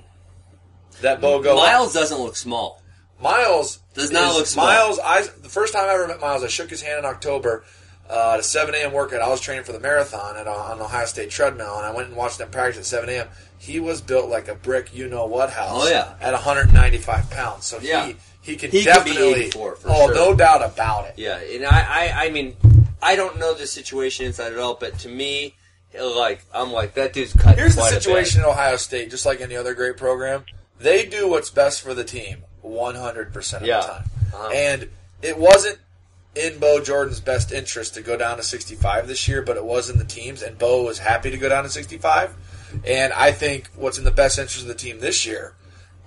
that 1.02 1.22
Bo 1.22 1.42
go 1.42 1.58
up. 1.58 1.64
Myles 1.64 1.94
doesn't 1.94 2.20
look 2.20 2.36
small. 2.36 2.82
Myles 3.20 3.80
Does 3.94 4.12
not 4.12 4.32
is- 4.32 4.38
look 4.38 4.46
small. 4.48 4.66
Myles. 4.66 5.00
I 5.00 5.22
the 5.22 5.50
first 5.50 5.74
time 5.74 5.86
I 5.90 5.94
ever 5.94 6.08
met 6.08 6.20
Myles, 6.20 6.44
I 6.44 6.48
shook 6.48 6.70
his 6.70 6.82
hand 6.82 7.00
in 7.00 7.06
October 7.06 7.64
uh, 8.12 8.34
at 8.34 8.40
a 8.40 8.44
7 8.44 8.76
a.m. 8.76 8.92
workout. 8.94 9.22
I 9.22 9.30
was 9.30 9.40
training 9.40 9.64
for 9.64 9.72
the 9.72 9.80
marathon 9.80 10.36
at 10.38 10.48
uh, 10.48 10.52
on 10.52 10.82
Ohio 10.82 11.06
State 11.06 11.30
treadmill, 11.30 11.78
and 11.78 11.86
I 11.86 11.92
went 11.94 12.10
and 12.10 12.18
watched 12.18 12.38
them 12.40 12.50
practice 12.52 12.80
at 12.80 12.86
7 12.86 13.10
a.m. 13.10 13.28
He 13.58 13.80
was 13.80 14.02
built 14.02 14.30
like 14.30 14.48
a 14.48 14.56
brick, 14.56 14.94
you 14.94 15.08
know 15.08 15.26
what 15.26 15.50
house. 15.52 15.70
Oh, 15.86 15.90
yeah. 15.90 16.14
at 16.20 16.34
195 16.34 17.30
pounds. 17.32 17.66
So 17.66 17.80
Yeah. 17.82 18.08
he 18.08 18.16
he 18.42 18.56
can 18.56 18.72
He 18.72 18.80
could 18.80 18.86
definitely. 18.94 19.34
84 19.46 19.76
for 19.76 19.88
oh, 19.90 20.08
sure. 20.08 20.16
no 20.16 20.34
doubt 20.34 20.64
about 20.64 21.06
it. 21.06 21.14
Yeah, 21.18 21.38
and 21.38 21.64
I, 21.66 21.80
I, 22.10 22.26
I 22.26 22.30
mean, 22.32 22.56
I 23.02 23.16
don't 23.16 23.38
know 23.40 23.54
the 23.54 23.68
situation 23.68 24.26
inside 24.26 24.52
at 24.52 24.58
all, 24.60 24.74
but 24.80 24.98
to 25.00 25.10
me, 25.10 25.56
like, 26.00 26.44
I'm 26.54 26.72
like, 26.72 26.96
that 26.96 27.14
dude's 27.14 27.34
cut. 27.34 27.56
Here's 27.58 27.76
the 27.76 27.82
quite 27.82 27.92
a 27.92 27.96
bit. 27.96 28.04
situation 28.04 28.42
at 28.42 28.48
Ohio 28.48 28.78
State, 28.78 29.12
just 29.12 29.26
like 29.28 29.42
any 29.42 29.56
other 29.56 29.76
great 29.76 29.96
program. 29.98 30.44
They 30.80 31.06
do 31.06 31.30
what's 31.30 31.52
best 31.52 31.82
for 31.84 31.94
the 31.94 32.04
team 32.04 32.44
100% 32.66 33.54
of 33.62 33.62
Yeah. 33.68 33.82
the 33.82 33.88
time. 33.88 34.04
Uh-huh. 34.34 34.50
And 34.56 34.90
it 35.22 35.38
wasn't 35.38 35.78
in 36.36 36.60
Bo 36.60 36.82
Jordan's 36.82 37.20
best 37.20 37.52
interest 37.52 37.94
to 37.96 38.02
go 38.02 38.18
down 38.18 38.38
to 38.38 38.44
65 38.44 39.08
this 39.08 39.28
year, 39.28 39.42
but 39.42 39.58
it 39.58 39.66
was 39.66 39.90
in 39.90 39.98
the 39.98 40.06
team's, 40.06 40.42
and 40.42 40.58
Bo 40.58 40.84
was 40.84 41.00
happy 41.00 41.30
to 41.30 41.38
go 41.38 41.50
down 41.50 41.64
to 41.64 41.70
65. 41.70 42.36
And 42.86 43.12
I 43.14 43.32
think 43.32 43.70
what's 43.76 43.98
in 43.98 44.06
the 44.06 44.12
best 44.12 44.40
interest 44.40 44.62
of 44.62 44.68
the 44.68 44.76
team 44.76 45.00
this 45.00 45.26
year 45.26 45.56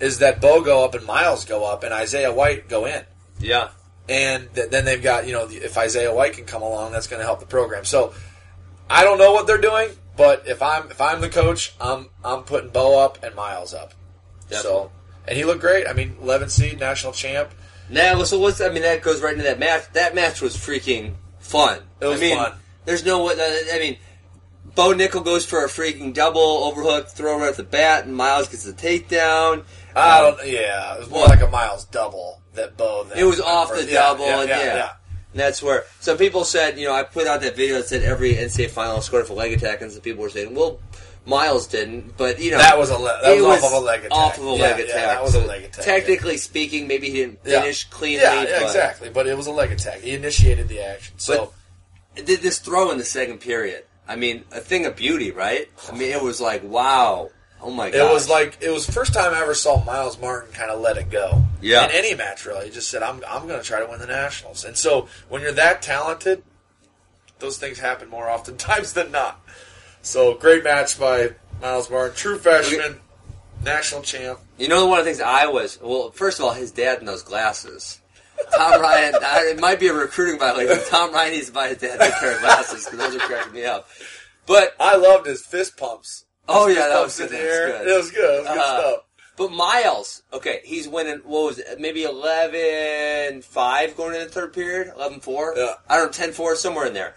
is 0.01 0.19
that 0.19 0.41
Bo 0.41 0.63
go 0.63 0.85
up 0.85 0.95
and 0.95 1.05
Myles 1.07 1.45
go 1.45 1.65
up 1.65 1.85
and 1.85 1.93
Isaiah 1.93 2.33
White 2.33 2.69
go 2.69 2.87
in 2.87 3.05
Yeah, 3.39 3.69
and 4.09 4.53
th- 4.55 4.71
then 4.71 4.85
they've 4.85 5.03
got 5.03 5.27
you 5.27 5.33
know 5.33 5.47
if 5.49 5.77
Isaiah 5.77 6.15
White 6.15 6.33
can 6.33 6.47
come 6.47 6.63
along, 6.63 6.93
that's 6.93 7.07
going 7.07 7.21
to 7.21 7.27
help 7.27 7.41
the 7.41 7.47
program. 7.47 7.85
So 7.85 8.15
I 8.89 9.05
don't 9.05 9.19
know 9.19 9.33
what 9.33 9.47
they're 9.47 9.59
doing, 9.59 9.91
but 10.17 10.49
if 10.49 10.63
I'm 10.63 10.91
if 10.91 11.01
I'm 11.01 11.21
the 11.21 11.29
coach, 11.29 11.75
I'm 11.81 12.09
I'm 12.25 12.43
putting 12.43 12.71
Bo 12.71 12.99
up 12.99 13.23
and 13.23 13.35
Myles 13.35 13.75
up. 13.75 13.95
So 14.63 14.91
and 15.27 15.37
he 15.37 15.45
looked 15.45 15.61
great. 15.61 15.87
I 15.87 15.93
mean, 15.93 16.17
11 16.21 16.51
seed 16.51 16.79
national 16.79 17.13
champ. 17.13 17.51
Now, 17.91 18.23
so 18.25 18.39
what's? 18.39 18.61
I 18.61 18.69
mean, 18.71 18.83
that 18.83 19.03
goes 19.03 19.21
right 19.23 19.33
into 19.33 19.45
that 19.45 19.59
match. 19.59 19.85
That 19.93 20.15
match 20.15 20.41
was 20.41 20.57
freaking 20.57 21.15
fun. 21.39 21.81
It 22.01 22.07
was 22.07 22.19
I 22.21 22.23
mean, 22.25 22.37
fun. 22.37 22.53
There's 22.85 23.05
no 23.05 23.23
what. 23.23 23.37
I 23.41 23.79
mean, 23.79 23.97
Bo 24.75 24.93
Nickal 24.95 25.25
goes 25.25 25.45
for 25.45 25.65
a 25.65 25.69
freaking 25.69 26.15
double 26.15 26.41
overhook 26.41 27.09
throw 27.09 27.39
right 27.39 27.49
at 27.51 27.57
the 27.57 27.63
bat, 27.63 28.05
and 28.07 28.17
Myles 28.17 28.49
gets 28.49 28.65
the 28.65 28.73
takedown. 28.73 29.65
I 29.95 30.21
Um, 30.21 30.37
don't. 30.37 30.49
Yeah, 30.49 30.95
it 30.95 31.01
was 31.01 31.11
more 31.11 31.21
Well- 31.21 31.29
like 31.29 31.43
a 31.43 31.49
Myles 31.49 31.85
double 31.85 32.41
that 32.55 32.77
Bo. 32.77 33.05
Then 33.05 33.19
It 33.19 33.25
was 33.25 33.41
off 33.41 33.73
the 33.75 33.85
Yeah, 33.85 33.93
double, 34.01 34.27
yeah, 34.27 34.41
and 34.41 34.49
yeah, 34.49 34.59
yeah. 34.61 34.75
yeah. 34.77 34.91
And 35.33 35.41
that's 35.41 35.63
where 35.63 35.85
some 36.01 36.17
people 36.17 36.45
said, 36.45 36.79
you 36.79 36.87
know, 36.87 36.95
I 36.95 37.03
put 37.03 37.27
out 37.27 37.41
that 37.43 37.57
video 37.57 37.77
that 37.77 37.89
said 37.89 38.03
every 38.03 38.35
NCAA 38.37 38.71
final 38.71 39.01
scored 39.01 39.27
for 39.27 39.35
leg 39.35 39.53
attack, 39.53 39.81
and 39.83 39.91
some 39.91 40.01
people 40.01 40.23
were 40.23 40.31
saying, 40.31 40.55
well, 40.55 40.79
Myles 41.27 41.67
didn't, 41.67 42.17
but 42.17 42.39
you 42.41 42.51
know, 42.51 42.59
That 42.59 42.79
was 42.79 42.91
a 42.91 42.99
le- 42.99 43.19
that 43.23 43.39
it 43.39 43.43
was 43.43 43.63
off 43.65 43.73
of 43.73 43.83
a 43.83 43.85
leg 43.85 44.01
attack. 44.01 44.13
Off 44.13 44.39
of 44.39 44.45
a 44.47 44.51
Yeah, 44.57 44.63
leg 44.63 44.87
yeah, 44.89 45.07
that 45.07 45.23
was 45.23 45.35
a 45.35 45.41
leg 45.47 45.65
attack, 45.65 45.85
Technically 45.85 46.37
speaking, 46.37 46.87
maybe 46.87 47.09
he 47.09 47.15
didn't 47.19 47.39
Yeah. 47.45 47.61
finish 47.63 47.85
cleanly. 47.85 48.23
Yeah, 48.23 48.43
yeah, 48.43 48.59
but 48.61 48.63
exactly. 48.67 49.09
But 49.09 49.27
it 49.27 49.37
was 49.37 49.47
a 49.47 49.53
leg 49.53 49.73
attack. 49.73 50.01
He 50.01 50.11
initiated 50.13 50.69
the 50.69 50.81
action. 50.81 51.15
So 51.19 51.53
did 52.15 52.41
this 52.43 52.59
throw 52.59 52.91
in 52.91 52.99
the 52.99 53.05
second 53.05 53.39
period. 53.39 53.85
I 54.07 54.17
mean, 54.17 54.45
a 54.53 54.61
thing 54.61 54.85
of 54.85 54.97
beauty, 54.97 55.31
right? 55.31 55.69
I 55.89 55.93
mean, 55.93 56.11
it 56.11 56.23
was 56.23 56.41
like, 56.41 56.63
wow. 56.63 57.31
Oh 57.63 57.71
my 57.71 57.89
god! 57.91 58.11
It 58.11 58.13
was 58.13 58.29
like 58.29 58.59
it 58.61 58.69
was 58.69 58.85
first 58.85 59.15
time 59.15 59.33
I 59.33 59.41
ever 59.41 59.55
saw 59.55 59.83
Myles 59.85 60.21
Martin 60.21 60.53
kind 60.53 60.71
of 60.71 60.81
let 60.81 60.99
it 60.99 61.09
go. 61.09 61.43
Yeah. 61.63 61.87
In 61.87 61.93
any 61.93 62.15
match, 62.15 62.45
really, 62.45 62.67
he 62.67 62.71
just 62.71 62.91
said, 62.91 63.03
"I'm 63.03 63.23
I'm 63.27 63.49
going 63.49 63.59
to 63.59 63.67
try 63.67 63.81
to 63.81 63.87
win 63.87 64.01
the 64.01 64.07
nationals." 64.07 64.65
And 64.67 64.77
so 64.77 65.09
when 65.31 65.41
you're 65.41 65.53
that 65.53 65.81
talented, 65.81 66.43
those 67.39 67.57
things 67.57 67.79
happen 67.79 68.11
more 68.11 68.29
often 68.29 68.57
times 68.59 68.93
than 68.93 69.11
not. 69.11 69.41
So 70.05 70.35
great 70.35 70.63
match 70.65 70.99
by 71.01 71.31
Myles 71.63 71.91
Martin, 71.91 72.15
true 72.15 72.39
freshman, 72.39 73.01
national 73.65 74.03
champ. 74.03 74.39
You 74.59 74.69
know, 74.69 74.87
one 74.87 74.99
of 74.99 75.05
the 75.07 75.11
things 75.11 75.23
I 75.23 75.47
was 75.47 75.79
well. 75.83 76.11
First 76.11 76.39
of 76.39 76.45
all, 76.45 76.53
his 76.53 76.71
dad 76.73 76.99
in 77.01 77.07
those 77.07 77.23
glasses. 77.23 78.01
Tom 78.55 78.81
Ryan. 78.83 79.15
I, 79.23 79.47
it 79.51 79.61
might 79.61 79.81
be 79.81 79.89
a 79.89 79.95
recruiting 79.95 80.39
violation. 80.39 80.79
Tom 80.91 81.13
Ryan 81.13 81.33
needs 81.33 81.47
to 81.47 81.53
buy 81.53 81.69
his 81.69 81.79
dad 81.79 81.97
a 81.97 82.11
pair 82.21 82.35
of 82.35 82.41
glasses 82.41 82.85
because 82.85 82.99
those 82.99 83.17
are 83.17 83.21
cracking 83.21 83.55
me 83.55 83.65
up. 83.65 83.89
But 84.47 84.75
I 84.79 84.97
loved 84.97 85.27
his 85.27 85.41
fist 85.45 85.79
pumps. 85.79 86.27
oh 86.49 86.67
His 86.69 86.77
yeah, 86.77 86.89
that 86.89 87.03
was 87.03 87.17
good. 87.17 87.31
That 87.31 87.41
was 87.41 87.49
good. 87.49 87.89
It 87.89 87.97
was 87.97 88.11
good. 88.11 88.21
It 88.35 88.41
was 88.41 88.49
good 88.49 88.59
Uh, 88.59 88.79
stuff. 88.81 89.01
But 89.37 89.51
Myles, 89.53 90.23
okay, 90.33 90.61
he's 90.65 90.87
winning. 90.87 91.21
What 91.25 91.45
was 91.47 91.59
it? 91.59 91.81
Maybe 91.81 92.03
11-5 92.05 93.97
going 93.97 94.15
into 94.15 94.27
the 94.27 94.31
third 94.33 94.53
period. 94.53 94.93
11-4? 94.97 95.57
Yeah. 95.57 95.75
I 95.89 95.97
don't 95.97 96.17
know, 96.17 96.27
10-4, 96.27 96.55
somewhere 96.55 96.87
in 96.87 96.93
there. 96.95 97.17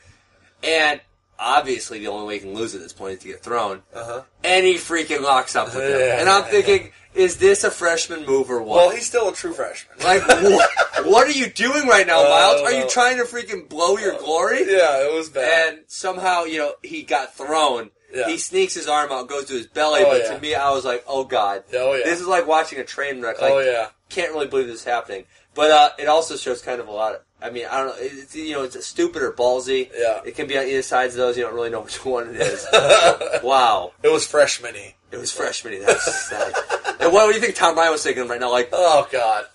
And 0.64 1.00
obviously, 1.40 2.00
the 2.00 2.08
only 2.08 2.26
way 2.28 2.34
he 2.36 2.40
can 2.42 2.54
lose 2.54 2.76
at 2.76 2.82
this 2.82 2.94
point 2.94 3.14
is 3.14 3.20
to 3.20 3.28
get 3.28 3.44
thrown. 3.44 3.84
Uh 3.94 4.04
huh. 4.06 4.22
And 4.44 4.66
he 4.66 4.76
freaking 4.76 5.22
locks 5.22 5.56
up 5.56 5.68
with 5.68 5.76
him. 5.84 6.00
Yeah. 6.00 6.20
And 6.20 6.30
I'm 6.30 6.44
thinking, 6.46 6.92
is 7.14 7.38
this 7.38 7.64
a 7.64 7.72
freshman 7.72 8.26
move 8.26 8.50
or 8.52 8.62
what? 8.62 8.78
Well, 8.78 8.90
he's 8.92 9.08
still 9.08 9.30
a 9.30 9.34
true 9.34 9.54
freshman. 9.54 9.98
Like, 10.04 10.28
what, 10.28 10.70
what 11.06 11.28
are 11.28 11.32
you 11.32 11.48
doing 11.48 11.88
right 11.88 12.06
now, 12.06 12.20
Uh, 12.26 12.30
Myles? 12.30 12.62
Are 12.62 12.72
you 12.74 12.88
trying 12.90 13.18
to 13.18 13.24
freaking 13.24 13.68
blow 13.68 13.98
your 13.98 14.18
glory? 14.20 14.60
Yeah, 14.60 15.06
it 15.08 15.14
was 15.14 15.30
bad. 15.30 15.74
And 15.74 15.84
somehow, 15.88 16.44
you 16.44 16.60
know, 16.60 16.74
he 16.84 17.04
got 17.04 17.36
thrown. 17.36 17.90
Yeah. 18.14 18.28
He 18.30 18.38
sneaks 18.38 18.74
his 18.74 18.88
arm 18.88 19.12
out, 19.12 19.28
goes 19.28 19.46
to 19.46 19.54
his 19.54 19.68
belly, 19.68 20.02
Oh, 20.06 20.10
but 20.12 20.22
yeah. 20.24 20.34
to 20.36 20.42
me, 20.42 20.56
I 20.56 20.72
was 20.72 20.86
like, 20.86 21.04
oh 21.08 21.26
god. 21.26 21.64
Oh, 21.74 21.94
yeah. 21.94 22.06
This 22.06 22.22
is 22.22 22.28
like 22.28 22.48
watching 22.48 22.80
a 22.80 22.84
train 22.86 23.22
wreck. 23.22 23.42
Like, 23.42 23.52
oh 23.52 23.60
yeah. 23.60 23.88
can't 24.10 24.32
really 24.32 24.48
believe 24.48 24.68
this 24.68 24.78
is 24.80 24.84
happening. 24.86 25.26
But 25.58 25.72
uh, 25.72 25.90
it 25.98 26.08
also 26.08 26.38
shows 26.38 26.62
kind 26.62 26.80
of 26.80 26.88
a 26.88 26.92
lot 26.92 27.16
of. 27.16 27.22
I 27.42 27.50
mean, 27.50 27.66
I 27.70 27.80
don't 27.80 27.88
know. 27.88 27.96
It's, 27.98 28.36
you 28.36 28.54
know, 28.54 28.62
it's 28.64 28.86
stupid 28.86 29.24
or 29.24 29.32
ballsy. 29.32 29.90
Yeah. 29.92 30.22
It 30.24 30.36
can 30.36 30.46
be 30.48 30.56
on 30.56 30.66
either 30.68 30.84
sides 30.84 31.16
of 31.16 31.20
those. 31.20 31.36
You 31.36 31.44
don't 31.46 31.56
really 31.56 31.72
know 31.72 31.82
which 31.82 32.06
one 32.06 32.30
it 32.30 32.36
is. 32.36 32.66
wow. 33.44 33.92
It 34.04 34.10
was 34.10 34.26
freshman-y. 34.28 34.94
It 35.12 35.18
was 35.18 35.32
freshman. 35.32 35.82
That's 35.84 36.30
sad. 36.30 36.54
and 37.00 37.12
what 37.12 37.28
do 37.28 37.34
you 37.34 37.42
think 37.42 37.56
Tom 37.56 37.76
Ryan 37.76 37.92
was 37.92 38.04
thinking 38.04 38.28
right 38.28 38.40
now? 38.40 38.52
Like, 38.52 38.70
Oh 38.72 39.08
God. 39.12 39.46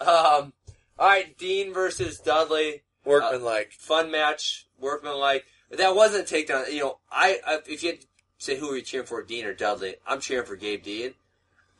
no. 0.00 0.42
um. 0.44 0.52
All 0.98 1.08
right, 1.08 1.38
Dean 1.38 1.72
versus 1.72 2.18
Dudley. 2.18 2.82
Workman 3.04 3.44
like. 3.44 3.70
fun 3.72 4.10
match, 4.10 4.66
workmanlike. 4.80 5.44
That 5.70 5.94
wasn't 5.94 6.28
a 6.30 6.34
takedown. 6.34 6.72
You 6.72 6.80
know, 6.80 6.98
I, 7.12 7.38
I 7.46 7.58
if 7.68 7.82
you 7.84 7.90
had 7.90 8.00
to 8.00 8.06
say 8.38 8.56
who 8.58 8.70
are 8.72 8.76
you 8.76 8.82
cheering 8.82 9.06
for, 9.06 9.22
Dean 9.22 9.44
or 9.44 9.54
Dudley, 9.54 9.94
I'm 10.06 10.20
cheering 10.20 10.44
for 10.46 10.56
Gabe 10.56 10.82
Dean. 10.82 11.14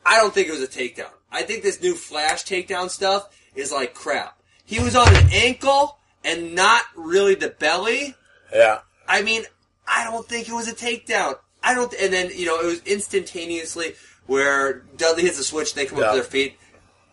I 0.05 0.17
don't 0.17 0.33
think 0.33 0.47
it 0.47 0.51
was 0.51 0.63
a 0.63 0.67
takedown. 0.67 1.11
I 1.31 1.43
think 1.43 1.63
this 1.63 1.81
new 1.81 1.93
flash 1.95 2.43
takedown 2.43 2.89
stuff 2.89 3.29
is 3.55 3.71
like 3.71 3.93
crap. 3.93 4.37
He 4.65 4.79
was 4.79 4.95
on 4.95 5.07
an 5.15 5.29
ankle 5.31 5.97
and 6.23 6.55
not 6.55 6.83
really 6.95 7.35
the 7.35 7.49
belly. 7.49 8.15
Yeah. 8.53 8.79
I 9.07 9.21
mean, 9.21 9.43
I 9.87 10.03
don't 10.03 10.27
think 10.27 10.47
it 10.47 10.53
was 10.53 10.67
a 10.67 10.73
takedown. 10.75 11.35
I 11.63 11.73
don't. 11.73 11.93
And 11.99 12.13
then 12.13 12.31
you 12.33 12.45
know, 12.45 12.59
it 12.59 12.65
was 12.65 12.81
instantaneously 12.83 13.93
where 14.27 14.83
Dudley 14.97 15.23
hits 15.23 15.39
a 15.39 15.43
switch, 15.43 15.73
they 15.73 15.85
come 15.85 15.97
up 15.97 16.03
Yeah. 16.05 16.09
to 16.11 16.15
their 16.15 16.23
feet. 16.23 16.57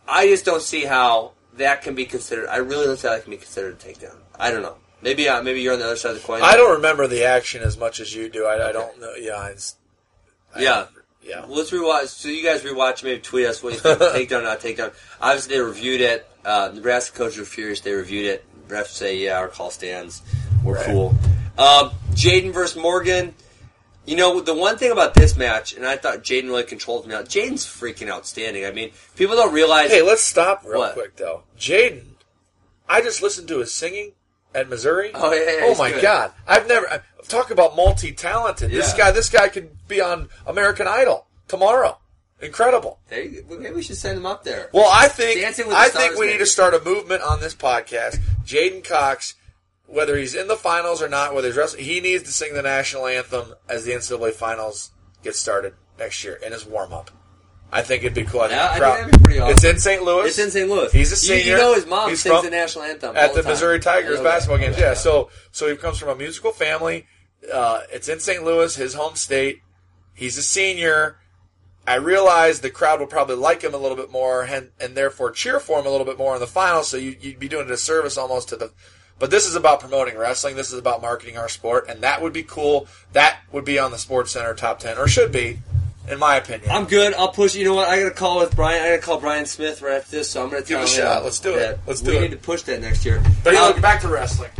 I 0.08 0.26
just 0.28 0.44
don't 0.44 0.62
see 0.62 0.84
how 0.84 1.32
that 1.54 1.82
can 1.82 1.94
be 1.94 2.04
considered. 2.04 2.48
I 2.48 2.58
really 2.58 2.84
don't 2.86 2.98
see 2.98 3.08
how 3.08 3.14
that 3.14 3.22
can 3.24 3.30
be 3.30 3.38
considered 3.38 3.74
a 3.74 3.76
takedown. 3.76 4.16
I 4.38 4.50
don't 4.50 4.62
know. 4.62 4.76
Maybe 5.02 5.28
uh, 5.28 5.42
maybe 5.42 5.60
you're 5.62 5.72
on 5.72 5.78
the 5.78 5.86
other 5.86 5.96
side 5.96 6.14
of 6.14 6.20
the 6.20 6.26
coin. 6.26 6.42
I 6.42 6.56
don't 6.56 6.76
remember 6.76 7.06
the 7.06 7.24
action 7.24 7.62
as 7.62 7.76
much 7.76 8.00
as 8.00 8.14
you 8.14 8.28
do. 8.28 8.44
I, 8.46 8.68
I 8.68 8.72
don't 8.72 9.00
know. 9.00 9.14
Yeah. 9.14 9.46
It's, 9.48 9.76
I- 10.54 10.62
Yeah. 10.62 10.86
Yeah. 11.26 11.40
Well, 11.46 11.56
let's 11.58 11.70
rewatch. 11.70 12.06
So 12.08 12.28
you 12.28 12.42
guys 12.44 12.62
rewatch. 12.62 13.02
Maybe 13.02 13.20
tweet 13.20 13.46
us 13.46 13.62
what 13.62 13.72
you 13.74 13.80
think. 13.80 13.98
takedown, 14.30 14.44
not 14.44 14.60
takedown. 14.60 14.92
Obviously, 15.20 15.56
they 15.56 15.60
reviewed 15.60 16.00
it. 16.00 16.28
Uh, 16.44 16.70
Nebraska 16.72 17.16
coaches 17.16 17.38
were 17.38 17.44
furious. 17.44 17.80
They 17.80 17.92
reviewed 17.92 18.26
it. 18.26 18.44
Refs 18.68 18.88
say, 18.88 19.16
"Yeah, 19.18 19.38
our 19.38 19.48
call 19.48 19.70
stands. 19.70 20.22
We're 20.62 20.74
Right. 20.76 20.86
cool." 20.86 21.14
Um, 21.58 21.90
J'den 22.12 22.52
versus 22.52 22.76
Morgan. 22.76 23.34
You 24.06 24.14
know 24.14 24.40
the 24.40 24.54
one 24.54 24.78
thing 24.78 24.92
about 24.92 25.14
this 25.14 25.36
match, 25.36 25.72
and 25.74 25.84
I 25.84 25.96
thought 25.96 26.22
J'den 26.22 26.44
really 26.44 26.62
controlled 26.62 27.08
me 27.08 27.14
out. 27.14 27.24
J'den's 27.28 27.66
freaking 27.66 28.08
outstanding. 28.08 28.64
I 28.64 28.70
mean, 28.70 28.92
people 29.16 29.34
don't 29.34 29.52
realize. 29.52 29.90
Hey, 29.90 30.02
let's 30.02 30.22
stop 30.22 30.62
real 30.64 30.78
What? 30.78 30.92
quick 30.94 31.16
though. 31.16 31.42
J'den, 31.58 32.02
I 32.88 33.00
just 33.00 33.20
listened 33.22 33.48
to 33.48 33.58
his 33.58 33.72
singing 33.72 34.12
at 34.54 34.68
Missouri. 34.68 35.10
Oh, 35.12 35.32
yeah, 35.32 35.58
yeah, 35.58 35.58
oh 35.64 35.74
my 35.76 35.90
good. 35.90 36.02
God! 36.02 36.32
I've 36.46 36.68
never 36.68 36.88
I, 36.88 37.00
talk 37.28 37.50
about 37.50 37.76
multi-talented. 37.76 38.70
This 38.70 38.94
guy, 38.94 39.10
this 39.10 39.28
guy 39.28 39.48
could 39.48 39.70
be 39.88 40.00
on 40.00 40.28
American 40.46 40.86
Idol 40.86 41.26
tomorrow. 41.48 41.98
Incredible. 42.40 42.98
You. 43.10 43.44
Maybe 43.48 43.74
we 43.76 43.82
should 43.82 43.96
send 43.96 44.18
him 44.18 44.26
up 44.26 44.44
there. 44.44 44.68
Well, 44.72 44.90
I 44.92 45.08
think 45.08 45.40
the 45.56 45.74
I 45.74 45.88
think 45.88 46.18
we 46.18 46.26
need 46.26 46.38
to 46.38 46.46
start 46.46 46.74
a 46.74 46.80
movement 46.84 47.22
on 47.22 47.40
this 47.40 47.54
podcast. 47.54 48.18
J'den 48.44 48.84
Cox, 48.84 49.34
whether 49.86 50.16
he's 50.18 50.34
in 50.34 50.46
the 50.46 50.56
finals 50.56 51.00
or 51.00 51.08
not, 51.08 51.34
whether 51.34 51.48
he's 51.48 51.56
wrestling, 51.56 51.84
he 51.84 52.00
needs 52.00 52.24
to 52.24 52.32
sing 52.32 52.52
the 52.52 52.60
national 52.62 53.06
anthem 53.06 53.54
as 53.68 53.84
the 53.84 53.92
NCAA 53.92 54.32
finals 54.32 54.90
get 55.22 55.34
started 55.34 55.72
next 55.98 56.22
year 56.24 56.34
in 56.34 56.52
his 56.52 56.66
warm 56.66 56.92
up. 56.92 57.10
I 57.72 57.82
think 57.82 58.04
it'd 58.04 58.14
be 58.14 58.24
cool. 58.24 58.42
I 58.42 58.48
think 58.48 58.58
Yeah, 58.60 58.78
the 58.78 58.84
I 58.84 58.96
think 58.96 59.06
that'd 59.06 59.12
be 59.18 59.24
pretty 59.24 59.40
awesome. 59.40 59.54
It's 59.56 59.64
in 59.64 59.78
St. 59.78 60.02
Louis. 60.02 60.26
It's 60.28 60.38
in 60.38 60.50
St. 60.50 60.68
Louis. 60.68 60.92
He's 60.92 61.10
a 61.10 61.14
You- 61.14 61.40
senior. 61.40 61.52
You, 61.52 61.56
know 61.58 61.74
his 61.74 61.86
mom 61.86 62.10
He's 62.10 62.22
sings 62.22 62.42
the 62.42 62.50
national 62.50 62.84
anthem 62.84 63.16
at 63.16 63.34
the 63.34 63.42
time. 63.42 63.50
Missouri 63.50 63.80
Tigers 63.80 64.20
basketball 64.20 64.58
games. 64.58 64.78
Yeah, 64.78 64.94
so 64.94 65.30
so 65.52 65.68
he 65.68 65.76
comes 65.76 65.98
from 65.98 66.10
a 66.10 66.14
musical 66.14 66.52
family. 66.52 67.06
Uh, 67.52 67.80
it's 67.92 68.08
in 68.08 68.20
St. 68.20 68.44
Louis, 68.44 68.74
his 68.74 68.94
home 68.94 69.16
state. 69.16 69.60
He's 70.14 70.38
a 70.38 70.42
senior. 70.42 71.18
I 71.86 71.96
realize 71.96 72.60
the 72.60 72.70
crowd 72.70 72.98
will 72.98 73.06
probably 73.06 73.36
like 73.36 73.62
him 73.62 73.72
a 73.74 73.76
little 73.78 73.96
bit 73.96 74.10
more 74.10 74.42
and, 74.42 74.70
and 74.80 74.96
therefore 74.96 75.30
cheer 75.30 75.60
for 75.60 75.78
him 75.78 75.86
a 75.86 75.90
little 75.90 76.06
bit 76.06 76.18
more 76.18 76.34
in 76.34 76.40
the 76.40 76.46
finals. 76.46 76.88
So 76.88 76.96
you, 76.96 77.16
you'd 77.20 77.38
be 77.38 77.48
doing 77.48 77.66
a 77.66 77.68
disservice 77.68 78.18
almost 78.18 78.48
to 78.48 78.56
the. 78.56 78.72
But 79.18 79.30
this 79.30 79.46
is 79.46 79.54
about 79.56 79.80
promoting 79.80 80.18
wrestling. 80.18 80.56
This 80.56 80.72
is 80.72 80.78
about 80.78 81.00
marketing 81.00 81.38
our 81.38 81.48
sport, 81.48 81.86
and 81.88 82.02
that 82.02 82.20
would 82.20 82.32
be 82.34 82.42
cool. 82.42 82.86
That 83.12 83.38
would 83.52 83.64
be 83.64 83.78
on 83.78 83.90
the 83.90 83.96
Sports 83.98 84.32
Center 84.32 84.52
top 84.52 84.78
ten, 84.78 84.98
or 84.98 85.08
should 85.08 85.32
be, 85.32 85.58
in 86.06 86.18
my 86.18 86.36
opinion. 86.36 86.70
I'm 86.70 86.84
good. 86.84 87.14
I'll 87.14 87.32
push. 87.32 87.54
You 87.54 87.64
know 87.64 87.74
what? 87.74 87.88
I 87.88 87.98
got 88.02 88.08
to 88.10 88.14
call 88.14 88.40
with 88.40 88.54
Brian. 88.54 88.82
I 88.84 88.90
got 88.90 88.96
to 88.96 89.02
call 89.02 89.18
Brian 89.18 89.46
Smith 89.46 89.80
right 89.80 89.94
after 89.94 90.10
this. 90.18 90.28
So 90.28 90.42
I'm 90.42 90.50
going 90.50 90.62
to 90.62 90.68
Give 90.68 90.76
tell 90.80 90.86
it 90.86 90.90
a 90.92 91.00
him 91.00 91.02
shot. 91.06 91.24
Let's 91.24 91.40
do 91.40 91.54
it. 91.54 91.78
Let's 91.86 92.02
we 92.02 92.10
do 92.10 92.18
it. 92.18 92.20
need 92.22 92.30
to 92.32 92.36
push 92.36 92.60
that 92.64 92.82
next 92.82 93.06
year. 93.06 93.22
but 93.42 93.54
Um, 93.54 93.68
look, 93.72 93.80
back 93.80 94.02
to 94.02 94.08
wrestling. 94.08 94.50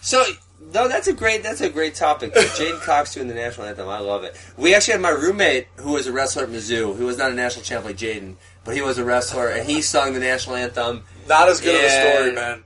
So 0.00 0.24
no, 0.60 0.88
that's 0.88 1.06
a 1.06 1.12
great 1.12 1.42
that's 1.42 1.60
a 1.60 1.70
great 1.70 1.94
topic. 1.94 2.34
J'den 2.34 2.80
Cox 2.84 3.14
doing 3.14 3.28
the 3.28 3.34
national 3.34 3.66
anthem. 3.66 3.88
I 3.88 4.00
love 4.00 4.24
it. 4.24 4.36
We 4.56 4.74
actually 4.74 4.92
had 4.92 5.00
my 5.00 5.10
roommate 5.10 5.68
who 5.76 5.92
was 5.92 6.06
a 6.06 6.12
wrestler 6.12 6.44
at 6.44 6.50
Mizzou, 6.50 6.96
who 6.96 7.06
was 7.06 7.16
not 7.16 7.30
a 7.30 7.34
national 7.34 7.64
champ 7.64 7.84
like 7.84 7.96
J'den, 7.96 8.36
but 8.64 8.74
he 8.74 8.82
was 8.82 8.98
a 8.98 9.04
wrestler 9.04 9.48
and 9.48 9.68
he 9.68 9.80
sung 9.82 10.14
the 10.14 10.20
national 10.20 10.56
anthem. 10.56 11.04
Not 11.28 11.48
as 11.48 11.60
good 11.60 11.76
of 11.76 11.82
a 11.82 11.90
story, 11.90 12.32
man. 12.32 12.64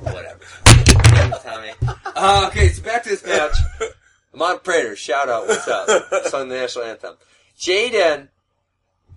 Whatever. 0.00 0.40
Tommy. 1.42 1.72
Uh, 2.16 2.46
okay, 2.48 2.68
so 2.68 2.82
back 2.82 3.02
to 3.04 3.08
this 3.08 3.24
match. 3.24 3.56
Mont 4.34 4.62
Prater, 4.62 4.94
shout 4.94 5.28
out, 5.28 5.48
what's 5.48 5.66
up? 5.66 5.88
Sung 6.26 6.48
the 6.48 6.54
national 6.54 6.84
anthem. 6.84 7.16
J'den, 7.58 8.28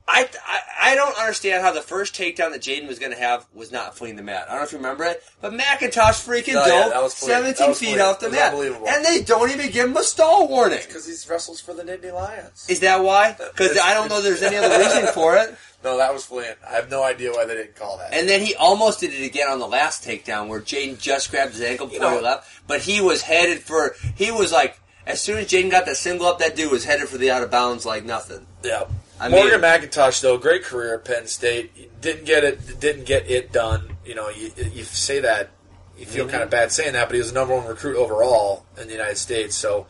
I, 0.08 0.28
I 0.46 0.60
I 0.92 0.96
don't 0.96 1.18
understand 1.18 1.64
how 1.64 1.72
the 1.72 1.82
first 1.82 2.14
takedown 2.14 2.52
that 2.52 2.62
J'den 2.62 2.88
was 2.90 3.00
going 3.00 3.14
to 3.14 3.18
have 3.18 3.46
was 3.54 3.72
not 3.72 3.96
fleeing 3.98 4.18
the 4.18 4.22
mat. 4.24 4.46
I 4.48 4.52
don't 4.52 4.58
know 4.58 4.64
if 4.66 4.72
you 4.74 4.78
remember 4.78 5.06
it, 5.06 5.24
but 5.40 5.54
McIntosh 5.54 6.28
freaking 6.28 6.56
Oh, 6.62 6.66
yeah, 6.68 6.90
dove 6.90 7.12
that 7.12 7.12
17 7.12 7.54
That 7.58 7.70
was 7.70 7.80
feet 7.80 8.00
off 8.02 8.20
the 8.20 8.30
mat. 8.30 8.52
unbelievable. 8.52 8.88
And 8.90 9.06
they 9.06 9.22
don't 9.22 9.50
even 9.50 9.72
give 9.72 9.88
him 9.90 9.96
a 9.96 10.04
stall 10.04 10.48
warning. 10.50 10.80
Because 10.86 11.06
he 11.08 11.14
wrestles 11.32 11.62
for 11.62 11.74
the 11.74 11.84
Nittany 11.84 12.14
Lions. 12.14 12.66
Is 12.70 12.82
that 12.82 13.02
why? 13.02 13.32
Because 13.32 13.78
I 13.82 13.94
don't 13.94 14.10
know 14.10 14.22
there's 14.22 14.42
any 14.42 14.58
other 14.58 14.78
reason 14.84 15.08
for 15.14 15.38
it. 15.38 15.56
No, 15.86 15.98
that 15.98 16.14
was 16.14 16.26
fleeing. 16.26 16.54
I 16.70 16.74
have 16.74 16.90
no 16.92 17.02
idea 17.04 17.32
why 17.32 17.46
they 17.46 17.56
didn't 17.56 17.76
call 17.76 17.98
that. 18.00 18.14
And 18.14 18.28
then 18.28 18.42
he 18.42 18.56
almost 18.56 19.00
did 19.00 19.14
it 19.14 19.26
again 19.26 19.48
on 19.50 19.60
the 19.60 19.68
last 19.68 20.04
takedown 20.06 20.48
where 20.50 20.60
J'den 20.60 21.00
just 21.00 21.32
grabbed 21.32 21.54
his 21.54 21.62
ankle 21.62 21.88
before 21.88 22.10
know- 22.12 22.18
he 22.18 22.24
left. 22.24 22.50
But 22.68 22.82
he 22.82 23.00
was 23.02 23.22
headed 23.22 23.60
for, 23.62 23.96
he 24.16 24.32
was 24.32 24.52
like, 24.52 24.80
as 25.08 25.22
soon 25.22 25.38
as 25.40 25.48
J'den 25.48 25.72
got 25.72 25.86
that 25.86 25.96
single 25.98 26.28
up, 26.28 26.40
that 26.40 26.56
dude 26.58 26.72
was 26.72 26.84
headed 26.86 27.08
for 27.08 27.18
the 27.18 27.32
out 27.32 27.42
of 27.44 27.52
bounds 27.52 27.86
like 27.86 28.04
nothing. 28.04 28.46
yeah. 28.64 28.84
I 29.20 29.30
Morgan 29.30 29.62
mean- 29.62 29.70
McIntosh, 29.70 30.22
though, 30.22 30.38
great 30.38 30.64
career 30.64 30.96
at 30.96 31.06
Penn 31.06 31.28
State. 31.28 32.02
Didn't 32.02 32.26
get 32.26 32.44
it. 32.44 32.80
Didn't 32.80 33.06
get 33.06 33.30
it 33.30 33.52
done. 33.52 33.98
You 34.06 34.16
know, 34.16 34.30
you, 34.30 34.52
you 34.74 34.84
say 34.84 35.20
that, 35.22 35.50
you 35.98 36.06
feel 36.06 36.26
Mhm. 36.28 36.32
kind 36.32 36.44
of 36.44 36.50
bad 36.50 36.72
saying 36.72 36.94
that, 36.94 37.08
but 37.08 37.14
he 37.14 37.20
was 37.20 37.32
the 37.32 37.40
number 37.40 37.56
one 37.56 37.66
recruit 37.66 37.96
overall 37.96 38.66
in 38.78 38.88
the 38.88 38.94
United 38.94 39.18
States. 39.18 39.56
So 39.56 39.88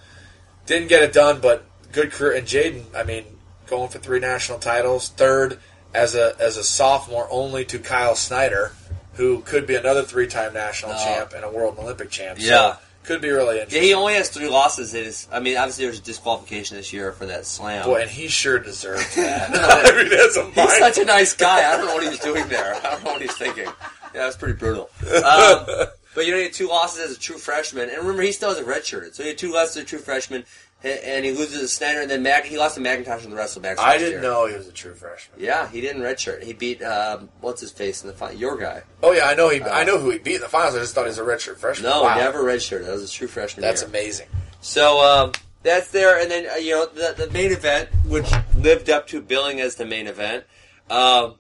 didn't 0.66 0.88
get 0.90 1.02
it 1.04 1.14
done, 1.14 1.40
but 1.40 1.66
good 1.92 2.12
career. 2.12 2.34
And 2.34 2.48
J'den, 2.48 2.84
I 2.96 3.04
mean, 3.04 3.26
going 3.68 3.90
for 3.90 3.98
three 4.00 4.20
national 4.20 4.60
titles, 4.60 5.10
third 5.10 5.60
as 5.94 6.16
a 6.16 6.36
as 6.40 6.58
a 6.58 6.64
sophomore, 6.64 7.28
only 7.32 7.66
to 7.66 7.80
Kyle 7.80 8.16
Snyder, 8.16 8.74
who 9.14 9.40
could 9.42 9.66
be 9.66 9.76
another 9.76 10.04
three 10.04 10.28
time 10.28 10.54
national 10.54 10.92
Oh. 10.94 10.98
champ 11.04 11.34
and 11.34 11.44
a 11.44 11.50
world 11.50 11.76
and 11.78 11.84
Olympic 11.86 12.10
champ. 12.12 12.38
Yeah. 12.40 12.74
So 12.74 12.78
could 13.04 13.22
be 13.22 13.30
really 13.30 13.58
interesting. 13.60 13.82
Yeah, 13.82 13.88
he 13.88 13.94
only 13.94 14.14
has 14.14 14.30
three 14.30 14.48
losses. 14.48 14.94
In 14.94 15.04
his, 15.06 15.28
I 15.32 15.40
mean, 15.40 15.58
obviously 15.58 15.86
there's 15.86 16.00
a 16.00 16.04
disqualification 16.04 16.78
this 16.78 16.94
year 16.94 17.12
for 17.12 17.26
that 17.26 17.46
slam. 17.46 17.86
Boy, 17.86 18.02
and 18.02 18.10
he 18.10 18.28
sure 18.28 18.60
deserves 18.60 19.16
that. 19.16 19.50
I 19.54 19.96
mean, 19.96 20.10
that's 20.10 20.38
a 20.38 20.46
He's 20.52 20.78
such 20.78 20.98
a 20.98 21.06
nice 21.06 21.36
guy. 21.36 21.72
I 21.74 21.78
don't 21.78 21.88
know 21.88 21.96
what 21.96 22.04
he's 22.04 22.20
doing 22.20 22.48
there. 22.48 22.76
I 22.76 22.80
don't 22.92 23.04
know 23.04 23.12
what 23.14 23.22
he's 23.22 23.36
thinking. 23.36 23.66
Yeah, 23.66 24.26
that's 24.26 24.38
pretty 24.38 24.54
brutal. 24.54 24.90
Um, 25.02 25.66
but 26.16 26.26
you 26.26 26.32
know, 26.32 26.38
he 26.38 26.44
had 26.44 26.54
two 26.54 26.68
losses 26.68 27.10
as 27.12 27.18
a 27.18 27.20
true 27.20 27.38
freshman, 27.38 27.90
and 27.90 27.98
remember, 28.00 28.22
he 28.22 28.32
still 28.32 28.50
has 28.50 28.60
a 28.60 28.66
red 28.66 28.86
shirt. 28.86 29.16
so 29.16 29.24
he 29.24 29.30
had 29.30 29.38
two 29.38 29.52
losses 29.52 29.78
as 29.78 29.84
a 29.84 29.86
true 29.86 30.00
freshman, 30.00 30.46
and- 30.84 31.24
he 31.26 31.32
loses 31.32 31.60
to 31.62 31.68
Snyder, 31.68 32.02
and 32.02 32.12
then 32.12 32.24
Mac, 32.24 32.46
he 32.46 32.58
lost 32.58 32.76
to 32.76 32.82
McIntosh 32.82 33.24
in 33.24 33.30
the 33.32 33.38
WrestleMax. 33.38 33.80
I 33.80 33.98
didn't 33.98 34.14
year. 34.14 34.22
know 34.22 34.46
he 34.48 34.56
was 34.56 34.68
a 34.68 34.72
true 34.72 34.94
freshman. 34.94 35.40
Yeah, 35.42 35.70
he 35.70 35.80
didn't 35.82 36.02
redshirt. 36.02 36.44
He 36.44 36.54
beat 36.54 36.82
um, 36.84 37.30
what's 37.42 37.62
his 37.62 37.72
face 37.72 38.02
in 38.04 38.08
the 38.10 38.14
final. 38.14 38.36
Your 38.36 38.58
guy. 38.58 38.84
Oh 39.02 39.12
yeah, 39.14 39.28
I 39.28 39.34
know 39.36 39.50
he. 39.50 39.62
I 39.64 39.84
know 39.84 39.98
who 39.98 40.10
he 40.10 40.18
beat 40.18 40.36
in 40.36 40.42
the 40.42 40.50
finals. 40.50 40.76
I 40.76 40.80
just 40.80 40.94
thought 40.94 41.06
he 41.06 41.10
was 41.10 41.20
a 41.20 41.24
redshirt 41.24 41.58
freshman. 41.58 41.90
No, 41.90 42.04
Wow. 42.04 42.16
never 42.18 42.44
redshirt. 42.44 42.86
That 42.86 42.92
was 42.92 43.04
a 43.10 43.12
true 43.12 43.28
freshman. 43.28 43.62
That's 43.62 43.82
year. 43.82 43.90
amazing. 43.90 44.28
So 44.62 45.00
um, 45.02 45.32
that's 45.64 45.90
there, 45.92 46.20
and 46.22 46.30
then 46.30 46.48
uh, 46.52 46.56
you 46.56 46.72
know 46.72 46.86
the, 46.88 47.14
the 47.26 47.32
main 47.32 47.52
event, 47.52 47.90
which 48.06 48.30
lived 48.58 48.90
up 48.90 49.08
to 49.08 49.22
billing 49.22 49.62
as 49.62 49.76
the 49.76 49.86
main 49.86 50.08
event, 50.08 50.44
um, 50.90 51.36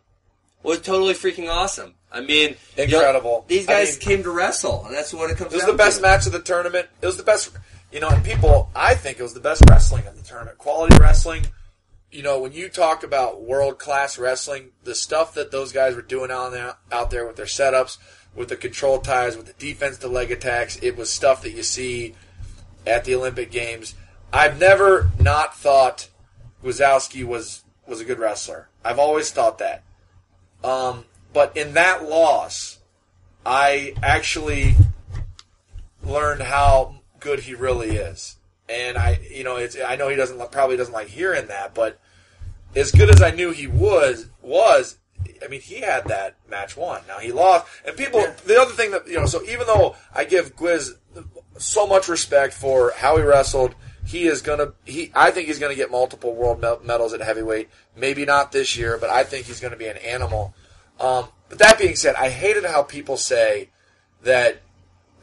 was 0.63 0.79
totally 0.81 1.13
freaking 1.13 1.49
awesome. 1.49 1.95
I 2.11 2.21
mean, 2.21 2.55
you 2.77 2.87
know, 2.87 2.99
Incredible. 2.99 3.45
these 3.47 3.67
I 3.67 3.71
guys 3.73 3.91
mean- 3.93 3.99
came 4.17 4.23
to 4.23 4.31
wrestle, 4.31 4.85
and 4.85 4.95
that's 4.95 5.13
what 5.13 5.31
it 5.31 5.37
comes. 5.37 5.51
It 5.51 5.55
was 5.57 5.65
the 5.65 5.73
best 5.73 5.97
to. 5.97 6.01
match 6.03 6.25
of 6.27 6.31
the 6.31 6.41
tournament. 6.41 6.87
It 7.01 7.05
was 7.07 7.17
the 7.17 7.23
best. 7.23 7.49
You 7.93 7.99
know, 7.99 8.09
and 8.09 8.25
people, 8.25 8.71
I 8.75 8.95
think 8.95 9.19
it 9.19 9.23
was 9.23 9.35
the 9.35 9.39
best 9.39 9.61
wrestling 9.69 10.07
of 10.07 10.17
the 10.17 10.23
tournament. 10.23 10.57
Quality 10.57 10.97
wrestling. 10.97 11.45
You 12.11 12.23
know, 12.23 12.39
when 12.39 12.51
you 12.51 12.67
talk 12.67 13.03
about 13.03 13.43
world 13.43 13.77
class 13.77 14.17
wrestling, 14.17 14.71
the 14.83 14.95
stuff 14.95 15.35
that 15.35 15.51
those 15.51 15.71
guys 15.71 15.95
were 15.95 16.01
doing 16.01 16.31
out 16.31 16.49
there, 16.49 16.75
out 16.91 17.11
there 17.11 17.27
with 17.27 17.35
their 17.35 17.45
setups, 17.45 17.99
with 18.35 18.49
the 18.49 18.55
control 18.55 18.97
ties, 18.97 19.37
with 19.37 19.45
the 19.45 19.53
defense 19.53 19.99
to 19.99 20.07
leg 20.07 20.31
attacks, 20.31 20.79
it 20.81 20.97
was 20.97 21.11
stuff 21.11 21.43
that 21.43 21.51
you 21.51 21.61
see 21.61 22.15
at 22.87 23.05
the 23.05 23.13
Olympic 23.13 23.51
Games. 23.51 23.93
I've 24.33 24.59
never 24.59 25.11
not 25.19 25.55
thought 25.55 26.09
Gwiazdowski 26.63 27.23
was 27.23 27.63
was 27.85 28.01
a 28.01 28.05
good 28.05 28.17
wrestler. 28.17 28.69
I've 28.83 28.97
always 28.97 29.29
thought 29.29 29.59
that. 29.59 29.83
Um, 30.63 31.05
but 31.31 31.55
in 31.55 31.73
that 31.73 32.09
loss, 32.09 32.79
I 33.45 33.93
actually 34.01 34.75
learned 36.03 36.41
how 36.41 37.02
good 37.23 37.39
he 37.39 37.55
really 37.55 37.95
is. 37.95 38.35
And 38.69 38.97
I, 38.97 39.19
you 39.29 39.43
know, 39.43 39.55
it's 39.55 39.77
I 39.79 39.95
know 39.95 40.09
he 40.09 40.15
doesn't 40.15 40.51
probably 40.51 40.77
doesn't 40.77 40.93
like 40.93 41.07
hearing 41.07 41.47
that, 41.47 41.73
but 41.73 41.99
as 42.75 42.91
good 42.91 43.09
as 43.09 43.21
I 43.21 43.31
knew 43.31 43.51
he 43.51 43.67
was 43.67 44.27
was, 44.41 44.97
I 45.43 45.47
mean, 45.47 45.61
he 45.61 45.81
had 45.81 46.05
that 46.05 46.35
match 46.49 46.77
won. 46.77 47.01
Now 47.07 47.19
he 47.19 47.31
lost, 47.31 47.67
and 47.85 47.95
people. 47.95 48.25
The 48.45 48.59
other 48.59 48.73
thing 48.73 48.91
that 48.91 49.07
you 49.07 49.19
know, 49.19 49.25
so 49.25 49.43
even 49.43 49.67
though 49.67 49.95
I 50.13 50.25
give 50.25 50.55
Gwiz 50.55 50.91
so 51.57 51.87
much 51.87 52.07
respect 52.07 52.53
for 52.53 52.93
how 52.95 53.17
he 53.17 53.23
wrestled, 53.23 53.75
he 54.05 54.27
is 54.27 54.41
gonna. 54.41 54.73
He, 54.85 55.11
I 55.15 55.31
think 55.31 55.47
he's 55.47 55.59
gonna 55.59 55.75
get 55.75 55.91
multiple 55.91 56.35
world 56.35 56.61
medals 56.83 57.13
at 57.13 57.21
heavyweight. 57.21 57.69
Maybe 57.95 58.25
not 58.25 58.51
this 58.51 58.77
year, 58.77 58.97
but 58.97 59.09
I 59.09 59.23
think 59.23 59.45
he's 59.45 59.59
gonna 59.59 59.77
be 59.77 59.87
an 59.87 59.97
animal. 59.97 60.53
Um, 60.99 61.25
but 61.49 61.59
that 61.59 61.77
being 61.77 61.95
said, 61.95 62.15
I 62.15 62.29
hated 62.29 62.65
how 62.65 62.83
people 62.83 63.17
say 63.17 63.69
that 64.23 64.61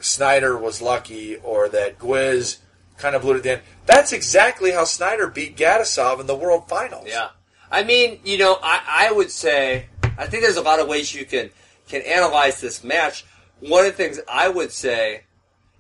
Snyder 0.00 0.56
was 0.56 0.80
lucky 0.82 1.36
or 1.36 1.68
that 1.68 1.98
Gwiz 1.98 2.58
kind 2.98 3.14
of 3.14 3.22
blew 3.22 3.36
it 3.36 3.46
in. 3.46 3.60
That's 3.86 4.12
exactly 4.12 4.72
how 4.72 4.84
Snyder 4.84 5.26
beat 5.26 5.56
Gadisov 5.56 6.20
in 6.20 6.26
the 6.26 6.34
World 6.36 6.68
Finals. 6.68 7.06
Yeah, 7.06 7.28
I 7.70 7.84
mean, 7.84 8.20
you 8.24 8.38
know, 8.38 8.58
I, 8.62 9.08
I 9.08 9.12
would 9.12 9.30
say 9.30 9.86
I 10.18 10.26
think 10.26 10.42
there's 10.42 10.56
a 10.56 10.62
lot 10.62 10.80
of 10.80 10.88
ways 10.88 11.14
you 11.14 11.24
can 11.24 11.50
can 11.88 12.02
analyze 12.02 12.60
this 12.60 12.84
match. 12.84 13.24
One 13.60 13.84
of 13.86 13.96
the 13.96 14.02
things 14.02 14.20
I 14.28 14.48
would 14.48 14.72
say 14.72 15.22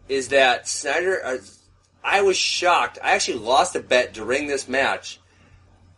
is 0.08 0.28
that 0.28 0.68
Snyder. 0.68 1.20
Uh, 1.24 1.38
I 2.02 2.22
was 2.22 2.36
shocked. 2.36 2.98
I 3.04 3.12
actually 3.14 3.38
lost 3.40 3.76
a 3.76 3.80
bet 3.80 4.14
during 4.14 4.46
this 4.46 4.66
match. 4.68 5.20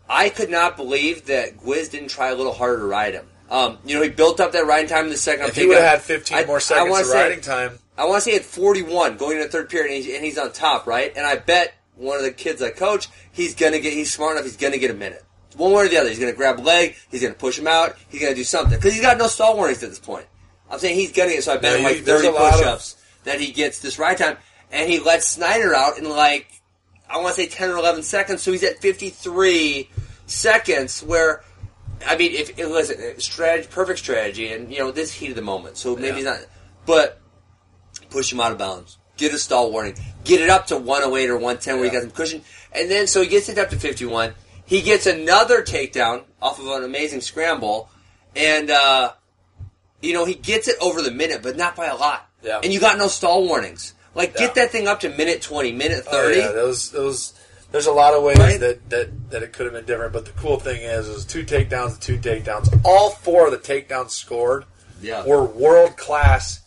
I 0.09 0.31
could 0.31 0.51
not 0.51 0.77
believe 0.77 1.27
that 1.27 1.59
Gwiz 1.59 1.91
didn't 1.91 2.09
try 2.09 2.31
a 2.31 2.35
little 2.35 2.53
harder 2.53 2.79
to 2.79 2.85
ride 2.85 3.15
him. 3.15 3.27
Um, 3.51 3.79
you 3.85 3.95
know, 3.97 4.03
he 4.03 4.09
built 4.09 4.41
up 4.41 4.53
that 4.53 4.67
riding 4.67 4.89
time 4.89 5.05
in 5.05 5.11
the 5.11 5.17
second. 5.17 5.47
If 5.47 5.57
he 5.57 5.67
would 5.67 5.77
have 5.77 5.87
had 5.87 6.03
15 6.03 6.39
I- 6.39 6.45
more 6.45 6.59
seconds 6.59 6.99
of 6.99 7.07
say- 7.07 7.23
riding 7.23 7.41
time, 7.41 7.79
I 7.97 8.07
want 8.07 8.23
to 8.23 8.31
say 8.31 8.33
had 8.33 8.43
41 8.43 9.17
going 9.17 9.37
into 9.37 9.45
the 9.47 9.53
third 9.53 9.69
period, 9.69 9.95
and 9.95 10.05
he's, 10.05 10.15
and 10.15 10.25
he's 10.25 10.39
on 10.39 10.53
top, 10.53 10.87
right? 10.87 11.13
And 11.15 11.27
I 11.27 11.37
bet 11.37 11.75
one 11.97 12.17
of 12.17 12.23
the 12.23 12.33
kids 12.33 12.63
I 12.63 12.71
coach, 12.71 13.09
he's 13.33 13.55
gonna 13.55 13.81
get, 13.81 13.93
he's 13.93 14.13
smart 14.13 14.33
enough, 14.33 14.45
he's 14.45 14.57
gonna 14.57 14.79
get 14.79 14.91
a 14.91 14.95
minute. 14.95 15.25
One 15.57 15.73
way 15.73 15.85
or 15.85 15.89
the 15.89 15.99
other. 15.99 16.09
He's 16.09 16.19
gonna 16.19 16.33
grab 16.33 16.59
a 16.59 16.63
leg, 16.63 16.97
he's 17.11 17.21
gonna 17.23 17.35
push 17.35 17.59
him 17.59 17.67
out, 17.67 17.97
he's 18.09 18.23
gonna 18.23 18.35
do 18.35 18.45
something. 18.45 18.79
Because 18.79 18.95
he's 18.95 19.03
got 19.03 19.19
no 19.19 19.27
stall 19.27 19.57
warnings 19.57 19.83
at 19.83 19.91
this 19.91 19.99
point. 19.99 20.27
I'm 20.71 20.79
saying 20.79 20.97
he's 20.97 21.13
gonna 21.13 21.33
get, 21.33 21.45
so 21.45 21.53
I 21.53 21.59
bet 21.59 21.77
him 21.79 21.85
like 21.85 21.99
30 22.05 22.29
a 22.29 22.31
lot 22.31 22.55
of- 22.55 22.61
push-ups 22.61 22.97
that 23.25 23.39
he 23.41 23.53
gets 23.53 23.81
this 23.81 23.99
ride 23.99 24.17
time, 24.17 24.39
and 24.71 24.89
he 24.91 24.99
lets 24.99 25.29
Snyder 25.29 25.75
out 25.75 25.99
in 25.99 26.09
like, 26.09 26.47
I 27.11 27.19
want 27.19 27.37
to 27.37 27.43
say 27.43 27.47
10 27.47 27.69
or 27.71 27.77
11 27.77 28.03
seconds, 28.03 28.43
so 28.43 28.53
he's 28.53 28.65
at 28.65 28.81
53 28.81 29.91
seconds 30.27 31.03
where, 31.03 31.45
I 32.07 32.17
mean, 32.17 32.33
if, 32.33 32.59
if 32.59 32.69
listen, 32.71 33.21
strategy, 33.21 33.69
perfect 33.71 33.99
strategy, 33.99 34.51
and 34.51 34.73
you 34.73 34.79
know, 34.79 34.91
this 34.91 35.13
heat 35.13 35.29
of 35.29 35.37
the 35.37 35.43
moment, 35.43 35.77
so 35.77 35.95
maybe 35.95 36.07
Yeah. 36.09 36.15
he's 36.15 36.25
not, 36.25 36.39
but 36.87 37.21
push 38.13 38.33
him 38.33 38.41
out 38.41 38.53
of 38.53 38.59
bounds, 38.59 38.99
get 39.17 39.33
a 39.35 39.39
stall 39.39 39.73
warning, 39.73 39.95
get 40.25 40.41
it 40.41 40.51
up 40.51 40.67
to 40.69 40.77
108 40.77 41.31
or 41.31 41.35
110 41.37 41.77
where 41.77 41.85
he 41.85 41.89
Yeah. 41.89 41.95
got 42.01 42.03
some 42.03 42.11
cushion, 42.13 42.45
and 42.73 42.91
then 42.91 43.07
so 43.07 43.23
he 43.23 43.29
gets 43.29 43.49
it 43.49 43.59
up 43.59 43.71
to 43.71 43.77
51. 43.77 44.35
He 44.65 44.81
gets 44.83 45.07
another 45.07 45.63
takedown 45.63 46.23
off 46.41 46.59
of 46.61 46.67
an 46.69 46.85
amazing 46.85 47.21
scramble, 47.21 47.89
and 48.37 48.71
uh, 48.71 49.13
you 50.01 50.13
know 50.13 50.25
he 50.25 50.35
gets 50.35 50.69
it 50.69 50.77
over 50.81 51.03
the 51.03 51.11
minute, 51.11 51.43
but 51.43 51.57
not 51.57 51.75
by 51.77 51.87
a 51.87 51.97
lot. 51.97 52.29
Yeah. 52.43 52.61
And 52.63 52.73
you 52.73 52.81
got 52.81 52.99
no 52.99 53.09
stall 53.09 53.47
warnings. 53.47 53.95
Like 54.15 54.35
Yeah. 54.35 54.47
get 54.47 54.55
that 54.57 54.71
thing 54.73 54.87
up 54.89 55.01
to 55.01 55.09
minute 55.11 55.43
20, 55.43 55.73
minute 55.73 56.05
Oh, 56.07 56.11
30. 56.11 56.39
yeah, 56.41 56.53
those 56.53 56.91
those. 56.91 57.35
There's 57.71 57.87
a 57.87 57.93
lot 57.93 58.13
of 58.13 58.23
ways 58.23 58.37
Right? 58.37 58.61
that, 58.61 58.91
that, 58.91 59.31
that 59.31 59.43
it 59.43 59.55
could 59.55 59.65
have 59.65 59.73
been 59.73 59.87
different, 59.87 60.13
but 60.13 60.27
the 60.27 60.33
cool 60.33 60.61
thing 60.61 60.83
is, 60.83 61.09
is 61.09 61.25
two 61.25 61.43
takedowns, 61.43 61.99
two 61.99 62.19
takedowns. 62.19 62.69
All 62.85 63.09
four 63.09 63.47
of 63.47 63.53
the 63.53 63.57
takedowns 63.57 64.11
scored 64.11 64.67
Yeah. 65.01 65.25
were 65.25 65.43
world 65.43 65.97
class 65.97 66.61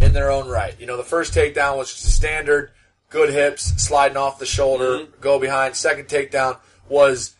in 0.00 0.12
their 0.12 0.30
own 0.30 0.48
right. 0.48 0.74
You 0.78 0.86
know, 0.86 0.96
the 0.96 1.02
first 1.04 1.34
takedown 1.34 1.76
was 1.76 1.92
just 1.92 2.04
a 2.06 2.10
standard, 2.10 2.70
good 3.10 3.30
hips, 3.32 3.64
sliding 3.82 4.16
off 4.16 4.38
the 4.38 4.46
shoulder, 4.46 4.98
Mm-hmm. 4.98 5.20
go 5.20 5.38
behind. 5.38 5.76
Second 5.76 6.06
takedown 6.08 6.58
was 6.88 7.34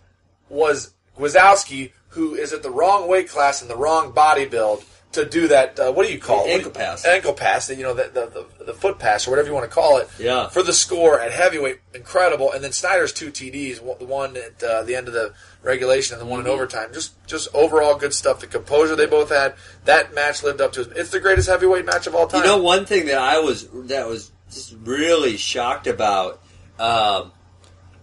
was 0.49 0.93
Gwiazdowski, 1.19 1.93
who 2.09 2.35
is 2.35 2.53
at 2.53 2.63
the 2.63 2.71
wrong 2.71 3.09
weight 3.09 3.29
class 3.29 3.61
and 3.61 3.71
the 3.71 3.77
wrong 3.77 4.13
body 4.13 4.47
build 4.47 4.85
to 5.15 5.25
do 5.25 5.49
that. 5.49 5.79
Uh, 5.81 5.93
what 5.93 6.07
do 6.07 6.13
you 6.13 6.21
call 6.21 6.47
it? 6.47 6.51
Ankle 6.51 6.71
pass. 6.71 7.05
Ankle 7.05 7.33
pass. 7.33 7.69
You 7.71 7.83
know, 7.83 7.95
the, 7.95 8.05
the 8.13 8.47
the 8.59 8.65
the 8.67 8.75
foot 8.75 8.99
pass 8.99 9.27
or 9.27 9.31
whatever 9.31 9.49
you 9.49 9.55
want 9.55 9.69
to 9.69 9.75
call 9.75 9.99
it. 9.99 10.09
Yeah. 10.19 10.49
For 10.49 10.63
the 10.63 10.73
score 10.73 11.19
at 11.21 11.33
heavyweight, 11.33 11.81
incredible. 11.95 12.53
And 12.53 12.63
then 12.63 12.73
Snyder's 12.73 13.13
two 13.13 13.31
TDs, 13.31 13.77
the 13.99 14.05
one 14.05 14.37
at 14.37 14.63
uh, 14.63 14.83
the 14.85 14.95
end 14.97 15.09
of 15.09 15.15
the 15.15 15.33
regulation 15.63 16.15
and 16.15 16.21
the 16.23 16.27
one 16.31 16.41
Mm-hmm. 16.41 16.49
in 16.49 16.55
overtime. 16.55 16.89
Just 16.93 17.15
just 17.27 17.49
overall 17.55 17.97
good 17.97 18.13
stuff. 18.15 18.41
The 18.41 18.47
composure 18.47 18.97
they 18.97 19.07
both 19.07 19.31
had. 19.31 19.55
That 19.85 20.15
match 20.15 20.43
lived 20.43 20.61
up 20.61 20.73
to 20.75 20.83
it. 20.83 20.93
It's 20.97 21.11
the 21.11 21.21
greatest 21.21 21.49
heavyweight 21.49 21.87
match 21.87 22.07
of 22.07 22.15
all 22.15 22.27
time. 22.27 22.43
You 22.43 22.49
know, 22.49 22.59
one 22.63 22.85
thing 22.87 23.07
that 23.07 23.19
I 23.19 23.39
was 23.41 23.69
that 23.89 24.07
was 24.07 24.31
just 24.51 24.75
really 24.83 25.37
shocked 25.37 25.87
about 25.87 26.43
um, 26.79 27.33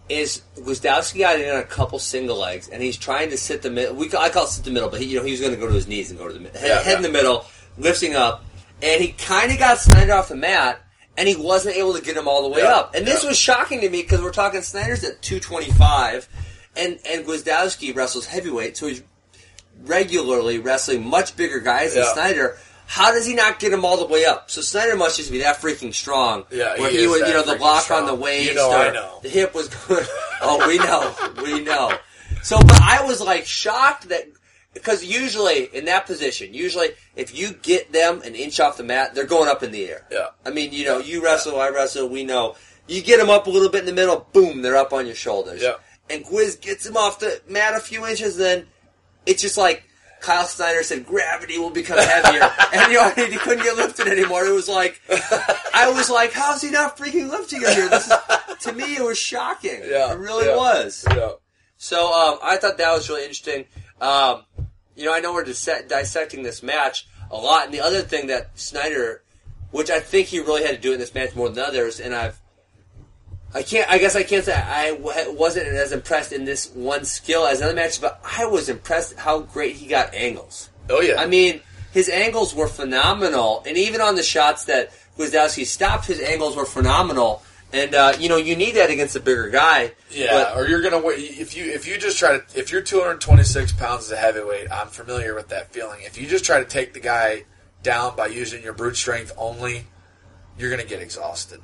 is 0.10 0.42
Gwiazdowski 0.58 1.20
got 1.20 1.40
in 1.40 1.50
on 1.50 1.58
a 1.60 1.64
couple 1.64 1.98
single 2.00 2.38
legs, 2.38 2.68
and 2.70 2.82
he's 2.84 2.98
trying 2.98 3.30
to 3.30 3.38
sit 3.38 3.62
the 3.62 3.70
middle. 3.70 3.96
We 3.96 4.08
I 4.18 4.30
call 4.30 4.44
it 4.44 4.50
sit 4.50 4.66
the 4.66 4.72
middle, 4.72 4.90
but 4.90 5.00
he, 5.00 5.08
you 5.08 5.18
know 5.20 5.24
he 5.26 5.32
was 5.32 5.40
going 5.40 5.54
to 5.54 5.60
go 5.60 5.68
to 5.68 5.74
his 5.74 5.88
knees 5.88 6.10
and 6.10 6.20
go 6.20 6.28
to 6.28 6.34
the 6.34 6.40
mid- 6.40 6.56
head, 6.56 6.68
Yeah, 6.68 6.82
head 6.82 6.98
in 6.98 7.04
the 7.04 7.10
middle, 7.10 7.46
lifting 7.78 8.16
up, 8.16 8.44
and 8.82 9.02
he 9.02 9.10
kind 9.14 9.52
of 9.52 9.58
got 9.60 9.78
Snyder 9.78 10.14
off 10.14 10.28
the 10.30 10.36
mat, 10.36 10.82
and 11.18 11.28
he 11.30 11.36
wasn't 11.36 11.76
able 11.78 11.94
to 11.94 12.02
get 12.02 12.18
him 12.18 12.28
all 12.28 12.42
the 12.44 12.50
way 12.50 12.62
Yeah, 12.62 12.76
up. 12.76 12.96
And 12.96 13.06
this 13.08 13.24
was 13.24 13.38
shocking 13.38 13.82
to 13.82 13.90
me 13.90 14.02
because 14.02 14.22
we're 14.22 14.32
talking 14.32 14.62
Snyder's 14.62 15.04
at 15.04 15.22
two 15.22 15.40
twenty 15.40 15.72
five, 15.72 16.28
and 16.76 17.00
and 17.10 17.26
Gwiazdowski 17.26 17.96
wrestles 17.96 18.26
heavyweight, 18.26 18.76
so 18.78 18.88
he's 18.88 19.04
regularly 19.86 20.60
wrestling 20.60 21.06
much 21.08 21.36
bigger 21.36 21.60
guys 21.60 21.94
than 21.94 22.04
Snyder. 22.14 22.58
How 22.92 23.14
does 23.14 23.26
he 23.26 23.36
not 23.36 23.58
get 23.58 23.72
him 23.72 23.86
all 23.86 23.96
the 23.96 24.06
way 24.06 24.26
up? 24.26 24.52
So 24.52 24.60
Snyder 24.60 24.98
must 24.98 25.16
just 25.16 25.32
be 25.32 25.38
that 25.38 25.62
freaking 25.62 25.94
strong. 25.94 26.44
Yeah, 26.52 26.78
where 26.78 26.92
he 26.92 26.98
he, 26.98 27.06
that 27.06 27.26
you 27.26 27.34
know, 27.34 27.44
the 27.44 27.56
block 27.56 27.84
strong. 27.84 28.02
on 28.02 28.06
the 28.08 28.16
waist. 28.16 28.50
You 28.50 28.56
know, 28.56 28.70
I 28.70 28.92
know. 28.92 29.20
The 29.24 29.30
hip 29.30 29.56
was 29.56 29.70
good. 29.70 30.06
oh, 30.42 30.68
we 30.68 30.78
know, 30.78 31.16
we 31.42 31.64
know. 31.64 31.98
So, 32.44 32.60
but 32.60 32.82
I 32.82 33.06
was 33.06 33.22
like 33.22 33.46
shocked 33.46 34.10
that 34.10 34.26
because 34.74 35.06
usually 35.06 35.74
in 35.74 35.86
that 35.86 36.06
position, 36.06 36.54
usually 36.54 36.90
if 37.16 37.34
you 37.34 37.54
get 37.54 37.94
them 37.94 38.24
an 38.24 38.36
inch 38.36 38.60
off 38.60 38.76
the 38.76 38.84
mat, 38.84 39.16
they're 39.16 39.26
going 39.26 39.48
up 39.48 39.64
in 39.64 39.72
the 39.72 39.88
air. 39.90 40.06
Yeah. 40.12 40.28
I 40.46 40.50
mean, 40.50 40.74
you 40.74 40.84
know, 40.84 40.98
you 40.98 41.24
wrestle, 41.24 41.62
I 41.62 41.70
wrestle, 41.70 42.10
we 42.10 42.26
know. 42.26 42.58
You 42.90 43.02
get 43.02 43.20
them 43.20 43.30
up 43.30 43.48
a 43.48 43.50
little 43.50 43.70
bit 43.70 43.80
in 43.80 43.86
the 43.86 43.94
middle, 43.94 44.28
boom, 44.34 44.64
they're 44.64 44.76
up 44.76 44.92
on 44.92 45.06
your 45.06 45.16
shoulders. 45.16 45.62
Yeah. 45.62 45.76
And 46.10 46.26
Gwiz 46.26 46.60
gets 46.60 46.86
him 46.86 46.98
off 46.98 47.20
the 47.20 47.42
mat 47.48 47.74
a 47.74 47.80
few 47.80 48.06
inches, 48.06 48.36
then 48.36 48.68
it's 49.26 49.42
just 49.42 49.56
like 49.56 49.86
Kyle 50.22 50.46
Snyder 50.46 50.84
said, 50.84 51.06
gravity 51.06 51.58
will 51.58 51.70
become 51.70 51.98
heavier, 51.98 52.50
and 52.74 52.92
you 52.92 52.98
know 52.98 53.10
he 53.10 53.38
couldn't 53.38 53.64
get 53.64 53.76
lifted 53.76 54.08
anymore. 54.08 54.46
It 54.46 54.54
was 54.54 54.70
like, 54.70 55.02
I 55.74 55.92
was 55.94 56.10
like, 56.10 56.32
how's 56.32 56.62
he 56.62 56.70
not 56.70 56.98
freaking 56.98 57.30
lifting 57.30 57.62
him 57.62 57.72
here? 57.72 57.90
This 57.90 58.08
is, 58.08 58.14
to 58.62 58.74
me, 58.74 58.96
it 58.96 59.04
was 59.04 59.18
shocking. 59.18 59.82
Yeah, 59.84 60.12
it 60.14 60.18
really 60.18 60.46
yeah. 60.46 60.56
was. 60.56 61.06
Yeah. 61.10 61.32
So 61.78 62.14
um, 62.14 62.40
I 62.44 62.58
thought 62.58 62.78
that 62.78 62.92
was 62.92 63.10
really 63.10 63.24
interesting. 63.24 63.66
Um, 64.00 64.44
you 64.96 65.06
know, 65.06 65.14
I 65.14 65.20
know 65.20 65.34
we're 65.34 65.46
disse- 65.46 65.88
dissecting 65.88 66.44
this 66.44 66.62
match 66.62 67.08
a 67.30 67.38
lot, 67.38 67.66
and 67.66 67.74
the 67.74 67.82
other 67.82 68.02
thing 68.02 68.28
that 68.28 68.58
Snyder, 68.60 69.24
which 69.72 69.90
I 69.90 70.00
think 70.00 70.28
he 70.28 70.40
really 70.40 70.64
had 70.64 70.76
to 70.76 70.82
do 70.82 70.94
in 70.94 71.00
this 71.00 71.14
match 71.14 71.36
more 71.36 71.50
than 71.50 71.64
others, 71.64 72.00
and 72.00 72.14
I've, 72.14 72.41
I 73.54 73.64
can't, 73.64 73.90
I 73.90 73.98
guess 73.98 74.16
I 74.16 74.24
can't 74.24 74.46
say 74.46 74.54
I 74.54 74.92
w- 74.92 75.34
wasn't 75.34 75.68
as 75.68 75.92
impressed 75.92 76.32
in 76.32 76.46
this 76.46 76.72
one 76.74 77.04
skill 77.04 77.46
as 77.46 77.62
other 77.62 77.74
matches, 77.74 78.00
but 78.00 78.22
I 78.24 78.46
was 78.46 78.70
impressed 78.70 79.18
how 79.18 79.40
great 79.40 79.76
he 79.76 79.88
got 79.88 80.14
angles. 80.14 80.70
Oh 80.90 81.02
yeah. 81.02 81.22
I 81.22 81.28
mean, 81.28 81.62
his 81.92 82.08
angles 82.10 82.56
were 82.56 82.68
phenomenal, 82.68 83.64
and 83.68 83.78
even 83.78 84.00
on 84.00 84.16
the 84.16 84.24
shots 84.24 84.66
that 84.66 84.92
Gwiazdowski 85.18 85.66
stopped, 85.66 86.06
his 86.06 86.22
angles 86.22 86.56
were 86.56 86.66
phenomenal. 86.66 87.44
And 87.74 87.94
uh, 87.96 88.14
you 88.20 88.28
know, 88.30 88.38
you 88.38 88.56
need 88.56 88.76
that 88.76 88.90
against 88.90 89.16
a 89.16 89.20
bigger 89.20 89.50
guy. 89.50 89.94
Yeah, 90.10 90.56
or 90.56 90.68
you're 90.68 90.82
gonna 90.82 91.00
wait 91.00 91.20
if 91.20 91.56
you 91.56 91.66
if 91.72 91.88
you 91.88 91.98
just 91.98 92.18
try 92.18 92.38
to 92.38 92.60
if 92.60 92.72
you're 92.72 92.82
226 92.82 93.74
pounds 93.74 94.06
as 94.06 94.12
a 94.12 94.18
heavyweight. 94.18 94.72
I'm 94.72 94.88
familiar 94.88 95.36
with 95.36 95.50
that 95.50 95.72
feeling. 95.72 96.02
If 96.02 96.18
you 96.20 96.28
just 96.28 96.44
try 96.44 96.60
to 96.60 96.66
take 96.66 96.94
the 96.94 97.00
guy 97.00 97.46
down 97.84 98.16
by 98.16 98.28
using 98.28 98.62
your 98.62 98.74
brute 98.74 98.98
strength 98.98 99.32
only, 99.38 99.88
you're 100.58 100.70
gonna 100.70 100.84
get 100.84 101.02
exhausted. 101.02 101.62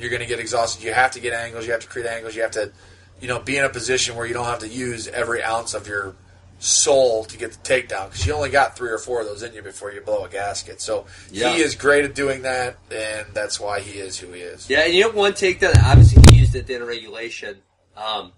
You're 0.00 0.10
gonna 0.10 0.26
get 0.26 0.40
exhausted. 0.40 0.82
You 0.82 0.92
have 0.94 1.10
to 1.12 1.20
get 1.20 1.32
angles. 1.32 1.66
You 1.66 1.72
have 1.72 1.82
to 1.82 1.88
create 1.88 2.08
angles. 2.08 2.34
You 2.34 2.42
have 2.42 2.50
to, 2.52 2.72
you 3.20 3.28
know, 3.28 3.38
be 3.38 3.56
in 3.58 3.64
a 3.64 3.68
position 3.68 4.16
where 4.16 4.26
you 4.26 4.32
don't 4.34 4.46
have 4.46 4.60
to 4.60 4.68
use 4.68 5.08
every 5.08 5.42
ounce 5.42 5.74
of 5.74 5.86
your 5.86 6.14
soul 6.58 7.24
to 7.24 7.38
get 7.38 7.52
the 7.52 7.58
takedown 7.58 8.10
because 8.10 8.26
you 8.26 8.34
only 8.34 8.50
got 8.50 8.76
three 8.76 8.90
or 8.90 8.98
four 8.98 9.20
of 9.20 9.26
those 9.26 9.42
in 9.42 9.54
you 9.54 9.62
before 9.62 9.92
you 9.92 10.00
blow 10.00 10.24
a 10.24 10.28
gasket. 10.28 10.80
So 10.80 11.06
Yeah. 11.30 11.54
he 11.54 11.62
is 11.62 11.74
great 11.74 12.04
at 12.04 12.14
doing 12.14 12.42
that, 12.42 12.76
and 12.90 13.26
that's 13.32 13.58
why 13.58 13.80
he 13.80 13.98
is 13.98 14.18
who 14.18 14.32
he 14.32 14.40
is. 14.42 14.68
Yeah, 14.68 14.80
and 14.80 14.92
you 14.94 15.02
know 15.02 15.10
one 15.10 15.32
takedown 15.32 15.72
that 15.72 15.84
obviously 15.84 16.22
he 16.30 16.40
used 16.40 16.54
at 16.56 16.66
the 16.66 16.74
end 16.74 16.82
of 16.82 16.88
regulation, 16.88 17.58
um, 17.96 18.32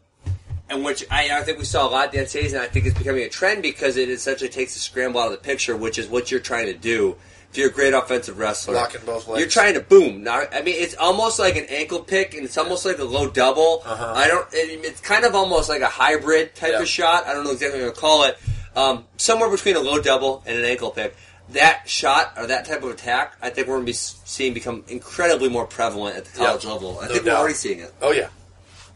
and 0.68 0.84
which 0.84 1.04
I, 1.10 1.30
I 1.38 1.42
think 1.42 1.58
we 1.58 1.64
saw 1.64 1.86
a 1.86 1.90
lot 1.90 2.12
that 2.12 2.30
season. 2.30 2.60
I 2.60 2.66
think 2.66 2.86
it's 2.86 2.96
becoming 2.96 3.22
a 3.24 3.28
trend 3.28 3.62
because 3.62 3.96
it 3.96 4.08
essentially 4.08 4.50
takes 4.50 4.74
the 4.74 4.80
scramble 4.80 5.20
out 5.20 5.26
of 5.26 5.32
the 5.32 5.38
picture, 5.38 5.76
which 5.76 5.98
is 5.98 6.06
what 6.08 6.30
you're 6.30 6.40
trying 6.40 6.66
to 6.66 6.74
do. 6.74 7.16
If 7.52 7.58
you're 7.58 7.68
a 7.68 7.72
great 7.72 7.92
offensive 7.92 8.38
wrestler, 8.38 8.72
Blocking 8.74 9.02
both 9.04 9.28
legs. 9.28 9.40
you're 9.40 9.48
trying 9.48 9.74
to 9.74 9.80
boom. 9.80 10.22
Now, 10.24 10.44
I 10.50 10.62
mean, 10.62 10.74
it's 10.78 10.94
almost 10.96 11.38
like 11.38 11.56
an 11.56 11.66
ankle 11.68 12.00
pick, 12.00 12.32
and 12.34 12.44
it's 12.46 12.56
almost 12.56 12.86
like 12.86 12.98
a 12.98 13.04
low 13.04 13.28
double. 13.28 13.82
Uh-huh. 13.84 14.14
I 14.16 14.26
don't. 14.26 14.46
It, 14.54 14.84
it's 14.86 15.02
kind 15.02 15.26
of 15.26 15.34
almost 15.34 15.68
like 15.68 15.82
a 15.82 15.86
hybrid 15.86 16.54
type 16.54 16.72
Yeah. 16.72 16.80
of 16.80 16.88
shot. 16.88 17.26
I 17.26 17.34
don't 17.34 17.44
know 17.44 17.50
exactly 17.52 17.82
what 17.84 17.94
to 17.94 18.00
call 18.00 18.24
it. 18.24 18.38
Um, 18.74 19.04
somewhere 19.18 19.50
between 19.50 19.76
a 19.76 19.80
low 19.80 20.00
double 20.00 20.42
and 20.46 20.56
an 20.56 20.64
ankle 20.64 20.90
pick. 20.92 21.14
That 21.50 21.86
shot 21.90 22.32
or 22.38 22.46
that 22.46 22.64
type 22.64 22.82
of 22.82 22.90
attack, 22.90 23.36
I 23.42 23.50
think 23.50 23.66
we're 23.68 23.74
going 23.74 23.84
to 23.84 23.90
be 23.90 23.92
seeing 23.92 24.54
become 24.54 24.84
incredibly 24.88 25.50
more 25.50 25.66
prevalent 25.66 26.16
at 26.16 26.24
the 26.24 26.40
Yeah. 26.40 26.46
college 26.46 26.64
level. 26.64 26.98
I 27.02 27.08
No 27.08 27.12
think 27.12 27.26
we're 27.26 27.32
already 27.32 27.52
seeing 27.54 27.80
it. 27.80 27.92
Oh 28.00 28.12
yeah. 28.12 28.28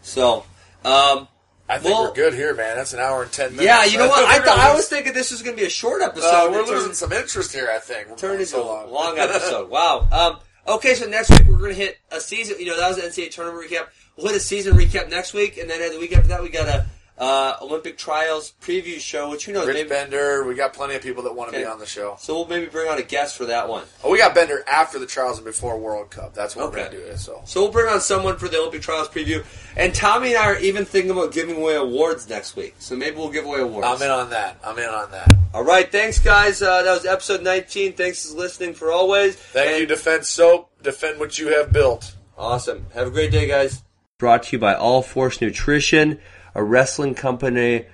So, 0.00 0.44
um, 0.82 1.28
I 1.68 1.78
think 1.78 1.94
Well- 1.94 2.04
we're 2.04 2.14
good 2.14 2.34
here, 2.34 2.54
man. 2.54 2.76
That's 2.76 2.92
an 2.92 3.00
hour 3.00 3.22
and 3.24 3.32
ten 3.32 3.50
minutes. 3.56 3.64
yeah, 3.64 3.84
you 3.84 3.98
know 3.98 4.08
what? 4.08 4.24
I 4.24 4.38
We're 4.38 4.44
thought 4.46 4.58
I 4.58 4.74
was 4.74 4.88
thinking 4.88 5.12
this 5.12 5.30
was 5.32 5.42
going 5.42 5.56
to 5.56 5.60
be 5.60 5.66
a 5.66 5.70
short 5.70 6.00
episode. 6.02 6.26
Uh, 6.28 6.48
we're 6.50 6.58
turned- 6.64 6.70
losing 6.70 6.94
some 6.94 7.12
interest 7.12 7.52
here. 7.52 7.68
I 7.74 7.78
think. 7.78 8.08
We're 8.08 8.16
turned 8.16 8.34
into 8.40 8.46
so 8.46 8.62
a 8.62 8.66
long. 8.66 8.92
long 8.92 9.18
episode. 9.18 9.68
wow. 9.70 10.06
Um, 10.12 10.74
okay, 10.76 10.94
so 10.94 11.06
next 11.06 11.30
week 11.30 11.42
we're 11.48 11.58
going 11.58 11.72
to 11.72 11.76
hit 11.76 11.98
a 12.12 12.20
season. 12.20 12.56
You 12.60 12.66
know, 12.66 12.76
that 12.76 12.88
was 12.88 12.96
the 12.98 13.02
NCAA 13.02 13.30
tournament 13.32 13.68
recap. 13.70 13.88
We'll 14.16 14.28
hit 14.28 14.36
a 14.36 14.40
season 14.40 14.76
recap 14.76 15.10
next 15.10 15.34
week, 15.34 15.58
and 15.58 15.68
then 15.68 15.92
the 15.92 15.98
week 15.98 16.16
after 16.16 16.28
that 16.28 16.42
we 16.42 16.48
got 16.50 16.68
a 16.68 16.86
uh, 17.18 17.56
Olympic 17.62 17.96
trials 17.96 18.52
preview 18.60 18.98
show, 19.00 19.30
which 19.30 19.46
who 19.46 19.52
knows? 19.52 19.66
Rich 19.66 19.76
Maybe, 19.76 19.88
Bender. 19.88 20.44
We 20.44 20.54
got 20.54 20.74
plenty 20.74 20.94
of 20.96 21.02
people 21.02 21.22
that 21.24 21.34
want 21.34 21.50
to 21.50 21.56
Okay. 21.56 21.64
be 21.64 21.70
on 21.70 21.78
the 21.78 21.86
show. 21.86 22.16
so 22.20 22.34
we'll 22.34 22.46
maybe 22.46 22.66
bring 22.66 22.88
on 22.88 22.98
a 22.98 23.02
guest 23.02 23.36
for 23.36 23.46
that 23.46 23.68
one. 23.68 23.84
Oh, 24.04 24.10
we 24.10 24.18
got 24.18 24.34
Bender 24.34 24.62
after 24.66 24.98
the 24.98 25.06
trials 25.06 25.38
and 25.38 25.44
before 25.46 25.78
World 25.78 26.10
Cup. 26.10 26.34
That's 26.34 26.54
what 26.54 26.70
we're 26.70 26.76
gonna 26.78 26.90
do. 26.90 27.16
So. 27.16 27.40
So 27.46 27.62
we'll 27.62 27.72
bring 27.72 27.86
on 27.92 28.00
someone 28.00 28.36
for 28.36 28.48
the 28.48 28.58
Olympic 28.58 28.82
trials 28.82 29.08
preview, 29.08 29.44
and 29.76 29.94
Tommy 29.94 30.28
and 30.34 30.38
I 30.38 30.46
are 30.46 30.58
even 30.58 30.84
thinking 30.84 31.10
about 31.10 31.32
giving 31.32 31.56
away 31.56 31.76
awards 31.76 32.28
next 32.28 32.54
week. 32.56 32.74
So 32.78 32.94
maybe 32.96 33.16
we'll 33.16 33.30
give 33.30 33.46
away 33.46 33.60
awards. 33.60 33.86
I'm 33.86 34.02
in 34.02 34.10
on 34.10 34.30
that. 34.30 34.58
I'm 34.62 34.78
in 34.78 34.88
on 34.88 35.10
that. 35.12 35.32
All 35.54 35.64
right, 35.64 35.90
thanks 35.90 36.18
guys. 36.18 36.60
Uh, 36.60 36.82
that 36.82 36.92
was 36.92 37.06
episode 37.06 37.42
19. 37.42 37.94
Thanks 37.94 38.30
for 38.30 38.36
listening 38.36 38.74
for 38.74 38.92
always. 38.92 39.36
Thank 39.36 39.70
And- 39.70 39.80
you, 39.80 39.86
Defense 39.86 40.28
Soap. 40.28 40.68
Defend 40.82 41.18
what 41.18 41.38
you 41.38 41.48
have 41.56 41.72
built. 41.72 42.14
Awesome. 42.36 42.86
Have 42.92 43.06
a 43.06 43.10
great 43.10 43.30
day, 43.30 43.46
guys. 43.46 43.82
Brought 44.18 44.44
to 44.44 44.52
you 44.56 44.58
by 44.58 44.74
All 44.74 45.02
Force 45.02 45.40
Nutrition, 45.40 46.20
a 46.56 46.64
wrestling 46.64 47.14
company 47.14 47.84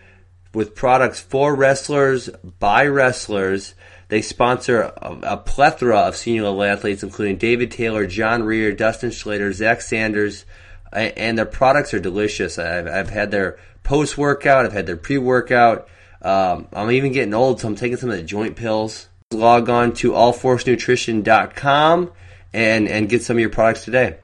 with 0.55 0.75
products 0.75 1.21
for 1.21 1.55
wrestlers 1.55 2.31
by 2.61 2.87
wrestlers. 2.87 3.75
They 4.09 4.23
sponsor 4.23 4.83
a, 4.83 5.19
a 5.23 5.37
plethora 5.37 5.99
of 5.99 6.17
senior 6.17 6.45
level 6.45 6.63
athletes, 6.63 7.03
including 7.03 7.39
David 7.39 7.73
Taylor, 7.73 8.07
John 8.07 8.45
Rear, 8.45 8.73
Dustin 8.73 9.11
Schlatter, 9.11 9.53
Zach 9.53 9.81
Sanders, 9.81 10.45
and 10.93 11.37
their 11.37 11.47
products 11.47 11.93
are 11.93 12.01
delicious. 12.01 12.59
I've, 12.59 12.87
I've 12.87 13.11
had 13.11 13.33
their 13.33 13.59
post 13.83 14.17
workout, 14.17 14.65
I've 14.65 14.73
had 14.73 14.87
their 14.87 14.97
pre 14.97 15.19
workout. 15.19 15.89
Um, 16.21 16.69
I'm 16.73 16.93
even 16.93 17.13
getting 17.13 17.35
old, 17.35 17.61
so 17.61 17.67
I'm 17.67 17.75
taking 17.75 17.97
some 17.97 18.11
of 18.11 18.17
the 18.17 18.23
joint 18.23 18.55
pills. 18.55 19.09
Log 19.33 19.69
on 19.69 19.93
to 19.95 20.13
allforcenutrition.com 20.13 22.13
and, 22.53 22.89
and 22.89 23.09
get 23.09 23.25
some 23.25 23.39
of 23.39 23.41
your 23.41 23.51
products 23.51 23.85
today. 23.85 24.19